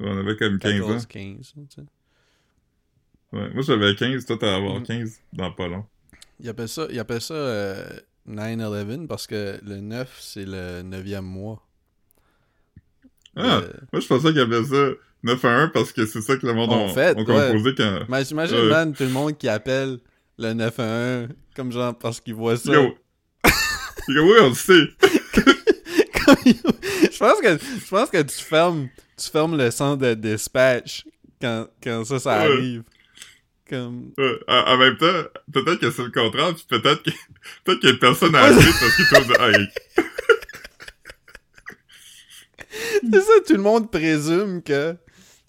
On 0.00 0.16
avait 0.18 0.36
comme 0.36 0.58
15 0.58 0.80
ans. 0.82 0.86
14, 0.86 1.06
15, 1.06 1.36
tu 1.54 1.60
sais. 1.74 1.82
Ouais. 3.32 3.50
Moi, 3.52 3.62
j'avais 3.62 3.94
15, 3.94 4.24
toi, 4.26 4.36
t'as 4.40 4.56
avoir 4.56 4.80
Mm. 4.80 4.84
15 4.84 5.20
dans 5.32 5.52
pas 5.52 5.68
long. 5.68 5.84
Il 6.40 6.48
appelle 6.48 6.68
ça, 6.68 6.86
il 6.90 6.98
appelle 6.98 7.20
ça 7.20 7.34
euh, 7.34 8.00
9-11 8.28 9.06
parce 9.06 9.26
que 9.26 9.58
le 9.64 9.76
9, 9.80 10.16
c'est 10.20 10.44
le 10.44 10.82
9e 10.82 11.20
mois. 11.20 11.62
Ah! 13.36 13.58
Euh, 13.58 13.68
Moi, 13.92 14.00
je 14.00 14.06
pensais 14.06 14.28
qu'il 14.28 14.36
y 14.38 14.40
avait 14.40 14.64
ça 14.64 14.90
9 15.22 15.44
à 15.44 15.48
1 15.62 15.68
parce 15.68 15.92
que 15.92 16.06
c'est 16.06 16.20
ça 16.20 16.36
que 16.36 16.46
le 16.46 16.52
monde 16.54 16.70
En 16.72 16.88
fait, 16.88 17.16
ont 17.16 17.24
ouais. 17.24 17.74
quand... 17.76 18.00
mais 18.08 18.24
j'imagine, 18.24 18.68
man, 18.68 18.92
tout 18.92 19.02
le 19.04 19.10
monde 19.10 19.36
qui 19.36 19.48
appelle 19.48 19.98
le 20.38 20.52
9 20.52 20.80
à 20.80 21.16
1 21.22 21.28
comme 21.54 21.70
genre 21.72 21.96
parce 21.98 22.20
qu'il 22.20 22.34
voit 22.34 22.56
ça. 22.56 22.72
Yo! 22.72 22.94
Comme, 24.06 24.16
oui, 24.18 24.34
on 24.40 24.48
le 24.48 24.54
sait! 24.54 24.88
Je 27.12 27.18
pense 27.18 27.40
que 27.40 27.58
je 27.58 27.88
pense 27.90 28.08
que 28.10 28.22
tu 28.22 28.36
fermes 28.36 28.88
tu 29.16 29.28
fermes 29.30 29.56
le 29.58 29.70
centre 29.70 30.00
de 30.02 30.14
dispatch 30.14 31.04
quand, 31.40 31.66
quand 31.82 32.04
ça 32.04 32.18
ça 32.18 32.30
Ouais. 32.38 32.52
arrive. 32.52 32.82
Comme 33.70 34.12
Ouais, 34.18 34.38
en, 34.48 34.54
en 34.72 34.78
même 34.78 34.96
temps, 34.98 35.22
peut-être 35.52 35.78
que 35.80 35.90
c'est 35.92 36.02
le 36.02 36.10
contraire, 36.10 36.54
puis 36.54 36.64
peut-être 36.68 37.02
que 37.04 37.10
peut-être 37.64 37.80
qu'il 37.80 37.90
y 37.90 37.92
a 37.92 37.96
personne 37.96 38.34
à 38.34 38.42
appeler 38.44 38.64
parce 38.80 38.96
qu'il 38.96 39.06
trouve 39.06 39.28
de... 39.28 39.34
C'est 43.12 43.20
ça 43.20 43.32
tout 43.46 43.54
le 43.54 43.62
monde 43.62 43.90
présume 43.90 44.62
que 44.62 44.94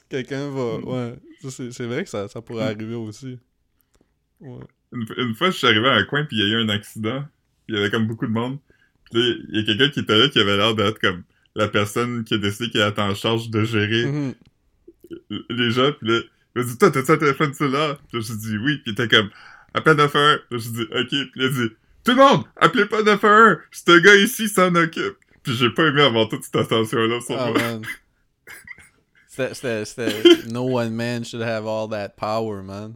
quelqu'un 0.09 0.49
va 0.49 0.77
ouais, 0.77 1.13
c'est 1.49 1.71
c'est 1.71 1.85
vrai 1.85 2.03
que 2.03 2.09
ça, 2.09 2.27
ça 2.27 2.41
pourrait 2.41 2.63
arriver 2.65 2.95
aussi. 2.95 3.37
Ouais. 4.39 4.59
une, 4.91 5.05
une 5.17 5.35
fois, 5.35 5.51
je 5.51 5.57
suis 5.57 5.67
arrivé 5.67 5.87
à 5.87 5.93
un 5.93 6.03
coin, 6.05 6.23
puis 6.25 6.37
il 6.37 6.43
y 6.43 6.45
a 6.45 6.57
eu 6.57 6.63
un 6.63 6.69
accident, 6.69 7.21
puis 7.67 7.75
il 7.75 7.75
y 7.75 7.77
avait 7.79 7.91
comme 7.91 8.07
beaucoup 8.07 8.25
de 8.25 8.31
monde. 8.31 8.57
Puis 9.11 9.19
là, 9.21 9.35
il 9.49 9.59
y 9.59 9.59
a 9.61 9.65
quelqu'un 9.65 9.89
qui 9.89 9.99
était 9.99 10.17
là 10.17 10.29
qui 10.29 10.39
avait 10.39 10.57
l'air 10.57 10.73
d'être 10.75 10.99
comme 10.99 11.23
la 11.55 11.67
personne 11.67 12.23
qui 12.23 12.33
a 12.33 12.37
décidé 12.37 12.69
qu'elle 12.71 12.89
était 12.89 13.01
en 13.01 13.13
charge 13.15 13.49
de 13.49 13.63
gérer 13.63 14.05
Mhm. 14.05 14.33
les 15.49 15.71
gens, 15.71 15.91
puis 15.99 16.07
là, 16.09 16.19
il 16.55 16.61
m'a 16.61 16.67
dit, 16.67 16.77
toi, 16.77 16.91
t'as-tu 16.91 17.11
un 17.11 17.17
téléphone 17.17 17.53
cellulaire? 17.53 17.97
Puis 18.09 18.17
là, 18.19 18.25
j'ai 18.27 18.35
dit 18.35 18.57
oui, 18.57 18.77
puis 18.77 18.83
il 18.87 18.91
était 18.93 19.07
comme, 19.07 19.29
appelle 19.73 19.97
911. 19.97 20.39
Puis 20.49 20.57
là, 20.57 20.63
j'ai 20.63 20.71
dit, 20.71 20.91
ok, 20.91 21.07
puis 21.07 21.31
il 21.35 21.43
a 21.43 21.49
dit, 21.49 21.69
tout 22.03 22.11
le 22.11 22.17
monde, 22.17 22.43
appelez 22.57 22.85
pas 22.85 23.03
911, 23.03 23.57
ce 23.71 23.99
gars 23.99 24.15
ici 24.15 24.49
s'en 24.49 24.73
occupe. 24.75 25.17
Puis 25.43 25.53
j'ai 25.55 25.69
pas 25.69 25.87
aimé 25.87 26.01
avoir 26.01 26.29
toute 26.29 26.43
cette 26.43 26.55
attention-là 26.55 27.19
sur 27.21 27.35
Ah 27.39 27.49
moi. 27.51 27.81
C'était 29.27 29.85
c'était- 29.85 30.47
no 30.51 30.77
one 30.77 30.93
man 30.93 31.23
should 31.23 31.41
have 31.41 31.65
all 31.65 31.89
that 31.89 32.09
power, 32.17 32.61
man. 32.61 32.95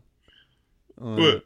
Ouais. 1.00 1.42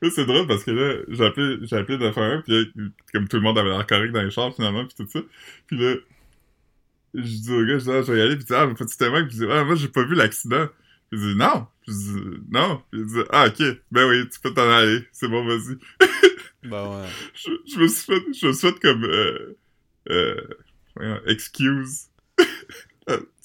Là, 0.00 0.10
c'est 0.14 0.24
drôle 0.26 0.46
parce 0.46 0.64
que 0.64 0.70
là, 0.70 1.02
j'ai 1.08 1.24
appelé, 1.24 1.58
j'ai 1.62 1.76
appelé 1.76 1.98
911, 1.98 2.42
puis 2.44 2.52
là, 2.54 2.64
comme 3.12 3.28
tout 3.28 3.36
le 3.36 3.42
monde 3.42 3.58
avait 3.58 3.68
l'air 3.70 3.86
correct 3.86 4.12
dans 4.12 4.22
les 4.22 4.30
chars, 4.30 4.54
finalement, 4.54 4.84
puis 4.84 4.94
tout 4.96 5.08
ça. 5.10 5.20
Puis 5.66 5.76
là, 5.78 5.94
je 7.14 7.20
dis 7.20 7.52
au 7.52 7.64
gars, 7.64 7.78
je 7.78 7.84
dis, 7.84 7.90
ah, 7.90 8.02
je 8.02 8.12
vais 8.12 8.18
y 8.18 8.22
aller, 8.22 8.34
puis 8.36 8.44
il 8.44 8.46
dit, 8.46 8.54
ah, 8.54 8.66
mais 8.66 8.74
faut-tu 8.74 8.96
témoigner? 8.96 9.26
Puis 9.28 9.36
dit, 9.38 9.46
ah, 9.50 9.64
moi, 9.64 9.74
j'ai 9.76 9.88
pas 9.88 10.04
vu 10.04 10.14
l'accident. 10.14 10.66
Il 11.12 11.18
dit, 11.18 11.34
non. 11.36 11.66
Je 11.86 11.92
dis, 11.92 12.40
non. 12.50 12.82
Il 12.92 13.06
dit, 13.06 13.20
ah, 13.30 13.46
ok, 13.46 13.62
ben 13.90 14.08
oui, 14.08 14.28
tu 14.30 14.40
peux 14.40 14.52
t'en 14.52 14.68
aller, 14.68 15.06
c'est 15.12 15.28
bon, 15.28 15.44
vas-y. 15.46 15.78
Ben 16.64 16.88
ouais. 16.88 17.08
je, 17.34 17.50
je 17.66 17.80
me 17.80 17.88
suis 17.88 18.04
fait, 18.04 18.22
je 18.32 18.46
me 18.46 18.52
suis 18.52 18.68
fait 18.68 18.78
comme, 18.78 19.02
euh, 19.02 19.56
euh, 21.00 21.18
excuse. 21.26 22.08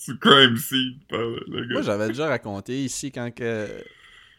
du 0.07 0.19
crime 0.19 0.57
scene 0.57 0.99
par 1.09 1.19
le, 1.19 1.65
gars. 1.65 1.73
Moi, 1.73 1.81
j'avais 1.81 2.07
déjà 2.07 2.27
raconté 2.27 2.83
ici 2.83 3.11
quand 3.11 3.33
que 3.33 3.67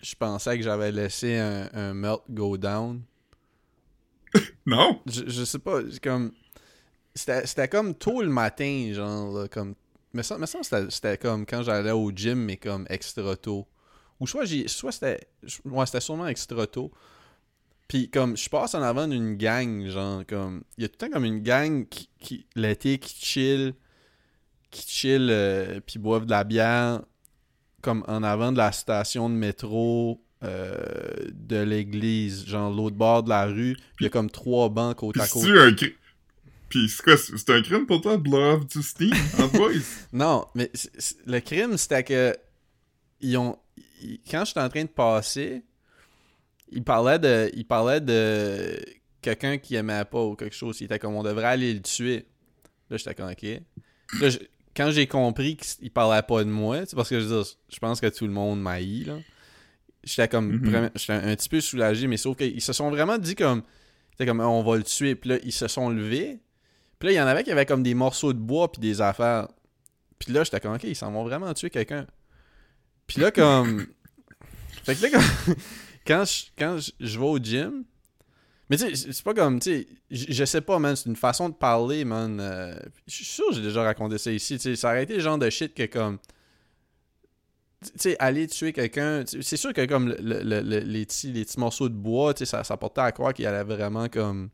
je 0.03 0.15
pensais 0.15 0.57
que 0.57 0.65
j'avais 0.65 0.93
laissé 0.93 1.37
un, 1.37 1.69
un 1.73 1.95
melt 1.95 2.23
go 2.31 2.57
down. 2.57 3.03
Non! 4.67 5.01
Je, 5.07 5.23
je 5.27 5.45
sais 5.45 5.59
pas, 5.59 5.81
comme. 6.03 6.33
C'était 7.15 7.47
c'était 7.47 7.69
comme 7.69 7.95
tôt 7.95 8.23
le 8.23 8.29
matin, 8.29 8.91
genre, 8.93 9.33
là, 9.33 9.49
comme. 9.49 9.75
Mais 10.13 10.23
ça, 10.23 10.37
semble 10.47 10.65
que 10.65 10.91
c'était- 10.91 11.19
comme 11.19 11.45
quand 11.47 11.63
j'allais 11.63 11.91
au 11.91 12.11
gym, 12.11 12.39
mais 12.45 12.57
comme 12.57 12.87
extra 12.89 13.37
tôt. 13.37 13.67
Ou 14.21 14.27
soit. 14.27 14.45
Soit 14.67 14.93
c'était. 14.93 15.29
Ouais, 15.65 15.87
c'était 15.87 16.01
sûrement 16.01 16.27
extra 16.27 16.67
tôt. 16.67 16.91
Puis 17.87 18.11
comme 18.11 18.37
je 18.37 18.49
passe 18.51 18.75
en 18.75 18.83
avant 18.83 19.07
d'une 19.09 19.37
gang, 19.37 19.87
genre 19.89 20.23
comme. 20.27 20.63
Il 20.77 20.83
y 20.83 20.85
a 20.85 20.89
tout 20.89 20.95
le 21.01 21.07
temps 21.09 21.13
comme 21.13 21.25
une 21.25 21.41
gang 21.41 21.87
qui, 21.89 22.09
qui 22.19 22.47
l'été 22.55 22.99
qui 22.99 23.25
chill. 23.25 23.75
Qui 24.71 24.85
chill 24.89 25.29
euh, 25.31 25.81
puis 25.87 25.99
boivent 25.99 26.27
de 26.27 26.31
la 26.31 26.45
bière. 26.45 27.03
Comme 27.81 28.05
en 28.09 28.23
avant 28.23 28.51
de 28.53 28.59
la 28.59 28.73
station 28.73 29.29
de 29.31 29.35
métro. 29.35 30.23
euh, 30.45 30.77
de 31.33 31.57
l'église, 31.57 32.47
genre 32.47 32.73
l'autre 32.73 32.95
bord 32.95 33.25
de 33.25 33.29
la 33.29 33.47
rue, 33.47 33.77
il 33.99 34.05
y 34.05 34.07
a 34.07 34.09
comme 34.09 34.31
trois 34.31 34.69
bancs 34.69 34.95
côte 34.97 35.17
à 35.19 35.27
côte. 35.27 35.43
c'est 35.43 35.59
un 35.59 35.73
Pis 36.69 36.89
c'est 36.89 37.03
quoi, 37.03 37.17
c'est 37.17 37.51
un 37.51 37.63
crime 37.63 37.87
pour 37.87 38.01
toi 38.01 38.17
de 38.17 38.23
blow 38.23 38.39
off 38.57 38.67
du 38.67 38.83
steam 38.83 39.15
en 39.39 39.47
boys? 39.59 39.73
Non, 40.13 40.47
mais 40.55 40.71
le 41.27 41.41
crime, 41.41 41.77
c'était 41.79 42.05
que 42.05 42.37
ils 43.21 43.37
ont. 43.39 43.59
ils- 44.03 44.21
quand 44.31 44.45
j'étais 44.45 44.61
en 44.61 44.69
train 44.69 44.83
de 44.85 44.89
passer, 44.89 45.63
ils 46.71 46.85
parlaient 46.85 47.19
de. 47.19 47.51
Ils 47.55 47.65
parlaient 47.67 48.01
de 48.01 48.79
quelqu'un 49.23 49.59
qui 49.59 49.75
aimait 49.77 50.05
pas 50.05 50.23
ou 50.23 50.37
quelque 50.37 50.55
chose. 50.55 50.81
Il 50.81 50.85
était 50.85 50.99
comme 50.99 51.15
on 51.15 51.23
devrait 51.23 51.45
aller 51.47 51.73
le 51.75 51.81
tuer. 51.81 52.27
Là, 52.91 52.97
j'étais 52.97 53.15
comme 53.15 53.31
ok. 53.31 53.43
Là, 54.21 54.29
je- 54.31 54.39
quand 54.77 54.91
j'ai 54.91 55.07
compris 55.07 55.57
qu'ils 55.57 55.91
parlaient 55.91 56.23
pas 56.23 56.45
de 56.45 56.51
moi, 56.51 56.85
c'est 56.87 56.95
parce 56.95 57.09
que 57.09 57.19
je 57.19 57.25
veux 57.27 57.43
dire, 57.43 57.53
je 57.69 57.79
pense 57.79 58.01
que 58.01 58.07
tout 58.07 58.27
le 58.27 58.33
monde 58.33 58.61
m'haït, 58.61 59.07
là. 59.07 59.19
J'étais 60.05 60.29
comme 60.29 60.53
Mhm. 60.53 60.71
vraiment- 60.71 60.91
j'étais 60.95 61.13
un, 61.15 61.29
un 61.29 61.35
petit 61.37 61.49
peu 61.49 61.61
soulagé, 61.61 62.07
mais 62.07 62.17
sauf 62.17 62.37
qu'ils 62.37 62.63
se 62.63 62.73
sont 62.73 62.91
vraiment 62.91 63.19
dit 63.19 63.35
comme. 63.35 63.63
Comme 64.19 64.41
on 64.41 64.63
va 64.65 64.77
le 64.77 64.83
tuer. 64.83 65.15
Puis 65.15 65.31
là, 65.31 65.39
ils 65.45 65.53
se 65.53 65.69
sont 65.69 65.91
levés. 65.91 66.41
Puis 66.99 67.07
là, 67.09 67.13
il 67.13 67.17
y 67.17 67.21
en 67.21 67.27
avait 67.27 67.45
qui 67.45 67.51
avaient 67.53 67.67
comme 67.67 67.83
des 67.83 67.95
morceaux 67.95 68.33
de 68.33 68.39
bois 68.39 68.71
puis 68.73 68.81
des 68.81 69.01
affaires. 69.01 69.49
Puis 70.19 70.33
là, 70.33 70.43
j'étais 70.45 70.61
comme, 70.61 70.75
ok, 70.75 70.85
ils 70.85 70.97
s'en 70.97 71.13
vont 71.13 71.23
vraiment 71.25 71.53
tuer 71.55 71.71
quelqu'un. 71.71 72.07
Puis 73.07 73.21
là, 73.21 73.31
comme. 73.31 73.87
fait 74.85 74.97
que 74.97 75.03
là, 75.03 75.11
comme- 75.11 75.55
quand, 76.07 76.25
je, 76.25 76.45
quand 76.59 76.79
je, 76.79 76.91
je 77.01 77.19
vais 77.19 77.25
au 77.27 77.39
gym. 77.39 77.85
Mais 78.71 78.77
tu 78.77 78.95
sais, 78.97 79.13
c'est 79.13 79.23
pas 79.25 79.33
comme, 79.33 79.61
tu 79.61 79.71
sais, 79.71 79.87
je 80.11 80.45
sais 80.45 80.61
pas, 80.61 80.79
man, 80.79 80.95
c'est 80.95 81.09
une 81.09 81.17
façon 81.17 81.49
de 81.49 81.55
parler, 81.55 82.05
man. 82.05 82.39
euh, 82.41 82.75
Je 83.07 83.15
suis 83.15 83.25
sûr 83.25 83.47
que 83.49 83.55
j'ai 83.55 83.63
déjà 83.63 83.83
raconté 83.83 84.19
ça 84.19 84.31
ici. 84.31 84.57
Tu 84.57 84.61
sais, 84.63 84.77
ça 84.77 84.89
aurait 84.89 85.05
été 85.05 85.15
le 85.15 85.21
genre 85.21 85.39
de 85.39 85.49
shit 85.49 85.73
que, 85.75 85.87
comme. 85.87 86.19
Tu 87.81 87.91
sais, 87.95 88.17
aller 88.19 88.47
tuer 88.49 88.73
quelqu'un. 88.73 89.23
C'est 89.27 89.57
sûr 89.57 89.73
que, 89.73 89.87
comme, 89.87 90.09
le- 90.09 90.17
le- 90.21 90.43
le- 90.43 90.61
le- 90.63 90.79
les, 90.81 91.07
petits, 91.07 91.33
les 91.33 91.45
petits 91.45 91.61
morceaux 91.61 91.89
de 91.89 91.95
bois, 91.95 92.35
tu 92.35 92.41
sais, 92.41 92.47
ça, 92.47 92.65
ça 92.65 92.77
portait 92.77 93.03
à 93.03 93.13
croire 93.13 93.33
qu'il 93.33 93.47
allait 93.47 93.63
vraiment, 93.63 94.09
comme, 94.09 94.51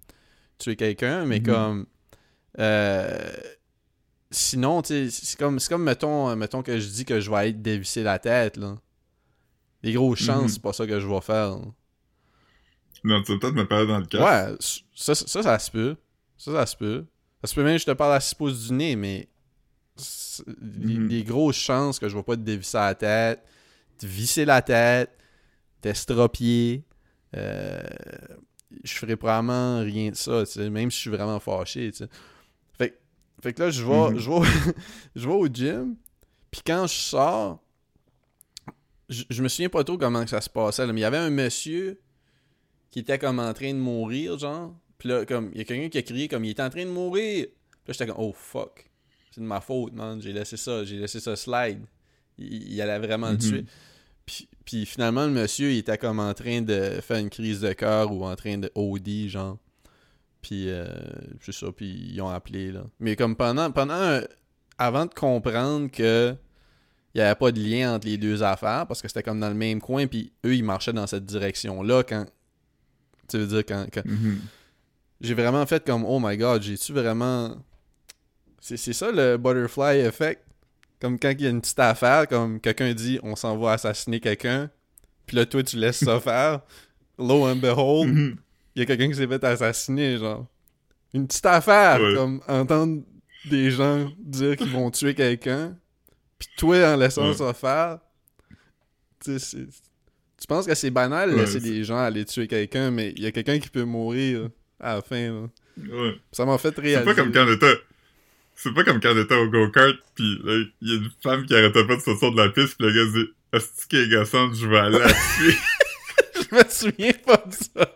tuer 0.58 0.76
quelqu'un, 0.76 1.24
mais 1.24 1.38
Mhm. 1.40 1.46
comme. 1.46 1.86
Euh, 2.58 3.32
sinon, 4.30 4.82
c'est 4.84 5.08
comme, 5.38 5.58
c'est 5.58 5.68
comme 5.68 5.82
mettons, 5.84 6.28
euh, 6.30 6.36
mettons 6.36 6.62
que 6.62 6.78
je 6.78 6.88
dis 6.88 7.04
que 7.04 7.20
je 7.20 7.30
vais 7.30 7.50
être 7.50 7.62
dévissé 7.62 8.02
la 8.02 8.18
tête, 8.18 8.56
là. 8.56 8.76
Les 9.82 9.92
grosses 9.92 10.20
chances, 10.20 10.42
Mhm. 10.42 10.48
c'est 10.48 10.62
pas 10.62 10.72
ça 10.72 10.86
que 10.86 10.98
je 10.98 11.06
vais 11.06 11.20
faire. 11.20 11.50
là. 11.50 11.60
Non, 13.04 13.22
tu 13.22 13.32
vas 13.34 13.38
peut-être 13.38 13.54
me 13.54 13.68
parler 13.68 13.86
dans 13.86 13.98
le 13.98 14.06
cas. 14.06 14.48
Ouais, 14.50 14.56
ça, 14.94 15.14
ça, 15.14 15.42
ça 15.42 15.58
se 15.58 15.70
peut. 15.70 15.96
Ça, 16.38 16.52
ça 16.52 16.64
se 16.66 16.74
peut. 16.76 17.04
Ça 17.42 17.48
se 17.50 17.54
peut 17.54 17.62
même 17.62 17.74
que 17.76 17.80
je 17.82 17.86
te 17.86 17.90
parle 17.90 18.14
à 18.14 18.20
6 18.20 18.34
pouces 18.34 18.66
du 18.68 18.72
nez, 18.72 18.96
mais 18.96 19.28
les, 20.46 20.94
Mhm. 20.98 21.08
les 21.08 21.22
grosses 21.22 21.56
chances 21.56 21.98
que 21.98 22.08
je 22.08 22.16
vais 22.16 22.22
pas 22.22 22.34
te 22.36 22.40
dévisser 22.40 22.78
la 22.78 22.94
tête, 22.94 23.42
te 23.98 24.06
visser 24.06 24.44
la 24.46 24.62
tête, 24.62 25.10
t'estropier, 25.82 26.82
euh, 27.36 27.82
je 28.82 28.92
ferai 28.94 29.16
probablement 29.16 29.80
rien 29.80 30.10
de 30.10 30.16
ça, 30.16 30.42
même 30.70 30.90
si 30.90 30.96
je 30.96 31.00
suis 31.02 31.10
vraiment 31.10 31.38
fâché, 31.38 31.90
tu 31.92 31.98
sais. 31.98 32.04
Fait, 32.06 32.08
que- 32.08 32.14
fait 33.44 33.52
que 33.52 33.62
là, 33.62 33.70
je 33.70 33.84
vais, 33.84 34.10
Mhm. 34.10 34.18
je 34.18 34.30
vais, 34.30 34.40
je 35.16 35.28
vais 35.28 35.34
au 35.34 35.46
gym, 35.46 35.96
puis 36.50 36.62
quand 36.66 36.86
je 36.86 36.94
sors, 36.94 37.60
je, 39.08 39.24
je 39.30 39.42
me 39.42 39.48
souviens 39.48 39.68
pas 39.68 39.84
trop 39.84 39.98
comment 39.98 40.26
ça 40.26 40.40
se 40.40 40.48
passait, 40.50 40.86
là, 40.86 40.92
mais 40.92 41.00
il 41.00 41.02
y 41.02 41.06
avait 41.06 41.16
un 41.18 41.30
monsieur 41.30 42.00
qui 42.90 43.00
était 43.00 43.18
comme 43.18 43.38
en 43.40 43.52
train 43.52 43.72
de 43.72 43.78
mourir, 43.78 44.38
genre. 44.38 44.74
Puis 44.98 45.08
là, 45.08 45.24
comme, 45.26 45.50
il 45.52 45.58
y 45.58 45.60
a 45.60 45.64
quelqu'un 45.64 45.88
qui 45.88 45.98
a 45.98 46.02
crié 46.02 46.28
comme 46.28 46.44
il 46.44 46.50
était 46.50 46.62
en 46.62 46.70
train 46.70 46.84
de 46.84 46.90
mourir. 46.90 47.46
Puis 47.48 47.88
là, 47.88 47.92
j'étais 47.92 48.06
comme, 48.06 48.16
oh 48.24 48.32
fuck. 48.32 48.88
c'est 49.32 49.40
de 49.40 49.46
ma 49.46 49.60
faute, 49.60 49.92
man. 49.92 50.22
J'ai 50.22 50.32
laissé 50.32 50.56
ça, 50.56 50.84
j'ai 50.84 50.96
laissé 50.96 51.18
ça 51.20 51.34
slide. 51.36 51.80
Il, 52.38 52.72
il 52.72 52.80
allait 52.80 53.04
vraiment 53.04 53.28
le 53.30 53.34
Mhm. 53.34 53.38
tuer. 53.40 53.64
Puis, 54.24 54.48
puis 54.64 54.86
finalement, 54.86 55.26
le 55.26 55.32
monsieur, 55.32 55.70
il 55.72 55.78
était 55.78 55.98
comme 55.98 56.20
en 56.20 56.32
train 56.32 56.62
de 56.62 57.00
faire 57.02 57.18
une 57.18 57.28
crise 57.30 57.60
de 57.60 57.72
cœur 57.72 58.10
ou 58.12 58.24
en 58.24 58.34
train 58.36 58.56
de 58.58 58.70
OD, 58.74 59.26
genre. 59.28 59.58
Puis, 60.44 60.68
euh, 60.68 60.84
c'est 61.40 61.52
ça, 61.54 61.68
puis 61.74 62.10
ils 62.12 62.20
ont 62.20 62.28
appelé, 62.28 62.70
là. 62.70 62.82
Mais 63.00 63.16
comme 63.16 63.34
pendant, 63.34 63.70
pendant 63.70 63.94
un- 63.94 64.20
avant 64.76 65.06
de 65.06 65.14
comprendre 65.14 65.90
que 65.90 66.34
il 67.14 67.18
n'y 67.18 67.22
avait 67.22 67.34
pas 67.34 67.50
de 67.50 67.58
lien 67.60 67.94
entre 67.94 68.06
les 68.06 68.18
deux 68.18 68.42
affaires, 68.42 68.86
parce 68.86 69.00
que 69.00 69.08
c'était 69.08 69.22
comme 69.22 69.40
dans 69.40 69.48
le 69.48 69.54
même 69.54 69.80
coin, 69.80 70.06
puis 70.06 70.32
eux, 70.44 70.54
ils 70.54 70.64
marchaient 70.64 70.92
dans 70.92 71.06
cette 71.06 71.24
direction-là, 71.24 72.02
quand... 72.02 72.26
Tu 73.28 73.38
veux 73.38 73.46
dire, 73.46 73.64
quand... 73.66 73.86
quand- 73.90 74.04
Mhm. 74.04 74.40
j'ai 75.22 75.32
vraiment 75.34 75.64
fait 75.64 75.82
comme 75.86 76.04
oh 76.04 76.18
my 76.20 76.36
god, 76.36 76.60
j'ai-tu 76.62 76.92
vraiment. 76.92 77.56
C'est 78.60 78.76
ça 78.92 79.10
le 79.12 79.36
butterfly 79.38 80.00
effect? 80.00 80.42
Comme 81.00 81.18
quand 81.18 81.30
il 81.30 81.40
y 81.42 81.46
a 81.46 81.50
une 81.50 81.60
petite 81.62 81.78
affaire, 81.78 82.26
comme 82.28 82.60
quelqu'un 82.60 82.92
dit 82.94 83.18
on 83.22 83.34
s'en 83.36 83.56
va 83.58 83.72
assassiner 83.72 84.20
quelqu'un, 84.20 84.68
puis 85.26 85.36
là 85.36 85.46
toi 85.46 85.62
tu 85.62 85.76
laisses 85.76 86.04
ça 86.04 86.18
faire. 86.20 86.60
Lo 87.18 87.44
and 87.46 87.56
behold, 87.56 88.08
Mhm. 88.08 88.36
Il 88.74 88.80
y 88.80 88.82
a 88.82 88.86
quelqu'un 88.86 89.08
qui 89.08 89.14
s'est 89.16 89.26
fait 89.26 89.42
assassiner, 89.44 90.18
genre. 90.18 90.46
Une 91.12 91.26
petite 91.26 91.46
affaire, 91.46 92.00
Ouais. 92.00 92.14
comme 92.14 92.40
entendre 92.48 93.02
des 93.44 93.70
gens 93.70 94.10
dire 94.18 94.56
qu'ils 94.56 94.70
vont 94.70 94.90
tuer 94.90 95.14
quelqu'un, 95.14 95.76
puis 96.38 96.48
toi 96.56 96.94
en 96.94 96.96
laissant 96.96 97.28
Ouais. 97.28 97.34
ça 97.34 97.52
faire. 97.54 97.98
Tu 99.24 99.32
sais, 99.32 99.38
c'est- 99.38 99.66
tu 100.40 100.46
penses 100.48 100.66
que 100.66 100.74
c'est 100.74 100.90
banal 100.90 101.30
de 101.30 101.34
Ouais, 101.36 101.40
laisser 101.42 101.60
c'est- 101.60 101.70
des 101.70 101.84
gens 101.84 101.98
aller 101.98 102.24
tuer 102.24 102.46
quelqu'un, 102.48 102.90
mais 102.90 103.12
il 103.16 103.22
y 103.22 103.26
a 103.26 103.32
quelqu'un 103.32 103.58
qui 103.58 103.68
peut 103.70 103.84
mourir 103.84 104.48
à 104.80 104.96
la 104.96 105.02
fin. 105.02 105.30
là. 105.32 105.48
Ouais. 105.78 106.14
Ça 106.32 106.44
m'a 106.44 106.58
fait 106.58 106.72
C'est 106.74 106.80
réaliser. 106.80 107.04
pas 107.04 107.14
comme 107.14 107.32
quand 107.32 107.46
on 107.46 107.52
était... 107.52 107.78
C'est 108.56 108.72
pas 108.72 108.84
comme 108.84 109.00
quand 109.00 109.12
on 109.14 109.18
était 109.20 109.34
au 109.34 109.48
go-kart, 109.48 109.96
pis 110.14 110.38
il 110.46 110.70
y 110.82 110.92
a 110.92 110.96
une 110.96 111.10
femme 111.22 111.44
qui 111.46 111.54
arrêtait 111.54 111.84
pas 111.86 111.96
de 111.96 112.00
sortir 112.00 112.30
de 112.32 112.36
la 112.36 112.48
piste, 112.50 112.76
pis 112.76 112.84
le 112.84 112.92
gars 112.92 113.12
dit 113.12 113.28
«Est-ce 113.52 113.86
qui 113.88 113.96
est 113.96 114.08
gossante, 114.08 114.54
je 114.54 114.66
vais 114.68 114.78
aller 114.78 114.98
la 114.98 115.08
tuer. 115.12 115.54
Je 116.50 116.54
me 116.56 116.62
souviens 116.68 117.12
pas 117.26 117.42
de 117.46 117.52
ça. 117.52 117.94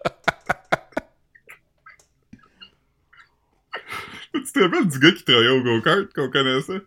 Tu 4.45 4.53
te 4.53 4.61
rappelles 4.61 4.87
du 4.89 4.99
gars 4.99 5.13
qui 5.13 5.25
travaillait 5.25 5.49
au 5.51 5.63
go-kart 5.63 6.13
qu'on 6.15 6.31
connaissait? 6.31 6.83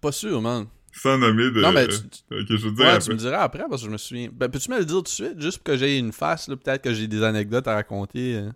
Pas 0.00 0.12
sûr, 0.12 0.40
man. 0.40 0.66
Sans 0.92 1.16
nommer 1.18 1.50
de... 1.50 1.60
Non, 1.60 1.72
mais 1.72 1.86
tu, 1.88 1.96
je 2.30 2.68
dire 2.70 2.86
ouais, 2.86 2.98
tu 2.98 3.10
me 3.10 3.16
diras 3.16 3.38
après 3.42 3.64
parce 3.68 3.82
que 3.82 3.86
je 3.86 3.92
me 3.92 3.98
souviens. 3.98 4.28
Ben, 4.32 4.48
peux-tu 4.48 4.70
me 4.70 4.78
le 4.78 4.84
dire 4.84 4.96
tout 4.96 5.02
de 5.02 5.08
suite, 5.08 5.40
juste 5.40 5.58
pour 5.58 5.64
que 5.64 5.76
j'aie 5.76 5.98
une 5.98 6.12
face, 6.12 6.48
là, 6.48 6.56
peut-être 6.56 6.82
que 6.82 6.92
j'ai 6.92 7.06
des 7.06 7.22
anecdotes 7.22 7.68
à 7.68 7.74
raconter. 7.74 8.36
euh. 8.36 8.50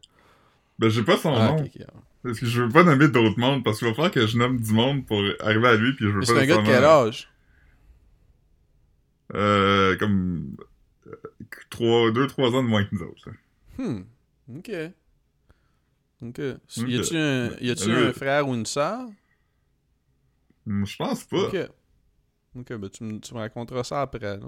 Ben, 0.79 0.89
j'ai 0.89 1.03
pas 1.05 1.17
son 1.17 1.35
Ah, 1.35 1.49
nom. 1.49 1.65
Parce 2.25 2.39
que 2.41 2.47
je 2.47 2.63
veux 2.63 2.69
pas 2.69 2.83
nommer 2.85 3.09
d'autres 3.09 3.39
mondes, 3.39 3.63
parce 3.65 3.79
qu'il 3.79 3.89
va 3.89 3.95
falloir 3.95 4.11
que 4.13 4.27
je 4.27 4.37
nomme 4.39 4.61
du 4.61 4.73
monde 4.73 5.07
pour 5.07 5.21
arriver 5.41 5.69
à 5.69 5.75
lui, 5.77 5.93
puis 5.95 6.07
je 6.07 6.11
veux 6.11 6.21
Mais 6.21 6.27
pas 6.27 6.33
c'est 6.35 6.41
un 6.41 6.47
gars 6.47 6.57
de 6.63 6.67
quel 6.67 6.85
âge? 6.85 7.29
Euh, 9.35 9.97
comme... 9.97 10.57
3, 11.71 12.11
2, 12.13 12.27
3 12.27 12.51
ans 12.55 12.63
de 12.63 12.69
moins 12.69 12.85
que 12.85 12.95
nous 12.95 13.03
autres. 13.03 13.29
là. 13.29 13.33
Hmm. 13.85 14.05
Ok. 14.57 14.71
Ok. 16.23 16.39
Y 16.77 16.99
a-tu 17.01 17.17
un, 17.17 17.51
a-tu 17.51 17.89
Ben, 17.89 18.09
un 18.09 18.13
frère 18.13 18.49
ou 18.49 18.55
une 18.55 18.67
sœur? 18.67 19.09
Hmm, 20.67 20.85
Je 20.85 20.97
pense 20.97 21.25
pas. 21.25 21.37
Ok. 21.49 21.57
Ok, 22.55 22.73
ben 22.75 22.89
tu 22.91 23.05
me, 23.05 23.19
tu 23.19 23.35
me 23.35 23.39
raconteras 23.41 23.83
ça 23.85 24.03
après, 24.03 24.37
là. 24.39 24.47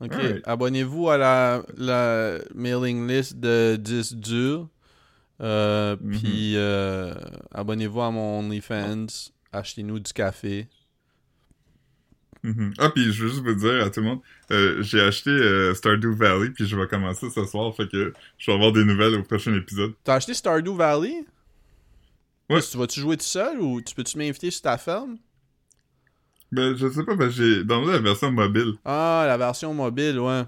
Ok. 0.00 0.12
Abonnez-vous 0.44 1.08
à 1.08 1.16
la, 1.16 1.62
la 1.76 2.38
mailing 2.54 3.06
list 3.08 3.36
de 3.38 3.76
10 3.80 4.14
durs. 4.16 4.68
Euh, 5.40 5.96
Mhm. 6.00 6.18
Puis 6.18 6.56
euh, 6.56 7.14
abonnez-vous 7.52 8.00
à 8.02 8.10
mon 8.10 8.40
OnlyFans. 8.40 9.06
Achetez-nous 9.52 10.00
du 10.00 10.12
café. 10.12 10.68
Mhm. 12.44 12.74
Ah, 12.78 12.90
puis 12.90 13.10
je 13.12 13.22
veux 13.24 13.30
juste 13.30 13.42
vous 13.42 13.54
dire 13.54 13.82
à 13.84 13.90
tout 13.90 14.00
le 14.00 14.06
monde, 14.06 14.20
euh, 14.52 14.82
j'ai 14.82 15.00
acheté 15.00 15.30
euh, 15.30 15.74
Stardew 15.74 16.12
Valley, 16.14 16.50
puis 16.50 16.66
je 16.66 16.76
vais 16.76 16.86
commencer 16.86 17.28
ce 17.30 17.44
soir, 17.46 17.74
fait 17.74 17.88
que 17.90 18.12
je 18.38 18.46
vais 18.50 18.54
avoir 18.54 18.70
des 18.70 18.84
nouvelles 18.84 19.14
au 19.14 19.22
prochain 19.22 19.54
épisode. 19.54 19.94
T'as 20.04 20.16
acheté 20.16 20.34
Stardew 20.34 20.74
Valley? 20.76 21.24
Ouais. 22.50 22.60
Tu 22.60 22.76
vas-tu 22.76 23.00
jouer 23.00 23.16
tout 23.16 23.24
seul 23.24 23.58
ou 23.60 23.80
tu 23.80 23.94
peux-tu 23.94 24.18
m'inviter 24.18 24.50
sur 24.50 24.60
ta 24.60 24.76
ferme? 24.76 25.16
Ben, 26.52 26.76
je 26.76 26.88
sais 26.90 27.02
pas, 27.02 27.16
ben, 27.16 27.30
j'ai 27.30 27.64
dans 27.64 27.80
la 27.82 27.98
version 27.98 28.30
mobile. 28.30 28.74
Ah, 28.84 29.24
la 29.26 29.36
version 29.38 29.72
mobile, 29.72 30.18
ouais. 30.20 30.42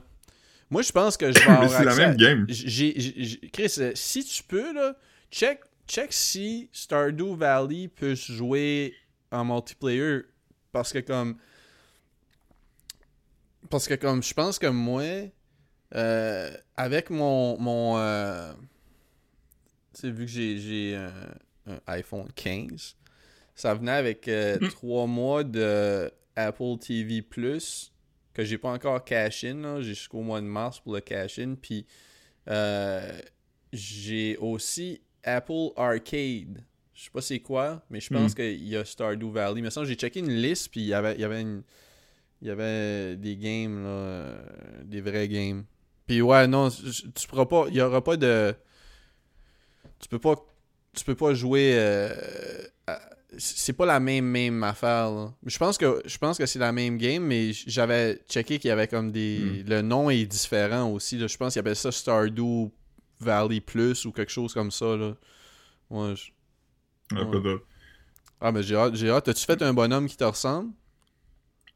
Moi, 0.70 0.82
je 0.82 0.92
pense 0.92 1.16
que 1.16 1.32
je 1.32 1.38
vais 1.38 1.44
Mais 1.46 1.52
avoir 1.52 1.70
c'est 1.70 1.84
la 1.84 1.92
à- 1.92 1.96
même 1.96 2.16
game. 2.16 2.46
Chris, 2.46 3.74
euh, 3.78 3.92
si 3.94 4.22
tu 4.24 4.42
peux, 4.42 4.74
là, 4.74 4.94
check, 5.30 5.60
check 5.88 6.12
si 6.12 6.68
Stardew 6.72 7.34
Valley 7.36 7.88
peut 7.88 8.14
se 8.14 8.32
jouer 8.32 8.94
en 9.32 9.44
multiplayer. 9.46 10.20
Parce 10.72 10.92
que 10.92 10.98
comme. 10.98 11.36
Parce 13.70 13.88
que 13.88 13.94
comme 13.94 14.22
je 14.22 14.34
pense 14.34 14.58
que 14.58 14.66
moi, 14.66 15.02
euh, 15.94 16.50
avec 16.76 17.10
mon. 17.10 17.58
mon 17.58 17.98
euh, 17.98 18.52
tu 19.94 20.00
sais, 20.02 20.10
vu 20.10 20.26
que 20.26 20.30
j'ai, 20.30 20.58
j'ai 20.58 20.96
un, 20.96 21.72
un 21.74 21.80
iPhone 21.86 22.28
15, 22.34 22.96
ça 23.54 23.74
venait 23.74 23.92
avec 23.92 24.26
Mm. 24.60 24.68
3 24.68 25.06
mois 25.06 25.44
de 25.44 26.10
Apple 26.34 26.78
TV 26.80 27.22
Plus 27.22 27.92
que 28.34 28.44
j'ai 28.44 28.58
pas 28.58 28.70
encore 28.70 29.02
cash 29.04 29.44
in. 29.44 29.54
là. 29.62 29.80
J'ai 29.80 29.94
jusqu'au 29.94 30.20
mois 30.20 30.40
de 30.40 30.46
mars 30.46 30.80
pour 30.80 30.94
le 30.94 31.00
cash 31.00 31.38
in. 31.38 31.54
Puis 31.60 31.86
euh, 32.48 33.18
j'ai 33.72 34.36
aussi 34.36 35.00
Apple 35.24 35.70
Arcade. 35.76 36.62
Je 36.92 37.04
sais 37.04 37.10
pas 37.10 37.20
c'est 37.22 37.40
quoi, 37.40 37.82
mais 37.90 38.00
je 38.00 38.08
pense 38.10 38.34
qu'il 38.34 38.66
y 38.68 38.76
a 38.76 38.84
Stardew 38.84 39.30
Valley. 39.30 39.60
Mais 39.62 39.70
ça, 39.70 39.84
j'ai 39.84 39.94
checké 39.96 40.20
une 40.20 40.30
liste, 40.34 40.70
puis 40.70 40.80
il 40.80 40.86
y 40.86 40.94
avait, 40.94 41.14
il 41.14 41.20
y 41.20 41.24
avait, 41.24 41.40
une- 41.42 41.62
il 42.42 42.48
y 42.48 42.50
avait 42.50 43.16
des 43.16 43.36
games, 43.36 43.82
là, 43.82 43.88
euh, 43.88 44.82
des 44.84 45.00
vrais 45.00 45.28
games. 45.28 45.64
Puis 46.06 46.22
ouais, 46.22 46.46
non, 46.46 46.68
tu 46.70 47.26
pourras 47.28 47.46
pas, 47.46 47.66
il 47.68 47.74
y 47.76 47.80
aura 47.80 48.02
pas 48.02 48.16
de... 48.16 48.54
Tu 49.98 50.08
peux 50.08 50.18
pas, 50.18 50.36
tu 50.94 51.04
peux 51.04 51.14
pas 51.14 51.34
jouer... 51.34 51.74
euh, 51.76 52.14
à- 52.86 53.00
c'est 53.38 53.72
pas 53.72 53.84
la 53.86 54.00
même 54.00 54.24
même 54.24 54.62
affaire 54.62 55.10
là. 55.10 55.34
Je 55.44 55.58
pense 55.58 55.76
que 55.76 56.00
je 56.06 56.16
pense 56.16 56.38
que 56.38 56.46
c'est 56.46 56.60
la 56.60 56.72
même 56.72 56.96
game 56.96 57.22
mais 57.22 57.52
j'avais 57.52 58.22
checké 58.28 58.58
qu'il 58.58 58.68
y 58.68 58.70
avait 58.70 58.88
comme 58.88 59.10
des 59.12 59.62
le 59.66 59.82
nom 59.82 60.08
est 60.08 60.24
différent 60.24 60.90
aussi 60.92 61.18
là. 61.18 61.26
Je 61.26 61.36
pense 61.36 61.52
qu'il 61.52 61.60
appelle 61.60 61.76
ça 61.76 61.92
Stardew 61.92 62.70
Valley 63.20 63.60
Plus 63.60 64.04
ou 64.06 64.12
quelque 64.12 64.32
chose 64.32 64.54
comme 64.54 64.70
ça 64.70 64.96
là. 64.96 65.14
Ouais. 65.90 66.14
je-. 66.14 66.30
Ah 68.40 68.52
mais 68.52 68.62
j'ai 68.62 68.76
hâte, 68.76 68.94
j'ai 68.94 69.10
hâte. 69.10 69.24
T'as-tu 69.24 69.44
fait 69.44 69.60
un 69.60 69.74
bonhomme 69.74 70.06
qui 70.06 70.16
te 70.16 70.24
ressemble? 70.24 70.70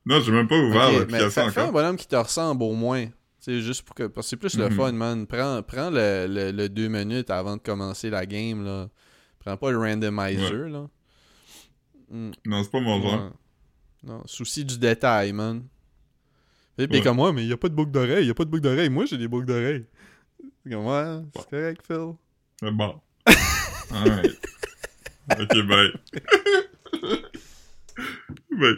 Non, 0.07 0.21
j'ai 0.21 0.33
même 0.33 0.49
pas 0.49 0.59
ouvert 0.59 1.03
Ok, 1.03 1.09
mais 1.11 1.19
fais, 1.31 1.51
fais 1.51 1.61
un 1.61 1.73
bonhomme 1.73 1.97
qui 1.97 2.07
te 2.09 2.17
ressemble 2.17 2.63
au 2.63 2.73
moins. 2.75 3.07
C'est 3.39 3.61
juste 3.61 3.83
pour 3.83 3.95
que 3.95 4.05
parce 4.05 4.27
que 4.27 4.31
c'est 4.31 4.37
plus 4.37 4.57
le 4.59 4.69
Mhm. 4.69 4.77
fun 4.77 4.93
man. 4.93 5.27
Prends 5.27 5.63
prends 5.63 5.91
le, 5.91 6.27
le, 6.29 6.51
le 6.53 6.69
deux 6.69 6.89
minutes 6.89 7.31
avant 7.31 7.57
de 7.57 7.63
commencer 7.63 8.11
la 8.11 8.27
game 8.27 8.65
là. 8.65 8.89
Prends 9.39 9.57
pas 9.57 9.71
le 9.71 9.79
randomizer 9.79 10.69
là. 10.69 10.87
Hmm. 12.11 12.31
Non, 12.47 12.63
c'est 12.63 12.71
pas 12.71 12.81
mon 12.81 13.01
genre. 13.01 13.25
Ouais. 13.25 13.31
Non, 14.03 14.23
souci 14.27 14.65
du 14.65 14.79
détail, 14.79 15.33
man. 15.33 15.63
Philippe 16.77 16.93
est 16.93 16.99
Ouais. 16.99 17.03
comme 17.05 17.17
moi, 17.17 17.33
mais 17.33 17.43
il 17.43 17.49
y 17.49 17.53
a 17.53 17.57
pas 17.57 17.69
de 17.69 17.75
boucle 17.75 17.91
d'oreille, 17.93 18.25
il 18.25 18.29
y 18.29 18.31
a 18.31 18.35
pas 18.35 18.45
de 18.45 18.51
boucle 18.51 18.63
d'oreille. 18.63 18.89
Moi, 18.91 19.05
j'ai 19.07 19.19
des 19.19 19.29
boucles 19.29 19.47
d'oreille. 19.47 19.85
C'est 20.65 20.71
comme 20.73 20.87
ouais, 20.87 21.23
c'est 21.37 21.51
correct, 21.51 21.83
Phil. 21.87 22.15
Mais 22.63 22.71
bon. 22.73 23.01
Alright. 23.93 24.41
ok, 25.41 25.67
bye. 25.67 25.93
bye. 28.51 28.75